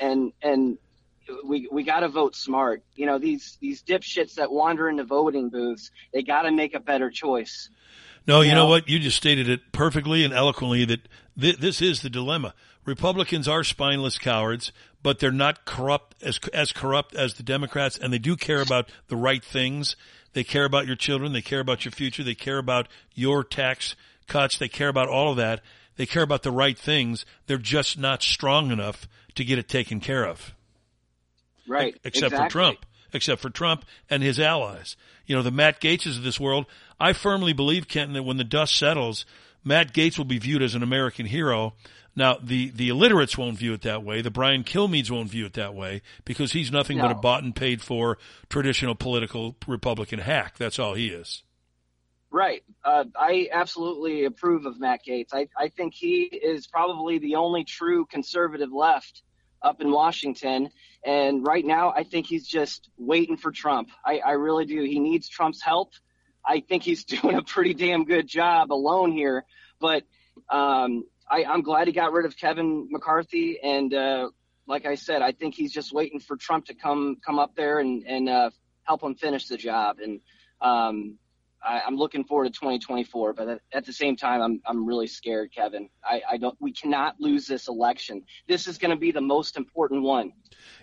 and 0.00 0.32
and 0.42 0.78
we 1.44 1.68
we 1.70 1.82
got 1.82 2.00
to 2.00 2.08
vote 2.08 2.34
smart. 2.36 2.82
You 2.94 3.06
know, 3.06 3.18
these 3.18 3.58
these 3.60 3.82
dipshits 3.82 4.34
that 4.34 4.50
wander 4.50 4.88
into 4.88 5.04
voting 5.04 5.48
booths, 5.50 5.90
they 6.12 6.22
got 6.22 6.42
to 6.42 6.50
make 6.52 6.74
a 6.74 6.80
better 6.80 7.10
choice. 7.10 7.70
No, 8.26 8.40
you 8.40 8.48
You 8.48 8.54
know 8.54 8.64
know? 8.64 8.70
what? 8.70 8.88
You 8.88 8.98
just 8.98 9.16
stated 9.16 9.48
it 9.48 9.72
perfectly 9.72 10.24
and 10.24 10.32
eloquently 10.32 10.84
that 10.86 11.08
th- 11.38 11.58
this 11.58 11.82
is 11.82 12.02
the 12.02 12.10
dilemma. 12.10 12.54
Republicans 12.84 13.48
are 13.48 13.64
spineless 13.64 14.18
cowards, 14.18 14.72
but 15.02 15.18
they're 15.18 15.32
not 15.32 15.64
corrupt 15.64 16.22
as 16.22 16.38
as 16.52 16.72
corrupt 16.72 17.14
as 17.14 17.34
the 17.34 17.42
Democrats, 17.42 17.98
and 17.98 18.12
they 18.12 18.18
do 18.18 18.36
care 18.36 18.60
about 18.60 18.90
the 19.08 19.16
right 19.16 19.44
things. 19.44 19.96
They 20.32 20.44
care 20.44 20.64
about 20.64 20.86
your 20.86 20.96
children. 20.96 21.32
They 21.32 21.42
care 21.42 21.60
about 21.60 21.84
your 21.84 21.92
future. 21.92 22.24
They 22.24 22.34
care 22.34 22.58
about 22.58 22.88
your 23.14 23.44
tax 23.44 23.94
cuts. 24.26 24.58
They 24.58 24.68
care 24.68 24.88
about 24.88 25.08
all 25.08 25.30
of 25.30 25.36
that. 25.36 25.60
They 25.96 26.06
care 26.06 26.24
about 26.24 26.42
the 26.42 26.50
right 26.50 26.76
things. 26.76 27.24
They're 27.46 27.56
just 27.56 27.98
not 27.98 28.22
strong 28.22 28.70
enough 28.72 29.06
to 29.36 29.44
get 29.44 29.58
it 29.58 29.68
taken 29.68 30.00
care 30.00 30.26
of 30.26 30.54
Right. 31.66 31.94
except 32.04 32.32
exactly. 32.32 32.46
for 32.46 32.50
Trump, 32.50 32.86
except 33.12 33.40
for 33.42 33.50
Trump 33.50 33.84
and 34.10 34.22
his 34.22 34.38
allies. 34.40 34.96
You 35.26 35.36
know, 35.36 35.42
the 35.42 35.50
Matt 35.50 35.80
Gaetzes 35.80 36.16
of 36.16 36.22
this 36.22 36.38
world. 36.38 36.66
I 37.00 37.12
firmly 37.12 37.52
believe, 37.52 37.88
Kenton, 37.88 38.14
that 38.14 38.22
when 38.22 38.36
the 38.36 38.44
dust 38.44 38.76
settles, 38.76 39.24
Matt 39.64 39.94
Gaetz 39.94 40.18
will 40.18 40.24
be 40.24 40.38
viewed 40.38 40.62
as 40.62 40.74
an 40.74 40.82
American 40.82 41.26
hero. 41.26 41.74
Now, 42.16 42.38
the, 42.40 42.70
the 42.70 42.90
illiterates 42.90 43.36
won't 43.36 43.58
view 43.58 43.72
it 43.72 43.82
that 43.82 44.04
way. 44.04 44.22
The 44.22 44.30
Brian 44.30 44.62
Kilmeades 44.62 45.10
won't 45.10 45.30
view 45.30 45.46
it 45.46 45.54
that 45.54 45.74
way 45.74 46.02
because 46.24 46.52
he's 46.52 46.70
nothing 46.70 46.98
but 46.98 47.10
a 47.10 47.14
bought 47.14 47.42
and 47.42 47.56
paid 47.56 47.82
for 47.82 48.18
traditional 48.48 48.94
political 48.94 49.56
Republican 49.66 50.20
hack. 50.20 50.56
That's 50.56 50.78
all 50.78 50.94
he 50.94 51.08
is. 51.08 51.42
Right. 52.30 52.62
Uh, 52.84 53.04
I 53.16 53.48
absolutely 53.52 54.24
approve 54.24 54.66
of 54.66 54.78
Matt 54.78 55.00
Gaetz. 55.06 55.28
I, 55.32 55.48
I 55.58 55.68
think 55.68 55.94
he 55.94 56.22
is 56.22 56.66
probably 56.66 57.18
the 57.18 57.36
only 57.36 57.64
true 57.64 58.06
conservative 58.06 58.72
left 58.72 59.22
up 59.64 59.80
in 59.80 59.90
Washington. 59.90 60.70
And 61.04 61.44
right 61.44 61.64
now, 61.64 61.92
I 61.94 62.04
think 62.04 62.26
he's 62.26 62.46
just 62.46 62.88
waiting 62.96 63.36
for 63.36 63.50
Trump. 63.50 63.90
I, 64.06 64.18
I 64.18 64.32
really 64.32 64.66
do. 64.66 64.82
He 64.82 65.00
needs 65.00 65.28
Trump's 65.28 65.62
help. 65.62 65.92
I 66.46 66.60
think 66.60 66.82
he's 66.82 67.04
doing 67.16 67.36
a 67.36 67.42
pretty 67.42 67.74
damn 67.74 68.04
good 68.04 68.28
job 68.28 68.72
alone 68.72 69.12
here. 69.12 69.44
But 69.80 70.04
um, 70.48 71.04
I, 71.28 71.44
I'm 71.44 71.62
glad 71.62 71.88
he 71.88 71.92
got 71.92 72.12
rid 72.12 72.26
of 72.26 72.36
Kevin 72.36 72.88
McCarthy. 72.90 73.58
And 73.60 73.92
uh, 73.92 74.30
like 74.66 74.86
I 74.86 74.94
said, 74.94 75.22
I 75.22 75.32
think 75.32 75.54
he's 75.54 75.72
just 75.72 75.92
waiting 75.92 76.20
for 76.20 76.36
Trump 76.36 76.66
to 76.66 76.74
come 76.74 77.16
come 77.24 77.38
up 77.38 77.56
there 77.56 77.80
and, 77.80 78.04
and 78.06 78.28
uh, 78.28 78.50
help 78.84 79.02
him 79.02 79.14
finish 79.14 79.48
the 79.48 79.56
job. 79.56 79.98
And 80.02 80.20
um, 80.60 81.18
I, 81.64 81.80
I'm 81.86 81.96
looking 81.96 82.24
forward 82.24 82.44
to 82.44 82.50
2024, 82.50 83.32
but 83.32 83.48
at, 83.48 83.60
at 83.72 83.86
the 83.86 83.92
same 83.92 84.16
time, 84.16 84.40
I'm 84.42 84.60
I'm 84.66 84.86
really 84.86 85.06
scared, 85.06 85.52
Kevin. 85.54 85.88
I, 86.04 86.22
I 86.32 86.36
don't. 86.36 86.56
We 86.60 86.72
cannot 86.72 87.20
lose 87.20 87.46
this 87.46 87.68
election. 87.68 88.22
This 88.46 88.66
is 88.66 88.78
going 88.78 88.90
to 88.90 88.96
be 88.96 89.12
the 89.12 89.20
most 89.20 89.56
important 89.56 90.02
one. 90.02 90.32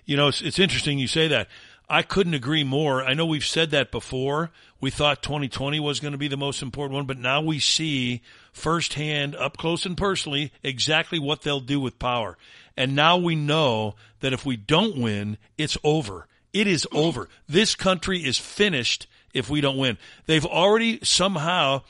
You 0.05 0.17
know, 0.17 0.27
it's, 0.27 0.41
it's 0.41 0.59
interesting 0.59 0.99
you 0.99 1.07
say 1.07 1.27
that. 1.29 1.47
I 1.91 2.03
couldn't 2.03 2.35
agree 2.35 2.63
more. 2.63 3.03
I 3.03 3.15
know 3.15 3.25
we've 3.25 3.45
said 3.45 3.71
that 3.71 3.91
before. 3.91 4.51
We 4.79 4.91
thought 4.91 5.21
2020 5.21 5.81
was 5.81 5.99
going 5.99 6.13
to 6.13 6.17
be 6.17 6.29
the 6.29 6.37
most 6.37 6.61
important 6.61 6.95
one, 6.95 7.05
but 7.05 7.17
now 7.17 7.41
we 7.41 7.59
see 7.59 8.21
firsthand, 8.53 9.35
up 9.35 9.57
close 9.57 9.85
and 9.85 9.97
personally, 9.97 10.53
exactly 10.63 11.19
what 11.19 11.41
they'll 11.41 11.59
do 11.59 11.81
with 11.81 11.99
power. 11.99 12.37
And 12.77 12.95
now 12.95 13.17
we 13.17 13.35
know 13.35 13.95
that 14.21 14.31
if 14.31 14.45
we 14.45 14.55
don't 14.55 14.97
win, 14.97 15.37
it's 15.57 15.77
over. 15.83 16.27
It 16.53 16.65
is 16.65 16.87
over. 16.93 17.27
This 17.49 17.75
country 17.75 18.19
is 18.19 18.37
finished 18.37 19.07
if 19.33 19.49
we 19.49 19.61
don't 19.61 19.77
win. 19.77 19.97
They've 20.25 20.45
already 20.45 20.99
somehow 21.03 21.81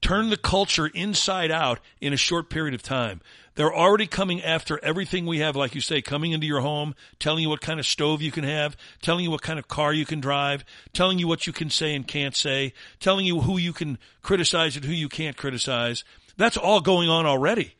turned 0.00 0.30
the 0.30 0.36
culture 0.36 0.86
inside 0.86 1.50
out 1.50 1.80
in 2.00 2.12
a 2.12 2.16
short 2.16 2.48
period 2.50 2.74
of 2.74 2.82
time. 2.82 3.20
They're 3.56 3.74
already 3.74 4.06
coming 4.06 4.40
after 4.40 4.78
everything 4.84 5.26
we 5.26 5.40
have, 5.40 5.56
like 5.56 5.74
you 5.74 5.80
say, 5.80 6.00
coming 6.00 6.30
into 6.30 6.46
your 6.46 6.60
home, 6.60 6.94
telling 7.18 7.42
you 7.42 7.48
what 7.48 7.60
kind 7.60 7.80
of 7.80 7.86
stove 7.86 8.22
you 8.22 8.30
can 8.30 8.44
have, 8.44 8.76
telling 9.02 9.24
you 9.24 9.32
what 9.32 9.42
kind 9.42 9.58
of 9.58 9.66
car 9.66 9.92
you 9.92 10.06
can 10.06 10.20
drive, 10.20 10.64
telling 10.92 11.18
you 11.18 11.26
what 11.26 11.48
you 11.48 11.52
can 11.52 11.68
say 11.68 11.96
and 11.96 12.06
can't 12.06 12.36
say, 12.36 12.72
telling 13.00 13.26
you 13.26 13.40
who 13.40 13.58
you 13.58 13.72
can 13.72 13.98
criticize 14.22 14.76
and 14.76 14.84
who 14.84 14.92
you 14.92 15.08
can't 15.08 15.36
criticize. 15.36 16.04
That's 16.36 16.56
all 16.56 16.80
going 16.80 17.08
on 17.08 17.26
already. 17.26 17.74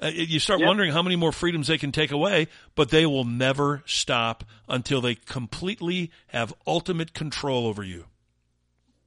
Uh, 0.00 0.06
you 0.14 0.38
start 0.38 0.60
Yep. 0.60 0.68
wondering 0.68 0.92
how 0.92 1.02
many 1.02 1.16
more 1.16 1.32
freedoms 1.32 1.66
they 1.66 1.78
can 1.78 1.90
take 1.90 2.12
away, 2.12 2.46
but 2.76 2.90
they 2.90 3.04
will 3.06 3.24
never 3.24 3.82
stop 3.86 4.44
until 4.68 5.00
they 5.00 5.16
completely 5.16 6.12
have 6.28 6.54
ultimate 6.64 7.12
control 7.12 7.66
over 7.66 7.82
you. 7.82 8.04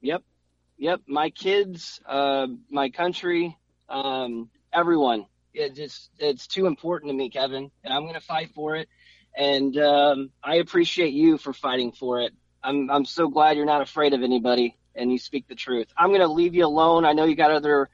Yep. 0.00 0.22
Yep. 0.78 1.00
My 1.08 1.30
kids, 1.30 2.00
uh, 2.06 2.46
my 2.70 2.90
country, 2.90 3.56
um, 3.88 4.50
everyone. 4.72 5.26
It 5.54 5.74
just, 5.74 6.10
it's 6.18 6.46
too 6.46 6.66
important 6.66 7.10
to 7.10 7.16
me, 7.16 7.30
Kevin, 7.30 7.70
and 7.82 7.92
I'm 7.92 8.02
going 8.02 8.14
to 8.14 8.20
fight 8.20 8.52
for 8.54 8.76
it. 8.76 8.88
And, 9.36 9.76
um, 9.78 10.30
I 10.42 10.56
appreciate 10.56 11.12
you 11.12 11.38
for 11.38 11.52
fighting 11.52 11.92
for 11.92 12.20
it. 12.20 12.32
I'm, 12.62 12.90
I'm 12.90 13.04
so 13.04 13.28
glad 13.28 13.56
you're 13.56 13.66
not 13.66 13.82
afraid 13.82 14.14
of 14.14 14.22
anybody 14.22 14.76
and 14.94 15.10
you 15.10 15.18
speak 15.18 15.48
the 15.48 15.54
truth. 15.54 15.88
I'm 15.96 16.08
going 16.08 16.20
to 16.20 16.28
leave 16.28 16.54
you 16.54 16.66
alone. 16.66 17.04
I 17.04 17.12
know 17.12 17.24
you 17.24 17.36
got 17.36 17.50
other 17.50 17.88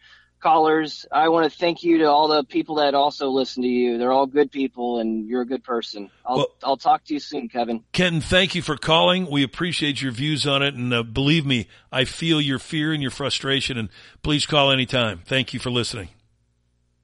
callers. 0.44 1.06
I 1.10 1.30
want 1.30 1.50
to 1.50 1.58
thank 1.58 1.82
you 1.82 1.98
to 1.98 2.04
all 2.04 2.28
the 2.28 2.44
people 2.44 2.76
that 2.76 2.94
also 2.94 3.30
listen 3.30 3.62
to 3.62 3.68
you. 3.68 3.96
They're 3.96 4.12
all 4.12 4.26
good 4.26 4.52
people 4.52 5.00
and 5.00 5.26
you're 5.26 5.40
a 5.40 5.46
good 5.46 5.64
person. 5.64 6.10
I'll, 6.24 6.36
Well- 6.36 6.54
I'll 6.62 6.76
talk 6.76 7.02
to 7.06 7.14
you 7.14 7.18
soon, 7.18 7.48
Kevin. 7.48 7.82
Ken, 7.92 8.20
thank 8.20 8.54
you 8.54 8.60
for 8.60 8.76
calling. 8.76 9.30
We 9.30 9.42
appreciate 9.42 10.02
your 10.02 10.12
views 10.12 10.46
on 10.46 10.62
it. 10.62 10.74
And 10.74 10.92
uh, 10.92 11.02
believe 11.02 11.46
me, 11.46 11.66
I 11.90 12.04
feel 12.04 12.42
your 12.42 12.58
fear 12.58 12.92
and 12.92 13.00
your 13.00 13.10
frustration. 13.10 13.78
And 13.78 13.88
please 14.22 14.44
call 14.44 14.70
anytime. 14.70 15.22
Thank 15.24 15.54
you 15.54 15.60
for 15.60 15.70
listening. 15.70 16.10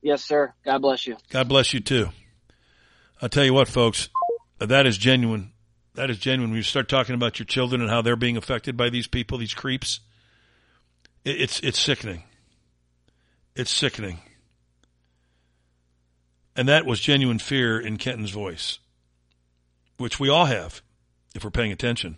Yes, 0.02 0.22
sir. 0.22 0.52
God 0.64 0.82
bless 0.82 1.06
you. 1.06 1.16
God 1.30 1.48
bless 1.48 1.72
you 1.72 1.80
too. 1.80 2.10
I'll 3.22 3.28
tell 3.30 3.44
you 3.44 3.54
what, 3.54 3.68
folks, 3.68 4.10
that 4.58 4.86
is 4.86 4.98
genuine. 4.98 5.52
That 5.94 6.10
is 6.10 6.18
genuine. 6.18 6.50
When 6.50 6.58
you 6.58 6.62
start 6.62 6.88
talking 6.90 7.14
about 7.14 7.38
your 7.38 7.46
children 7.46 7.80
and 7.80 7.90
how 7.90 8.02
they're 8.02 8.16
being 8.16 8.36
affected 8.36 8.76
by 8.76 8.90
these 8.90 9.06
people, 9.06 9.38
these 9.38 9.54
creeps, 9.54 10.00
it, 11.24 11.40
it's 11.40 11.60
it's 11.60 11.78
sickening. 11.78 12.24
It's 13.54 13.70
sickening. 13.70 14.20
And 16.56 16.68
that 16.68 16.84
was 16.84 17.00
genuine 17.00 17.38
fear 17.38 17.80
in 17.80 17.96
Kenton's 17.96 18.30
voice, 18.30 18.78
which 19.96 20.20
we 20.20 20.28
all 20.28 20.46
have 20.46 20.82
if 21.34 21.44
we're 21.44 21.50
paying 21.50 21.72
attention. 21.72 22.16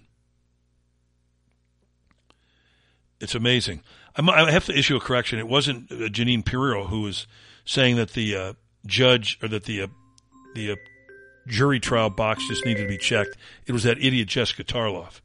It's 3.20 3.34
amazing. 3.34 3.82
I 4.16 4.50
have 4.50 4.66
to 4.66 4.76
issue 4.76 4.96
a 4.96 5.00
correction. 5.00 5.38
It 5.38 5.48
wasn't 5.48 5.90
uh, 5.90 5.94
Jeanine 6.09 6.44
Pirro 6.44 6.86
who 6.86 7.02
was 7.02 7.26
saying 7.64 7.96
that 7.96 8.10
the 8.10 8.36
uh, 8.36 8.52
judge 8.84 9.38
or 9.42 9.48
that 9.48 9.64
the 9.64 9.82
uh, 9.82 9.86
the 10.54 10.72
uh, 10.72 10.76
jury 11.46 11.80
trial 11.80 12.10
box 12.10 12.46
just 12.48 12.64
needed 12.66 12.82
to 12.82 12.88
be 12.88 12.98
checked. 12.98 13.36
It 13.66 13.72
was 13.72 13.84
that 13.84 13.98
idiot 13.98 14.28
Jessica 14.28 14.64
Tarloff. 14.64 15.20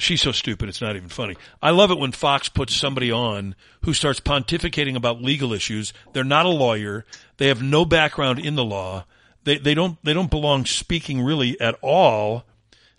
She's 0.00 0.22
so 0.22 0.32
stupid, 0.32 0.68
it's 0.68 0.80
not 0.80 0.96
even 0.96 1.08
funny. 1.08 1.36
I 1.62 1.70
love 1.70 1.90
it 1.90 1.98
when 1.98 2.12
Fox 2.12 2.48
puts 2.48 2.74
somebody 2.74 3.10
on 3.12 3.54
who 3.82 3.92
starts 3.92 4.18
pontificating 4.20 4.96
about 4.96 5.22
legal 5.22 5.52
issues. 5.52 5.92
They're 6.12 6.24
not 6.24 6.46
a 6.46 6.50
lawyer. 6.50 7.04
They 7.36 7.48
have 7.48 7.62
no 7.62 7.84
background 7.84 8.38
in 8.38 8.54
the 8.54 8.64
law. 8.64 9.04
They, 9.44 9.58
they 9.58 9.74
don't, 9.74 9.98
they 10.04 10.12
don't 10.12 10.30
belong 10.30 10.64
speaking 10.66 11.20
really 11.22 11.60
at 11.60 11.76
all. 11.82 12.44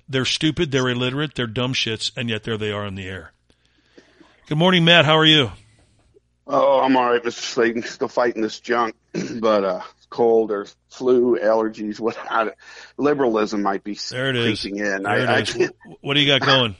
They're 0.07 0.25
stupid. 0.25 0.71
They're 0.71 0.89
illiterate. 0.89 1.35
They're 1.35 1.47
dumb 1.47 1.73
shits. 1.73 2.11
And 2.15 2.29
yet 2.29 2.43
there 2.43 2.57
they 2.57 2.71
are 2.71 2.85
on 2.85 2.95
the 2.95 3.07
air. 3.07 3.31
Good 4.47 4.57
morning, 4.57 4.83
Matt. 4.85 5.05
How 5.05 5.17
are 5.17 5.25
you? 5.25 5.51
Oh, 6.47 6.81
I'm 6.81 6.97
all 6.97 7.09
right, 7.11 7.23
Mr. 7.23 7.73
Slaten. 7.73 7.85
Still 7.85 8.07
fighting 8.09 8.41
this 8.41 8.59
junk, 8.59 8.95
but 9.39 9.63
uh, 9.63 9.81
cold 10.09 10.51
or 10.51 10.65
flu, 10.89 11.37
allergies, 11.39 11.99
what? 11.99 12.17
Liberalism 12.97 13.61
might 13.61 13.83
be 13.83 13.97
There 14.09 14.29
it 14.29 14.35
is. 14.35 14.61
creeping 14.61 14.79
in. 14.79 15.03
There 15.03 15.07
I, 15.11 15.17
it 15.19 15.29
I 15.29 15.39
is. 15.39 15.53
can't, 15.53 15.75
What 16.01 16.15
do 16.15 16.19
you 16.19 16.27
got 16.27 16.45
going? 16.45 16.75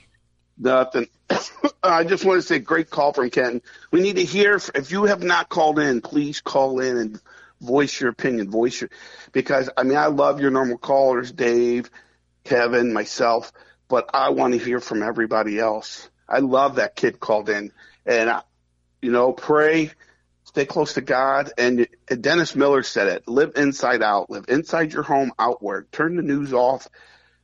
Nothing. 0.58 1.08
I 1.82 2.04
just 2.04 2.24
want 2.24 2.40
to 2.40 2.46
say, 2.46 2.58
great 2.58 2.90
call 2.90 3.12
from 3.12 3.30
Ken. 3.30 3.62
We 3.90 4.00
need 4.00 4.16
to 4.16 4.24
hear. 4.24 4.60
If 4.74 4.90
you 4.90 5.04
have 5.04 5.22
not 5.22 5.48
called 5.48 5.78
in, 5.78 6.00
please 6.00 6.40
call 6.40 6.80
in 6.80 6.96
and 6.96 7.20
voice 7.60 8.00
your 8.00 8.10
opinion. 8.10 8.50
Voice 8.50 8.80
your 8.80 8.90
because 9.32 9.70
I 9.76 9.82
mean 9.84 9.96
I 9.96 10.06
love 10.06 10.40
your 10.40 10.50
normal 10.50 10.78
callers, 10.78 11.32
Dave, 11.32 11.90
Kevin, 12.44 12.92
myself, 12.92 13.52
but 13.88 14.10
I 14.14 14.30
want 14.30 14.54
to 14.54 14.58
hear 14.58 14.80
from 14.80 15.02
everybody 15.02 15.58
else. 15.58 16.08
I 16.28 16.38
love 16.38 16.76
that 16.76 16.96
kid 16.96 17.20
called 17.20 17.48
in, 17.48 17.72
and 18.06 18.30
I, 18.30 18.42
you 19.00 19.12
know, 19.12 19.32
pray, 19.32 19.90
stay 20.44 20.64
close 20.64 20.94
to 20.94 21.00
God. 21.00 21.52
And, 21.58 21.86
and 22.08 22.22
Dennis 22.22 22.54
Miller 22.56 22.82
said 22.82 23.08
it: 23.08 23.28
live 23.28 23.52
inside 23.56 24.02
out, 24.02 24.30
live 24.30 24.46
inside 24.48 24.92
your 24.92 25.02
home, 25.02 25.32
outward. 25.38 25.90
Turn 25.92 26.16
the 26.16 26.22
news 26.22 26.52
off. 26.52 26.88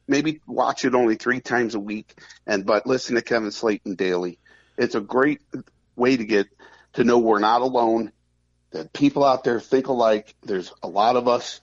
Maybe 0.09 0.41
watch 0.47 0.85
it 0.85 0.95
only 0.95 1.17
three 1.17 1.41
times 1.41 1.75
a 1.75 1.81
week, 1.81 2.19
and 2.47 2.65
but 2.65 2.87
listen 2.87 3.15
to 3.17 3.23
Kevin 3.23 3.51
Slaten 3.51 3.97
daily. 3.97 4.39
It's 4.77 4.95
a 4.95 5.01
great 5.01 5.41
way 5.97 6.17
to 6.17 6.25
get 6.25 6.49
to 6.95 7.05
know 7.05 7.19
we're 7.19 7.39
not 7.39 7.61
alone. 7.61 8.13
That 8.71 8.93
people 8.93 9.25
out 9.25 9.45
there 9.45 9.61
think 9.61 9.87
alike. 9.87 10.35
There's 10.43 10.73
a 10.83 10.89
lot 10.89 11.17
of 11.17 11.29
us, 11.29 11.61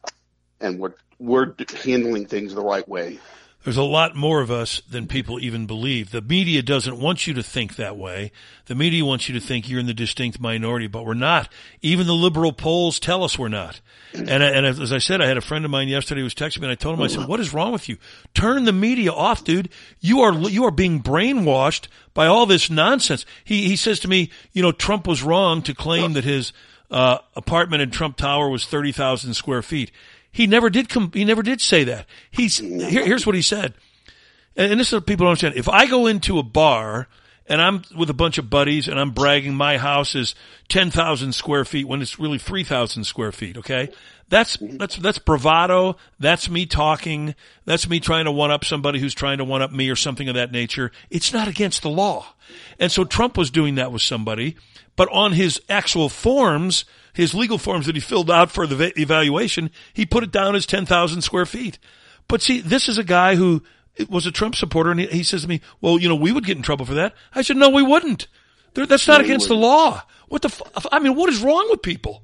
and 0.61 0.79
we're 0.79 0.93
we're 1.19 1.55
handling 1.83 2.27
things 2.27 2.53
the 2.53 2.61
right 2.61 2.87
way. 2.87 3.19
There's 3.65 3.77
a 3.77 3.83
lot 3.83 4.15
more 4.15 4.41
of 4.41 4.51
us 4.51 4.79
than 4.87 5.07
people 5.07 5.39
even 5.39 5.65
believe. 5.65 6.11
The 6.11 6.21
media 6.21 6.61
doesn't 6.61 6.99
want 6.99 7.25
you 7.25 7.33
to 7.33 7.41
think 7.41 7.75
that 7.75 7.97
way. 7.97 8.31
The 8.67 8.75
media 8.75 9.03
wants 9.03 9.27
you 9.27 9.33
to 9.33 9.43
think 9.43 9.67
you're 9.67 9.79
in 9.79 9.87
the 9.87 9.93
distinct 9.93 10.39
minority, 10.39 10.85
but 10.85 11.03
we're 11.03 11.15
not. 11.15 11.51
Even 11.81 12.05
the 12.05 12.13
liberal 12.13 12.53
polls 12.53 12.99
tell 12.99 13.23
us 13.23 13.39
we're 13.39 13.47
not. 13.47 13.81
And, 14.13 14.29
and 14.29 14.67
as 14.67 14.93
I 14.93 14.99
said, 14.99 15.19
I 15.19 15.25
had 15.25 15.37
a 15.37 15.41
friend 15.41 15.65
of 15.65 15.71
mine 15.71 15.87
yesterday 15.87 16.21
who 16.21 16.25
was 16.25 16.35
texting 16.35 16.59
me 16.59 16.65
and 16.65 16.73
I 16.73 16.75
told 16.75 16.99
him, 16.99 17.03
I 17.03 17.07
said, 17.07 17.27
what 17.27 17.39
is 17.39 17.55
wrong 17.55 17.71
with 17.71 17.89
you? 17.89 17.97
Turn 18.35 18.65
the 18.65 18.71
media 18.71 19.11
off, 19.11 19.43
dude. 19.43 19.69
You 19.99 20.21
are, 20.21 20.33
you 20.47 20.65
are 20.65 20.71
being 20.71 21.01
brainwashed 21.01 21.87
by 22.13 22.27
all 22.27 22.45
this 22.45 22.69
nonsense. 22.69 23.25
He, 23.43 23.67
he 23.67 23.75
says 23.75 23.99
to 24.01 24.07
me, 24.07 24.29
you 24.53 24.61
know, 24.61 24.73
Trump 24.73 25.07
was 25.07 25.23
wrong 25.23 25.63
to 25.63 25.73
claim 25.73 26.13
that 26.13 26.23
his, 26.23 26.53
uh, 26.91 27.17
apartment 27.35 27.81
in 27.81 27.89
Trump 27.89 28.15
Tower 28.15 28.47
was 28.47 28.65
30,000 28.67 29.33
square 29.33 29.63
feet. 29.63 29.91
He 30.35 30.47
never 30.47 30.69
did 30.69 30.89
com- 30.89 31.13
he 31.13 31.23
never 31.23 31.41
did 31.41 31.61
say 31.61 31.85
that. 31.85 32.07
He's, 32.29 32.57
here, 32.57 33.05
here's 33.05 33.25
what 33.25 33.35
he 33.35 33.41
said. 33.41 33.73
And, 34.57 34.69
and 34.69 34.77
this 34.77 34.89
is 34.89 34.93
what 34.95 35.07
people 35.07 35.23
don't 35.23 35.29
understand. 35.29 35.55
If 35.55 35.69
I 35.69 35.85
go 35.85 36.07
into 36.07 36.39
a 36.39 36.43
bar 36.43 37.07
and 37.47 37.61
I'm 37.61 37.83
with 37.97 38.09
a 38.09 38.13
bunch 38.13 38.37
of 38.37 38.49
buddies 38.49 38.89
and 38.89 38.99
I'm 38.99 39.11
bragging 39.11 39.55
my 39.55 39.77
house 39.77 40.13
is 40.13 40.35
10,000 40.67 41.31
square 41.31 41.63
feet 41.63 41.87
when 41.87 42.01
it's 42.01 42.19
really 42.19 42.37
3,000 42.37 43.05
square 43.05 43.31
feet, 43.31 43.59
okay? 43.59 43.87
That's, 44.27 44.57
that's, 44.59 44.97
that's 44.97 45.19
bravado. 45.19 45.95
That's 46.19 46.49
me 46.49 46.65
talking. 46.65 47.33
That's 47.63 47.87
me 47.87 48.01
trying 48.01 48.25
to 48.25 48.31
one 48.33 48.51
up 48.51 48.65
somebody 48.65 48.99
who's 48.99 49.13
trying 49.13 49.37
to 49.37 49.45
one 49.45 49.61
up 49.61 49.71
me 49.71 49.89
or 49.89 49.95
something 49.95 50.27
of 50.27 50.35
that 50.35 50.51
nature. 50.51 50.91
It's 51.09 51.31
not 51.31 51.47
against 51.47 51.81
the 51.81 51.89
law. 51.89 52.25
And 52.77 52.91
so 52.91 53.05
Trump 53.05 53.37
was 53.37 53.51
doing 53.51 53.75
that 53.75 53.93
with 53.93 54.01
somebody, 54.01 54.57
but 54.97 55.07
on 55.13 55.31
his 55.31 55.61
actual 55.69 56.09
forms, 56.09 56.83
his 57.15 57.33
legal 57.33 57.57
forms 57.57 57.87
that 57.87 57.95
he 57.95 58.01
filled 58.01 58.29
out 58.29 58.51
for 58.51 58.67
the 58.67 58.93
evaluation, 58.99 59.71
he 59.93 60.05
put 60.05 60.23
it 60.23 60.31
down 60.31 60.55
as 60.55 60.65
10,000 60.65 61.21
square 61.21 61.45
feet. 61.45 61.79
But 62.27 62.41
see, 62.41 62.61
this 62.61 62.87
is 62.87 62.97
a 62.97 63.03
guy 63.03 63.35
who 63.35 63.63
was 64.09 64.25
a 64.25 64.31
Trump 64.31 64.55
supporter 64.55 64.91
and 64.91 64.99
he, 64.99 65.07
he 65.07 65.23
says 65.23 65.43
to 65.43 65.47
me, 65.47 65.61
well, 65.81 65.99
you 65.99 66.09
know, 66.09 66.15
we 66.15 66.31
would 66.31 66.45
get 66.45 66.57
in 66.57 66.63
trouble 66.63 66.85
for 66.85 66.95
that. 66.95 67.13
I 67.33 67.41
said, 67.41 67.57
no, 67.57 67.69
we 67.69 67.81
wouldn't. 67.83 68.27
That's 68.73 69.07
not 69.07 69.21
No, 69.21 69.25
against 69.25 69.47
the 69.47 69.55
law. 69.55 70.03
What 70.27 70.41
the, 70.41 70.49
f- 70.49 70.85
I 70.91 70.99
mean, 70.99 71.15
what 71.15 71.29
is 71.29 71.41
wrong 71.41 71.67
with 71.69 71.81
people? 71.81 72.23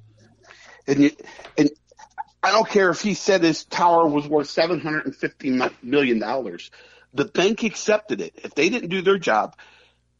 And 0.87 0.99
you, 1.03 1.11
and 1.57 1.69
I 2.43 2.51
don't 2.51 2.67
care 2.67 2.89
if 2.89 3.01
he 3.01 3.13
said 3.13 3.43
his 3.43 3.63
tower 3.63 4.07
was 4.07 4.27
worth 4.27 4.49
seven 4.49 4.79
hundred 4.79 5.05
and 5.05 5.15
fifty 5.15 5.61
million 5.81 6.19
dollars. 6.19 6.71
The 7.13 7.25
bank 7.25 7.63
accepted 7.63 8.19
it. 8.19 8.33
If 8.43 8.55
they 8.55 8.69
didn't 8.69 8.89
do 8.89 9.01
their 9.01 9.17
job, 9.17 9.55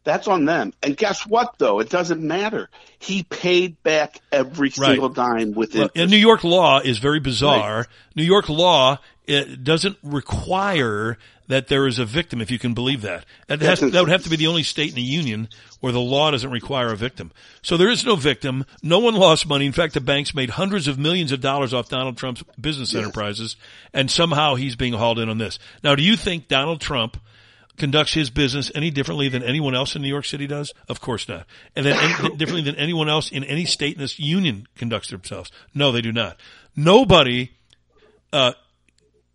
that's 0.03 0.27
on 0.27 0.45
them. 0.45 0.73
And 0.81 0.97
guess 0.97 1.25
what? 1.27 1.55
Though 1.57 1.79
it 1.79 1.89
doesn't 1.89 2.21
matter. 2.21 2.69
He 2.99 3.23
paid 3.23 3.81
back 3.83 4.19
every 4.31 4.71
Right. 4.77 4.89
single 4.91 5.09
dime 5.09 5.53
with 5.53 5.75
Well, 5.75 5.85
it. 5.85 5.91
and 5.95 6.09
New 6.11 6.17
York 6.17 6.43
law 6.43 6.79
is 6.79 6.97
very 6.99 7.19
bizarre. 7.19 7.87
New 8.15 8.23
York 8.23 8.49
law 8.49 8.97
it 9.27 9.63
doesn't 9.63 9.97
require 10.03 11.17
that 11.47 11.67
there 11.67 11.85
is 11.85 11.99
a 11.99 12.05
victim, 12.05 12.41
if 12.41 12.49
you 12.49 12.57
can 12.57 12.73
believe 12.73 13.01
that. 13.01 13.25
That, 13.47 13.61
has, 13.61 13.79
that 13.81 13.93
would 13.93 14.09
have 14.09 14.23
to 14.23 14.29
be 14.29 14.35
the 14.35 14.47
only 14.47 14.63
state 14.63 14.89
in 14.89 14.95
the 14.95 15.01
union 15.01 15.47
where 15.79 15.91
the 15.93 15.99
law 15.99 16.31
doesn't 16.31 16.49
require 16.49 16.87
a 16.91 16.95
victim. 16.95 17.31
So 17.61 17.77
there 17.77 17.89
is 17.89 18.05
no 18.05 18.15
victim. 18.15 18.65
No 18.81 18.99
one 18.99 19.15
lost 19.15 19.47
money. 19.47 19.65
In 19.65 19.71
fact, 19.73 19.93
the 19.93 20.01
banks 20.01 20.33
made 20.33 20.51
hundreds 20.51 20.87
of 20.87 20.97
millions 20.97 21.31
of 21.31 21.39
dollars 21.41 21.73
off 21.73 21.89
Donald 21.89 22.17
Trump's 22.17 22.43
business 22.59 22.95
enterprises, 22.95 23.57
and 23.93 24.09
somehow 24.09 24.55
he's 24.55 24.75
being 24.75 24.93
hauled 24.93 25.19
in 25.19 25.29
on 25.29 25.37
this. 25.37 25.59
Now, 25.83 25.95
do 25.95 26.03
you 26.03 26.15
think 26.15 26.47
Donald 26.47 26.81
Trump 26.81 27.17
conducts 27.77 28.13
his 28.13 28.29
business 28.29 28.71
any 28.75 28.91
differently 28.91 29.29
than 29.29 29.43
anyone 29.43 29.75
else 29.75 29.95
in 29.95 30.01
New 30.01 30.07
York 30.07 30.25
City 30.25 30.47
does? 30.47 30.73
Of 30.87 31.01
course 31.01 31.27
not. 31.27 31.45
And 31.75 31.85
then 31.85 31.97
any, 31.97 32.35
differently 32.37 32.63
than 32.63 32.75
anyone 32.75 33.09
else 33.09 33.31
in 33.31 33.43
any 33.43 33.65
state 33.65 33.95
in 33.95 34.01
this 34.01 34.19
union 34.19 34.67
conducts 34.75 35.09
themselves? 35.09 35.51
No, 35.73 35.91
they 35.91 36.01
do 36.01 36.11
not. 36.11 36.37
Nobody, 36.75 37.51
uh, 38.31 38.53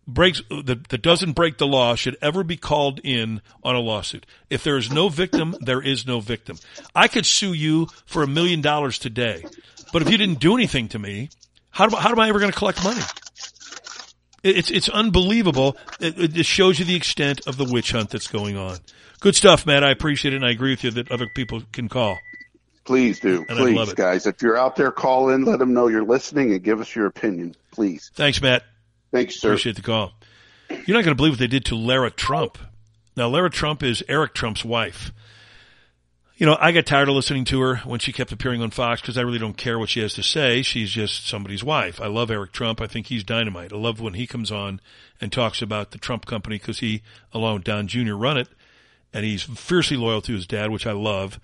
breaks, 0.07 0.41
that, 0.49 0.87
that 0.87 1.01
doesn't 1.01 1.33
break 1.33 1.57
the 1.57 1.67
law 1.67 1.95
should 1.95 2.17
ever 2.21 2.43
be 2.43 2.57
called 2.57 2.99
in 3.03 3.41
on 3.63 3.75
a 3.75 3.79
lawsuit. 3.79 4.25
If 4.49 4.63
there 4.63 4.77
is 4.77 4.91
no 4.91 5.09
victim, 5.09 5.55
there 5.59 5.81
is 5.81 6.07
no 6.07 6.19
victim. 6.19 6.57
I 6.95 7.07
could 7.07 7.25
sue 7.25 7.53
you 7.53 7.87
for 8.05 8.23
a 8.23 8.27
million 8.27 8.61
dollars 8.61 8.97
today, 8.97 9.45
but 9.91 10.01
if 10.01 10.09
you 10.09 10.17
didn't 10.17 10.39
do 10.39 10.55
anything 10.55 10.87
to 10.89 10.99
me, 10.99 11.29
how, 11.69 11.87
do, 11.87 11.95
how 11.95 12.11
am 12.11 12.19
I 12.19 12.29
ever 12.29 12.39
going 12.39 12.51
to 12.51 12.57
collect 12.57 12.83
money? 12.83 13.01
It- 14.47 14.57
It's 14.57 14.71
it's 14.71 14.89
unbelievable. 14.89 15.77
It, 15.99 16.37
it 16.37 16.45
shows 16.45 16.79
you 16.79 16.85
the 16.85 16.95
extent 16.95 17.41
of 17.47 17.57
the 17.57 17.65
witch 17.65 17.91
hunt 17.91 18.09
that's 18.11 18.27
going 18.27 18.57
on. 18.57 18.77
Good 19.19 19.35
stuff, 19.35 19.65
Matt. 19.65 19.83
I 19.83 19.91
appreciate 19.91 20.33
it, 20.33 20.37
and 20.37 20.45
I 20.45 20.51
agree 20.51 20.71
with 20.71 20.83
you 20.83 20.91
that 20.91 21.11
other 21.11 21.27
people 21.33 21.63
can 21.71 21.89
call. 21.89 22.17
Please 22.85 23.19
do. 23.19 23.45
And 23.49 23.57
Please, 23.57 23.93
guys. 23.93 24.25
If 24.27 24.41
you're 24.41 24.57
out 24.57 24.75
there, 24.77 24.91
call 24.91 25.29
in, 25.29 25.43
let 25.43 25.59
them 25.59 25.73
know 25.73 25.87
you're 25.87 26.05
listening, 26.05 26.53
and 26.53 26.63
give 26.63 26.79
us 26.79 26.95
your 26.95 27.07
opinion, 27.07 27.55
please. 27.71 28.11
Thanks, 28.15 28.41
Matt. 28.41 28.63
Thanks, 29.11 29.39
sir. 29.41 29.49
Appreciate 29.49 29.75
the 29.75 29.81
call. 29.81 30.13
You're 30.69 30.95
not 30.97 31.03
going 31.03 31.07
to 31.07 31.15
believe 31.15 31.33
what 31.33 31.39
they 31.39 31.47
did 31.47 31.65
to 31.65 31.75
Lara 31.75 32.11
Trump. 32.11 32.57
Now, 33.17 33.27
Lara 33.27 33.49
Trump 33.49 33.83
is 33.83 34.03
Eric 34.07 34.33
Trump's 34.35 34.63
wife. 34.63 35.11
You 36.37 36.45
know, 36.45 36.55
I 36.59 36.71
got 36.71 36.85
tired 36.85 37.09
of 37.09 37.15
listening 37.15 37.45
to 37.45 37.59
her 37.61 37.77
when 37.77 37.99
she 37.99 38.13
kept 38.13 38.31
appearing 38.31 38.61
on 38.61 38.69
Fox 38.69 39.01
because 39.01 39.17
I 39.17 39.21
really 39.21 39.39
don't 39.39 39.57
care 39.57 39.79
what 39.79 39.89
she 39.89 40.01
has 40.01 40.13
to 40.13 40.23
say. 40.23 40.61
She's 40.61 40.91
just 40.91 41.27
somebody's 41.27 41.63
wife. 41.63 41.99
I 41.99 42.05
love 42.05 42.29
Eric 42.29 42.51
Trump. 42.51 42.79
I 42.79 42.85
think 42.85 43.07
he's 43.07 43.23
dynamite. 43.23 43.73
I 43.73 43.77
love 43.77 43.99
when 43.99 44.13
he 44.13 44.27
comes 44.27 44.51
on 44.51 44.79
and 45.19 45.31
talks 45.31 45.63
about 45.63 45.89
the 45.89 45.97
Trump 45.97 46.27
company 46.27 46.59
because 46.59 46.77
he, 46.77 47.01
along 47.33 47.55
with 47.55 47.63
Don 47.63 47.87
Jr., 47.87 48.13
run 48.13 48.37
it. 48.37 48.49
And 49.11 49.25
he's 49.25 49.41
fiercely 49.41 49.97
loyal 49.97 50.21
to 50.21 50.33
his 50.33 50.45
dad, 50.45 50.69
which 50.69 50.85
I 50.85 50.91
love. 50.91 51.39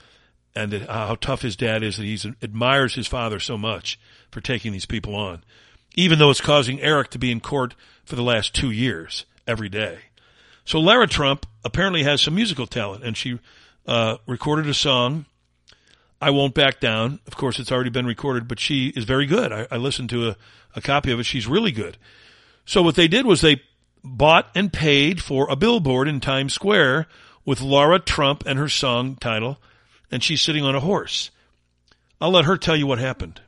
And 0.55 0.71
that, 0.71 0.87
how 0.87 1.15
tough 1.15 1.41
his 1.41 1.55
dad 1.55 1.81
is 1.81 1.97
that 1.97 2.03
he 2.03 2.19
admires 2.43 2.93
his 2.93 3.07
father 3.07 3.39
so 3.39 3.57
much 3.57 3.99
for 4.29 4.41
taking 4.41 4.73
these 4.73 4.85
people 4.85 5.15
on. 5.15 5.43
Even 5.95 6.19
though 6.19 6.29
it's 6.29 6.39
causing 6.39 6.79
Eric 6.81 7.09
to 7.09 7.19
be 7.19 7.31
in 7.31 7.39
court 7.39 7.73
for 8.05 8.15
the 8.15 8.21
last 8.21 8.53
two 8.53 8.69
years 8.69 9.25
every 9.47 9.69
day. 9.69 10.01
So 10.65 10.79
Lara 10.79 11.07
Trump 11.07 11.47
apparently 11.65 12.03
has 12.03 12.21
some 12.21 12.35
musical 12.35 12.67
talent 12.67 13.03
and 13.03 13.17
she 13.17 13.39
uh, 13.85 14.17
recorded 14.27 14.67
a 14.67 14.73
song, 14.73 15.25
I 16.21 16.29
Won't 16.29 16.53
Back 16.53 16.79
Down. 16.79 17.19
Of 17.27 17.35
course, 17.35 17.59
it's 17.59 17.71
already 17.71 17.89
been 17.89 18.05
recorded, 18.05 18.47
but 18.47 18.59
she 18.59 18.87
is 18.87 19.03
very 19.03 19.25
good. 19.25 19.51
I, 19.51 19.67
I 19.71 19.77
listened 19.77 20.09
to 20.11 20.29
a, 20.29 20.37
a 20.75 20.81
copy 20.81 21.11
of 21.11 21.19
it. 21.19 21.23
She's 21.23 21.47
really 21.47 21.71
good. 21.71 21.97
So 22.65 22.81
what 22.81 22.95
they 22.95 23.07
did 23.07 23.25
was 23.25 23.41
they 23.41 23.61
bought 24.03 24.49
and 24.55 24.71
paid 24.71 25.21
for 25.21 25.49
a 25.49 25.55
billboard 25.55 26.07
in 26.07 26.19
Times 26.19 26.53
Square 26.53 27.07
with 27.45 27.61
Lara 27.61 27.99
Trump 27.99 28.43
and 28.45 28.57
her 28.57 28.69
song 28.69 29.15
title, 29.15 29.59
and 30.11 30.23
she's 30.23 30.41
sitting 30.41 30.63
on 30.63 30.75
a 30.75 30.79
horse. 30.79 31.29
I'll 32.21 32.31
let 32.31 32.45
her 32.45 32.57
tell 32.57 32.75
you 32.75 32.87
what 32.87 32.99
happened. 32.99 33.41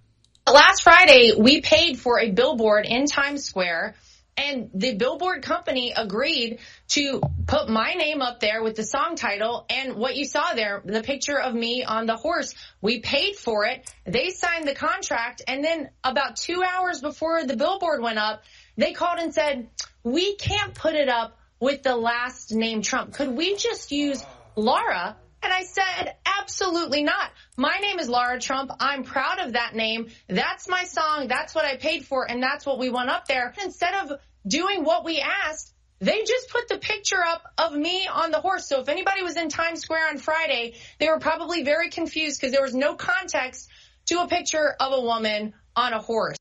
Last 0.52 0.84
Friday, 0.84 1.32
we 1.38 1.62
paid 1.62 1.98
for 1.98 2.20
a 2.20 2.30
billboard 2.32 2.86
in 2.86 3.06
Times 3.08 3.44
Square 3.44 3.96
and 4.38 4.70
the 4.74 4.96
billboard 4.96 5.44
company 5.44 5.94
agreed 5.96 6.60
to 6.90 7.22
put 7.48 7.70
my 7.70 7.94
name 7.94 8.22
up 8.22 8.40
there 8.40 8.62
with 8.62 8.76
the 8.76 8.84
song 8.84 9.16
title 9.16 9.66
and 9.70 9.96
what 9.96 10.16
you 10.16 10.26
saw 10.26 10.54
there, 10.54 10.82
the 10.84 11.04
picture 11.04 11.40
of 11.40 11.54
me 11.54 11.84
on 11.84 12.06
the 12.06 12.18
horse. 12.18 12.54
We 12.82 13.00
paid 13.00 13.38
for 13.38 13.66
it. 13.66 13.90
They 14.06 14.32
signed 14.32 14.68
the 14.68 14.76
contract. 14.76 15.42
And 15.48 15.64
then 15.64 15.90
about 16.04 16.36
two 16.36 16.64
hours 16.64 17.00
before 17.02 17.46
the 17.46 17.56
billboard 17.56 18.02
went 18.02 18.20
up, 18.20 18.44
they 18.76 18.92
called 18.92 19.20
and 19.20 19.34
said, 19.34 19.70
we 20.04 20.36
can't 20.36 20.74
put 20.74 20.96
it 20.96 21.08
up 21.08 21.38
with 21.60 21.84
the 21.84 21.96
last 21.96 22.52
name 22.54 22.82
Trump. 22.82 23.14
Could 23.14 23.30
we 23.30 23.56
just 23.56 23.92
use 23.92 24.24
Lara? 24.56 25.16
And 25.46 25.54
I 25.54 25.62
said, 25.62 26.16
absolutely 26.26 27.04
not. 27.04 27.30
My 27.56 27.78
name 27.80 28.00
is 28.00 28.10
Lara 28.10 28.40
Trump. 28.40 28.72
I'm 28.80 29.04
proud 29.04 29.38
of 29.38 29.54
that 29.54 29.76
name. 29.76 30.08
That's 30.28 30.68
my 30.68 30.86
song. 30.86 31.28
That's 31.28 31.54
what 31.54 31.66
I 31.66 31.78
paid 31.78 32.04
for. 32.04 32.28
And 32.28 32.42
that's 32.42 32.66
what 32.66 32.80
we 32.80 32.90
went 32.90 33.12
up 33.12 33.28
there. 33.28 33.54
Instead 33.64 33.94
of 33.94 34.20
doing 34.48 34.84
what 34.84 35.06
we 35.06 35.20
asked, 35.20 35.72
they 36.00 36.24
just 36.24 36.50
put 36.50 36.68
the 36.68 36.80
picture 36.80 37.24
up 37.24 37.44
of 37.60 37.76
me 37.76 38.08
on 38.08 38.32
the 38.32 38.40
horse. 38.40 38.68
So 38.68 38.82
if 38.82 38.90
anybody 38.90 39.22
was 39.22 39.38
in 39.38 39.50
Times 39.50 39.82
Square 39.82 40.08
on 40.10 40.18
Friday, 40.18 40.78
they 41.00 41.10
were 41.10 41.20
probably 41.20 41.64
very 41.64 41.92
confused 41.92 42.42
because 42.42 42.52
there 42.52 42.64
was 42.64 42.74
no 42.74 42.96
context 42.96 43.70
to 44.08 44.22
a 44.22 44.28
picture 44.28 44.76
of 44.80 44.94
a 44.94 45.02
woman 45.02 45.54
on 45.76 45.94
a 45.94 46.00
horse. 46.00 46.38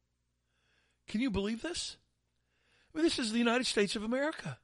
Can 1.09 1.21
you 1.21 1.31
believe 1.31 1.61
this? 1.61 1.99
I 2.95 2.99
mean, 2.99 3.05
this 3.05 3.19
is 3.19 3.33
the 3.33 3.39
United 3.39 3.67
States 3.67 3.97
of 3.97 4.03
America. 4.03 4.57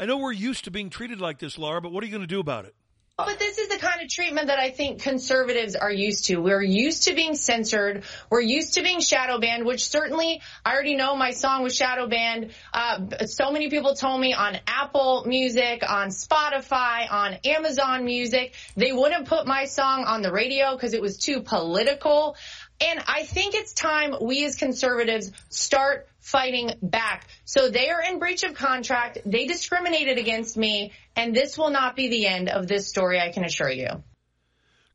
I 0.00 0.06
know 0.06 0.16
we're 0.16 0.32
used 0.32 0.64
to 0.64 0.70
being 0.70 0.88
treated 0.88 1.20
like 1.20 1.38
this, 1.38 1.58
Lara, 1.58 1.82
but 1.82 1.92
what 1.92 2.02
are 2.02 2.06
you 2.06 2.10
going 2.10 2.22
to 2.22 2.26
do 2.26 2.40
about 2.40 2.64
it? 2.64 2.74
But 3.18 3.38
this 3.38 3.58
is 3.58 3.68
the 3.68 3.76
kind 3.76 4.00
of 4.00 4.08
treatment 4.08 4.46
that 4.46 4.58
I 4.58 4.70
think 4.70 5.02
conservatives 5.02 5.76
are 5.76 5.92
used 5.92 6.24
to. 6.26 6.36
We're 6.36 6.62
used 6.62 7.04
to 7.04 7.14
being 7.14 7.34
censored. 7.34 8.04
We're 8.30 8.40
used 8.40 8.74
to 8.74 8.82
being 8.82 9.00
shadow 9.00 9.38
banned, 9.38 9.66
which 9.66 9.86
certainly 9.88 10.40
I 10.64 10.72
already 10.72 10.94
know 10.96 11.14
my 11.16 11.32
song 11.32 11.62
was 11.62 11.76
shadow 11.76 12.08
banned. 12.08 12.52
Uh, 12.72 13.26
so 13.26 13.52
many 13.52 13.68
people 13.68 13.94
told 13.94 14.20
me 14.22 14.32
on 14.32 14.56
Apple 14.66 15.24
Music, 15.26 15.82
on 15.86 16.08
Spotify, 16.08 17.10
on 17.10 17.34
Amazon 17.44 18.06
Music, 18.06 18.54
they 18.76 18.92
wouldn't 18.92 19.28
put 19.28 19.46
my 19.46 19.66
song 19.66 20.04
on 20.04 20.22
the 20.22 20.32
radio 20.32 20.74
because 20.74 20.94
it 20.94 21.02
was 21.02 21.18
too 21.18 21.42
political. 21.42 22.36
And 22.80 23.02
I 23.06 23.24
think 23.24 23.54
it's 23.54 23.72
time 23.74 24.14
we 24.20 24.44
as 24.44 24.56
conservatives 24.56 25.32
start 25.50 26.08
fighting 26.18 26.72
back. 26.82 27.28
So 27.44 27.68
they 27.68 27.90
are 27.90 28.00
in 28.00 28.18
breach 28.18 28.42
of 28.42 28.54
contract. 28.54 29.18
They 29.26 29.46
discriminated 29.46 30.18
against 30.18 30.56
me 30.56 30.92
and 31.14 31.34
this 31.34 31.58
will 31.58 31.70
not 31.70 31.94
be 31.94 32.08
the 32.08 32.26
end 32.26 32.48
of 32.48 32.66
this 32.66 32.88
story. 32.88 33.20
I 33.20 33.32
can 33.32 33.44
assure 33.44 33.70
you. 33.70 34.02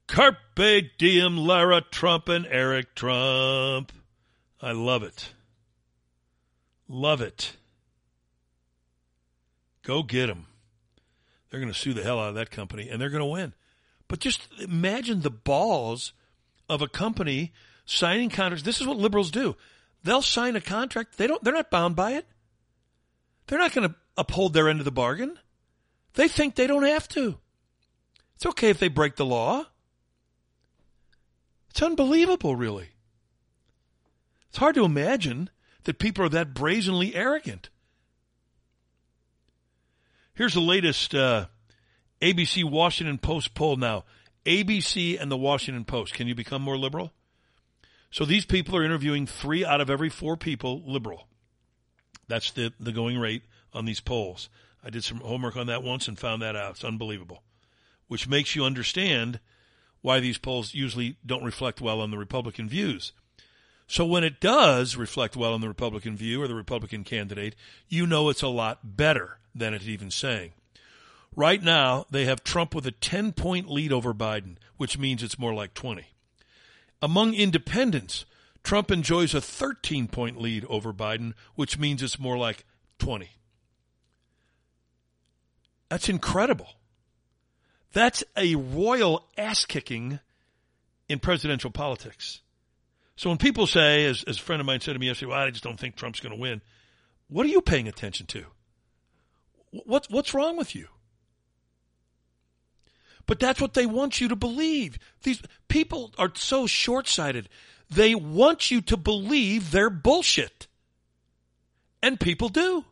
Carpe 0.07 0.91
diem, 0.97 1.37
Lara 1.37 1.81
Trump 1.81 2.29
and 2.29 2.45
Eric 2.45 2.95
Trump. 2.95 3.91
I 4.61 4.71
love 4.71 5.03
it. 5.03 5.33
Love 6.87 7.21
it. 7.21 7.55
Go 9.83 10.01
get 10.01 10.27
them. 10.27 10.47
They're 11.49 11.59
going 11.59 11.71
to 11.71 11.79
sue 11.79 11.93
the 11.93 12.03
hell 12.03 12.19
out 12.19 12.29
of 12.29 12.35
that 12.35 12.51
company 12.51 12.89
and 12.89 12.99
they're 12.99 13.09
going 13.09 13.21
to 13.21 13.25
win. 13.25 13.53
But 14.07 14.19
just 14.19 14.47
imagine 14.59 15.21
the 15.21 15.29
balls 15.29 16.13
of 16.69 16.81
a 16.81 16.87
company 16.87 17.53
signing 17.85 18.29
contracts. 18.29 18.63
This 18.63 18.81
is 18.81 18.87
what 18.87 18.97
liberals 18.97 19.31
do. 19.31 19.55
They'll 20.03 20.21
sign 20.21 20.55
a 20.55 20.61
contract. 20.61 21.17
They 21.17 21.27
don't, 21.27 21.43
they're 21.43 21.53
not 21.53 21.71
bound 21.71 21.95
by 21.95 22.13
it. 22.13 22.25
They're 23.47 23.59
not 23.59 23.73
going 23.73 23.89
to 23.89 23.95
uphold 24.17 24.53
their 24.53 24.69
end 24.69 24.79
of 24.79 24.85
the 24.85 24.91
bargain. 24.91 25.37
They 26.13 26.27
think 26.27 26.55
they 26.55 26.67
don't 26.67 26.83
have 26.83 27.07
to. 27.09 27.37
It's 28.35 28.45
okay 28.45 28.69
if 28.69 28.79
they 28.79 28.87
break 28.87 29.15
the 29.15 29.25
law. 29.25 29.65
It's 31.69 31.81
unbelievable, 31.81 32.55
really. 32.55 32.89
It's 34.49 34.57
hard 34.57 34.75
to 34.75 34.85
imagine 34.85 35.49
that 35.83 35.99
people 35.99 36.25
are 36.25 36.29
that 36.29 36.53
brazenly 36.53 37.15
arrogant. 37.15 37.69
Here's 40.33 40.53
the 40.53 40.61
latest 40.61 41.13
uh, 41.13 41.47
ABC 42.21 42.63
Washington 42.63 43.17
Post 43.17 43.53
poll 43.53 43.77
now. 43.77 44.05
ABC 44.45 45.19
and 45.19 45.31
the 45.31 45.37
Washington 45.37 45.85
Post. 45.85 46.13
Can 46.13 46.27
you 46.27 46.35
become 46.35 46.61
more 46.61 46.77
liberal? 46.77 47.11
So 48.15 48.23
these 48.23 48.45
people 48.45 48.77
are 48.77 48.83
interviewing 48.85 49.27
three 49.27 49.65
out 49.65 49.81
of 49.81 49.89
every 49.89 50.07
four 50.07 50.37
people 50.37 50.81
liberal. 50.85 51.27
That's 52.29 52.49
the, 52.49 52.71
the 52.79 52.93
going 52.93 53.19
rate 53.19 53.41
on 53.73 53.83
these 53.83 53.99
polls. 53.99 54.47
I 54.81 54.89
did 54.89 55.03
some 55.03 55.19
homework 55.19 55.57
on 55.57 55.67
that 55.67 55.83
once 55.83 56.07
and 56.07 56.17
found 56.17 56.41
that 56.41 56.55
out. 56.55 56.75
It's 56.75 56.85
unbelievable. 56.85 57.43
Which 58.07 58.25
makes 58.25 58.55
you 58.55 58.63
understand 58.63 59.41
why 59.99 60.21
these 60.21 60.37
polls 60.37 60.73
usually 60.73 61.17
don't 61.25 61.43
reflect 61.43 61.81
well 61.81 61.99
on 61.99 62.09
the 62.09 62.17
Republican 62.17 62.69
views. 62.69 63.11
So 63.85 64.05
when 64.05 64.23
it 64.23 64.39
does 64.39 64.95
reflect 64.95 65.35
well 65.35 65.53
on 65.53 65.59
the 65.59 65.67
Republican 65.67 66.15
view 66.15 66.41
or 66.41 66.47
the 66.47 66.55
Republican 66.55 67.03
candidate, 67.03 67.53
you 67.89 68.07
know 68.07 68.29
it's 68.29 68.41
a 68.41 68.47
lot 68.47 68.95
better 68.95 69.39
than 69.53 69.73
it's 69.73 69.89
even 69.89 70.09
saying. 70.09 70.53
Right 71.35 71.61
now, 71.61 72.05
they 72.09 72.23
have 72.23 72.45
Trump 72.45 72.73
with 72.73 72.87
a 72.87 72.91
10 72.91 73.33
point 73.33 73.69
lead 73.69 73.91
over 73.91 74.13
Biden, 74.13 74.55
which 74.77 74.97
means 74.97 75.21
it's 75.21 75.37
more 75.37 75.53
like 75.53 75.73
20. 75.73 76.14
Among 77.01 77.33
independents, 77.33 78.25
Trump 78.63 78.89
enjoys 78.91 79.33
a 79.33 79.41
13 79.41 80.07
point 80.07 80.41
lead 80.41 80.65
over 80.65 80.91
Biden, 80.91 81.33
which 81.55 81.77
means 81.77 82.01
it's 82.01 82.19
more 82.19 82.37
like 82.37 82.65
20. 82.99 83.29
That's 85.89 86.09
incredible. 86.09 86.67
That's 87.93 88.23
a 88.35 88.55
royal 88.55 89.27
ass 89.37 89.65
kicking 89.65 90.19
in 91.07 91.19
presidential 91.19 91.71
politics. 91.71 92.41
So 93.15 93.29
when 93.29 93.37
people 93.37 93.67
say, 93.67 94.05
as, 94.05 94.23
as 94.23 94.37
a 94.37 94.41
friend 94.41 94.59
of 94.59 94.65
mine 94.65 94.81
said 94.81 94.93
to 94.93 94.99
me 94.99 95.07
yesterday, 95.07 95.29
well, 95.29 95.39
I 95.39 95.49
just 95.49 95.63
don't 95.63 95.79
think 95.79 95.95
Trump's 95.95 96.19
going 96.19 96.35
to 96.35 96.41
win. 96.41 96.61
What 97.29 97.45
are 97.45 97.49
you 97.49 97.61
paying 97.61 97.87
attention 97.87 98.25
to? 98.27 98.45
What, 99.71 100.07
what's 100.09 100.33
wrong 100.33 100.57
with 100.57 100.75
you? 100.75 100.87
But 103.25 103.39
that's 103.39 103.61
what 103.61 103.73
they 103.73 103.85
want 103.85 104.21
you 104.21 104.27
to 104.27 104.35
believe. 104.35 104.99
These 105.23 105.41
people 105.67 106.11
are 106.17 106.31
so 106.35 106.67
short 106.67 107.07
sighted. 107.07 107.49
They 107.89 108.15
want 108.15 108.71
you 108.71 108.81
to 108.81 108.97
believe 108.97 109.71
their 109.71 109.89
bullshit. 109.89 110.67
And 112.01 112.19
people 112.19 112.49
do. 112.49 112.85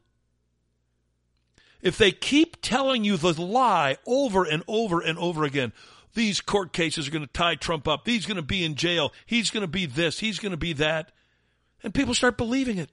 If 1.81 1.97
they 1.97 2.11
keep 2.11 2.61
telling 2.61 3.03
you 3.03 3.17
the 3.17 3.33
lie 3.33 3.97
over 4.07 4.43
and 4.45 4.63
over 4.67 5.01
and 5.01 5.19
over 5.19 5.43
again, 5.43 5.73
these 6.13 6.41
court 6.41 6.73
cases 6.73 7.07
are 7.07 7.11
going 7.11 7.25
to 7.25 7.31
tie 7.31 7.55
Trump 7.55 7.87
up. 7.87 8.07
He's 8.07 8.25
going 8.25 8.37
to 8.37 8.41
be 8.41 8.63
in 8.63 8.75
jail. 8.75 9.11
He's 9.25 9.49
going 9.49 9.61
to 9.61 9.67
be 9.67 9.85
this. 9.85 10.19
He's 10.19 10.39
going 10.39 10.51
to 10.51 10.57
be 10.57 10.73
that. 10.73 11.11
And 11.83 11.93
people 11.93 12.13
start 12.13 12.37
believing 12.37 12.77
it. 12.77 12.89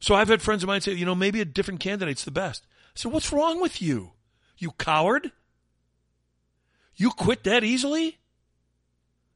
So 0.00 0.14
I've 0.14 0.28
had 0.28 0.40
friends 0.40 0.62
of 0.62 0.68
mine 0.68 0.80
say, 0.80 0.92
you 0.92 1.04
know, 1.04 1.14
maybe 1.14 1.40
a 1.40 1.44
different 1.44 1.80
candidate's 1.80 2.24
the 2.24 2.30
best. 2.30 2.64
I 2.70 2.90
said, 2.94 3.12
what's 3.12 3.32
wrong 3.32 3.60
with 3.60 3.82
you? 3.82 4.12
You 4.56 4.70
coward? 4.72 5.32
You 6.98 7.10
quit 7.10 7.44
that 7.44 7.64
easily? 7.64 8.18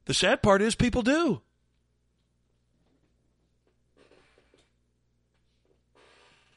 The 0.05 0.15
sad 0.15 0.43
part 0.43 0.61
is 0.61 0.75
people 0.75 1.03
do. 1.03 1.41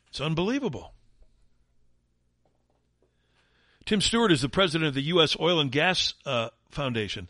It's 0.10 0.20
unbelievable. 0.20 0.94
Tim 3.86 4.02
Stewart 4.02 4.32
is 4.32 4.42
the 4.42 4.50
president 4.50 4.88
of 4.88 4.96
the 4.96 5.04
U.S. 5.04 5.38
Oil 5.40 5.60
and 5.60 5.72
Gas 5.72 6.16
uh, 6.26 6.50
Foundation. 6.72 7.30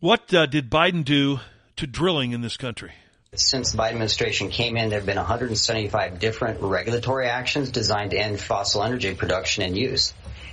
What 0.00 0.34
uh, 0.34 0.46
did 0.46 0.68
Biden 0.68 1.04
do 1.04 1.38
to 1.76 1.86
drilling 1.86 2.32
in 2.32 2.40
this 2.40 2.56
country? 2.56 2.90
Since 3.34 3.70
the 3.70 3.78
Biden 3.78 3.90
administration 3.90 4.50
came 4.50 4.76
in, 4.76 4.88
there 4.88 4.98
have 4.98 5.06
been 5.06 5.16
175 5.16 6.18
different 6.18 6.60
regulatory 6.60 7.28
actions 7.28 7.70
designed 7.70 8.10
to 8.10 8.18
end 8.18 8.40
fossil 8.40 8.82
energy 8.82 9.14
production 9.14 9.62
and 9.62 9.78
use. 9.78 10.12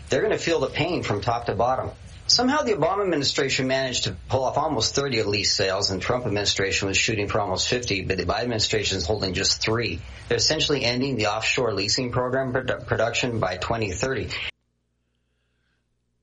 They're 0.09 0.21
going 0.21 0.31
to 0.31 0.37
feel 0.37 0.59
the 0.59 0.67
pain 0.67 1.03
from 1.03 1.21
top 1.21 1.45
to 1.45 1.55
bottom. 1.55 1.91
Somehow 2.27 2.61
the 2.61 2.73
Obama 2.73 3.03
administration 3.03 3.67
managed 3.67 4.03
to 4.03 4.15
pull 4.27 4.43
off 4.43 4.57
almost 4.57 4.93
30 4.93 5.23
lease 5.23 5.53
sales 5.53 5.89
and 5.89 5.99
Trump 5.99 6.27
administration 6.27 6.87
was 6.87 6.97
shooting 6.97 7.27
for 7.27 7.39
almost 7.39 7.67
50, 7.67 8.03
but 8.03 8.17
the 8.17 8.25
Biden 8.25 8.43
administration 8.43 8.97
is 8.97 9.05
holding 9.05 9.33
just 9.33 9.61
three. 9.61 9.99
They're 10.27 10.37
essentially 10.37 10.83
ending 10.83 11.15
the 11.15 11.27
offshore 11.27 11.73
leasing 11.73 12.11
program 12.11 12.53
produ- 12.53 12.85
production 12.85 13.39
by 13.39 13.57
2030. 13.57 14.29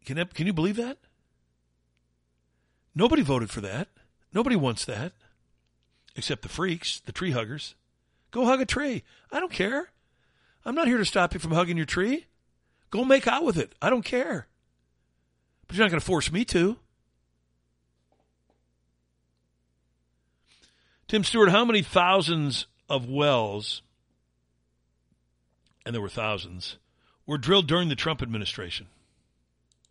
Can, 0.05 0.25
can 0.27 0.47
you 0.47 0.53
believe 0.53 0.77
that? 0.77 0.99
Nobody 2.95 3.23
voted 3.23 3.51
for 3.51 3.61
that. 3.63 3.89
Nobody 4.33 4.55
wants 4.55 4.85
that 4.85 5.13
except 6.17 6.43
the 6.43 6.49
freaks, 6.49 7.01
the 7.01 7.13
tree 7.13 7.31
huggers. 7.31 7.75
Go 8.31 8.45
hug 8.45 8.61
a 8.61 8.67
tree. 8.67 9.05
I 9.31 9.39
don't 9.39 9.53
care. 9.53 9.91
I'm 10.65 10.75
not 10.75 10.89
here 10.89 10.99
to 10.99 11.05
stop 11.05 11.35
you 11.35 11.41
from 11.41 11.53
hugging 11.53 11.77
your 11.77 11.87
tree. 11.87 12.27
Go 12.97 13.05
make 13.05 13.29
out 13.29 13.45
with 13.45 13.59
it. 13.59 13.75
I 13.83 13.91
don't 13.91 14.07
care. 14.07 14.47
But 15.67 15.77
you're 15.77 15.85
not 15.85 15.91
going 15.91 16.01
to 16.01 16.07
force 16.07 16.33
me 16.33 16.47
to. 16.47 16.79
Tim 21.07 21.23
Stewart, 21.23 21.51
how 21.51 21.67
many 21.67 21.83
thousands 21.83 22.67
of 22.89 23.07
wells, 23.07 23.83
and 25.85 25.95
there 25.95 26.01
were 26.01 26.09
thousands, 26.09 26.79
were 27.27 27.37
drilled 27.37 27.67
during 27.67 27.91
the 27.91 27.95
Trump 27.95 28.23
administration? 28.23 28.87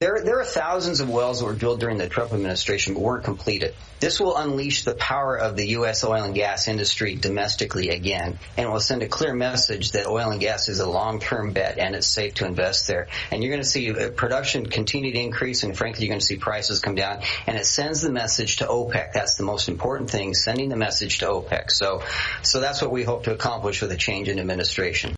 There, 0.01 0.21
there 0.25 0.41
are 0.41 0.43
thousands 0.43 0.99
of 0.99 1.09
wells 1.09 1.39
that 1.39 1.45
were 1.45 1.53
drilled 1.53 1.79
during 1.79 1.97
the 1.97 2.09
Trump 2.09 2.33
administration 2.33 2.95
but 2.95 2.99
weren't 2.99 3.23
completed. 3.23 3.73
This 4.01 4.19
will 4.19 4.35
unleash 4.35 4.83
the 4.83 4.93
power 4.93 5.37
of 5.37 5.55
the 5.55 5.67
U.S. 5.67 6.03
oil 6.03 6.21
and 6.21 6.35
gas 6.35 6.67
industry 6.67 7.15
domestically 7.15 7.87
again, 7.87 8.37
and 8.57 8.69
will 8.69 8.81
send 8.81 9.03
a 9.03 9.07
clear 9.07 9.33
message 9.33 9.93
that 9.93 10.05
oil 10.05 10.31
and 10.31 10.41
gas 10.41 10.67
is 10.67 10.81
a 10.81 10.89
long-term 10.89 11.53
bet 11.53 11.77
and 11.77 11.95
it's 11.95 12.07
safe 12.07 12.33
to 12.33 12.45
invest 12.45 12.87
there. 12.87 13.07
And 13.31 13.41
you're 13.41 13.53
going 13.53 13.63
to 13.63 13.69
see 13.69 13.89
uh, 13.89 14.09
production 14.09 14.65
continue 14.65 15.13
to 15.13 15.19
increase, 15.21 15.63
and 15.63 15.77
frankly, 15.77 16.03
you're 16.03 16.11
going 16.11 16.19
to 16.19 16.25
see 16.25 16.35
prices 16.35 16.81
come 16.81 16.95
down. 16.95 17.21
And 17.47 17.55
it 17.55 17.65
sends 17.65 18.01
the 18.01 18.11
message 18.11 18.57
to 18.57 18.65
OPEC. 18.65 19.13
That's 19.13 19.35
the 19.35 19.43
most 19.43 19.69
important 19.69 20.09
thing, 20.09 20.33
sending 20.33 20.67
the 20.67 20.75
message 20.75 21.19
to 21.19 21.27
OPEC. 21.27 21.71
So, 21.71 22.03
so 22.41 22.59
that's 22.59 22.81
what 22.81 22.91
we 22.91 23.03
hope 23.03 23.23
to 23.23 23.31
accomplish 23.31 23.81
with 23.81 23.93
a 23.93 23.97
change 23.97 24.27
in 24.27 24.39
administration 24.39 25.15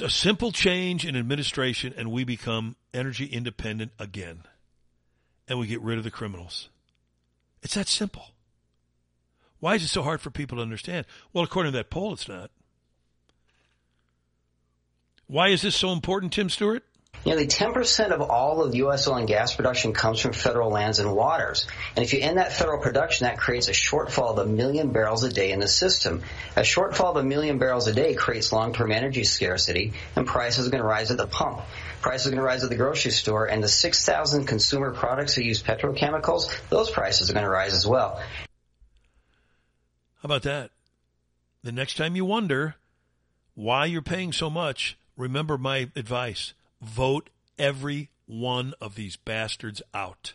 a 0.00 0.10
simple 0.10 0.52
change 0.52 1.04
in 1.04 1.16
administration 1.16 1.94
and 1.96 2.10
we 2.10 2.24
become 2.24 2.76
energy 2.94 3.26
independent 3.26 3.92
again. 3.98 4.42
And 5.48 5.58
we 5.58 5.66
get 5.66 5.80
rid 5.80 5.98
of 5.98 6.04
the 6.04 6.10
criminals. 6.10 6.70
It's 7.62 7.74
that 7.74 7.88
simple. 7.88 8.30
Why 9.60 9.74
is 9.74 9.84
it 9.84 9.88
so 9.88 10.02
hard 10.02 10.20
for 10.20 10.30
people 10.30 10.58
to 10.58 10.62
understand? 10.62 11.06
Well, 11.32 11.44
according 11.44 11.72
to 11.72 11.78
that 11.78 11.90
poll, 11.90 12.12
it's 12.12 12.28
not. 12.28 12.50
Why 15.26 15.48
is 15.48 15.62
this 15.62 15.74
so 15.74 15.92
important, 15.92 16.32
Tim 16.32 16.50
Stewart? 16.50 16.84
Nearly 17.26 17.48
10% 17.48 18.10
of 18.12 18.20
all 18.20 18.62
of 18.62 18.76
U.S. 18.76 19.08
oil 19.08 19.16
and 19.16 19.26
gas 19.26 19.52
production 19.52 19.92
comes 19.92 20.20
from 20.20 20.32
federal 20.32 20.70
lands 20.70 21.00
and 21.00 21.12
waters. 21.12 21.66
And 21.96 22.04
if 22.04 22.12
you 22.12 22.20
end 22.20 22.38
that 22.38 22.52
federal 22.52 22.80
production, 22.80 23.26
that 23.26 23.36
creates 23.36 23.66
a 23.66 23.72
shortfall 23.72 24.30
of 24.30 24.38
a 24.38 24.46
million 24.46 24.92
barrels 24.92 25.24
a 25.24 25.28
day 25.28 25.50
in 25.50 25.58
the 25.58 25.66
system. 25.66 26.22
A 26.54 26.60
shortfall 26.60 27.10
of 27.10 27.16
a 27.16 27.24
million 27.24 27.58
barrels 27.58 27.88
a 27.88 27.92
day 27.92 28.14
creates 28.14 28.52
long-term 28.52 28.92
energy 28.92 29.24
scarcity, 29.24 29.92
and 30.14 30.24
prices 30.24 30.68
are 30.68 30.70
going 30.70 30.84
to 30.84 30.88
rise 30.88 31.10
at 31.10 31.16
the 31.16 31.26
pump. 31.26 31.62
Prices 32.00 32.28
are 32.28 32.30
going 32.30 32.38
to 32.38 32.44
rise 32.44 32.62
at 32.62 32.70
the 32.70 32.76
grocery 32.76 33.10
store, 33.10 33.46
and 33.46 33.60
the 33.60 33.66
6,000 33.66 34.46
consumer 34.46 34.92
products 34.92 35.34
that 35.34 35.42
use 35.42 35.60
petrochemicals, 35.60 36.56
those 36.68 36.90
prices 36.90 37.28
are 37.28 37.32
going 37.32 37.44
to 37.44 37.50
rise 37.50 37.74
as 37.74 37.84
well. 37.84 38.22
How 40.22 40.26
about 40.26 40.42
that? 40.44 40.70
The 41.64 41.72
next 41.72 41.96
time 41.96 42.14
you 42.14 42.24
wonder 42.24 42.76
why 43.56 43.86
you're 43.86 44.00
paying 44.00 44.32
so 44.32 44.48
much, 44.48 44.96
remember 45.16 45.58
my 45.58 45.90
advice 45.96 46.52
vote 46.80 47.30
every 47.58 48.10
one 48.26 48.74
of 48.80 48.94
these 48.94 49.16
bastards 49.16 49.82
out. 49.94 50.34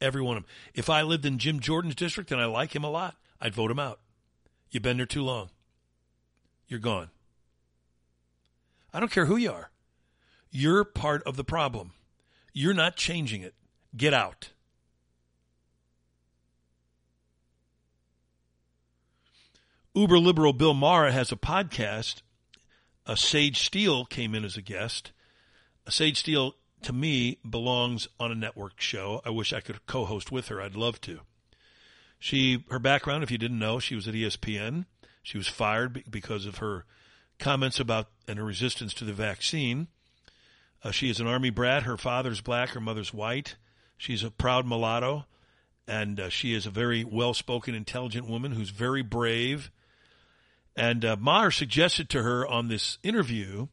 Every 0.00 0.22
one 0.22 0.36
of 0.36 0.42
them. 0.44 0.50
If 0.74 0.90
I 0.90 1.02
lived 1.02 1.24
in 1.24 1.38
Jim 1.38 1.60
Jordan's 1.60 1.94
district 1.94 2.30
and 2.30 2.40
I 2.40 2.46
like 2.46 2.74
him 2.74 2.84
a 2.84 2.90
lot, 2.90 3.16
I'd 3.40 3.54
vote 3.54 3.70
him 3.70 3.78
out. 3.78 4.00
You've 4.70 4.82
been 4.82 4.96
there 4.96 5.06
too 5.06 5.22
long. 5.22 5.50
You're 6.66 6.80
gone. 6.80 7.10
I 8.92 9.00
don't 9.00 9.12
care 9.12 9.26
who 9.26 9.36
you 9.36 9.52
are. 9.52 9.70
You're 10.50 10.84
part 10.84 11.22
of 11.24 11.36
the 11.36 11.44
problem. 11.44 11.92
You're 12.52 12.74
not 12.74 12.96
changing 12.96 13.42
it. 13.42 13.54
Get 13.96 14.14
out. 14.14 14.50
Uber 19.94 20.18
liberal 20.18 20.52
Bill 20.52 20.74
Maher 20.74 21.10
has 21.10 21.30
a 21.30 21.36
podcast. 21.36 22.22
A 23.06 23.16
Sage 23.16 23.60
Steele 23.64 24.04
came 24.04 24.34
in 24.34 24.44
as 24.44 24.56
a 24.56 24.62
guest. 24.62 25.12
Sage 25.88 26.18
Steele, 26.18 26.54
to 26.82 26.92
me, 26.92 27.38
belongs 27.48 28.08
on 28.18 28.32
a 28.32 28.34
network 28.34 28.80
show. 28.80 29.20
I 29.24 29.30
wish 29.30 29.52
I 29.52 29.60
could 29.60 29.84
co-host 29.86 30.32
with 30.32 30.48
her. 30.48 30.60
I'd 30.60 30.76
love 30.76 31.00
to. 31.02 31.20
She, 32.18 32.64
her 32.70 32.78
background, 32.78 33.22
if 33.22 33.30
you 33.30 33.38
didn't 33.38 33.58
know, 33.58 33.78
she 33.78 33.94
was 33.94 34.08
at 34.08 34.14
ESPN. 34.14 34.86
She 35.22 35.36
was 35.36 35.48
fired 35.48 36.04
because 36.10 36.46
of 36.46 36.58
her 36.58 36.84
comments 37.38 37.80
about 37.80 38.08
and 38.26 38.38
her 38.38 38.44
resistance 38.44 38.94
to 38.94 39.04
the 39.04 39.12
vaccine. 39.12 39.88
Uh, 40.82 40.90
she 40.90 41.10
is 41.10 41.20
an 41.20 41.26
army 41.26 41.50
brat. 41.50 41.82
Her 41.82 41.96
father's 41.96 42.40
black, 42.40 42.70
her 42.70 42.80
mother's 42.80 43.12
white. 43.12 43.56
She's 43.96 44.22
a 44.22 44.30
proud 44.30 44.66
mulatto, 44.66 45.24
and 45.86 46.18
uh, 46.18 46.28
she 46.28 46.54
is 46.54 46.66
a 46.66 46.70
very 46.70 47.04
well-spoken, 47.04 47.74
intelligent 47.74 48.28
woman 48.28 48.52
who's 48.52 48.70
very 48.70 49.02
brave. 49.02 49.70
And 50.76 51.04
uh, 51.04 51.16
Maher 51.18 51.50
suggested 51.50 52.08
to 52.10 52.22
her 52.22 52.46
on 52.46 52.68
this 52.68 52.98
interview 53.02 53.68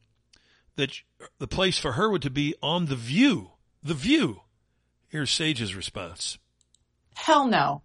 that 0.82 0.99
the 1.38 1.48
place 1.48 1.78
for 1.78 1.91
her 1.91 2.10
would 2.10 2.24
to 2.24 2.32
be 2.32 2.56
on 2.62 2.88
the 2.88 2.95
view. 2.95 3.52
The 3.84 3.94
view. 3.94 4.41
Here's 5.10 5.30
Sage's 5.30 5.76
response. 5.76 6.40
Hell 7.14 7.48
no. 7.48 7.84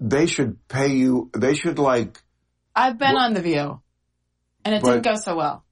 They 0.00 0.26
should 0.26 0.66
pay 0.68 0.88
you. 0.88 1.30
They 1.36 1.54
should 1.54 1.78
like. 1.78 2.22
I've 2.74 2.98
been 2.98 3.14
on 3.16 3.34
the 3.34 3.42
view, 3.42 3.80
and 4.64 4.74
it 4.74 4.82
but, 4.82 4.90
didn't 4.90 5.04
go 5.04 5.16
so 5.16 5.36
well. 5.36 5.64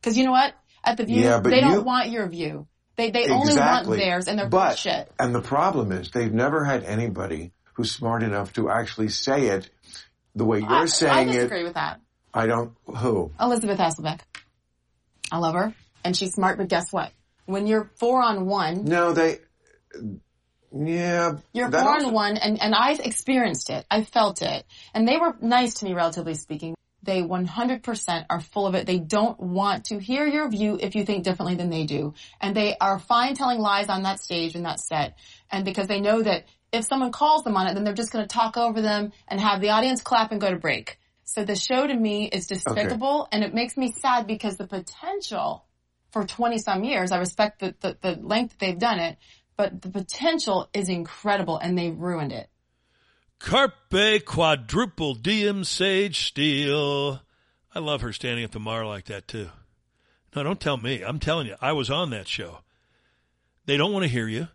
Because 0.00 0.16
you 0.16 0.24
know 0.24 0.30
what? 0.30 0.54
At 0.84 0.96
the 0.96 1.04
view, 1.04 1.20
yeah, 1.20 1.40
they 1.40 1.60
don't 1.60 1.84
want 1.84 2.10
your 2.10 2.28
view. 2.28 2.68
They 2.96 3.10
they 3.10 3.24
exactly. 3.24 3.50
only 3.50 3.56
want 3.56 3.88
theirs, 3.88 4.28
and 4.28 4.38
they're 4.38 4.48
but, 4.48 4.68
bullshit. 4.68 5.10
And 5.18 5.34
the 5.34 5.40
problem 5.40 5.90
is, 5.90 6.10
they've 6.10 6.32
never 6.32 6.64
had 6.64 6.84
anybody 6.84 7.52
who's 7.74 7.90
smart 7.90 8.22
enough 8.22 8.52
to 8.52 8.70
actually 8.70 9.08
say 9.08 9.46
it 9.46 9.68
the 10.34 10.44
way 10.44 10.60
you're 10.60 10.70
I, 10.70 10.84
saying 10.86 11.28
it. 11.28 11.30
I 11.30 11.34
disagree 11.34 11.60
it. 11.60 11.64
with 11.64 11.74
that. 11.74 12.00
I 12.32 12.46
don't. 12.46 12.72
Who? 12.86 13.32
Elisabeth 13.40 13.78
Hasselbeck. 13.78 14.20
I 15.32 15.38
love 15.38 15.54
her 15.54 15.74
and 16.04 16.14
she's 16.14 16.34
smart, 16.34 16.58
but 16.58 16.68
guess 16.68 16.92
what? 16.92 17.10
When 17.46 17.66
you're 17.66 17.90
four 17.96 18.22
on 18.22 18.46
one. 18.46 18.84
No, 18.84 19.12
they, 19.12 19.38
yeah. 20.72 21.38
You're 21.54 21.70
four 21.70 21.80
also- 21.80 22.08
on 22.08 22.12
one 22.12 22.36
and, 22.36 22.62
and 22.62 22.74
I've 22.74 23.00
experienced 23.00 23.70
it. 23.70 23.86
I 23.90 24.04
felt 24.04 24.42
it. 24.42 24.64
And 24.92 25.08
they 25.08 25.16
were 25.16 25.34
nice 25.40 25.74
to 25.74 25.86
me, 25.86 25.94
relatively 25.94 26.34
speaking. 26.34 26.74
They 27.02 27.22
100% 27.22 28.26
are 28.30 28.40
full 28.40 28.66
of 28.66 28.76
it. 28.76 28.86
They 28.86 28.98
don't 29.00 29.40
want 29.40 29.86
to 29.86 29.98
hear 29.98 30.24
your 30.24 30.48
view 30.48 30.78
if 30.80 30.94
you 30.94 31.04
think 31.04 31.24
differently 31.24 31.56
than 31.56 31.70
they 31.70 31.84
do. 31.84 32.14
And 32.40 32.54
they 32.54 32.76
are 32.80 33.00
fine 33.00 33.34
telling 33.34 33.58
lies 33.58 33.88
on 33.88 34.02
that 34.04 34.20
stage 34.20 34.54
and 34.54 34.66
that 34.66 34.78
set. 34.78 35.18
And 35.50 35.64
because 35.64 35.88
they 35.88 36.00
know 36.00 36.22
that 36.22 36.44
if 36.72 36.84
someone 36.84 37.10
calls 37.10 37.42
them 37.42 37.56
on 37.56 37.66
it, 37.66 37.74
then 37.74 37.82
they're 37.84 37.92
just 37.92 38.12
going 38.12 38.24
to 38.24 38.32
talk 38.32 38.56
over 38.56 38.80
them 38.80 39.12
and 39.26 39.40
have 39.40 39.60
the 39.60 39.70
audience 39.70 40.00
clap 40.00 40.30
and 40.30 40.40
go 40.40 40.50
to 40.50 40.56
break. 40.56 40.98
So 41.24 41.44
the 41.44 41.56
show 41.56 41.86
to 41.86 41.94
me 41.94 42.28
is 42.28 42.46
despicable 42.46 43.22
okay. 43.22 43.28
and 43.32 43.44
it 43.44 43.54
makes 43.54 43.76
me 43.76 43.92
sad 43.92 44.26
because 44.26 44.56
the 44.56 44.66
potential 44.66 45.64
for 46.10 46.24
20 46.24 46.58
some 46.58 46.84
years, 46.84 47.10
I 47.10 47.18
respect 47.18 47.60
the, 47.60 47.74
the, 47.80 47.96
the 48.00 48.16
length 48.20 48.50
that 48.50 48.58
they've 48.58 48.78
done 48.78 48.98
it, 48.98 49.16
but 49.56 49.80
the 49.80 49.90
potential 49.90 50.68
is 50.74 50.88
incredible 50.88 51.56
and 51.56 51.78
they 51.78 51.90
ruined 51.90 52.32
it. 52.32 52.48
Carpe 53.38 54.24
quadruple 54.24 55.14
diem 55.14 55.64
Sage 55.64 56.26
Steele. 56.26 57.20
I 57.74 57.78
love 57.78 58.02
her 58.02 58.12
standing 58.12 58.44
at 58.44 58.52
the 58.52 58.60
Maher 58.60 58.86
like 58.86 59.06
that 59.06 59.26
too. 59.26 59.48
No, 60.36 60.42
don't 60.42 60.60
tell 60.60 60.76
me. 60.76 61.02
I'm 61.02 61.18
telling 61.18 61.46
you, 61.46 61.56
I 61.60 61.72
was 61.72 61.90
on 61.90 62.10
that 62.10 62.28
show. 62.28 62.58
They 63.66 63.76
don't 63.76 63.92
want 63.92 64.04
to 64.04 64.08
hear 64.08 64.28
you. 64.28 64.48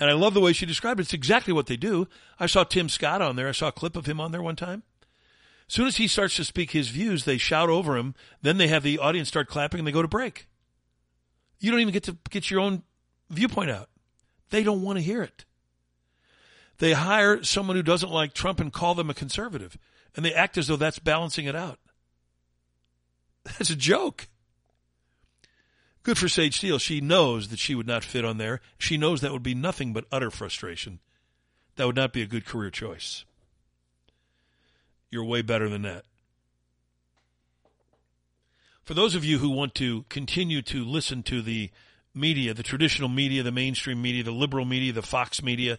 And 0.00 0.10
I 0.10 0.14
love 0.14 0.34
the 0.34 0.40
way 0.40 0.52
she 0.52 0.66
described 0.66 1.00
it. 1.00 1.04
It's 1.04 1.14
exactly 1.14 1.52
what 1.52 1.66
they 1.66 1.76
do. 1.76 2.08
I 2.38 2.46
saw 2.46 2.64
Tim 2.64 2.88
Scott 2.88 3.22
on 3.22 3.36
there. 3.36 3.48
I 3.48 3.52
saw 3.52 3.68
a 3.68 3.72
clip 3.72 3.96
of 3.96 4.06
him 4.06 4.20
on 4.20 4.32
there 4.32 4.42
one 4.42 4.56
time. 4.56 4.82
Soon 5.66 5.86
as 5.86 5.96
he 5.96 6.06
starts 6.06 6.36
to 6.36 6.44
speak 6.44 6.72
his 6.72 6.88
views, 6.88 7.24
they 7.24 7.38
shout 7.38 7.70
over 7.70 7.96
him. 7.96 8.14
Then 8.42 8.58
they 8.58 8.68
have 8.68 8.82
the 8.82 8.98
audience 8.98 9.28
start 9.28 9.48
clapping 9.48 9.80
and 9.80 9.86
they 9.86 9.92
go 9.92 10.02
to 10.02 10.08
break. 10.08 10.46
You 11.58 11.70
don't 11.70 11.80
even 11.80 11.94
get 11.94 12.04
to 12.04 12.16
get 12.30 12.50
your 12.50 12.60
own 12.60 12.82
viewpoint 13.30 13.70
out. 13.70 13.88
They 14.50 14.62
don't 14.62 14.82
want 14.82 14.98
to 14.98 15.02
hear 15.02 15.22
it. 15.22 15.44
They 16.78 16.92
hire 16.92 17.42
someone 17.42 17.76
who 17.76 17.82
doesn't 17.82 18.10
like 18.10 18.34
Trump 18.34 18.60
and 18.60 18.72
call 18.72 18.94
them 18.94 19.08
a 19.08 19.14
conservative, 19.14 19.78
and 20.16 20.24
they 20.24 20.34
act 20.34 20.58
as 20.58 20.66
though 20.66 20.76
that's 20.76 20.98
balancing 20.98 21.46
it 21.46 21.56
out. 21.56 21.78
That's 23.44 23.68
a 23.68 23.76
joke. 23.76 24.28
Good 26.02 26.16
for 26.16 26.28
Sage 26.28 26.56
Steele. 26.56 26.78
She 26.78 27.02
knows 27.02 27.48
that 27.48 27.58
she 27.58 27.74
would 27.74 27.86
not 27.86 28.02
fit 28.02 28.24
on 28.24 28.38
there. 28.38 28.62
She 28.78 28.96
knows 28.96 29.20
that 29.20 29.32
would 29.32 29.42
be 29.42 29.54
nothing 29.54 29.92
but 29.92 30.06
utter 30.10 30.30
frustration. 30.30 31.00
That 31.76 31.86
would 31.86 31.96
not 31.96 32.14
be 32.14 32.22
a 32.22 32.26
good 32.26 32.46
career 32.46 32.70
choice. 32.70 33.26
You're 35.14 35.22
way 35.22 35.42
better 35.42 35.68
than 35.68 35.82
that. 35.82 36.06
For 38.82 38.94
those 38.94 39.14
of 39.14 39.24
you 39.24 39.38
who 39.38 39.48
want 39.48 39.76
to 39.76 40.02
continue 40.08 40.60
to 40.62 40.84
listen 40.84 41.22
to 41.22 41.40
the 41.40 41.70
media, 42.12 42.52
the 42.52 42.64
traditional 42.64 43.08
media, 43.08 43.44
the 43.44 43.52
mainstream 43.52 44.02
media, 44.02 44.24
the 44.24 44.32
liberal 44.32 44.64
media, 44.64 44.92
the 44.92 45.02
Fox 45.02 45.40
media, 45.40 45.78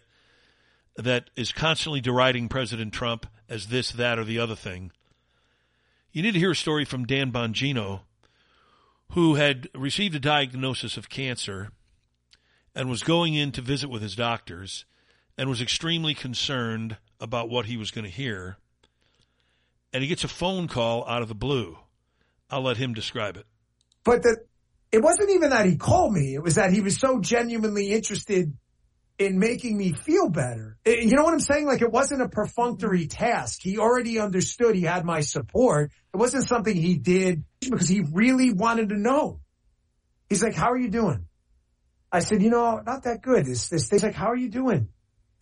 that 0.95 1.31
is 1.35 1.51
constantly 1.51 1.99
deriding 1.99 2.47
President 2.47 2.93
Trump 2.93 3.27
as 3.49 3.67
this, 3.67 3.91
that, 3.91 4.17
or 4.17 4.23
the 4.23 4.39
other 4.39 4.55
thing, 4.55 4.93
you 6.13 6.21
need 6.21 6.31
to 6.31 6.39
hear 6.39 6.51
a 6.51 6.55
story 6.55 6.85
from 6.85 7.05
Dan 7.05 7.33
Bongino, 7.33 8.03
who 9.11 9.35
had 9.35 9.67
received 9.75 10.15
a 10.15 10.19
diagnosis 10.19 10.95
of 10.95 11.09
cancer 11.09 11.71
and 12.73 12.89
was 12.89 13.03
going 13.03 13.33
in 13.33 13.51
to 13.51 13.61
visit 13.61 13.89
with 13.89 14.01
his 14.01 14.15
doctors 14.15 14.85
and 15.37 15.49
was 15.49 15.61
extremely 15.61 16.13
concerned 16.13 16.95
about 17.19 17.49
what 17.49 17.65
he 17.65 17.75
was 17.75 17.91
going 17.91 18.05
to 18.05 18.09
hear. 18.09 18.55
And 19.95 20.01
he 20.01 20.09
gets 20.09 20.25
a 20.25 20.27
phone 20.27 20.67
call 20.67 21.07
out 21.07 21.21
of 21.21 21.29
the 21.29 21.35
blue. 21.35 21.77
I'll 22.49 22.63
let 22.63 22.75
him 22.75 22.93
describe 22.93 23.37
it. 23.37 23.45
But 24.03 24.23
the, 24.23 24.35
it 24.91 25.01
wasn't 25.01 25.29
even 25.29 25.51
that 25.51 25.65
he 25.65 25.77
called 25.77 26.11
me. 26.11 26.35
It 26.35 26.43
was 26.43 26.55
that 26.55 26.73
he 26.73 26.81
was 26.81 26.99
so 26.99 27.21
genuinely 27.21 27.93
interested 27.93 28.51
in 29.17 29.39
making 29.39 29.77
me 29.77 29.93
feel 29.93 30.27
better. 30.27 30.75
Eh, 30.85 30.97
you 30.99 31.15
know 31.15 31.23
what 31.23 31.31
I'm 31.31 31.39
saying? 31.39 31.65
Like 31.65 31.81
it 31.81 31.93
wasn't 31.93 32.21
a 32.21 32.27
perfunctory 32.27 33.07
task. 33.07 33.61
He 33.61 33.77
already 33.77 34.19
understood 34.19 34.75
he 34.75 34.81
had 34.81 35.05
my 35.05 35.21
support. 35.21 35.93
It 36.13 36.17
wasn't 36.17 36.45
something 36.45 36.75
he 36.75 36.97
did 36.97 37.45
because 37.61 37.87
he 37.87 38.03
really 38.11 38.51
wanted 38.51 38.89
to 38.89 38.99
know. 38.99 39.39
He's 40.27 40.43
like, 40.43 40.55
how 40.55 40.71
are 40.71 40.77
you 40.77 40.89
doing? 40.89 41.25
I 42.11 42.19
said, 42.19 42.41
you 42.41 42.49
know, 42.49 42.81
not 42.85 43.03
that 43.03 43.21
good. 43.21 43.45
This, 43.45 43.69
this 43.69 43.87
thing's 43.87 44.03
like, 44.03 44.13
how 44.13 44.27
are 44.27 44.35
you 44.35 44.49
doing? 44.49 44.89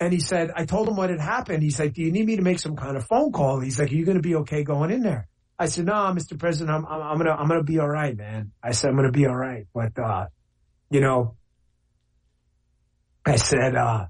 And 0.03 0.11
he 0.11 0.19
said, 0.19 0.51
I 0.53 0.65
told 0.65 0.89
him 0.89 0.97
what 0.97 1.09
had 1.09 1.21
happened. 1.21 1.63
He's 1.63 1.79
like, 1.79 1.93
do 1.93 2.01
you 2.01 2.11
need 2.11 2.25
me 2.25 2.35
to 2.35 2.41
make 2.41 2.59
some 2.59 2.75
kind 2.75 2.97
of 2.97 3.05
phone 3.05 3.31
call? 3.31 3.61
He's 3.61 3.79
like, 3.79 3.89
are 3.89 3.95
you 3.95 4.03
going 4.03 4.17
to 4.17 4.21
be 4.21 4.35
okay 4.35 4.65
going 4.65 4.91
in 4.91 5.01
there? 5.01 5.29
I 5.57 5.67
said, 5.67 5.85
no, 5.85 5.93
Mr. 5.93 6.37
President, 6.37 6.75
I'm, 6.75 6.85
I'm, 6.85 7.01
I'm 7.01 7.15
going 7.15 7.27
to, 7.27 7.31
I'm 7.31 7.47
going 7.47 7.61
to 7.61 7.63
be 7.63 7.79
all 7.79 7.87
right, 7.87 8.13
man. 8.13 8.51
I 8.61 8.73
said, 8.73 8.89
I'm 8.89 8.97
going 8.97 9.09
to 9.09 9.17
be 9.17 9.25
all 9.27 9.35
right. 9.35 9.65
But, 9.73 9.97
uh, 9.97 10.25
you 10.89 10.99
know, 10.99 11.37
I 13.25 13.37
said, 13.37 13.77
uh, 13.77 14.07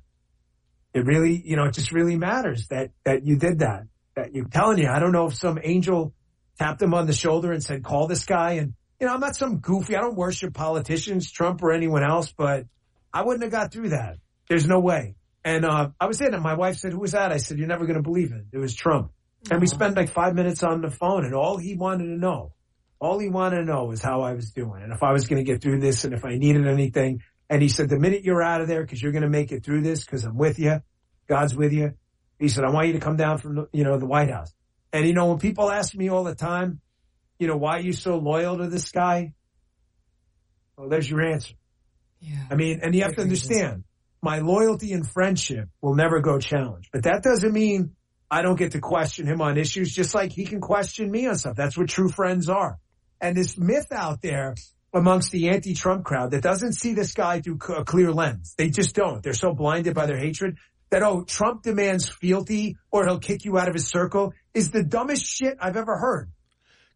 it 0.95 1.05
really, 1.05 1.39
you 1.45 1.57
know, 1.57 1.65
it 1.65 1.75
just 1.75 1.91
really 1.91 2.15
matters 2.17 2.69
that, 2.69 2.89
that 3.03 3.23
you 3.23 3.35
did 3.35 3.59
that. 3.59 3.83
That 4.15 4.33
you're 4.33 4.47
telling 4.47 4.79
you, 4.79 4.89
I 4.89 4.97
don't 4.97 5.11
know 5.11 5.27
if 5.27 5.35
some 5.35 5.59
angel 5.61 6.15
tapped 6.57 6.81
him 6.81 6.95
on 6.95 7.05
the 7.05 7.13
shoulder 7.13 7.51
and 7.51 7.63
said, 7.63 7.83
call 7.83 8.07
this 8.07 8.25
guy. 8.25 8.53
And, 8.53 8.73
you 8.99 9.05
know, 9.05 9.13
I'm 9.13 9.19
not 9.19 9.35
some 9.35 9.59
goofy, 9.59 9.95
I 9.95 10.01
don't 10.01 10.15
worship 10.15 10.55
politicians, 10.55 11.31
Trump 11.31 11.61
or 11.61 11.71
anyone 11.71 12.03
else, 12.03 12.33
but 12.35 12.65
I 13.13 13.21
wouldn't 13.21 13.43
have 13.43 13.51
got 13.51 13.71
through 13.71 13.89
that. 13.89 14.17
There's 14.49 14.67
no 14.67 14.79
way. 14.79 15.13
And, 15.45 15.65
uh, 15.65 15.89
I 15.99 16.05
was 16.05 16.21
in 16.21 16.33
and 16.33 16.41
my 16.41 16.55
wife 16.55 16.77
said, 16.77 16.93
who 16.93 16.99
was 16.99 17.11
that? 17.11 17.31
I 17.31 17.37
said, 17.37 17.57
you're 17.57 17.67
never 17.67 17.85
going 17.85 17.97
to 17.97 18.03
believe 18.03 18.31
it. 18.31 18.45
It 18.51 18.57
was 18.57 18.73
Trump. 18.73 19.11
And 19.51 19.59
we 19.59 19.67
spent 19.67 19.97
like 19.97 20.09
five 20.09 20.35
minutes 20.35 20.63
on 20.63 20.81
the 20.81 20.89
phone 20.89 21.25
and 21.25 21.35
all 21.35 21.57
he 21.57 21.75
wanted 21.75 22.05
to 22.05 22.17
know, 22.17 22.53
all 22.99 23.19
he 23.19 23.27
wanted 23.27 23.57
to 23.57 23.65
know 23.65 23.85
was 23.85 24.01
how 24.01 24.21
I 24.21 24.33
was 24.33 24.51
doing 24.51 24.81
and 24.83 24.93
if 24.93 25.03
I 25.03 25.11
was 25.11 25.27
going 25.27 25.43
to 25.43 25.51
get 25.51 25.61
through 25.61 25.79
this 25.81 26.05
and 26.05 26.13
if 26.13 26.23
I 26.23 26.37
needed 26.37 26.65
anything. 26.65 27.21
And 27.49 27.61
he 27.61 27.67
said, 27.67 27.89
the 27.89 27.99
minute 27.99 28.23
you're 28.23 28.41
out 28.41 28.61
of 28.61 28.69
there, 28.69 28.85
cause 28.85 29.01
you're 29.01 29.11
going 29.11 29.23
to 29.23 29.29
make 29.29 29.51
it 29.51 29.65
through 29.65 29.81
this, 29.81 30.05
cause 30.05 30.23
I'm 30.23 30.37
with 30.37 30.59
you. 30.59 30.81
God's 31.27 31.55
with 31.55 31.73
you. 31.73 31.93
He 32.39 32.47
said, 32.47 32.63
I 32.63 32.69
want 32.69 32.87
you 32.87 32.93
to 32.93 32.99
come 32.99 33.17
down 33.17 33.37
from, 33.37 33.55
the, 33.55 33.67
you 33.73 33.83
know, 33.83 33.97
the 33.97 34.05
White 34.05 34.29
House. 34.29 34.53
And 34.93 35.05
you 35.05 35.13
know, 35.13 35.27
when 35.27 35.39
people 35.39 35.69
ask 35.69 35.93
me 35.93 36.09
all 36.09 36.23
the 36.23 36.35
time, 36.35 36.79
you 37.37 37.47
know, 37.47 37.57
why 37.57 37.77
are 37.77 37.81
you 37.81 37.93
so 37.93 38.17
loyal 38.17 38.57
to 38.59 38.67
this 38.67 38.91
guy? 38.91 39.33
Well, 40.77 40.87
there's 40.87 41.09
your 41.09 41.21
answer. 41.21 41.55
Yeah. 42.21 42.45
I 42.49 42.55
mean, 42.55 42.79
and 42.81 42.95
you 42.95 43.03
have 43.03 43.15
to 43.15 43.21
understand, 43.21 43.83
my 44.23 44.39
loyalty 44.39 44.93
and 44.93 45.07
friendship 45.07 45.69
will 45.81 45.95
never 45.95 46.21
go 46.21 46.39
challenged, 46.39 46.89
but 46.91 47.03
that 47.03 47.21
doesn't 47.23 47.51
mean 47.51 47.95
I 48.31 48.41
don't 48.41 48.57
get 48.57 48.71
to 48.71 48.79
question 48.79 49.27
him 49.27 49.41
on 49.41 49.57
issues 49.57 49.93
just 49.93 50.15
like 50.15 50.31
he 50.31 50.45
can 50.45 50.61
question 50.61 51.11
me 51.11 51.27
on 51.27 51.35
stuff. 51.35 51.55
That's 51.55 51.77
what 51.77 51.89
true 51.89 52.09
friends 52.09 52.49
are. 52.49 52.79
And 53.21 53.37
this 53.37 53.57
myth 53.57 53.91
out 53.91 54.21
there 54.21 54.55
amongst 54.93 55.31
the 55.31 55.49
anti-Trump 55.49 56.03
crowd 56.03 56.31
that 56.31 56.41
doesn't 56.41 56.73
see 56.73 56.93
this 56.93 57.13
guy 57.13 57.41
through 57.41 57.59
a 57.75 57.83
clear 57.83 58.11
lens. 58.11 58.55
They 58.57 58.69
just 58.69 58.95
don't. 58.95 59.21
They're 59.21 59.33
so 59.33 59.53
blinded 59.53 59.93
by 59.93 60.05
their 60.05 60.17
hatred 60.17 60.57
that, 60.89 61.03
oh, 61.03 61.23
Trump 61.23 61.63
demands 61.63 62.07
fealty 62.07 62.77
or 62.91 63.05
he'll 63.05 63.19
kick 63.19 63.45
you 63.45 63.57
out 63.57 63.67
of 63.67 63.73
his 63.73 63.87
circle 63.87 64.33
is 64.53 64.71
the 64.71 64.83
dumbest 64.83 65.25
shit 65.25 65.57
I've 65.59 65.77
ever 65.77 65.97
heard. 65.97 66.31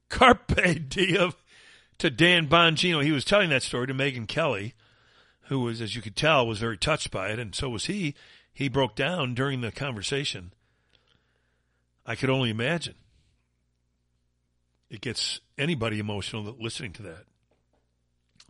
Carpe 0.10 0.88
diem 0.88 1.34
to 1.98 2.10
Dan 2.10 2.48
Bongino. 2.48 3.04
He 3.04 3.12
was 3.12 3.26
telling 3.26 3.50
that 3.50 3.64
story 3.64 3.88
to 3.88 3.94
Megyn 3.94 4.28
Kelly, 4.28 4.76
who 5.48 5.62
was, 5.62 5.82
as 5.82 5.96
you 5.96 6.02
could 6.02 6.16
tell, 6.16 6.46
was 6.46 6.60
very 6.60 6.78
touched 6.78 7.12
by 7.12 7.30
it, 7.30 7.40
and 7.40 7.54
so 7.56 7.70
was 7.70 7.86
he. 7.86 8.16
He 8.54 8.70
broke 8.70 8.96
down 8.96 9.34
during 9.34 9.62
the 9.62 9.72
conversation. 9.72 10.54
I 12.06 12.16
could 12.16 12.30
only 12.30 12.50
imagine. 12.50 12.96
It 14.90 15.02
gets 15.02 15.42
anybody 15.58 16.00
emotional 16.00 16.56
listening 16.60 16.94
to 16.94 17.04
that. 17.04 17.26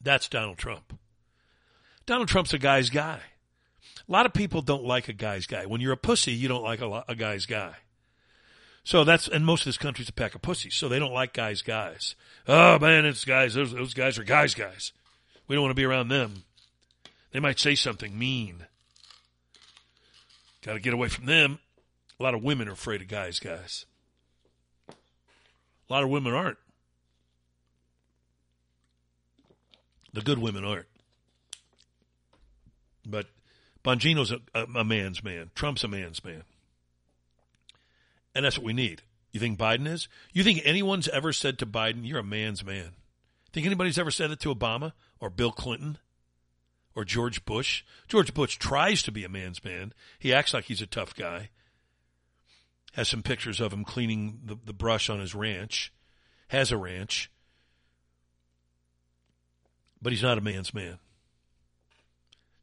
That's 0.01 0.29
Donald 0.29 0.57
Trump. 0.57 0.97
Donald 2.05 2.29
Trump's 2.29 2.53
a 2.53 2.59
guy's 2.59 2.89
guy. 2.89 3.19
A 4.07 4.11
lot 4.11 4.25
of 4.25 4.33
people 4.33 4.61
don't 4.61 4.85
like 4.85 5.09
a 5.09 5.13
guy's 5.13 5.47
guy. 5.47 5.65
When 5.65 5.81
you're 5.81 5.93
a 5.93 5.97
pussy, 5.97 6.31
you 6.31 6.47
don't 6.47 6.63
like 6.63 6.81
a, 6.81 7.03
a 7.07 7.15
guy's 7.15 7.45
guy. 7.45 7.75
So 8.83 9.03
that's, 9.03 9.27
and 9.27 9.45
most 9.45 9.61
of 9.61 9.65
this 9.65 9.77
country's 9.77 10.07
a 10.07 10.13
pack 10.13 10.33
of 10.33 10.41
pussies, 10.41 10.75
so 10.75 10.87
they 10.87 10.99
don't 10.99 11.11
like 11.11 11.33
guys' 11.33 11.61
guys. 11.61 12.15
Oh 12.47 12.79
man, 12.79 13.05
it's 13.05 13.25
guys, 13.25 13.53
those, 13.53 13.73
those 13.73 13.93
guys 13.93 14.17
are 14.17 14.23
guys' 14.23 14.53
guys. 14.53 14.93
We 15.47 15.55
don't 15.55 15.63
want 15.63 15.71
to 15.71 15.81
be 15.81 15.83
around 15.83 16.07
them. 16.07 16.43
They 17.31 17.39
might 17.39 17.59
say 17.59 17.75
something 17.75 18.17
mean. 18.17 18.65
Got 20.63 20.73
to 20.73 20.79
get 20.79 20.93
away 20.93 21.09
from 21.09 21.25
them. 21.25 21.59
A 22.19 22.23
lot 22.23 22.33
of 22.33 22.43
women 22.43 22.67
are 22.67 22.73
afraid 22.73 23.01
of 23.01 23.07
guys' 23.07 23.39
guys. 23.39 23.85
A 24.89 25.93
lot 25.93 26.03
of 26.03 26.09
women 26.09 26.33
aren't. 26.33 26.57
The 30.13 30.21
good 30.21 30.39
women 30.39 30.65
aren't. 30.65 30.87
But 33.05 33.27
Bongino's 33.83 34.31
a, 34.31 34.39
a, 34.53 34.63
a 34.79 34.83
man's 34.83 35.23
man. 35.23 35.51
Trump's 35.55 35.83
a 35.83 35.87
man's 35.87 36.23
man. 36.23 36.43
And 38.33 38.43
that's 38.43 38.57
what 38.57 38.65
we 38.65 38.73
need. 38.73 39.03
You 39.31 39.39
think 39.39 39.57
Biden 39.57 39.87
is? 39.87 40.07
You 40.33 40.43
think 40.43 40.61
anyone's 40.65 41.07
ever 41.07 41.31
said 41.31 41.59
to 41.59 41.65
Biden, 41.65 42.07
you're 42.07 42.19
a 42.19 42.23
man's 42.23 42.65
man? 42.65 42.91
Think 43.53 43.65
anybody's 43.65 43.99
ever 43.99 44.11
said 44.11 44.31
it 44.31 44.39
to 44.41 44.53
Obama 44.53 44.93
or 45.19 45.29
Bill 45.29 45.51
Clinton 45.51 45.99
or 46.97 47.05
George 47.05 47.45
Bush? 47.45 47.83
George 48.09 48.33
Bush 48.33 48.57
tries 48.57 49.01
to 49.03 49.11
be 49.13 49.23
a 49.23 49.29
man's 49.29 49.63
man. 49.63 49.93
He 50.19 50.33
acts 50.33 50.53
like 50.53 50.65
he's 50.65 50.81
a 50.81 50.87
tough 50.87 51.15
guy. 51.15 51.49
Has 52.93 53.07
some 53.07 53.23
pictures 53.23 53.61
of 53.61 53.71
him 53.71 53.85
cleaning 53.85 54.41
the, 54.43 54.57
the 54.65 54.73
brush 54.73 55.09
on 55.09 55.21
his 55.21 55.33
ranch. 55.33 55.93
Has 56.49 56.71
a 56.71 56.77
ranch 56.77 57.31
but 60.01 60.13
he's 60.13 60.23
not 60.23 60.37
a 60.37 60.41
man's 60.41 60.73
man. 60.73 60.99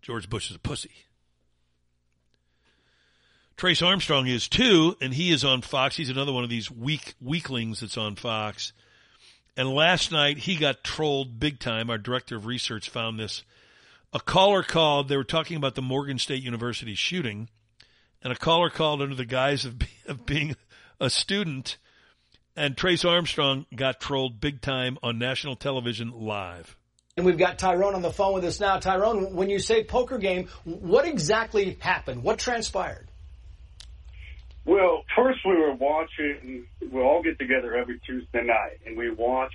George 0.03 0.29
Bush 0.29 0.51
is 0.51 0.57
a 0.57 0.61
pussy. 0.61 0.93
Trace 3.57 3.83
Armstrong 3.83 4.27
is 4.27 4.49
too, 4.49 4.97
and 5.01 5.15
he 5.15 5.31
is 5.31 5.45
on 5.45 5.63
Fox. 5.63 5.97
He's 5.97 6.11
another 6.11 6.33
one 6.33 6.45
of 6.45 6.51
these 6.51 6.71
weak 6.71 7.15
weaklings 7.21 7.81
that's 7.81 7.97
on 7.97 8.17
Fox. 8.17 8.73
And 9.57 9.69
last 9.69 10.11
night 10.11 10.39
he 10.39 10.57
got 10.57 10.83
trolled 10.83 11.39
big 11.39 11.61
time. 11.61 11.89
Our 11.89 11.99
director 11.99 12.37
of 12.37 12.47
research 12.47 12.91
found 12.91 13.19
this. 13.19 13.45
A 14.15 14.21
caller 14.21 14.63
called. 14.63 15.09
They 15.09 15.17
were 15.17 15.25
talking 15.25 15.57
about 15.57 15.75
the 15.75 15.83
Morgan 15.83 16.19
State 16.19 16.41
University 16.41 16.95
shooting, 16.95 17.49
and 18.23 18.33
a 18.33 18.37
caller 18.37 18.71
called 18.71 19.03
under 19.03 19.17
the 19.17 19.25
guise 19.25 19.65
of, 19.65 19.75
of 20.07 20.25
being 20.25 20.55
a 21.01 21.11
student. 21.11 21.77
And 22.57 22.77
Trace 22.77 23.05
Armstrong 23.05 23.67
got 23.75 24.01
trolled 24.01 24.41
big 24.41 24.61
time 24.61 24.99
on 25.03 25.19
national 25.19 25.57
television 25.57 26.13
live. 26.13 26.77
And 27.17 27.27
we've 27.27 27.39
got 27.39 27.59
Tyrone 27.59 27.97
on 27.97 28.03
the 28.03 28.13
phone 28.13 28.35
with 28.35 28.45
us 28.45 28.61
now. 28.61 28.79
Tyrone, 28.79 29.35
when 29.35 29.51
you 29.51 29.59
say 29.59 29.83
poker 29.83 30.19
game, 30.19 30.49
what 30.65 31.05
exactly 31.05 31.77
happened? 31.81 32.23
What 32.23 32.39
transpired? 32.39 33.09
Well, 34.65 35.05
first 35.17 35.41
we 35.45 35.57
were 35.57 35.75
watching, 35.75 36.67
we 36.81 37.01
all 37.01 37.23
get 37.23 37.39
together 37.39 37.77
every 37.77 38.01
Tuesday 38.07 38.45
night 38.45 38.79
and 38.87 38.97
we 38.97 39.11
watch 39.11 39.53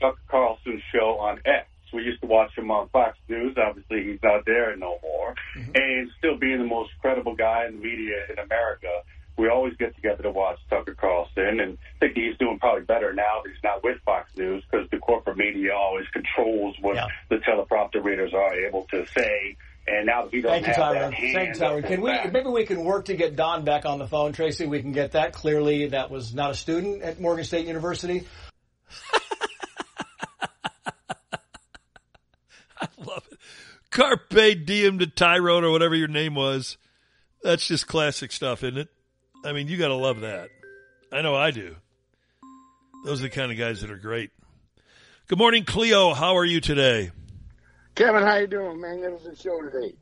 Tucker 0.00 0.18
Carlson's 0.28 0.82
show 0.92 1.18
on 1.18 1.40
X. 1.44 1.67
We 1.92 2.02
used 2.02 2.20
to 2.22 2.26
watch 2.26 2.56
him 2.56 2.70
on 2.70 2.88
Fox 2.88 3.18
News. 3.28 3.56
Obviously, 3.56 4.04
he's 4.04 4.22
not 4.22 4.44
there 4.46 4.76
no 4.76 4.98
more. 5.02 5.34
Mm-hmm. 5.56 5.70
And 5.74 6.10
still 6.18 6.36
being 6.38 6.58
the 6.58 6.66
most 6.66 6.90
credible 7.00 7.34
guy 7.34 7.66
in 7.66 7.76
the 7.76 7.82
media 7.82 8.16
in 8.30 8.38
America, 8.38 9.02
we 9.38 9.48
always 9.48 9.74
get 9.76 9.94
together 9.94 10.24
to 10.24 10.30
watch 10.30 10.58
Tucker 10.68 10.94
Carlson, 10.94 11.60
and 11.60 11.78
I 11.96 11.98
think 12.00 12.16
he's 12.16 12.36
doing 12.38 12.58
probably 12.58 12.82
better 12.82 13.14
now 13.14 13.42
that 13.42 13.50
he's 13.50 13.62
not 13.62 13.84
with 13.84 13.98
Fox 14.04 14.36
News 14.36 14.64
because 14.68 14.90
the 14.90 14.98
corporate 14.98 15.36
media 15.36 15.74
always 15.74 16.06
controls 16.12 16.74
what 16.80 16.96
yeah. 16.96 17.06
the 17.30 17.36
teleprompter 17.36 18.02
readers 18.02 18.34
are 18.34 18.54
able 18.54 18.86
to 18.90 19.06
say. 19.06 19.56
And 19.86 20.06
now 20.06 20.24
that 20.24 20.34
he 20.34 20.42
doesn't 20.42 20.64
Thank 20.64 20.76
you, 20.76 20.82
have 20.82 20.92
Tyron. 20.92 21.00
that 21.00 21.14
hand 21.14 21.34
Thank 21.34 21.54
you, 21.54 21.60
Tyron. 21.62 21.86
Can 21.86 22.00
we 22.02 22.10
back. 22.10 22.32
maybe 22.32 22.48
we 22.48 22.66
can 22.66 22.84
work 22.84 23.06
to 23.06 23.14
get 23.14 23.36
Don 23.36 23.64
back 23.64 23.86
on 23.86 23.98
the 23.98 24.06
phone, 24.06 24.32
Tracy? 24.32 24.66
We 24.66 24.82
can 24.82 24.92
get 24.92 25.12
that. 25.12 25.32
Clearly, 25.32 25.86
that 25.88 26.10
was 26.10 26.34
not 26.34 26.50
a 26.50 26.54
student 26.54 27.02
at 27.02 27.20
Morgan 27.20 27.44
State 27.44 27.66
University. 27.66 28.26
Carpe 33.90 34.64
diem 34.64 34.98
to 34.98 35.06
Tyrone 35.06 35.64
or 35.64 35.70
whatever 35.70 35.94
your 35.94 36.08
name 36.08 36.34
was. 36.34 36.76
That's 37.42 37.66
just 37.66 37.86
classic 37.86 38.32
stuff, 38.32 38.62
isn't 38.62 38.78
it? 38.78 38.88
I 39.44 39.52
mean, 39.52 39.68
you 39.68 39.76
got 39.76 39.88
to 39.88 39.94
love 39.94 40.20
that. 40.20 40.48
I 41.12 41.22
know 41.22 41.34
I 41.34 41.50
do. 41.50 41.76
Those 43.04 43.20
are 43.20 43.24
the 43.24 43.30
kind 43.30 43.52
of 43.52 43.58
guys 43.58 43.80
that 43.80 43.90
are 43.90 43.96
great. 43.96 44.30
Good 45.28 45.38
morning, 45.38 45.64
Cleo. 45.64 46.14
How 46.14 46.36
are 46.36 46.44
you 46.44 46.60
today? 46.60 47.10
Kevin, 47.94 48.22
how 48.22 48.36
you 48.36 48.46
doing, 48.46 48.80
man? 48.80 49.00
Magnificent 49.00 49.38
show 49.38 49.60
today. 49.62 49.94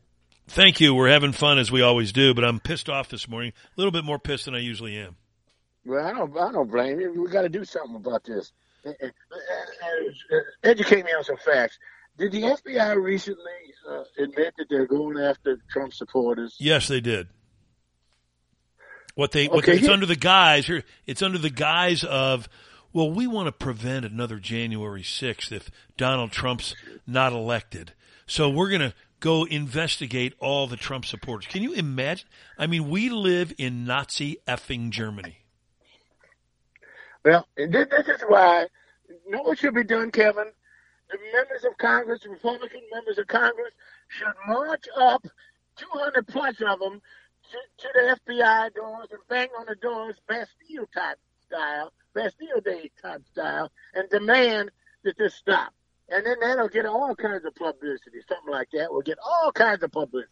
Thank 0.49 0.81
you. 0.81 0.95
We're 0.95 1.09
having 1.09 1.33
fun 1.33 1.59
as 1.59 1.71
we 1.71 1.83
always 1.83 2.13
do, 2.13 2.33
but 2.33 2.45
I'm 2.45 2.61
pissed 2.61 2.89
off 2.89 3.09
this 3.09 3.29
morning. 3.29 3.53
A 3.57 3.81
little 3.81 3.91
bit 3.91 4.05
more 4.05 4.19
pissed 4.19 4.45
than 4.45 4.55
I 4.55 4.61
usually 4.61 4.97
am. 4.97 5.17
Well, 5.85 6.05
I 6.05 6.13
don't, 6.13 6.37
I 6.37 6.53
don't 6.53 6.71
blame 6.71 7.01
you. 7.01 7.23
We 7.23 7.31
got 7.31 7.43
to 7.43 7.49
do 7.49 7.65
something 7.65 7.97
about 7.97 8.25
this. 8.25 8.53
Uh, 8.85 8.91
uh, 9.03 9.07
uh, 9.07 10.37
educate 10.63 11.05
me 11.05 11.13
on 11.13 11.25
some 11.25 11.37
facts. 11.37 11.79
Did 12.19 12.33
the 12.33 12.43
FBI 12.43 12.97
recently 12.97 13.43
uh, 13.89 14.03
admit 14.19 14.55
that 14.57 14.67
they're 14.71 14.87
going 14.87 15.19
after 15.19 15.59
Trump 15.71 15.93
supporters? 15.93 16.57
Yes, 16.59 16.89
they 16.89 17.01
did. 17.01 17.29
What 19.15 19.33
they, 19.33 19.47
what 19.49 19.65
they- 19.65 19.75
it's 19.79 19.89
under 19.89 20.07
the 20.07 20.17
guise 20.17 20.67
here. 20.67 20.83
It's 21.07 21.23
under 21.23 21.39
the 21.39 21.51
guise 21.51 22.05
of, 22.05 22.49
well, 22.93 23.11
we 23.11 23.27
want 23.27 23.47
to 23.49 23.53
prevent 23.53 24.05
another 24.07 24.39
January 24.39 25.03
6th 25.03 25.53
if 25.53 25.71
Donald 25.97 26.33
Trump's 26.33 26.75
not 27.07 27.33
elected. 27.33 27.93
So 28.27 28.49
we're 28.49 28.71
going 28.71 28.81
to 28.81 28.95
go 29.21 29.45
investigate 29.45 30.35
all 30.39 30.67
the 30.67 30.77
Trump 30.77 31.05
supporters. 31.05 31.47
Can 31.47 31.63
you 31.63 31.73
imagine? 31.75 32.29
I 32.59 32.67
mean, 32.67 32.89
we 32.89 33.09
live 33.11 33.53
in 33.59 33.85
Nazi 33.85 34.39
effing 34.49 34.91
Germany. 34.91 35.39
Well, 37.25 37.47
this, 37.57 37.87
this 37.91 38.09
is 38.09 38.23
why. 38.29 38.67
You 39.09 39.31
know 39.33 39.43
what 39.43 39.59
should 39.59 39.75
be 39.75 39.85
done, 39.85 40.11
Kevin? 40.11 40.47
The 41.11 41.19
members 41.33 41.65
of 41.65 41.77
Congress, 41.79 42.27
Republican 42.29 42.83
members 42.93 43.19
of 43.19 43.27
Congress, 43.27 43.73
should 44.09 44.35
march 44.49 44.87
up, 44.97 45.27
200 45.77 46.27
plus 46.27 46.57
of 46.67 46.81
them, 46.81 47.01
to, 47.51 47.59
to 47.79 47.89
the 47.95 48.33
FBI 48.33 48.75
doors 48.75 49.09
and 49.11 49.21
bang 49.29 49.49
on 49.59 49.67
the 49.69 49.77
doors, 49.77 50.17
Bastille 50.27 50.87
type 50.93 51.19
style, 51.47 51.93
Bastille 52.15 52.61
Day 52.65 52.91
type 53.01 53.23
style, 53.31 53.71
and 53.95 54.09
demand 54.11 54.71
that 55.05 55.17
this 55.19 55.35
stop. 55.35 55.73
And 56.09 56.25
then 56.25 56.37
that'll 56.41 56.69
get 56.69 56.87
all 56.87 57.15
kinds 57.15 57.45
of 57.45 57.55
publicity. 57.55 58.19
Something 58.29 58.53
like 58.53 58.69
that 58.73 58.93
will 58.93 59.03
get 59.03 59.19
all 59.25 59.53
kinds 59.53 59.83
of 59.83 59.93
publicity. 59.93 60.31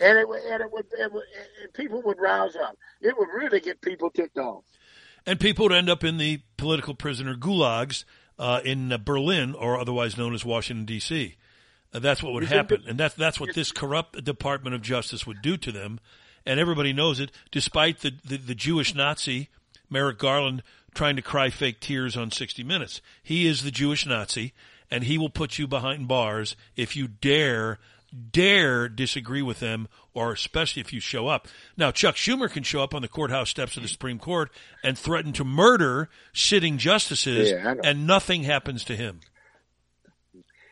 And 0.00 0.18
it 0.18 0.26
and 0.28 0.62
it 0.62 0.72
would, 0.72 0.86
it 0.98 1.12
would 1.12 1.24
and 1.62 1.72
people 1.74 2.02
would 2.02 2.18
rouse 2.18 2.56
up. 2.56 2.76
It 3.00 3.16
would 3.18 3.28
really 3.28 3.60
get 3.60 3.80
people 3.80 4.10
ticked 4.10 4.38
off. 4.38 4.64
And 5.26 5.38
people 5.38 5.66
would 5.66 5.72
end 5.72 5.90
up 5.90 6.04
in 6.04 6.16
the 6.16 6.42
political 6.56 6.94
prisoner 6.94 7.34
gulags 7.34 8.04
uh, 8.38 8.60
in 8.64 8.92
uh, 8.92 8.98
Berlin, 8.98 9.54
or 9.54 9.78
otherwise 9.78 10.16
known 10.16 10.34
as 10.34 10.44
Washington 10.44 10.84
D.C. 10.84 11.36
Uh, 11.92 11.98
that's 11.98 12.22
what 12.22 12.32
would 12.32 12.44
happen, 12.44 12.82
and 12.86 12.98
that's 12.98 13.14
that's 13.14 13.38
what 13.38 13.54
this 13.54 13.70
corrupt 13.72 14.22
Department 14.24 14.74
of 14.74 14.82
Justice 14.82 15.26
would 15.26 15.42
do 15.42 15.56
to 15.56 15.70
them, 15.70 16.00
and 16.44 16.58
everybody 16.58 16.92
knows 16.92 17.20
it. 17.20 17.30
Despite 17.50 18.00
the 18.00 18.14
the, 18.24 18.36
the 18.36 18.54
Jewish 18.54 18.94
Nazi 18.94 19.48
Merrick 19.88 20.18
Garland 20.18 20.62
trying 20.94 21.16
to 21.16 21.22
cry 21.22 21.50
fake 21.50 21.80
tears 21.80 22.16
on 22.16 22.30
60 22.30 22.62
Minutes, 22.62 23.00
he 23.22 23.46
is 23.46 23.62
the 23.62 23.70
Jewish 23.70 24.06
Nazi, 24.06 24.52
and 24.90 25.04
he 25.04 25.18
will 25.18 25.30
put 25.30 25.58
you 25.58 25.66
behind 25.66 26.08
bars 26.08 26.56
if 26.76 26.96
you 26.96 27.08
dare 27.08 27.78
dare 28.32 28.88
disagree 28.88 29.42
with 29.42 29.60
them, 29.60 29.88
or 30.12 30.32
especially 30.32 30.80
if 30.80 30.92
you 30.92 31.00
show 31.00 31.28
up. 31.28 31.48
Now, 31.76 31.90
Chuck 31.90 32.14
Schumer 32.16 32.50
can 32.50 32.62
show 32.62 32.82
up 32.82 32.94
on 32.94 33.02
the 33.02 33.08
courthouse 33.08 33.50
steps 33.50 33.76
of 33.76 33.82
the 33.82 33.88
Supreme 33.88 34.18
Court 34.18 34.50
and 34.82 34.98
threaten 34.98 35.32
to 35.34 35.44
murder 35.44 36.08
sitting 36.32 36.78
justices, 36.78 37.50
Yeah, 37.50 37.74
and 37.82 38.06
nothing 38.06 38.44
happens 38.44 38.84
to 38.84 38.96
him. 38.96 39.20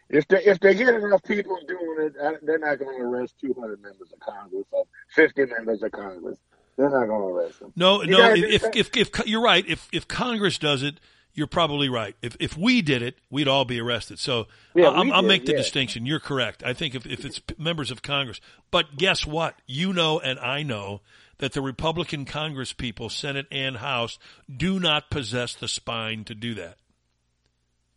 If 0.08 0.28
they 0.28 0.44
if 0.44 0.60
they 0.60 0.74
get 0.74 0.94
enough 0.94 1.22
people 1.22 1.58
doing 1.66 1.96
it, 2.00 2.14
they're 2.42 2.58
not 2.58 2.78
going 2.78 2.98
to 2.98 3.02
arrest 3.02 3.34
200 3.40 3.80
members 3.82 4.12
of 4.12 4.20
Congress 4.20 4.66
or 4.70 4.84
50 5.14 5.46
members 5.46 5.82
of 5.82 5.90
Congress. 5.90 6.38
They're 6.76 6.90
not 6.90 7.06
going 7.06 7.20
to 7.22 7.28
arrest 7.28 7.60
them. 7.60 7.72
No, 7.76 8.02
You 8.02 8.10
no. 8.10 8.34
If, 8.34 8.62
if 8.62 8.90
if 8.94 8.96
if 9.18 9.26
you're 9.26 9.42
right, 9.42 9.64
if 9.66 9.88
if 9.90 10.06
Congress 10.06 10.58
does 10.58 10.82
it, 10.82 11.00
you're 11.34 11.46
probably 11.46 11.88
right. 11.88 12.14
If 12.22 12.36
if 12.40 12.56
we 12.56 12.82
did 12.82 13.02
it, 13.02 13.16
we'd 13.30 13.48
all 13.48 13.64
be 13.64 13.80
arrested. 13.80 14.18
So 14.18 14.46
Yeah, 14.74 14.88
I'll, 14.88 15.12
I'll 15.12 15.22
did, 15.22 15.28
make 15.28 15.46
the 15.46 15.52
yeah. 15.52 15.58
distinction. 15.58 16.06
You're 16.06 16.20
correct. 16.20 16.62
I 16.64 16.72
think 16.72 16.94
if 16.94 17.06
if 17.06 17.24
it's 17.24 17.40
members 17.58 17.90
of 17.90 18.02
Congress, 18.02 18.40
but 18.70 18.96
guess 18.96 19.26
what? 19.26 19.54
You 19.66 19.92
know, 19.92 20.20
and 20.20 20.38
I 20.38 20.62
know 20.62 21.00
that 21.38 21.52
the 21.52 21.62
Republican 21.62 22.24
Congress 22.24 22.72
people, 22.72 23.08
Senate 23.08 23.46
and 23.50 23.78
House, 23.78 24.18
do 24.54 24.78
not 24.78 25.10
possess 25.10 25.54
the 25.54 25.68
spine 25.68 26.24
to 26.24 26.34
do 26.34 26.54
that. 26.54 26.76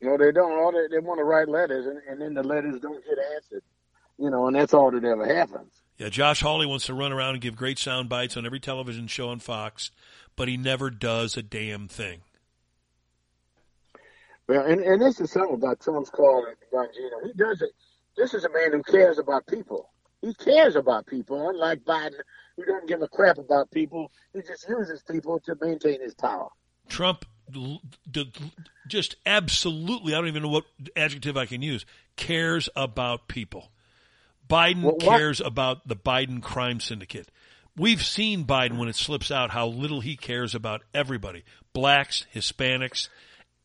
No, 0.02 0.18
they 0.18 0.32
don't. 0.32 0.52
All 0.52 0.72
they, 0.72 0.88
they 0.90 1.00
want 1.00 1.20
to 1.20 1.24
write 1.24 1.48
letters, 1.48 1.86
and, 1.86 2.00
and 2.10 2.22
then 2.22 2.34
the 2.34 2.44
letters 2.44 2.80
don't 2.80 3.04
get 3.06 3.18
answered. 3.36 3.64
You 4.18 4.30
know, 4.30 4.48
and 4.48 4.56
that's 4.56 4.74
all 4.74 4.92
that 4.92 5.04
ever 5.04 5.26
happens. 5.26 5.72
Yeah, 5.98 6.10
Josh 6.10 6.42
Hawley 6.42 6.66
wants 6.66 6.86
to 6.88 6.94
run 6.94 7.12
around 7.12 7.36
and 7.36 7.42
give 7.42 7.56
great 7.56 7.80
sound 7.80 8.10
bites 8.10 8.36
on 8.38 8.46
every 8.46 8.60
television 8.60 9.08
show 9.08 9.30
on 9.30 9.40
Fox, 9.40 9.92
but 10.36 10.48
he 10.48 10.58
never 10.58 10.90
does 10.90 11.38
a 11.38 11.44
damn 11.44 11.88
thing. 11.88 12.22
Well, 14.48 14.66
and, 14.66 14.82
and 14.82 15.02
this 15.02 15.20
is 15.20 15.32
something 15.32 15.56
about 15.56 15.80
Trump's 15.82 16.10
call 16.10 16.46
at 16.50 16.58
Bongino. 16.72 17.26
He 17.26 17.34
does 17.34 17.62
it. 17.62 17.72
This 18.16 18.34
is 18.34 18.46
a 18.46 18.50
man 18.50 18.72
who 18.72 18.84
cares 18.84 19.18
about 19.20 19.48
people. 19.48 19.90
He 20.22 20.34
cares 20.34 20.76
about 20.76 21.06
people, 21.08 21.50
unlike 21.50 21.82
Biden, 21.82 22.20
who 22.56 22.66
doesn't 22.66 22.88
give 22.88 23.02
a 23.02 23.08
crap 23.08 23.38
about 23.38 23.72
people. 23.72 24.12
He 24.34 24.42
just 24.42 24.68
uses 24.70 25.04
people 25.04 25.40
to 25.42 25.56
maintain 25.60 26.02
his 26.02 26.16
power. 26.16 26.50
Trump 26.88 27.26
just 28.88 29.16
absolutely, 29.26 30.14
I 30.14 30.18
don't 30.18 30.28
even 30.28 30.44
know 30.44 30.50
what 30.50 30.66
adjective 30.96 31.38
I 31.38 31.46
can 31.46 31.62
use, 31.62 31.86
cares 32.16 32.70
about 32.76 33.28
people. 33.28 33.72
Biden 34.50 34.84
Well, 34.84 34.96
cares 34.96 35.42
about 35.42 35.88
the 35.88 35.96
Biden 35.96 36.42
crime 36.42 36.80
syndicate. 36.80 37.30
We've 37.78 38.04
seen 38.04 38.46
Biden 38.46 38.78
when 38.78 38.88
it 38.88 38.96
slips 38.96 39.32
out 39.32 39.52
how 39.52 39.68
little 39.68 40.00
he 40.00 40.16
cares 40.16 40.56
about 40.56 40.82
everybody. 40.94 41.44
Blacks, 41.74 42.26
Hispanics, 42.34 43.10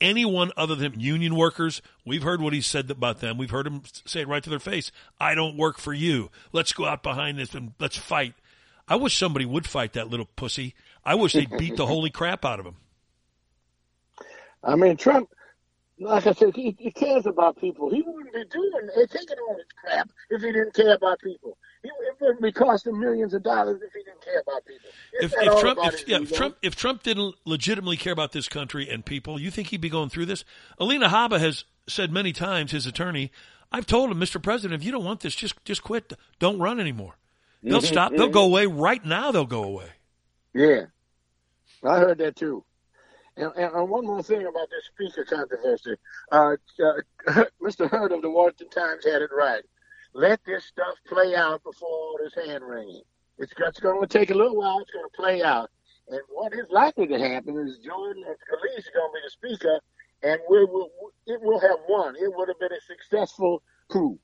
anyone 0.00 0.52
other 0.56 0.74
than 0.74 0.98
union 0.98 1.34
workers. 1.34 1.82
We've 2.04 2.22
heard 2.22 2.40
what 2.40 2.52
he 2.52 2.60
said 2.60 2.90
about 2.90 3.20
them. 3.20 3.38
We've 3.38 3.50
heard 3.50 3.66
him 3.66 3.82
say 4.06 4.22
it 4.22 4.28
right 4.28 4.42
to 4.42 4.50
their 4.50 4.58
face. 4.58 4.90
I 5.18 5.34
don't 5.34 5.56
work 5.56 5.78
for 5.78 5.92
you. 5.92 6.30
Let's 6.52 6.72
go 6.72 6.86
out 6.86 7.02
behind 7.02 7.38
this 7.38 7.54
and 7.54 7.72
let's 7.78 7.96
fight. 7.96 8.34
I 8.88 8.96
wish 8.96 9.16
somebody 9.16 9.44
would 9.44 9.66
fight 9.66 9.92
that 9.92 10.08
little 10.08 10.28
pussy. 10.36 10.74
I 11.04 11.14
wish 11.14 11.32
they'd 11.32 11.56
beat 11.56 11.76
the 11.76 11.86
holy 11.86 12.10
crap 12.10 12.44
out 12.44 12.60
of 12.60 12.66
him. 12.66 12.76
I 14.62 14.76
mean, 14.76 14.96
Trump, 14.96 15.30
like 15.98 16.26
I 16.26 16.32
said, 16.32 16.54
he, 16.56 16.76
he 16.78 16.90
cares 16.90 17.26
about 17.26 17.58
people. 17.58 17.90
He 17.90 18.02
wouldn't 18.02 18.34
be 18.34 18.44
doing 18.44 18.72
eh, 18.96 19.06
taking 19.10 19.36
all 19.48 19.56
this 19.56 19.66
crap 19.80 20.10
if 20.30 20.42
he 20.42 20.52
didn't 20.52 20.74
care 20.74 20.94
about 20.94 21.20
people. 21.20 21.56
It 21.82 21.92
wouldn't 22.20 22.42
be 22.42 22.52
costing 22.52 22.98
millions 22.98 23.32
of 23.32 23.42
dollars 23.42 23.80
if 23.82 23.92
he 23.92 24.02
didn't 24.02 24.22
care 24.22 24.40
about 24.40 24.66
people. 24.66 24.90
If, 25.14 25.32
if 25.34 25.60
Trump, 25.60 25.78
if, 25.82 26.08
yeah, 26.08 26.20
if. 26.20 26.32
Trump, 26.32 26.56
if 26.62 26.76
Trump 26.76 27.02
didn't 27.02 27.36
legitimately 27.46 27.96
care 27.96 28.12
about 28.12 28.32
this 28.32 28.48
country 28.48 28.88
and 28.88 29.04
people, 29.04 29.40
you 29.40 29.50
think 29.50 29.68
he'd 29.68 29.80
be 29.80 29.88
going 29.88 30.10
through 30.10 30.26
this? 30.26 30.44
Alina 30.78 31.08
Habba 31.08 31.40
has 31.40 31.64
said 31.88 32.12
many 32.12 32.32
times, 32.32 32.72
his 32.72 32.86
attorney, 32.86 33.30
I've 33.72 33.86
told 33.86 34.10
him, 34.10 34.18
Mr. 34.20 34.42
President, 34.42 34.80
if 34.80 34.84
you 34.84 34.92
don't 34.92 35.04
want 35.04 35.20
this, 35.20 35.34
just 35.34 35.64
just 35.64 35.82
quit. 35.82 36.12
Don't 36.38 36.58
run 36.58 36.80
anymore. 36.80 37.14
They'll 37.62 37.80
Mhm, 37.80 37.86
stop. 37.86 38.12
They'll 38.12 38.28
mhm. 38.28 38.32
go 38.32 38.44
away 38.44 38.66
right 38.66 39.04
now. 39.04 39.30
They'll 39.30 39.44
go 39.46 39.62
away. 39.62 39.90
Yeah, 40.54 40.86
I 41.84 41.98
heard 41.98 42.18
that 42.18 42.36
too. 42.36 42.64
And, 43.36 43.52
and, 43.56 43.74
and 43.74 43.88
one 43.88 44.06
more 44.06 44.22
thing 44.22 44.46
about 44.46 44.68
this 44.70 44.86
speaker 44.86 45.24
controversy. 45.24 45.94
Uh, 46.32 46.56
uh, 46.82 46.92
Mr. 47.62 47.88
Hurt 47.88 48.12
of 48.12 48.22
the 48.22 48.30
Washington 48.30 48.68
Times 48.70 49.04
had 49.04 49.22
it 49.22 49.30
right. 49.32 49.62
Let 50.12 50.40
this 50.44 50.64
stuff 50.64 50.94
play 51.06 51.34
out 51.34 51.62
before 51.62 51.88
all 51.88 52.18
this 52.22 52.34
hand 52.44 52.64
wringing. 52.66 53.02
It's, 53.38 53.52
going 53.54 54.00
to 54.00 54.06
take 54.06 54.30
a 54.30 54.34
little 54.34 54.56
while. 54.56 54.80
It's 54.80 54.90
going 54.90 55.06
to 55.08 55.16
play 55.16 55.42
out. 55.42 55.70
And 56.08 56.20
what 56.28 56.52
is 56.52 56.66
likely 56.70 57.06
to 57.06 57.18
happen 57.18 57.56
is 57.56 57.78
Jordan 57.78 58.24
and 58.26 58.36
Scalise 58.36 58.78
is 58.78 58.90
going 58.92 59.08
to 59.08 59.14
be 59.14 59.20
the 59.24 59.30
speaker, 59.30 59.80
and 60.22 60.40
we 60.50 60.64
will, 60.64 60.90
it 61.26 61.40
will 61.40 61.60
have 61.60 61.78
won. 61.88 62.16
It 62.16 62.30
would 62.34 62.48
have 62.48 62.58
been 62.58 62.72
a 62.72 62.80
successful 62.80 63.62
coup. 63.88 64.18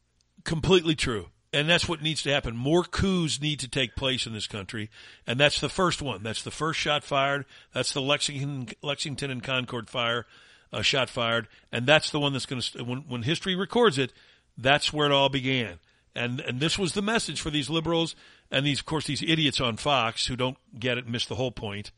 Completely 0.44 0.94
true. 0.94 1.28
And 1.52 1.70
that's 1.70 1.88
what 1.88 2.02
needs 2.02 2.22
to 2.24 2.30
happen. 2.30 2.56
More 2.56 2.82
coups 2.82 3.40
need 3.40 3.60
to 3.60 3.68
take 3.68 3.96
place 3.96 4.26
in 4.26 4.34
this 4.34 4.46
country. 4.46 4.90
And 5.26 5.40
that's 5.40 5.60
the 5.60 5.68
first 5.70 6.02
one. 6.02 6.22
That's 6.22 6.42
the 6.42 6.50
first 6.50 6.78
shot 6.78 7.04
fired. 7.04 7.46
That's 7.72 7.92
the 7.92 8.02
Lexington, 8.02 8.68
Lexington 8.82 9.30
and 9.30 9.42
Concord 9.42 9.88
fire, 9.88 10.26
uh, 10.72 10.82
shot 10.82 11.08
fired. 11.08 11.48
And 11.72 11.86
that's 11.86 12.10
the 12.10 12.20
one 12.20 12.32
that's 12.32 12.44
going 12.44 12.60
to, 12.60 12.84
when, 12.84 13.04
when 13.08 13.22
history 13.22 13.54
records 13.54 13.96
it, 13.96 14.12
that's 14.56 14.92
where 14.92 15.06
it 15.06 15.12
all 15.12 15.28
began. 15.28 15.78
And, 16.14 16.40
and 16.40 16.60
this 16.60 16.78
was 16.78 16.94
the 16.94 17.02
message 17.02 17.40
for 17.40 17.50
these 17.50 17.68
liberals 17.68 18.16
and 18.50 18.64
these, 18.64 18.80
of 18.80 18.86
course, 18.86 19.06
these 19.06 19.22
idiots 19.22 19.60
on 19.60 19.76
Fox 19.76 20.26
who 20.26 20.36
don't 20.36 20.56
get 20.78 20.98
it 20.98 21.08
miss 21.08 21.26
the 21.26 21.34
whole 21.34 21.52
point. 21.52 21.90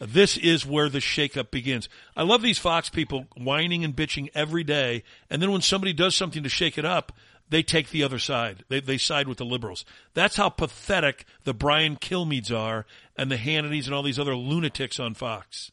This 0.00 0.36
is 0.36 0.66
where 0.66 0.88
the 0.88 0.98
shakeup 0.98 1.50
begins. 1.50 1.88
I 2.16 2.24
love 2.24 2.42
these 2.42 2.58
Fox 2.58 2.88
people 2.88 3.26
whining 3.36 3.84
and 3.84 3.94
bitching 3.94 4.28
every 4.34 4.64
day. 4.64 5.04
And 5.30 5.40
then 5.40 5.52
when 5.52 5.62
somebody 5.62 5.92
does 5.92 6.16
something 6.16 6.42
to 6.42 6.48
shake 6.48 6.76
it 6.76 6.84
up, 6.84 7.12
they 7.48 7.62
take 7.62 7.90
the 7.90 8.02
other 8.02 8.18
side. 8.18 8.64
They, 8.68 8.80
they 8.80 8.98
side 8.98 9.28
with 9.28 9.38
the 9.38 9.44
liberals. 9.44 9.84
That's 10.14 10.36
how 10.36 10.48
pathetic 10.48 11.24
the 11.44 11.54
Brian 11.54 11.96
Kilmeades 11.96 12.54
are 12.54 12.86
and 13.16 13.30
the 13.30 13.36
Hannitys 13.36 13.86
and 13.86 13.94
all 13.94 14.02
these 14.02 14.18
other 14.18 14.34
lunatics 14.34 14.98
on 14.98 15.14
Fox. 15.14 15.70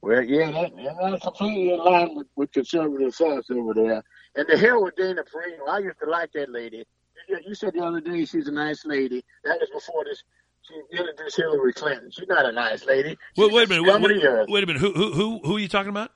Well, 0.00 0.22
yeah, 0.22 0.50
that, 0.50 0.72
that's 1.00 1.22
completely 1.22 1.74
in 1.74 1.78
line 1.78 2.16
with, 2.16 2.26
with 2.34 2.52
conservative 2.52 3.14
thoughts 3.14 3.50
over 3.50 3.74
there. 3.74 4.02
And 4.34 4.46
the 4.48 4.56
hell 4.56 4.82
with 4.82 4.96
Dana 4.96 5.22
Perino. 5.22 5.68
I 5.68 5.78
used 5.80 5.98
to 6.02 6.08
like 6.10 6.32
that 6.32 6.50
lady. 6.50 6.84
you, 7.28 7.38
you 7.46 7.54
said 7.54 7.74
the 7.74 7.82
other 7.84 8.00
day 8.00 8.24
she's 8.24 8.48
a 8.48 8.52
nice 8.52 8.84
lady. 8.86 9.24
That 9.44 9.58
was 9.60 9.68
before 9.72 10.04
this. 10.04 10.22
She 10.62 10.96
introduced 10.96 11.36
Hillary 11.36 11.72
Clinton. 11.72 12.10
She's 12.12 12.28
not 12.28 12.46
a 12.46 12.52
nice 12.52 12.86
lady. 12.86 13.18
She's 13.36 13.50
Wait, 13.52 13.66
a 13.66 13.68
minute. 13.68 13.82
Wait, 13.82 13.88
scum 13.90 14.04
of 14.04 14.10
the 14.10 14.14
wait, 14.16 14.48
wait 14.48 14.64
a 14.64 14.66
minute. 14.66 14.80
Who, 14.80 14.92
who, 14.92 15.12
who, 15.12 15.38
who 15.44 15.56
are 15.56 15.60
you 15.60 15.68
talking 15.68 15.90
about? 15.90 16.12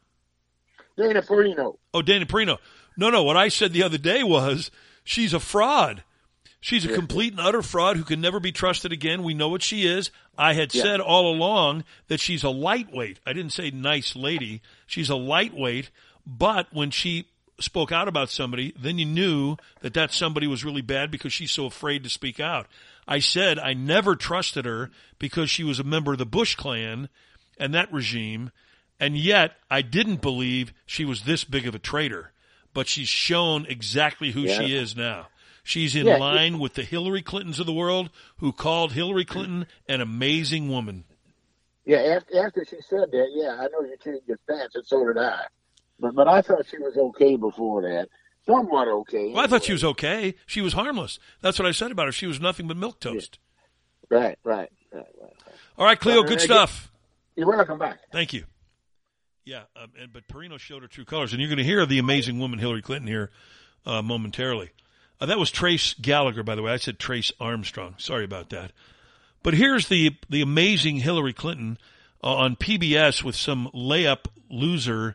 Dana 0.97 1.21
Perino. 1.21 1.77
Oh, 1.93 2.01
Dana 2.03 2.25
Perino. 2.27 2.59
No, 2.97 3.11
no. 3.11 3.23
What 3.25 3.37
I 3.37 3.49
said 3.49 3.73
the 3.73 3.83
other 3.83 3.99
day 3.99 4.23
was 4.23 4.71
she's 5.05 5.35
a 5.35 5.41
fraud. 5.41 6.03
She's 6.61 6.85
a 6.85 6.93
complete 6.95 7.33
and 7.33 7.41
utter 7.41 7.63
fraud 7.63 7.97
who 7.97 8.03
can 8.03 8.21
never 8.21 8.41
be 8.41 8.51
trusted 8.51 8.91
again. 8.93 9.23
We 9.23 9.35
know 9.35 9.49
what 9.49 9.63
she 9.63 9.87
is. 9.87 10.11
I 10.39 10.55
had 10.55 10.75
Yeah. 10.75 10.83
said 10.83 11.01
all 11.01 11.33
along 11.33 11.85
that 12.09 12.19
she's 12.19 12.43
a 12.43 12.49
lightweight. 12.49 13.21
I 13.27 13.33
didn't 13.35 13.53
say 13.53 13.71
nice 13.71 14.17
lady. 14.17 14.63
She's 14.87 15.11
a 15.11 15.15
lightweight. 15.17 15.91
But 16.27 16.69
when 16.73 16.91
she 16.91 17.29
spoke 17.59 17.93
out 17.93 18.09
about 18.09 18.29
somebody, 18.31 18.75
then 18.79 18.99
you 18.99 19.07
knew 19.07 19.57
that 19.81 19.95
that 19.95 20.13
somebody 20.13 20.47
was 20.47 20.65
really 20.65 20.83
bad 20.83 21.11
because 21.11 21.33
she's 21.33 21.53
so 21.53 21.67
afraid 21.67 22.05
to 22.05 22.11
speak 22.11 22.39
out. 22.41 22.67
I 23.09 23.19
said 23.19 23.59
I 23.59 23.73
never 23.73 24.17
trusted 24.17 24.65
her 24.65 24.91
because 25.19 25.51
she 25.51 25.65
was 25.65 25.79
a 25.79 25.85
member 25.85 26.13
of 26.13 26.19
the 26.19 26.27
Bush 26.27 26.55
clan 26.55 27.09
and 27.59 27.75
that 27.75 27.93
regime. 27.93 28.51
And 28.99 29.17
yet 29.17 29.53
I 29.71 29.83
didn't 29.83 30.23
believe 30.23 30.73
she 30.87 31.05
was 31.05 31.23
this 31.23 31.45
big 31.45 31.67
of 31.67 31.75
a 31.75 31.79
traitor, 31.79 32.33
but 32.75 32.89
she's 32.89 33.09
shown 33.09 33.67
exactly 33.67 34.33
who 34.33 34.43
Yeah. 34.43 34.59
she 34.59 34.77
is 34.77 34.97
now. 34.97 35.29
She's 35.63 35.97
in 35.97 36.07
Yeah, 36.07 36.17
line 36.19 36.59
with 36.59 36.75
the 36.75 36.85
Hillary 36.85 37.23
Clintons 37.23 37.59
of 37.59 37.67
the 37.67 37.73
world 37.73 38.11
who 38.39 38.53
called 38.53 38.93
Hillary 38.93 39.25
Clinton 39.25 39.67
an 39.89 40.01
amazing 40.01 40.69
woman. 40.69 41.05
Yeah, 41.85 41.99
after, 41.99 42.47
after 42.47 42.65
she 42.65 42.77
said 42.89 43.11
that, 43.13 43.29
yeah, 43.33 43.57
I 43.61 43.69
know 43.69 43.81
you 43.83 43.97
changed 44.03 44.27
your 44.29 44.39
stance, 44.45 44.75
and 44.75 44.87
so 44.87 45.07
did 45.07 45.19
I. 45.19 45.47
But 45.99 46.15
but 46.15 46.29
I 46.29 46.43
thought 46.43 46.67
she 46.71 46.79
was 46.79 46.97
okay 46.97 47.37
before 47.37 47.83
that, 47.83 48.09
somewhat 48.45 48.89
okay. 48.89 49.33
Well, 49.33 49.45
I 49.45 49.47
thought 49.47 49.65
she 49.65 49.73
was 49.73 49.85
okay. 49.85 50.35
She 50.47 50.61
was 50.61 50.73
harmless. 50.73 51.19
That's 51.41 51.59
what 51.59 51.67
I 51.67 51.73
said 51.73 51.91
about 51.91 52.07
her. 52.07 52.13
She 52.13 52.27
was 52.27 52.41
nothing 52.41 52.69
but 52.69 52.77
milk 52.77 53.01
toast. 53.01 53.39
Right, 54.09 54.39
right, 54.45 54.71
right, 54.93 55.07
right. 55.21 55.33
All 55.79 55.85
right, 55.85 55.99
Cleo, 55.99 56.21
Well, 56.21 56.29
good 56.29 56.41
stuff. 56.41 56.91
You're 57.35 57.49
welcome 57.49 57.79
back. 57.79 57.99
Thank 58.13 58.33
you. 58.33 58.45
Yeah, 59.45 59.63
um, 59.81 59.93
and, 60.01 60.13
but 60.13 60.27
Perino 60.27 60.59
showed 60.59 60.83
her 60.83 60.89
true 60.89 61.05
colors, 61.05 61.33
and 61.33 61.41
you're 61.41 61.49
going 61.49 61.59
to 61.59 61.65
hear 61.65 61.87
the 61.87 61.99
amazing 61.99 62.39
woman 62.39 62.59
Hillary 62.59 62.83
Clinton 62.83 63.07
here 63.07 63.31
uh, 63.85 64.03
momentarily. 64.03 64.71
Uh, 65.21 65.27
that 65.27 65.39
was 65.39 65.51
Trace 65.51 65.95
Gallagher, 65.95 66.43
by 66.43 66.55
the 66.55 66.63
way. 66.63 66.73
I 66.73 66.77
said 66.77 66.99
Trace 66.99 67.33
Armstrong. 67.41 67.95
Sorry 67.99 68.25
about 68.25 68.51
that. 68.51 68.73
But 69.43 69.55
here's 69.55 69.89
the 69.89 70.17
the 70.29 70.43
amazing 70.43 70.97
Hillary 70.97 71.33
Clinton 71.33 71.79
uh, 72.23 72.35
on 72.35 72.57
PBS 72.57 73.23
with 73.23 73.37
some 73.37 73.71
layup 73.73 74.27
loser 74.51 75.15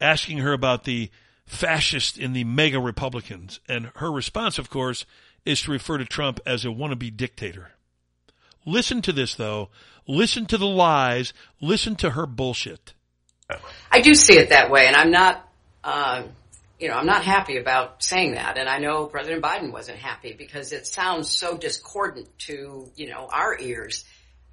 asking 0.00 0.38
her 0.38 0.52
about 0.52 0.84
the 0.84 1.10
fascist 1.46 2.18
in 2.18 2.32
the 2.32 2.44
MAGA 2.44 2.80
Republicans, 2.80 3.60
and 3.68 3.90
her 3.96 4.10
response, 4.10 4.58
of 4.58 4.68
course, 4.68 5.06
is 5.44 5.62
to 5.62 5.70
refer 5.70 5.98
to 5.98 6.04
Trump 6.04 6.40
as 6.44 6.64
a 6.64 6.68
wannabe 6.68 7.16
dictator. 7.16 7.70
Listen 8.64 9.00
to 9.02 9.12
this, 9.12 9.36
though. 9.36 9.70
Listen 10.08 10.46
to 10.46 10.58
the 10.58 10.66
lies. 10.66 11.32
Listen 11.60 11.94
to 11.96 12.10
her 12.10 12.26
bullshit. 12.26 12.94
I 13.92 14.00
do 14.00 14.14
see 14.14 14.36
it 14.36 14.48
that 14.48 14.70
way, 14.70 14.88
and 14.88 14.96
I'm 14.96 15.12
not, 15.12 15.48
uh, 15.84 16.24
you 16.80 16.88
know, 16.88 16.94
I'm 16.94 17.06
not 17.06 17.22
happy 17.22 17.58
about 17.58 18.02
saying 18.02 18.34
that. 18.34 18.58
And 18.58 18.68
I 18.68 18.78
know 18.78 19.06
President 19.06 19.42
Biden 19.42 19.72
wasn't 19.72 19.98
happy 19.98 20.32
because 20.32 20.72
it 20.72 20.86
sounds 20.86 21.30
so 21.30 21.56
discordant 21.56 22.28
to, 22.40 22.90
you 22.96 23.08
know, 23.08 23.28
our 23.32 23.56
ears. 23.58 24.04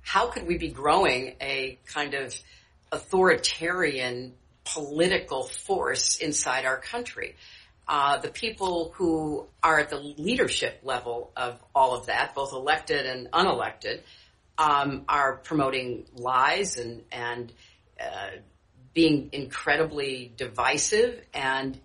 How 0.02 0.28
could 0.28 0.46
we 0.46 0.60
be 0.60 0.70
growing 0.70 1.36
a 1.42 1.80
kind 1.88 2.14
of 2.14 2.36
authoritarian 2.92 4.34
political 4.64 5.44
force 5.44 6.18
inside 6.18 6.66
our 6.66 6.78
country? 6.78 7.36
Uh, 7.88 8.18
the 8.18 8.30
people 8.30 8.94
who 8.96 9.46
are 9.62 9.80
at 9.80 9.90
the 9.90 10.00
leadership 10.00 10.80
level 10.84 11.32
of 11.36 11.62
all 11.76 11.96
of 11.96 12.06
that, 12.06 12.34
both 12.34 12.54
elected 12.54 13.06
and 13.06 13.30
unelected, 13.32 14.00
um, 14.58 15.04
are 15.10 15.38
promoting 15.38 16.06
lies 16.14 16.78
and 16.78 17.04
and 17.12 17.52
uh, 18.00 18.30
being 18.94 19.30
incredibly 19.34 20.32
divisive 20.38 21.20
and 21.34 21.80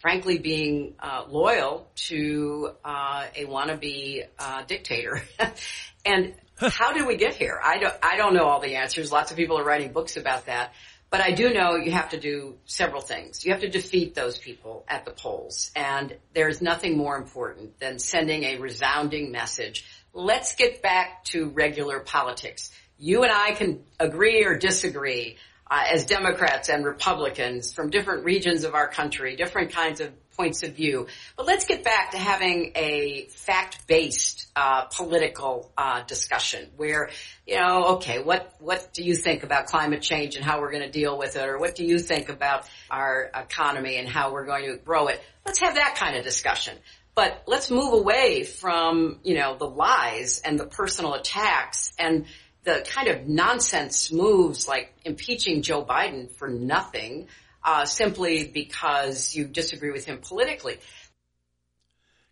frankly 0.00 0.38
being 0.38 0.94
uh, 1.00 1.24
loyal 1.28 1.86
to 1.94 2.70
uh, 2.84 3.26
a 3.34 3.44
wannabe 3.46 4.26
uh, 4.38 4.62
dictator. 4.66 5.22
and 6.04 6.34
how 6.56 6.92
did 6.92 7.06
we 7.06 7.16
get 7.16 7.34
here? 7.34 7.60
I 7.62 7.78
don't, 7.78 7.94
I 8.02 8.16
don't 8.16 8.34
know 8.34 8.44
all 8.44 8.60
the 8.60 8.76
answers. 8.76 9.12
Lots 9.12 9.30
of 9.30 9.36
people 9.36 9.58
are 9.58 9.64
writing 9.64 9.92
books 9.92 10.16
about 10.16 10.46
that. 10.46 10.72
But 11.10 11.20
I 11.20 11.32
do 11.32 11.52
know 11.52 11.74
you 11.74 11.90
have 11.90 12.10
to 12.10 12.20
do 12.20 12.56
several 12.66 13.00
things. 13.02 13.44
You 13.44 13.50
have 13.50 13.62
to 13.62 13.68
defeat 13.68 14.14
those 14.14 14.38
people 14.38 14.84
at 14.86 15.04
the 15.04 15.10
polls. 15.10 15.72
And 15.74 16.16
there's 16.34 16.62
nothing 16.62 16.96
more 16.96 17.16
important 17.16 17.80
than 17.80 17.98
sending 17.98 18.44
a 18.44 18.58
resounding 18.58 19.32
message. 19.32 19.84
Let's 20.12 20.54
get 20.54 20.82
back 20.82 21.24
to 21.26 21.48
regular 21.48 21.98
politics. 21.98 22.70
You 22.96 23.24
and 23.24 23.32
I 23.32 23.52
can 23.52 23.80
agree 23.98 24.44
or 24.44 24.56
disagree 24.56 25.36
uh, 25.70 25.84
as 25.92 26.04
Democrats 26.04 26.68
and 26.68 26.84
Republicans 26.84 27.72
from 27.72 27.90
different 27.90 28.24
regions 28.24 28.64
of 28.64 28.74
our 28.74 28.88
country, 28.88 29.36
different 29.36 29.72
kinds 29.72 30.00
of 30.00 30.10
points 30.36 30.62
of 30.62 30.74
view. 30.74 31.06
But 31.36 31.46
let's 31.46 31.66
get 31.66 31.84
back 31.84 32.12
to 32.12 32.18
having 32.18 32.72
a 32.74 33.26
fact-based 33.30 34.48
uh, 34.56 34.84
political 34.86 35.70
uh, 35.76 36.02
discussion 36.02 36.70
where, 36.76 37.10
you 37.46 37.56
know, 37.56 37.96
okay, 37.96 38.22
what 38.22 38.54
what 38.58 38.92
do 38.94 39.02
you 39.02 39.14
think 39.14 39.42
about 39.42 39.66
climate 39.66 40.02
change 40.02 40.36
and 40.36 40.44
how 40.44 40.60
we're 40.60 40.70
going 40.70 40.82
to 40.82 40.90
deal 40.90 41.16
with 41.18 41.36
it, 41.36 41.46
or 41.46 41.58
what 41.58 41.74
do 41.74 41.84
you 41.84 41.98
think 41.98 42.30
about 42.30 42.66
our 42.90 43.30
economy 43.34 43.96
and 43.96 44.08
how 44.08 44.32
we're 44.32 44.46
going 44.46 44.70
to 44.70 44.76
grow 44.78 45.08
it? 45.08 45.20
Let's 45.44 45.60
have 45.60 45.74
that 45.74 45.96
kind 45.96 46.16
of 46.16 46.24
discussion. 46.24 46.76
But 47.14 47.42
let's 47.46 47.70
move 47.70 47.92
away 47.92 48.44
from, 48.44 49.18
you 49.24 49.34
know, 49.34 49.56
the 49.56 49.66
lies 49.68 50.40
and 50.44 50.58
the 50.58 50.66
personal 50.66 51.14
attacks 51.14 51.92
and 51.98 52.24
the 52.64 52.84
kind 52.88 53.08
of 53.08 53.26
nonsense 53.26 54.12
moves 54.12 54.68
like 54.68 54.92
impeaching 55.04 55.62
Joe 55.62 55.84
Biden 55.84 56.30
for 56.30 56.48
nothing, 56.48 57.28
uh, 57.64 57.84
simply 57.84 58.46
because 58.46 59.34
you 59.34 59.46
disagree 59.46 59.90
with 59.90 60.04
him 60.04 60.18
politically. 60.18 60.78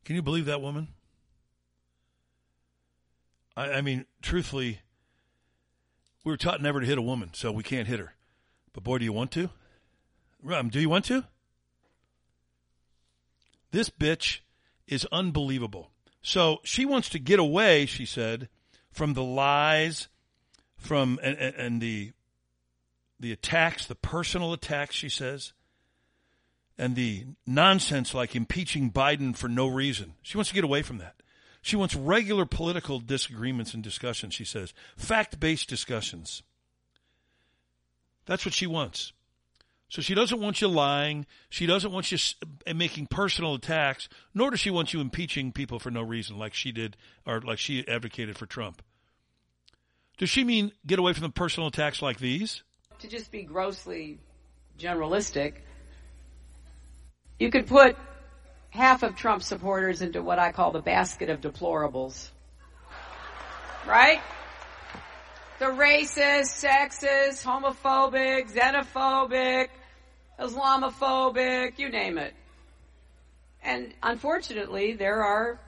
Can 0.04 0.16
you 0.16 0.22
believe 0.22 0.46
that 0.46 0.60
woman? 0.60 0.88
I, 3.56 3.72
I 3.74 3.80
mean, 3.80 4.06
truthfully, 4.22 4.80
we 6.24 6.32
were 6.32 6.36
taught 6.36 6.62
never 6.62 6.80
to 6.80 6.86
hit 6.86 6.98
a 6.98 7.02
woman, 7.02 7.30
so 7.34 7.52
we 7.52 7.62
can't 7.62 7.88
hit 7.88 7.98
her. 7.98 8.14
But 8.72 8.84
boy, 8.84 8.98
do 8.98 9.04
you 9.04 9.12
want 9.12 9.32
to? 9.32 9.50
Um, 10.50 10.68
do 10.68 10.80
you 10.80 10.88
want 10.88 11.04
to? 11.06 11.24
This 13.70 13.90
bitch 13.90 14.40
is 14.86 15.06
unbelievable. 15.12 15.90
So 16.22 16.58
she 16.64 16.84
wants 16.84 17.08
to 17.10 17.18
get 17.18 17.38
away, 17.38 17.86
she 17.86 18.06
said, 18.06 18.48
from 18.90 19.14
the 19.14 19.22
lies, 19.22 20.08
from 20.78 21.18
and, 21.22 21.36
and, 21.36 21.82
the 21.82 22.12
the 23.20 23.32
attacks, 23.32 23.84
the 23.84 23.96
personal 23.96 24.52
attacks, 24.52 24.94
she 24.94 25.08
says, 25.08 25.52
and 26.78 26.94
the 26.94 27.26
nonsense 27.46 28.14
like 28.14 28.36
impeaching 28.36 28.90
Biden 28.90 29.36
for 29.36 29.48
no 29.48 29.66
reason. 29.66 30.14
She 30.22 30.36
wants 30.36 30.48
to 30.50 30.54
get 30.54 30.64
away 30.64 30.82
from 30.82 30.98
that. 30.98 31.16
She 31.60 31.76
wants 31.76 31.96
regular 31.96 32.46
political 32.46 33.00
disagreements 33.00 33.74
and 33.74 33.82
discussions, 33.82 34.34
she 34.34 34.44
says, 34.44 34.72
fact 34.96 35.40
based 35.40 35.68
discussions. 35.68 36.42
That's 38.24 38.44
what 38.44 38.54
she 38.54 38.66
wants. 38.66 39.12
So 39.88 40.02
she 40.02 40.14
doesn't 40.14 40.40
want 40.40 40.60
you 40.60 40.68
lying. 40.68 41.26
She 41.48 41.66
doesn't 41.66 41.90
want 41.90 42.12
you 42.12 42.18
eh, 42.66 42.74
making 42.74 43.06
personal 43.06 43.54
attacks, 43.54 44.08
nor 44.34 44.50
does 44.50 44.60
she 44.60 44.70
want 44.70 44.92
you 44.92 45.00
impeaching 45.00 45.50
people 45.50 45.78
for 45.78 45.90
no 45.90 46.02
reason, 46.02 46.38
like 46.38 46.52
she 46.52 46.72
did, 46.72 46.96
or 47.26 47.40
like 47.40 47.58
she 47.58 47.86
advocated 47.88 48.36
for 48.36 48.46
Trump. 48.46 48.82
Does 50.18 50.28
she 50.28 50.44
mean 50.44 50.72
get 50.86 50.98
away 50.98 51.12
from 51.12 51.22
the 51.22 51.30
personal 51.30 51.68
attacks 51.68 52.02
like 52.02 52.18
these? 52.18 52.62
to 53.00 53.08
just 53.08 53.30
be 53.30 53.42
grossly 53.42 54.18
generalistic, 54.78 55.54
you 57.38 57.50
could 57.50 57.66
put 57.66 57.96
half 58.70 59.02
of 59.02 59.16
Trump 59.16 59.42
supporters 59.42 60.02
into 60.02 60.22
what 60.22 60.38
I 60.38 60.52
call 60.52 60.72
the 60.72 60.82
basket 60.82 61.30
of 61.30 61.40
deplorables. 61.40 62.30
Right? 63.86 64.20
The 65.58 65.66
racist, 65.66 66.64
sexist, 66.64 67.44
homophobic, 67.44 68.52
xenophobic, 68.52 69.68
Islamophobic, 70.38 71.78
you 71.78 71.88
name 71.88 72.18
it. 72.18 72.34
And 73.62 73.92
unfortunately, 74.02 74.92
there 74.94 75.22
are 75.22 75.60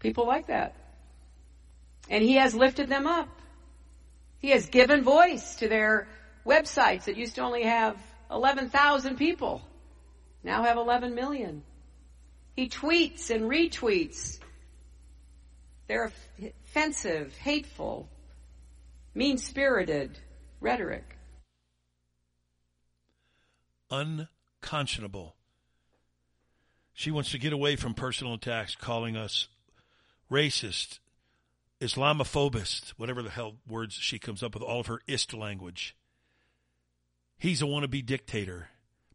people 0.00 0.26
like 0.26 0.48
that. 0.48 0.74
And 2.08 2.22
he 2.22 2.34
has 2.34 2.54
lifted 2.54 2.88
them 2.88 3.06
up. 3.06 3.28
He 4.38 4.50
has 4.50 4.66
given 4.66 5.02
voice 5.02 5.56
to 5.56 5.68
their 5.68 6.08
websites 6.46 7.04
that 7.04 7.16
used 7.16 7.34
to 7.34 7.42
only 7.42 7.64
have 7.64 7.96
11,000 8.30 9.16
people, 9.16 9.62
now 10.42 10.62
have 10.62 10.76
11 10.76 11.14
million. 11.14 11.62
He 12.54 12.68
tweets 12.68 13.30
and 13.30 13.44
retweets 13.44 14.38
their 15.86 16.12
offensive, 16.40 17.36
hateful, 17.38 18.08
mean 19.14 19.38
spirited 19.38 20.18
rhetoric. 20.60 21.16
Unconscionable. 23.90 25.34
She 26.92 27.10
wants 27.10 27.30
to 27.30 27.38
get 27.38 27.52
away 27.52 27.76
from 27.76 27.94
personal 27.94 28.34
attacks, 28.34 28.76
calling 28.76 29.16
us 29.16 29.48
racist, 30.30 30.98
Islamophobist, 31.80 32.90
whatever 32.96 33.22
the 33.22 33.30
hell 33.30 33.56
words 33.68 33.94
she 33.94 34.18
comes 34.18 34.42
up 34.42 34.54
with, 34.54 34.62
all 34.62 34.80
of 34.80 34.86
her 34.86 35.00
ist 35.06 35.32
language. 35.32 35.96
He's 37.38 37.62
a 37.62 37.66
wannabe 37.66 38.04
dictator. 38.04 38.68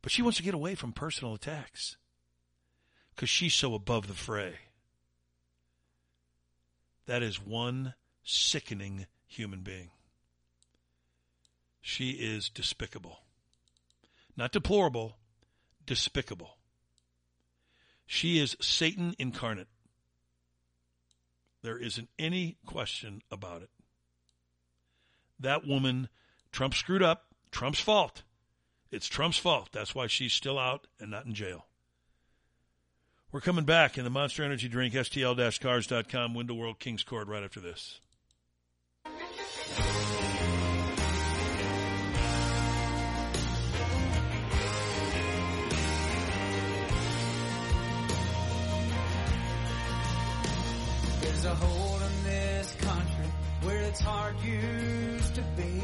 But 0.04 0.12
she 0.12 0.22
wants 0.22 0.38
to 0.38 0.44
get 0.44 0.54
away 0.54 0.76
from 0.76 0.92
personal 0.92 1.34
attacks 1.34 1.96
because 3.16 3.30
she's 3.30 3.54
so 3.54 3.74
above 3.74 4.08
the 4.08 4.14
fray. 4.14 4.56
That 7.06 7.24
is 7.24 7.44
one 7.44 7.96
sickening 8.24 9.08
human 9.26 9.62
being. 9.62 9.92
She 11.82 12.12
is 12.12 12.50
despicable. 12.50 13.20
Not 14.36 14.52
deplorable, 14.52 15.18
despicable. 15.86 16.58
She 18.06 18.40
is 18.40 18.58
Satan 18.60 19.16
incarnate. 19.18 19.68
There 21.64 21.78
isn't 21.78 22.10
any 22.20 22.58
question 22.66 23.22
about 23.32 23.62
it. 23.62 23.70
That 25.40 25.66
woman, 25.66 26.10
Trump 26.52 26.74
screwed 26.76 27.02
up. 27.02 27.28
Trump's 27.52 27.80
fault. 27.80 28.24
It's 28.92 29.08
Trump's 29.08 29.38
fault. 29.38 29.70
That's 29.72 29.96
why 29.96 30.08
she's 30.08 30.34
still 30.34 30.60
out 30.60 30.88
and 31.00 31.10
not 31.10 31.26
in 31.26 31.34
jail. 31.34 31.66
We're 33.32 33.42
coming 33.42 33.66
back 33.66 33.98
in 33.98 34.04
the 34.04 34.12
Monster 34.12 34.44
Energy 34.44 34.68
Drink, 34.68 34.94
STL-Cars.com, 34.94 36.36
Window 36.36 36.54
World, 36.54 36.80
Kings 36.80 37.04
Court, 37.04 37.28
right 37.28 37.44
after 37.44 37.60
this. 37.60 38.00
A 51.46 51.56
hole 51.56 52.00
in 52.00 52.24
this 52.24 52.74
country 52.76 53.26
where 53.64 53.82
it's 53.82 54.00
hard 54.00 54.40
used 54.42 55.36
to 55.36 55.42
be. 55.58 55.82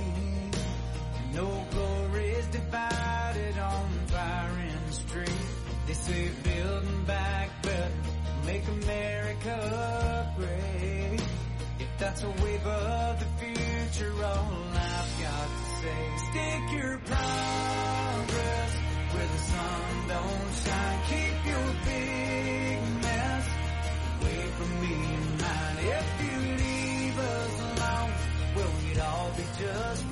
No 1.34 1.66
glory 1.72 2.30
is 2.30 2.48
divided 2.48 3.58
on 3.60 3.90
Byron 4.10 4.92
Street. 4.92 5.46
They 5.86 5.94
say 5.94 6.30
building 6.44 7.04
back 7.04 7.50
better, 7.62 7.92
make 8.46 8.66
America 8.70 10.34
great. 10.38 11.22
If 11.80 11.98
that's 11.98 12.24
a 12.24 12.30
wave 12.30 12.66
of 12.66 13.20
the 13.20 13.26
future, 13.44 14.14
all 14.24 14.64
I've 14.76 15.22
got 15.22 15.48
to 15.50 15.64
say, 15.82 16.02
stick 16.30 16.72
your 16.80 16.98
progress 17.00 18.72
where 19.12 19.28
the 19.28 19.40
sun 19.40 20.08
don't 20.08 20.54
shine. 20.64 21.00
Keep 21.10 21.29
just 29.60 30.09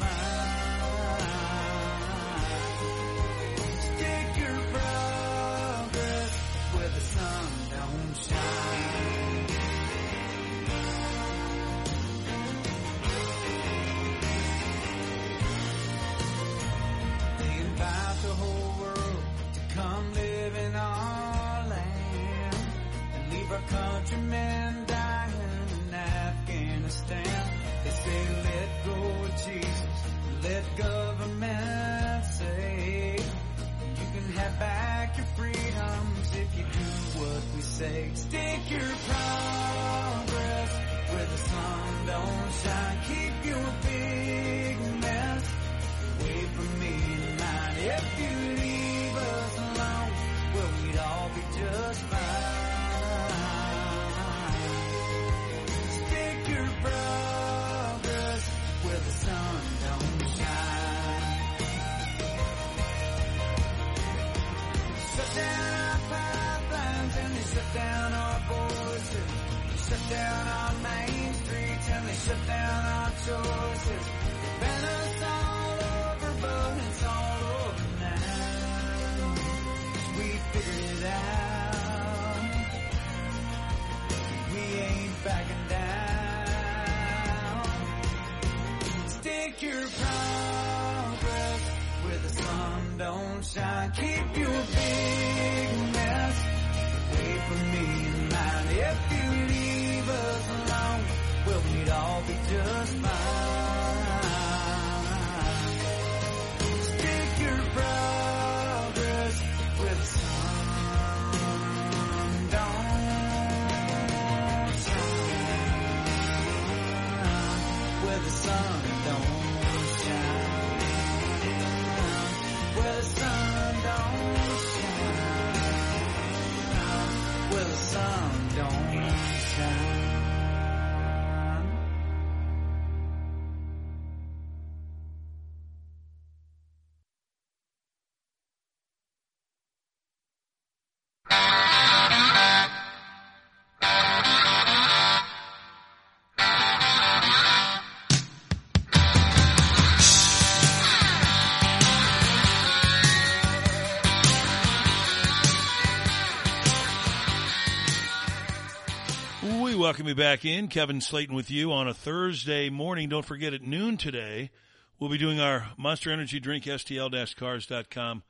welcome 160.08 160.18
you 160.18 160.24
back 160.24 160.46
in. 160.46 160.70
Kevin 160.70 161.00
Slaten 161.00 161.34
with 161.34 161.52
you 161.52 161.74
on 161.74 161.86
a 161.86 161.94
Thursday 161.94 162.70
morning. 162.70 163.10
Don't 163.10 163.26
forget 163.26 163.54
at 163.54 163.62
noon 163.62 163.98
today, 163.98 164.52
we'll 164.98 165.10
be 165.10 165.18
doing 165.18 165.38
our 165.38 165.72
Monster 165.78 166.12
Energy 166.12 166.40
Drink 166.40 166.64
STL-Cars.com 166.64 168.24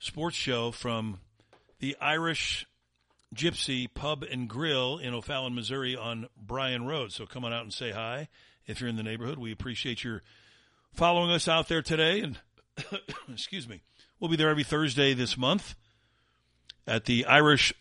sports 0.00 0.34
show 0.34 0.72
from 0.72 1.20
the 1.78 1.96
Irish 2.00 2.66
Gypsy 3.32 3.86
Pub 3.94 4.24
and 4.24 4.48
Grill 4.48 4.98
in 4.98 5.14
O'Fallon, 5.14 5.54
Missouri 5.54 5.94
on 5.94 6.26
Bryan 6.36 6.84
Road. 6.86 7.12
So 7.12 7.24
come 7.24 7.44
on 7.44 7.52
out 7.52 7.62
and 7.62 7.72
say 7.72 7.92
hi 7.92 8.26
if 8.66 8.80
you're 8.80 8.90
in 8.90 8.96
the 8.96 9.04
neighborhood. 9.04 9.38
We 9.38 9.52
appreciate 9.52 10.02
your 10.02 10.22
following 10.92 11.30
us 11.30 11.46
out 11.46 11.68
there 11.68 11.82
today. 11.82 12.18
And 12.18 12.40
excuse 13.32 13.68
me, 13.68 13.82
we'll 14.18 14.30
be 14.30 14.36
there 14.36 14.50
every 14.50 14.64
Thursday 14.64 15.14
this 15.14 15.38
month 15.38 15.76
at 16.84 17.04
the 17.04 17.26
Irish 17.26 17.72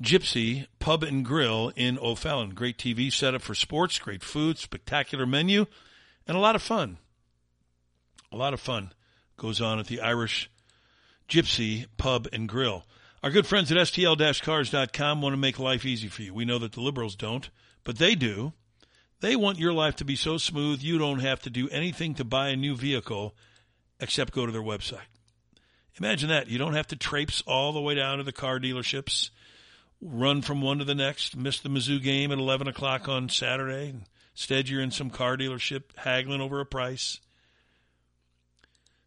Gypsy 0.00 0.66
Pub 0.78 1.02
and 1.02 1.24
Grill 1.24 1.72
in 1.76 1.98
O'Fallon. 1.98 2.50
Great 2.50 2.78
TV 2.78 3.12
setup 3.12 3.42
for 3.42 3.54
sports, 3.54 3.98
great 3.98 4.22
food, 4.22 4.58
spectacular 4.58 5.26
menu, 5.26 5.66
and 6.26 6.36
a 6.36 6.40
lot 6.40 6.56
of 6.56 6.62
fun. 6.62 6.98
A 8.30 8.36
lot 8.36 8.54
of 8.54 8.60
fun 8.60 8.92
goes 9.36 9.60
on 9.60 9.78
at 9.78 9.86
the 9.86 10.00
Irish 10.00 10.50
Gypsy 11.28 11.86
Pub 11.96 12.28
and 12.32 12.48
Grill. 12.48 12.84
Our 13.22 13.30
good 13.30 13.46
friends 13.46 13.70
at 13.70 13.78
STL-cars.com 13.78 15.22
want 15.22 15.32
to 15.32 15.38
make 15.38 15.58
life 15.58 15.84
easy 15.84 16.08
for 16.08 16.22
you. 16.22 16.34
We 16.34 16.44
know 16.44 16.58
that 16.58 16.72
the 16.72 16.80
liberals 16.80 17.14
don't, 17.14 17.48
but 17.84 17.98
they 17.98 18.14
do. 18.14 18.52
They 19.20 19.36
want 19.36 19.58
your 19.58 19.72
life 19.72 19.94
to 19.96 20.04
be 20.04 20.16
so 20.16 20.38
smooth 20.38 20.82
you 20.82 20.98
don't 20.98 21.20
have 21.20 21.40
to 21.42 21.50
do 21.50 21.68
anything 21.68 22.14
to 22.16 22.24
buy 22.24 22.48
a 22.48 22.56
new 22.56 22.74
vehicle 22.74 23.36
except 24.00 24.34
go 24.34 24.44
to 24.44 24.50
their 24.50 24.60
website. 24.60 25.06
Imagine 26.00 26.30
that. 26.30 26.48
You 26.48 26.58
don't 26.58 26.74
have 26.74 26.88
to 26.88 26.96
traipse 26.96 27.42
all 27.46 27.72
the 27.72 27.80
way 27.80 27.94
down 27.94 28.18
to 28.18 28.24
the 28.24 28.32
car 28.32 28.58
dealerships, 28.58 29.30
run 30.02 30.42
from 30.42 30.60
one 30.60 30.78
to 30.78 30.84
the 30.84 30.94
next, 30.94 31.36
miss 31.36 31.60
the 31.60 31.68
Mizzou 31.68 32.02
game 32.02 32.32
at 32.32 32.38
11 32.38 32.66
o'clock 32.66 33.08
on 33.08 33.28
Saturday. 33.28 33.94
Instead, 34.34 34.68
you're 34.68 34.82
in 34.82 34.90
some 34.90 35.10
car 35.10 35.36
dealership 35.36 35.82
haggling 35.96 36.40
over 36.40 36.60
a 36.60 36.66
price. 36.66 37.20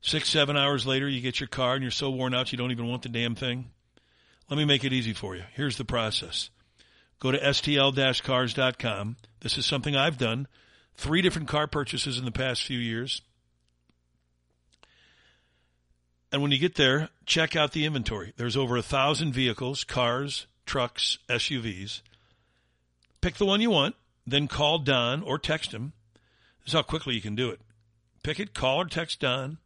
Six, 0.02 0.30
seven 0.30 0.56
hours 0.56 0.86
later, 0.86 1.10
you 1.10 1.20
get 1.20 1.40
your 1.40 1.48
car 1.48 1.74
and 1.74 1.82
you're 1.82 1.92
so 1.92 2.10
worn 2.10 2.34
out 2.34 2.52
you 2.52 2.58
don't 2.58 2.72
even 2.72 2.88
want 2.88 3.02
the 3.02 3.10
damn 3.10 3.36
thing. 3.36 3.72
Let 4.50 4.58
me 4.58 4.66
make 4.66 4.84
it 4.84 4.94
easy 4.94 5.14
for 5.14 5.36
you. 5.36 5.44
Here's 5.54 5.78
the 5.78 5.86
process. 5.86 6.50
Go 7.20 7.32
to 7.32 7.40
stl-cars.com. 7.40 9.18
This 9.42 9.58
is 9.58 9.66
something 9.66 9.96
I've 9.96 10.18
done. 10.18 10.48
Three 10.96 11.22
different 11.22 11.48
car 11.48 11.68
purchases 11.68 12.18
in 12.18 12.26
the 12.26 12.32
past 12.32 12.64
few 12.64 12.78
years. 12.78 13.22
And 16.32 16.42
when 16.42 16.52
you 16.52 16.58
get 16.58 16.76
there, 16.76 17.10
check 17.26 17.56
out 17.56 17.72
the 17.72 17.86
inventory. 17.86 18.34
There's 18.38 18.58
over 18.58 18.78
a 18.78 18.84
thousand 18.84 19.34
vehicles, 19.34 19.84
cars, 19.84 20.46
trucks, 20.66 21.18
SUVs. 21.30 22.02
Pick 23.22 23.36
the 23.36 23.46
one 23.46 23.62
you 23.62 23.72
want, 23.72 23.96
then 24.26 24.48
call 24.48 24.80
Don 24.80 25.22
or 25.22 25.38
text 25.40 25.72
him. 25.72 25.94
This 26.64 26.68
is 26.68 26.74
how 26.74 26.82
quickly 26.82 27.16
you 27.16 27.22
can 27.22 27.36
do 27.36 27.50
it. 27.50 27.62
Pick 28.24 28.40
it, 28.40 28.54
call 28.54 28.82
or 28.82 28.86
text 28.86 29.20
Don, 29.20 29.58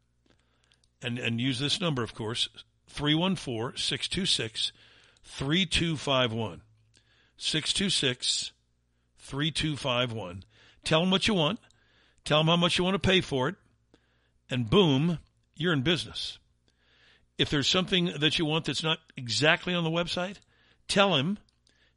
and, 1.02 1.18
and 1.18 1.40
use 1.40 1.60
this 1.60 1.80
number, 1.80 2.04
of 2.04 2.14
course, 2.14 2.50
314 2.88 3.78
626 3.78 4.72
3251. 5.24 6.62
626 7.38 8.52
3251. 9.18 10.44
Tell 10.84 11.02
them 11.02 11.12
what 11.12 11.28
you 11.28 11.34
want. 11.34 11.60
Tell 12.26 12.40
them 12.40 12.48
how 12.48 12.58
much 12.58 12.78
you 12.78 12.84
want 12.84 13.02
to 13.02 13.08
pay 13.08 13.22
for 13.22 13.48
it. 13.48 13.56
And 14.50 14.70
boom, 14.70 15.20
you're 15.56 15.74
in 15.74 15.82
business. 15.82 16.40
If 17.38 17.50
there's 17.50 17.68
something 17.68 18.12
that 18.20 18.38
you 18.38 18.46
want 18.46 18.66
that's 18.66 18.84
not 18.84 19.00
exactly 19.16 19.74
on 19.74 19.84
the 19.84 19.90
website, 19.90 20.38
tell 20.90 21.16
him. 21.16 21.38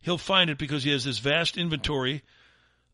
He'll 0.01 0.19
find 0.19 0.51
it 0.51 0.59
because 0.59 0.85
he 0.85 0.90
has 0.90 1.05
this 1.05 1.19
vast 1.19 1.56
inventory 1.56 2.23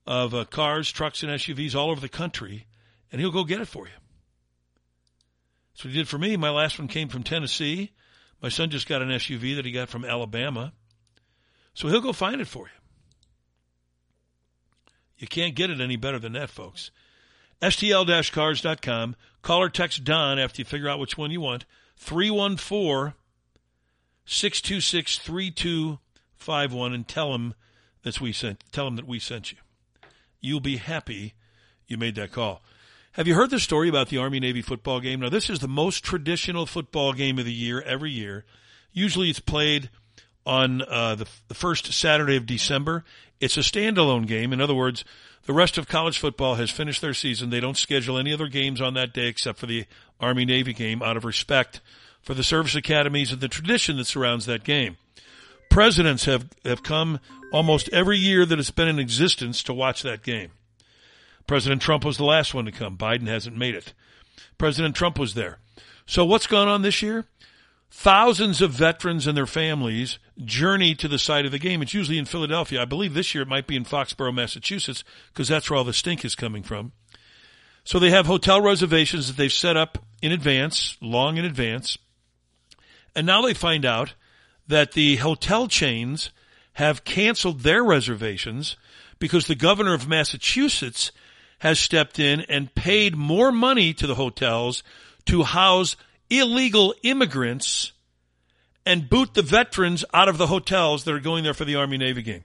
of 0.07 0.35
uh, 0.35 0.45
cars, 0.45 0.91
trucks, 0.91 1.23
and 1.23 1.33
SUVs 1.33 1.75
all 1.75 1.91
over 1.91 2.01
the 2.01 2.09
country, 2.09 2.67
and 3.13 3.21
he'll 3.21 3.31
go 3.31 3.45
get 3.45 3.61
it 3.61 3.69
for 3.69 3.87
you. 3.87 3.93
That's 5.73 5.85
what 5.85 5.93
he 5.93 5.99
did 5.99 6.09
for 6.09 6.19
me. 6.19 6.37
My 6.37 6.51
last 6.51 6.79
one 6.79 6.89
came 6.89 7.09
from 7.09 7.23
Tennessee. 7.23 7.93
My 8.43 8.49
son 8.49 8.71
just 8.71 8.89
got 8.89 9.03
an 9.03 9.09
SUV 9.09 9.57
that 9.57 9.65
he 9.65 9.73
got 9.73 9.89
from 9.89 10.05
Alabama. 10.05 10.73
So 11.75 11.89
he'll 11.89 12.01
go 12.01 12.13
find 12.13 12.41
it 12.41 12.49
for 12.49 12.65
you. 12.67 12.73
You 15.19 15.27
can't 15.27 15.55
get 15.55 15.71
it 15.71 15.81
any 15.81 15.97
better 15.97 16.19
than 16.19 16.33
that, 16.33 16.51
folks. 16.51 16.91
STL-cars.com. 17.61 19.17
Call 19.43 19.63
or 19.63 19.69
text 19.69 20.05
Don 20.05 20.39
after 20.39 20.61
you 20.61 20.65
figure 20.65 20.89
out 20.89 20.99
which 20.99 21.19
one 21.19 21.31
you 21.31 21.41
want. 21.41 21.65
314 21.97 23.15
626 24.31 25.19
3251 25.19 26.93
and 26.93 27.09
tell 27.09 27.35
him 27.35 27.55
that 28.03 28.21
we 28.21 28.31
sent 28.31 28.63
tell 28.71 28.87
him 28.87 28.97
that 28.97 29.07
we 29.07 29.19
sent 29.19 29.53
you. 29.53 29.59
You'll 30.41 30.61
be 30.61 30.77
happy 30.77 31.33
you 31.87 31.97
made 31.97 32.15
that 32.17 32.31
call. 32.31 32.63
Have 33.13 33.27
you 33.27 33.35
heard 33.35 33.49
the 33.49 33.59
story 33.59 33.89
about 33.89 34.11
the 34.11 34.19
Army 34.19 34.39
Navy 34.39 34.61
football 34.61 35.01
game? 35.01 35.21
Now 35.21 35.31
this 35.31 35.49
is 35.49 35.61
the 35.61 35.67
most 35.67 36.05
traditional 36.05 36.67
football 36.67 37.15
game 37.15 37.39
of 37.39 37.47
the 37.47 37.53
year 37.53 37.81
every 37.81 38.11
year. 38.11 38.45
Usually 38.93 39.31
it's 39.31 39.41
played 39.41 39.89
on 40.45 40.83
uh, 40.83 41.15
the, 41.15 41.27
the 41.49 41.55
first 41.55 41.91
Saturday 41.95 42.37
of 42.37 42.45
December. 42.45 43.05
It's 43.41 43.57
a 43.57 43.61
standalone 43.61 44.27
game. 44.27 44.53
In 44.53 44.61
other 44.61 44.75
words, 44.75 45.07
the 45.47 45.55
rest 45.55 45.79
of 45.79 45.89
college 45.89 46.19
football 46.19 46.57
has 46.57 46.71
finished 46.71 47.01
their 47.01 47.15
season. 47.15 47.49
They 47.49 47.61
don't 47.61 47.79
schedule 47.79 48.19
any 48.19 48.35
other 48.35 48.49
games 48.49 48.83
on 48.83 48.93
that 48.95 49.15
day 49.15 49.29
except 49.29 49.59
for 49.59 49.67
the 49.67 49.87
Army 50.21 50.45
Navy 50.45 50.75
game 50.75 51.03
out 51.03 51.17
of 51.17 51.25
respect 51.25 51.81
for 52.29 52.35
the 52.35 52.45
service 52.45 52.75
academies 52.75 53.33
and 53.33 53.41
the 53.41 53.49
tradition 53.49 53.97
that 53.97 54.05
surrounds 54.05 54.45
that 54.45 54.63
game. 54.63 54.99
Presidents 55.71 56.27
have, 56.27 56.47
have 56.63 56.83
come 56.83 57.21
almost 57.55 57.89
every 57.89 58.19
year 58.19 58.45
that 58.45 58.59
it's 58.59 58.71
been 58.71 58.87
in 58.87 58.99
existence 58.99 59.63
to 59.63 59.73
watch 59.73 60.03
that 60.03 60.23
game. 60.23 60.51
President 61.47 61.81
Trump 61.81 62.05
was 62.05 62.19
the 62.19 62.27
last 62.27 62.53
one 62.53 62.67
to 62.67 62.71
come. 62.71 62.99
Biden 62.99 63.29
hasn't 63.29 63.57
made 63.57 63.75
it. 63.75 63.95
President 64.59 64.95
Trump 64.95 65.19
was 65.19 65.33
there. 65.33 65.57
So 66.05 66.23
what's 66.23 66.47
gone 66.47 66.69
on 66.69 66.83
this 66.83 67.01
year? 67.01 67.25
Thousands 67.91 68.61
of 68.61 68.73
veterans 68.73 69.27
and 69.27 69.35
their 69.35 69.47
families 69.47 70.19
journey 70.45 70.95
to 70.97 71.09
the 71.09 71.19
site 71.19 71.47
of 71.47 71.53
the 71.53 71.59
game. 71.59 71.81
It's 71.81 71.95
usually 71.95 72.19
in 72.19 72.27
Philadelphia. 72.27 72.83
I 72.83 72.85
believe 72.85 73.15
this 73.15 73.35
year 73.35 73.45
it 73.45 73.49
might 73.49 73.67
be 73.67 73.75
in 73.77 73.85
Foxborough, 73.85 74.35
Massachusetts, 74.35 75.03
because 75.33 75.49
that's 75.49 75.71
where 75.71 75.79
all 75.79 75.85
the 75.85 75.95
stink 75.95 76.27
is 76.27 76.35
coming 76.35 76.63
from. 76.63 76.93
So 77.85 77.99
they 77.99 78.11
have 78.11 78.27
hotel 78.27 78.61
reservations 78.61 79.29
that 79.29 79.39
they've 79.39 79.51
set 79.51 79.79
up 79.79 80.05
in 80.21 80.31
advance, 80.31 80.99
long 81.01 81.39
in 81.39 81.47
advance. 81.47 81.97
And 83.15 83.27
now 83.27 83.43
they 83.43 83.55
find 83.55 83.85
out 83.85 84.15
that 84.67 84.93
the 84.93 85.17
hotel 85.17 85.67
chains 85.69 86.31
have 86.75 87.05
canceled 87.05 87.61
their 87.61 87.83
reservations 87.83 88.77
because 89.19 89.47
the 89.47 89.55
governor 89.55 89.95
of 89.95 90.09
Massachusetts 90.09 91.11
has 91.61 91.81
stepped 91.81 92.19
in 92.19 92.43
and 92.43 92.75
paid 92.75 93.17
more 93.17 93.51
money 93.51 93.93
to 93.95 94.07
the 94.07 94.15
hotels 94.15 94.83
to 95.27 95.43
house 95.43 95.97
illegal 96.31 96.95
immigrants 97.03 97.93
and 98.87 99.11
boot 99.11 99.35
the 99.35 99.43
veterans 99.43 100.05
out 100.15 100.29
of 100.29 100.39
the 100.39 100.47
hotels 100.47 101.05
that 101.05 101.15
are 101.15 101.21
going 101.21 101.45
there 101.45 101.55
for 101.55 101.65
the 101.65 101.75
Army 101.75 101.99
Navy 101.99 102.23
game. 102.23 102.45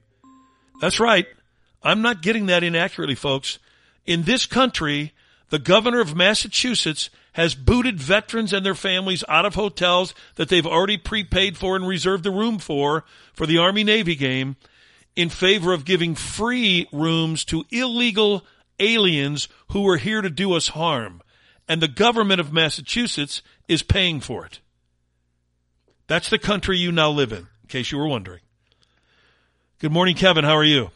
That's 0.81 0.99
right. 0.99 1.27
I'm 1.84 2.02
not 2.02 2.22
getting 2.22 2.48
that 2.48 2.64
inaccurately, 2.64 3.15
folks. 3.15 3.60
In 4.06 4.23
this 4.23 4.45
country, 4.45 5.14
the 5.53 5.59
governor 5.59 5.99
of 5.99 6.15
Massachusetts 6.15 7.11
has 7.34 7.53
booted 7.53 7.99
veterans 7.99 8.53
and 8.53 8.65
their 8.65 8.73
families 8.73 9.23
out 9.30 9.45
of 9.45 9.53
hotels 9.53 10.15
that 10.34 10.49
they've 10.49 10.65
already 10.65 10.97
prepaid 10.97 11.59
for 11.59 11.75
and 11.75 11.88
reserved 11.88 12.23
the 12.23 12.31
room 12.31 12.57
for 12.57 13.05
for 13.35 13.45
the 13.45 13.59
Army 13.59 13.84
Navy 13.84 14.15
game 14.15 14.55
in 15.15 15.30
favor 15.30 15.71
of 15.71 15.85
giving 15.85 16.15
free 16.15 16.88
rooms 16.91 17.45
to 17.45 17.65
illegal 17.69 18.43
aliens 18.80 19.47
who 19.69 19.88
are 19.88 19.97
here 19.97 20.23
to 20.23 20.30
do 20.31 20.53
us 20.53 20.69
harm. 20.69 21.21
And 21.69 21.84
the 21.84 21.88
government 21.88 22.41
of 22.41 22.51
Massachusetts 22.51 23.43
is 23.67 23.84
paying 23.84 24.21
for 24.21 24.47
it. 24.47 24.59
That's 26.07 26.31
the 26.31 26.39
country 26.39 26.80
you 26.80 26.91
now 26.91 27.11
live 27.11 27.31
in, 27.31 27.47
in 27.61 27.67
case 27.67 27.91
you 27.91 27.99
were 27.99 28.07
wondering. 28.07 28.41
Good 29.77 29.91
morning, 29.91 30.15
Kevin. 30.15 30.45
How 30.45 30.57
are 30.57 30.63
you? 30.63 30.89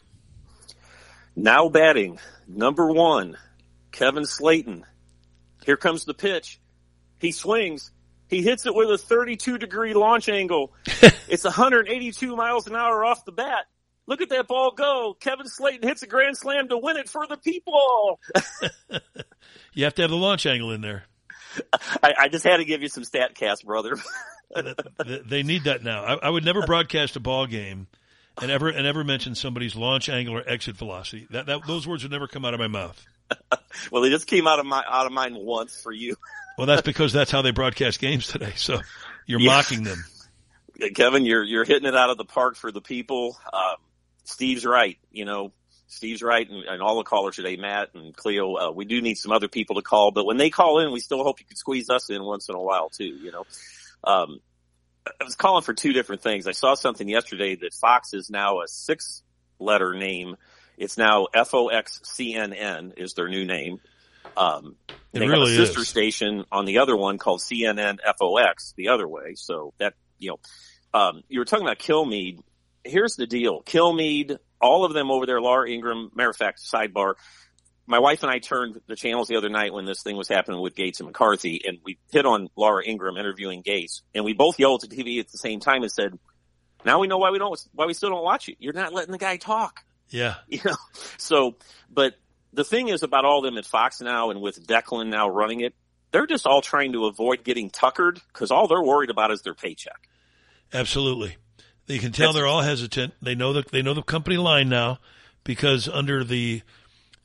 Now 1.36 1.68
batting, 1.68 2.18
number 2.48 2.90
one, 2.90 3.36
Kevin 3.98 4.22
Slaten. 4.22 4.84
Here 5.66 5.76
comes 5.76 6.04
the 6.04 6.14
pitch. 6.14 6.60
He 7.18 7.32
swings. 7.32 7.90
He 8.28 8.42
hits 8.42 8.64
it 8.64 8.72
with 8.72 8.88
a 8.90 8.96
32 8.96 9.58
degree 9.58 9.92
launch 9.92 10.28
angle. 10.28 10.72
it's 11.28 11.42
182 11.42 12.36
miles 12.36 12.68
an 12.68 12.76
hour 12.76 13.04
off 13.04 13.24
the 13.24 13.32
bat. 13.32 13.66
Look 14.06 14.20
at 14.20 14.28
that 14.28 14.46
ball 14.46 14.70
go. 14.70 15.16
Kevin 15.18 15.46
Slaten 15.46 15.82
hits 15.82 16.04
a 16.04 16.06
grand 16.06 16.36
slam 16.36 16.68
to 16.68 16.78
win 16.78 16.96
it 16.96 17.08
for 17.08 17.26
the 17.26 17.38
people. 17.38 18.20
you 19.72 19.82
have 19.82 19.94
to 19.96 20.02
have 20.02 20.12
the 20.12 20.16
launch 20.16 20.46
angle 20.46 20.70
in 20.70 20.80
there. 20.80 21.02
I, 22.00 22.14
I 22.20 22.28
just 22.28 22.44
had 22.44 22.58
to 22.58 22.64
give 22.64 22.82
you 22.82 22.88
some 22.88 23.02
Statcast, 23.02 23.64
brother. 23.64 23.96
they 25.26 25.42
need 25.42 25.64
that 25.64 25.82
now. 25.82 26.04
I, 26.04 26.28
I, 26.28 26.30
would 26.30 26.44
never 26.44 26.64
broadcast 26.64 27.16
a 27.16 27.20
ball 27.20 27.46
game 27.46 27.88
and 28.40 28.48
ever 28.48 28.68
and 28.68 28.86
ever 28.86 29.02
mention 29.02 29.34
somebody's 29.34 29.74
launch 29.74 30.08
angle 30.08 30.36
or 30.36 30.48
exit 30.48 30.76
velocity. 30.76 31.26
That, 31.30 31.46
that 31.46 31.66
those 31.66 31.86
words 31.86 32.04
would 32.04 32.12
never 32.12 32.28
come 32.28 32.44
out 32.44 32.54
of 32.54 32.60
my 32.60 32.68
mouth. 32.68 33.04
well, 33.90 34.02
they 34.02 34.10
just 34.10 34.26
came 34.26 34.46
out 34.46 34.58
of 34.58 34.66
my 34.66 34.82
out 34.88 35.06
of 35.06 35.12
mine 35.12 35.34
once 35.34 35.80
for 35.80 35.92
you. 35.92 36.16
well, 36.58 36.66
that's 36.66 36.82
because 36.82 37.12
that's 37.12 37.30
how 37.30 37.42
they 37.42 37.50
broadcast 37.50 38.00
games 38.00 38.26
today. 38.26 38.52
So 38.56 38.80
you're 39.26 39.40
yeah. 39.40 39.50
mocking 39.50 39.84
them. 39.84 40.04
Kevin, 40.94 41.24
you're 41.24 41.42
you're 41.42 41.64
hitting 41.64 41.88
it 41.88 41.96
out 41.96 42.10
of 42.10 42.18
the 42.18 42.24
park 42.24 42.56
for 42.56 42.70
the 42.70 42.80
people. 42.80 43.36
Um, 43.52 43.76
Steve's 44.24 44.64
right. 44.64 44.98
You 45.10 45.24
know, 45.24 45.52
Steve's 45.88 46.22
right, 46.22 46.48
and, 46.48 46.64
and, 46.64 46.82
all 46.82 46.98
the 46.98 47.04
callers 47.04 47.36
today, 47.36 47.56
Matt 47.56 47.94
and 47.94 48.14
Cleo. 48.14 48.54
Uh, 48.54 48.70
we 48.70 48.84
do 48.84 49.00
need 49.00 49.16
some 49.16 49.32
other 49.32 49.48
people 49.48 49.76
to 49.76 49.82
call, 49.82 50.10
but 50.10 50.26
when 50.26 50.36
they 50.36 50.50
call 50.50 50.80
in, 50.80 50.92
we 50.92 51.00
still 51.00 51.24
hope 51.24 51.40
you 51.40 51.46
could 51.46 51.58
squeeze 51.58 51.88
us 51.88 52.10
in 52.10 52.22
once 52.22 52.48
in 52.48 52.54
a 52.54 52.60
while 52.60 52.90
too. 52.90 53.04
You 53.04 53.32
know, 53.32 53.46
um, 54.04 54.40
I 55.06 55.24
was 55.24 55.34
calling 55.34 55.62
for 55.62 55.72
two 55.72 55.92
different 55.92 56.22
things. 56.22 56.46
I 56.46 56.52
saw 56.52 56.74
something 56.74 57.08
yesterday 57.08 57.56
that 57.56 57.72
Fox 57.72 58.12
is 58.12 58.28
now 58.28 58.60
a 58.60 58.68
six-letter 58.68 59.94
name. 59.94 60.36
It's 60.78 60.96
now 60.96 61.26
FOXCNN 61.34 62.92
is 62.96 63.14
their 63.14 63.28
new 63.28 63.44
name. 63.44 63.80
Um, 64.36 64.76
they 65.12 65.26
really 65.26 65.52
have 65.52 65.60
a 65.60 65.66
sister 65.66 65.80
is. 65.80 65.88
station 65.88 66.44
on 66.52 66.64
the 66.64 66.78
other 66.78 66.96
one 66.96 67.18
called 67.18 67.40
CNN 67.40 67.98
FOX 68.18 68.74
the 68.76 68.88
other 68.88 69.06
way. 69.08 69.34
So 69.34 69.74
that 69.78 69.94
you 70.18 70.30
know, 70.30 70.98
um, 70.98 71.22
you 71.28 71.40
were 71.40 71.44
talking 71.44 71.66
about 71.66 71.78
Kilmeade 71.78 72.40
here's 72.88 73.16
the 73.16 73.26
deal. 73.26 73.62
Kilmeade, 73.62 74.38
all 74.60 74.84
of 74.84 74.92
them 74.92 75.10
over 75.10 75.26
there, 75.26 75.40
Laura 75.40 75.70
Ingraham, 75.70 76.10
matter 76.14 76.30
of 76.30 76.36
fact, 76.36 76.60
sidebar, 76.60 77.14
my 77.86 77.98
wife 77.98 78.22
and 78.22 78.30
I 78.30 78.38
turned 78.38 78.80
the 78.86 78.96
channels 78.96 79.28
the 79.28 79.36
other 79.36 79.48
night 79.48 79.72
when 79.72 79.86
this 79.86 80.02
thing 80.02 80.16
was 80.16 80.28
happening 80.28 80.60
with 80.60 80.74
Gaetz 80.74 81.00
and 81.00 81.06
McCarthy, 81.06 81.62
and 81.66 81.78
we 81.84 81.98
hit 82.10 82.26
on 82.26 82.48
Laura 82.54 82.84
Ingraham 82.84 83.16
interviewing 83.16 83.62
Gaetz, 83.62 84.02
and 84.14 84.24
we 84.24 84.34
both 84.34 84.58
yelled 84.58 84.84
at 84.84 84.90
the 84.90 84.96
TV 84.96 85.20
at 85.20 85.30
the 85.30 85.38
same 85.38 85.60
time 85.60 85.82
and 85.82 85.90
said, 85.90 86.18
"Now 86.84 86.98
we 86.98 87.06
know 87.06 87.16
why 87.16 87.30
we 87.30 87.38
don't, 87.38 87.58
why 87.72 87.86
we 87.86 87.94
still 87.94 88.10
don't 88.10 88.22
watch 88.22 88.50
it. 88.50 88.56
You're 88.58 88.74
not 88.74 88.92
letting 88.92 89.12
the 89.12 89.18
guy 89.18 89.38
talk." 89.38 89.84
Yeah. 90.10 90.36
You 90.48 90.60
know, 90.64 90.76
so, 91.16 91.56
but 91.92 92.14
the 92.52 92.64
thing 92.64 92.88
is 92.88 93.02
about 93.02 93.24
all 93.24 93.42
them 93.42 93.58
at 93.58 93.66
Fox 93.66 94.00
now 94.00 94.30
and 94.30 94.40
with 94.40 94.68
Lachlan 94.68 95.10
now 95.10 95.28
running 95.28 95.60
it, 95.60 95.74
they're 96.10 96.26
just 96.26 96.46
all 96.46 96.62
trying 96.62 96.92
to 96.92 97.06
avoid 97.06 97.44
getting 97.44 97.70
tuckered 97.70 98.20
because 98.32 98.50
all 98.50 98.66
they're 98.66 98.82
worried 98.82 99.10
about 99.10 99.30
is 99.30 99.42
their 99.42 99.54
paycheck. 99.54 100.08
Absolutely. 100.72 101.36
You 101.86 101.98
can 101.98 102.12
tell 102.12 102.32
they're 102.32 102.46
all 102.46 102.62
hesitant. 102.62 103.14
They 103.22 103.34
know 103.34 103.52
the 103.52 103.64
they 103.70 103.82
know 103.82 103.94
the 103.94 104.02
company 104.02 104.36
line 104.36 104.68
now 104.68 104.98
because 105.44 105.88
under 105.88 106.22
the 106.22 106.62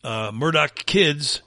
uh, 0.03 0.31
Murdoch 0.34 0.76
kids, 0.85 1.41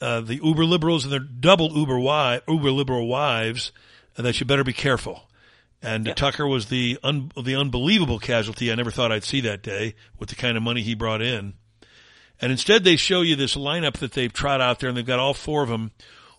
uh, 0.00 0.20
the 0.20 0.36
uber 0.36 0.64
liberals 0.64 1.04
and 1.04 1.12
their 1.12 1.20
double 1.20 1.70
uber 1.72 1.94
wi- 1.94 2.42
uber 2.46 2.70
liberal 2.70 3.06
wives, 3.06 3.72
uh, 4.18 4.22
that 4.22 4.38
you 4.38 4.46
better 4.46 4.64
be 4.64 4.74
careful. 4.74 5.27
And 5.80 6.12
Tucker 6.16 6.46
was 6.46 6.66
the 6.66 6.98
un- 7.02 7.30
the 7.40 7.54
unbelievable 7.54 8.18
casualty 8.18 8.72
I 8.72 8.74
never 8.74 8.90
thought 8.90 9.12
I'd 9.12 9.24
see 9.24 9.40
that 9.42 9.62
day 9.62 9.94
with 10.18 10.28
the 10.28 10.34
kind 10.34 10.56
of 10.56 10.62
money 10.62 10.82
he 10.82 10.94
brought 10.94 11.22
in. 11.22 11.54
And 12.40 12.52
instead, 12.52 12.84
they 12.84 12.96
show 12.96 13.20
you 13.20 13.36
this 13.36 13.56
lineup 13.56 13.94
that 13.98 14.12
they've 14.12 14.32
trot 14.32 14.60
out 14.60 14.80
there, 14.80 14.88
and 14.88 14.98
they've 14.98 15.06
got 15.06 15.20
all 15.20 15.34
four 15.34 15.62
of 15.62 15.68
them: 15.68 15.92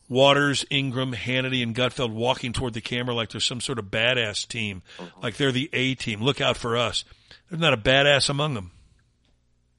Watters, 0.10 0.66
Ingraham, 0.70 1.14
Hannity, 1.14 1.64
and 1.64 1.74
Gutfeld 1.74 2.11
walking 2.11 2.52
toward 2.52 2.74
the 2.74 2.82
camera 2.82 3.16
like 3.16 3.30
they're 3.30 3.41
some 3.41 3.61
sort 3.61 3.80
of 3.80 3.86
badass 3.86 4.45
team, 4.45 4.82
uh-huh. 4.99 5.10
like 5.24 5.38
they're 5.38 5.53
the 5.53 5.70
A 5.72 5.95
team. 5.95 6.22
Look 6.22 6.41
out 6.41 6.57
for 6.57 6.76
us. 6.76 7.06
There's 7.49 7.61
not 7.61 7.74
a 7.74 7.78
badass 7.78 8.30
among 8.30 8.56
them. 8.56 8.72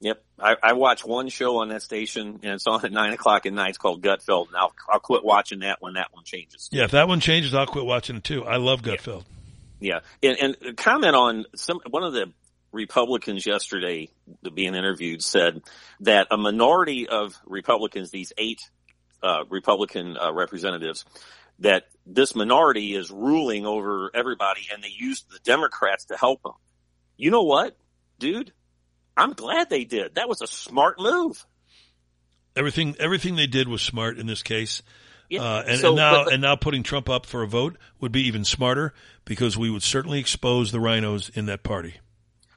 Yep. 0.01 0.23
I, 0.39 0.55
I 0.63 0.73
watch 0.73 1.05
one 1.05 1.29
show 1.29 1.57
on 1.57 1.69
that 1.69 1.83
station 1.83 2.39
and 2.41 2.53
it's 2.53 2.65
on 2.65 2.83
at 2.83 2.91
nine 2.91 3.13
o'clock 3.13 3.45
at 3.45 3.53
night. 3.53 3.69
It's 3.69 3.77
called 3.77 4.01
Gutfeld 4.01 4.47
and 4.47 4.57
I'll, 4.57 4.73
I'll 4.89 4.99
quit 4.99 5.23
watching 5.23 5.59
that 5.59 5.79
when 5.79 5.93
that 5.93 6.11
one 6.11 6.23
changes. 6.23 6.69
Yeah, 6.71 6.85
if 6.85 6.91
that 6.91 7.07
one 7.07 7.19
changes, 7.19 7.53
I'll 7.53 7.67
quit 7.67 7.85
watching 7.85 8.15
it 8.15 8.23
too. 8.23 8.43
I 8.43 8.57
love 8.57 8.81
Gutfeld. 8.81 9.25
Yeah. 9.81 9.99
And, 10.23 10.37
and 10.37 10.77
comment 10.77 11.15
on 11.15 11.45
some, 11.55 11.81
one 11.89 12.03
of 12.03 12.13
the 12.13 12.31
Republicans 12.71 13.45
yesterday 13.45 14.09
being 14.53 14.75
interviewed 14.75 15.21
said 15.21 15.61
that 16.01 16.27
a 16.31 16.37
minority 16.37 17.09
of 17.09 17.37
Republicans, 17.45 18.11
these 18.11 18.31
eight, 18.37 18.61
uh, 19.21 19.43
Republican 19.49 20.15
uh, 20.17 20.31
representatives, 20.31 21.03
that 21.59 21.83
this 22.05 22.35
minority 22.35 22.95
is 22.95 23.11
ruling 23.11 23.65
over 23.65 24.09
everybody 24.13 24.61
and 24.71 24.83
they 24.83 24.93
used 24.95 25.29
the 25.29 25.39
Democrats 25.43 26.05
to 26.05 26.15
help 26.15 26.41
them. 26.43 26.53
You 27.17 27.31
know 27.31 27.43
what, 27.43 27.75
dude? 28.19 28.53
I'm 29.17 29.33
glad 29.33 29.69
they 29.69 29.83
did. 29.83 30.15
That 30.15 30.29
was 30.29 30.41
a 30.41 30.47
smart 30.47 30.99
move. 30.99 31.45
Everything 32.55 32.95
everything 32.99 33.35
they 33.35 33.47
did 33.47 33.67
was 33.67 33.81
smart 33.81 34.17
in 34.17 34.27
this 34.27 34.43
case. 34.43 34.81
Yeah. 35.31 35.43
Uh, 35.43 35.63
and, 35.65 35.79
So, 35.79 35.87
and 35.87 35.95
now 35.95 36.25
but 36.25 36.33
and 36.33 36.41
now 36.41 36.57
putting 36.57 36.83
Trump 36.83 37.09
up 37.09 37.25
for 37.25 37.41
a 37.41 37.47
vote 37.47 37.77
would 38.01 38.11
be 38.11 38.27
even 38.27 38.43
smarter 38.43 38.93
because 39.23 39.57
we 39.57 39.69
would 39.69 39.81
certainly 39.81 40.19
expose 40.19 40.73
the 40.73 40.77
RINOs 40.77 41.35
in 41.35 41.45
that 41.45 41.63
party. 41.63 41.95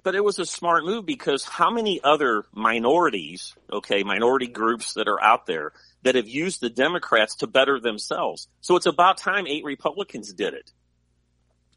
But 0.03 0.17
it 0.17 0.25
was 0.25 0.41
a 0.41 0.45
smart 0.45 0.85
move 0.85 1.07
because 1.07 1.45
how 1.45 1.71
many 1.71 2.01
other 2.03 2.45
minorities, 2.53 3.55
okay, 3.73 4.03
minority 4.03 4.49
groups 4.49 4.95
that 4.95 5.07
are 5.07 5.23
out 5.23 5.47
there 5.47 5.73
that 6.03 6.17
have 6.17 6.29
used 6.29 6.61
the 6.61 6.69
Democrats 6.69 7.37
to 7.37 7.47
better 7.47 7.79
themselves? 7.79 8.49
So 8.61 8.75
it's 8.75 8.87
about 8.87 9.19
time 9.19 9.47
eight 9.47 9.65
Republicans 9.65 10.33
did 10.33 10.53
it. 10.53 10.73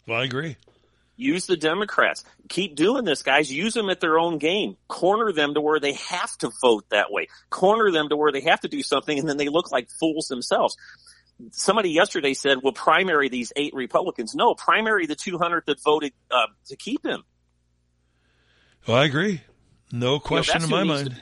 Well, 0.07 0.19
I 0.19 0.23
agree. 0.23 0.57
Use 1.17 1.47
the 1.47 1.57
Democrats. 1.57 2.23
Keep 2.47 2.75
doing 2.75 3.03
this, 3.03 3.23
guys. 3.23 3.51
Use 3.51 3.73
them 3.73 3.89
at 3.89 3.99
their 3.99 4.19
own 4.19 4.37
game. 4.37 4.77
Corner 4.87 5.31
them 5.31 5.55
to 5.55 5.61
where 5.61 5.79
they 5.79 5.93
have 5.93 6.37
to 6.37 6.51
vote 6.61 6.85
that 6.91 7.11
way. 7.11 7.27
Corner 7.49 7.91
them 7.91 8.09
to 8.09 8.15
where 8.15 8.31
they 8.31 8.41
have 8.41 8.61
to 8.61 8.67
do 8.67 8.83
something 8.83 9.17
and 9.17 9.27
then 9.27 9.37
they 9.37 9.49
look 9.49 9.71
like 9.71 9.89
fools 9.99 10.27
themselves. 10.27 10.77
Somebody 11.51 11.89
yesterday 11.89 12.35
said, 12.35 12.59
well, 12.63 12.73
primary 12.73 13.29
these 13.29 13.51
eight 13.55 13.73
Republicans. 13.73 14.35
No, 14.35 14.53
primary 14.53 15.07
the 15.07 15.15
200 15.15 15.63
that 15.65 15.81
voted 15.83 16.13
uh, 16.29 16.47
to 16.67 16.75
keep 16.75 17.03
him. 17.03 17.23
Well, 18.87 18.97
I 18.97 19.05
agree. 19.05 19.41
No 19.91 20.19
question 20.19 20.53
that's 20.53 20.65
in 20.65 20.71
my 20.71 20.83
mind. 20.83 21.11
to- 21.11 21.21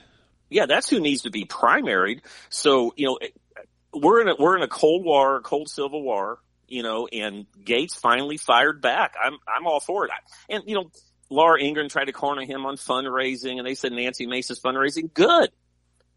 yeah, 0.50 0.66
that's 0.66 0.90
who 0.90 1.00
needs 1.00 1.24
to 1.24 1.32
be 1.32 1.46
primaried. 1.46 2.22
So, 2.50 2.94
you 2.96 3.08
know, 3.08 3.20
we're 3.94 4.22
in 4.22 4.28
a, 4.28 4.36
we're 4.38 4.58
in 4.58 4.62
a 4.62 4.68
cold 4.68 5.04
war, 5.04 5.42
cold 5.42 5.70
civil 5.70 6.02
war, 6.04 6.40
you 6.68 6.84
know, 6.84 7.08
and 7.08 7.46
Gaetz 7.64 7.96
finally 7.96 8.38
fired 8.38 8.82
back. 8.82 9.16
I'm, 9.22 9.38
I'm 9.48 9.68
all 9.68 9.80
for 9.80 10.06
it. 10.06 10.12
I- 10.12 10.54
And, 10.56 10.64
you 10.68 10.76
know, 10.76 10.92
Laura 11.30 11.60
Ingraham 11.62 11.90
tried 11.90 12.06
to 12.06 12.12
corner 12.14 12.44
him 12.46 12.66
on 12.66 12.76
fundraising 12.78 13.58
and 13.58 13.66
they 13.66 13.76
said 13.76 13.92
Nancy 13.92 14.28
Mace's 14.28 14.60
fundraising. 14.60 15.14
Good. 15.14 15.50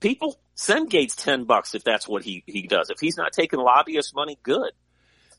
People 0.00 0.38
send 0.54 0.90
Gaetz 0.90 1.14
10 1.16 1.44
bucks 1.44 1.74
if 1.74 1.82
that's 1.82 2.06
what 2.06 2.22
he, 2.22 2.44
he 2.46 2.62
does. 2.66 2.90
If 2.90 3.00
he's 3.00 3.16
not 3.16 3.32
taking 3.32 3.58
lobbyist 3.58 4.14
money, 4.14 4.38
good. 4.42 4.70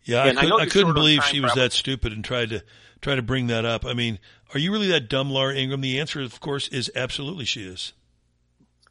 Yeah, 0.04 0.26
And 0.26 0.38
I 0.40 0.42
could, 0.44 0.52
I 0.54 0.58
you're 0.58 0.66
couldn't 0.68 0.94
believe 0.94 1.24
she 1.24 1.40
was 1.40 1.54
that 1.54 1.72
stupid 1.74 2.14
and 2.14 2.24
tried 2.24 2.50
to 2.50 2.64
try 3.02 3.16
to 3.16 3.22
bring 3.22 3.48
that 3.48 3.66
up. 3.66 3.86
I 3.86 3.94
mean, 3.94 4.18
are 4.54 4.60
you 4.60 4.72
really 4.72 4.88
that 4.88 5.10
dumb, 5.10 5.30
Laura 5.30 5.54
Ingraham? 5.56 5.82
The 5.82 6.00
answer, 6.00 6.22
of 6.22 6.40
course, 6.40 6.68
is 6.70 6.92
absolutely 6.96 7.46
she 7.46 7.62
is. 7.64 7.94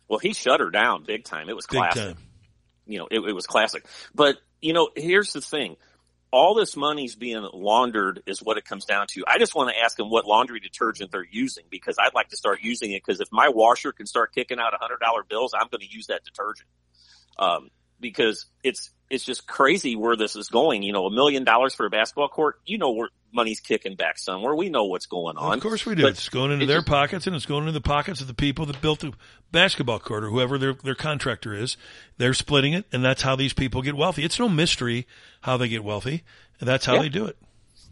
Well, 0.07 0.19
he 0.21 0.33
shut 0.33 0.61
her 0.61 0.71
down 0.71 1.05
big 1.05 1.25
time. 1.25 1.49
It 1.49 1.57
was 1.57 1.67
classic. 1.67 2.17
You 2.87 2.99
know, 3.01 3.09
it, 3.11 3.21
it 3.21 3.33
was 3.35 3.47
classic. 3.47 3.85
But, 4.15 4.37
you 4.63 4.73
know, 4.73 4.91
here's 4.97 5.33
the 5.33 5.41
thing. 5.43 5.77
All 6.31 6.55
this 6.55 6.77
money's 6.77 7.17
being 7.17 7.49
laundered 7.55 8.23
is 8.27 8.43
what 8.43 8.59
it 8.59 8.65
comes 8.65 8.85
down 8.85 9.07
to. 9.13 9.25
I 9.27 9.39
just 9.39 9.55
want 9.55 9.71
to 9.71 9.79
ask 9.79 9.97
them 9.97 10.11
what 10.11 10.27
laundry 10.27 10.61
detergent 10.61 11.11
they're 11.11 11.27
using 11.29 11.65
because 11.71 11.97
I'd 11.99 12.15
like 12.15 12.29
to 12.29 12.37
start 12.37 12.59
using 12.63 12.93
it 12.93 13.03
because 13.05 13.21
if 13.21 13.29
my 13.33 13.49
washer 13.49 13.93
can 13.93 14.07
start 14.07 14.35
kicking 14.35 14.59
out 14.59 14.75
a 14.75 14.79
hundred 14.79 15.01
dollar 15.01 15.23
bills, 15.23 15.55
I'm 15.55 15.69
going 15.71 15.81
to 15.81 15.91
use 15.91 16.09
that 16.09 16.25
detergent. 16.25 16.69
Um, 17.39 17.71
because 18.01 18.47
it's, 18.63 18.91
it's 19.11 19.25
just 19.25 19.47
crazy 19.47 19.97
where 19.97 20.17
this 20.17 20.37
is 20.37 20.49
going. 20.49 20.83
You 20.83 20.93
know, 20.93 21.07
a 21.07 21.11
million 21.11 21.45
dollars 21.45 21.75
for 21.75 21.87
a 21.87 21.91
basketball 21.91 22.29
court, 22.29 22.61
you 22.67 22.79
know 22.79 22.93
where 22.93 23.09
money's 23.33 23.61
kicking 23.61 23.95
back 23.95 24.19
somewhere. 24.19 24.55
We 24.55 24.69
know 24.71 24.85
what's 24.85 25.07
going 25.07 25.37
on. 25.37 25.55
Of 25.55 25.63
course 25.63 25.85
we 25.87 25.95
do. 25.95 26.03
But 26.03 26.13
it's 26.13 26.29
going 26.29 26.51
into 26.51 26.65
it 26.65 26.67
their 26.69 26.79
just- 26.79 26.89
pockets 26.89 27.27
and 27.27 27.35
it's 27.37 27.47
going 27.47 27.63
into 27.63 27.73
the 27.73 27.81
pockets 27.81 28.21
of 28.21 28.27
the 28.27 28.35
people 28.35 28.67
that 28.67 28.81
built 28.81 29.01
the 29.01 29.13
basketball 29.53 29.99
court 29.99 30.25
or 30.25 30.31
whoever 30.31 30.59
their, 30.59 30.75
their 30.75 30.95
contractor 30.95 31.55
is. 31.55 31.77
They're 32.19 32.35
splitting 32.35 32.73
it 32.75 32.87
and 32.93 33.05
that's 33.05 33.23
how 33.23 33.37
these 33.37 33.53
people 33.53 33.83
get 33.83 33.97
wealthy. 33.97 34.25
It's 34.25 34.39
no 34.39 34.49
mystery 34.49 35.07
how 35.43 35.57
they 35.57 35.69
get 35.69 35.85
wealthy. 35.85 36.25
And 36.61 36.69
that's 36.69 36.85
how 36.87 36.95
Yeah. 36.95 37.03
they 37.03 37.09
do 37.09 37.27
it. 37.27 37.37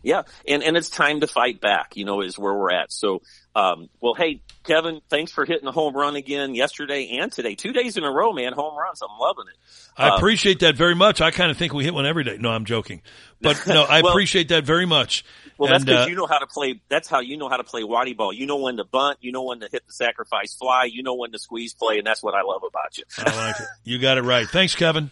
Yeah, 0.07 0.23
and 0.47 0.63
and 0.63 0.77
it's 0.77 0.89
time 0.89 1.21
to 1.23 1.27
fight 1.27 1.61
back. 1.61 1.97
You 1.97 2.05
know, 2.05 2.21
is 2.21 2.39
where 2.39 2.55
we're 2.55 2.71
at. 2.71 2.93
So, 2.93 3.23
um, 3.57 3.89
well, 4.01 4.15
hey, 4.15 4.41
Kevin, 4.63 5.01
thanks 5.11 5.33
for 5.33 5.45
hitting 5.45 5.65
the 5.65 5.73
home 5.73 5.97
run 5.97 6.15
again 6.15 6.55
yesterday 6.55 7.19
and 7.19 7.33
today, 7.33 7.57
two 7.57 7.73
days 7.73 7.97
in 7.97 8.05
a 8.05 8.11
row, 8.11 8.33
man. 8.33 8.53
Home 8.53 8.79
runs, 8.79 9.03
I'm 9.03 9.19
loving 9.19 9.47
it. 9.49 9.57
I 9.97 10.11
Um, 10.11 10.19
appreciate 10.19 10.61
that 10.61 10.77
very 10.77 10.95
much. 10.95 11.21
I 11.21 11.33
kind 11.33 11.51
of 11.51 11.57
think 11.57 11.73
we 11.75 11.83
hit 11.83 11.93
one 11.93 12.07
every 12.07 12.23
day. 12.23 12.37
No, 12.39 12.51
I'm 12.51 12.65
joking. 12.67 13.03
But 13.41 13.67
no, 13.67 13.83
I 13.83 14.01
Well- 14.03 14.13
appreciate 14.13 14.51
that 14.51 14.65
very 14.65 14.87
much. 14.87 15.25
Well, 15.59 15.71
that's 15.73 15.85
because 15.85 16.07
uh, 16.07 16.11
you 16.11 16.15
know 16.15 16.27
how 16.27 16.39
to 16.39 16.47
play. 16.47 16.81
That's 16.89 17.09
how 17.09 17.19
you 17.21 17.37
know 17.37 17.49
how 17.49 17.57
to 17.57 17.65
play 17.65 17.83
waddy 17.83 18.13
ball. 18.15 18.33
You 18.33 18.47
know 18.47 18.59
when 18.59 18.77
to 18.77 18.85
bunt. 18.85 19.19
You 19.23 19.33
know 19.33 19.43
when 19.43 19.59
to 19.61 19.69
hit 19.73 19.87
the 19.89 19.93
sacrifice 19.93 20.55
fly. 20.55 20.85
You 20.85 21.03
know 21.03 21.15
when 21.15 21.33
to 21.33 21.39
squeeze 21.41 21.75
play, 21.75 21.99
and 21.99 22.07
that's 22.07 22.23
what 22.23 22.35
I 22.35 22.43
love 22.43 22.63
about 22.63 22.97
you. 22.97 23.05
I 23.19 23.37
like 23.47 23.59
it. 23.59 23.67
You 23.83 23.99
got 23.99 24.19
it 24.19 24.23
right. 24.23 24.47
Thanks, 24.47 24.77
Kevin. 24.77 25.11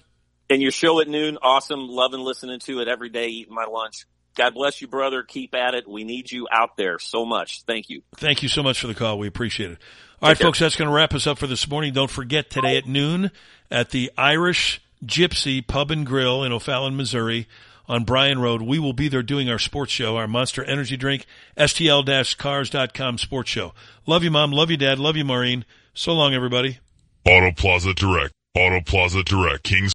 And 0.51 0.61
your 0.61 0.71
show 0.71 1.01
at 1.01 1.09
noon, 1.09 1.39
awesome. 1.41 1.89
Loving 1.89 2.21
listening 2.21 2.61
to 2.61 2.81
it 2.81 2.87
every 2.89 3.09
day, 3.09 3.29
eating 3.29 3.55
my 3.55 3.65
lunch. 3.65 4.05
God 4.35 4.55
bless 4.55 4.81
you, 4.81 4.89
brother. 4.89 5.23
Keep 5.23 5.55
at 5.55 5.75
it. 5.75 5.89
We 5.89 6.05
need 6.05 6.31
you 6.31 6.49
out 6.51 6.77
there 6.77 6.99
so 6.99 7.25
much. 7.25 7.63
Thank 7.63 7.89
you. 7.91 8.03
Thank 8.17 8.43
you 8.43 8.49
so 8.49 8.63
much 8.63 8.81
for 8.81 8.87
the 8.87 8.95
call. 8.95 9.19
We 9.19 9.29
appreciate 9.29 9.73
it. 9.73 9.79
All 10.21 10.29
right, 10.29 10.39
care. 10.39 10.47
folks, 10.47 10.59
that's 10.59 10.77
going 10.77 10.89
to 10.89 10.95
wrap 10.95 11.15
us 11.15 11.27
up 11.27 11.39
for 11.39 11.47
this 11.47 11.69
morning. 11.69 11.93
Don't 11.93 12.11
forget 12.11 12.51
today 12.51 12.77
at 12.77 12.87
noon 12.87 13.31
at 13.71 13.91
the 13.91 14.11
Irish 14.17 14.81
Gypsy 15.05 15.65
Pub 15.67 15.91
and 15.91 16.07
Grill 16.07 16.43
in 16.43 16.53
O'Fallon, 16.53 16.97
Missouri 16.97 17.47
on 17.87 18.05
Bryan 18.05 18.39
Road. 18.39 18.63
We 18.63 18.79
will 18.79 18.93
be 18.93 19.09
there 19.09 19.23
doing 19.23 19.51
our 19.51 19.59
sports 19.59 19.93
show, 19.93 20.17
our 20.17 20.27
Monster 20.27 20.65
Energy 20.65 20.97
Drink, 20.97 21.27
STL-cars.com 21.57 23.19
sports 23.19 23.51
show. 23.51 23.75
Love 24.07 24.25
you, 24.25 24.31
Mom. 24.31 24.51
Love 24.53 24.71
you, 24.71 24.77
Dad. 24.77 24.99
Love 24.99 25.17
you, 25.17 25.25
Maureen. 25.25 25.65
So 25.93 26.13
long, 26.13 26.35
everybody. 26.35 26.79
Auto 27.27 27.53
Plaza 27.53 27.95
Direct. 27.95 28.33
Auto 28.57 28.81
Plaza 28.81 29.23
Direct. 29.23 29.65
Kings 29.65 29.93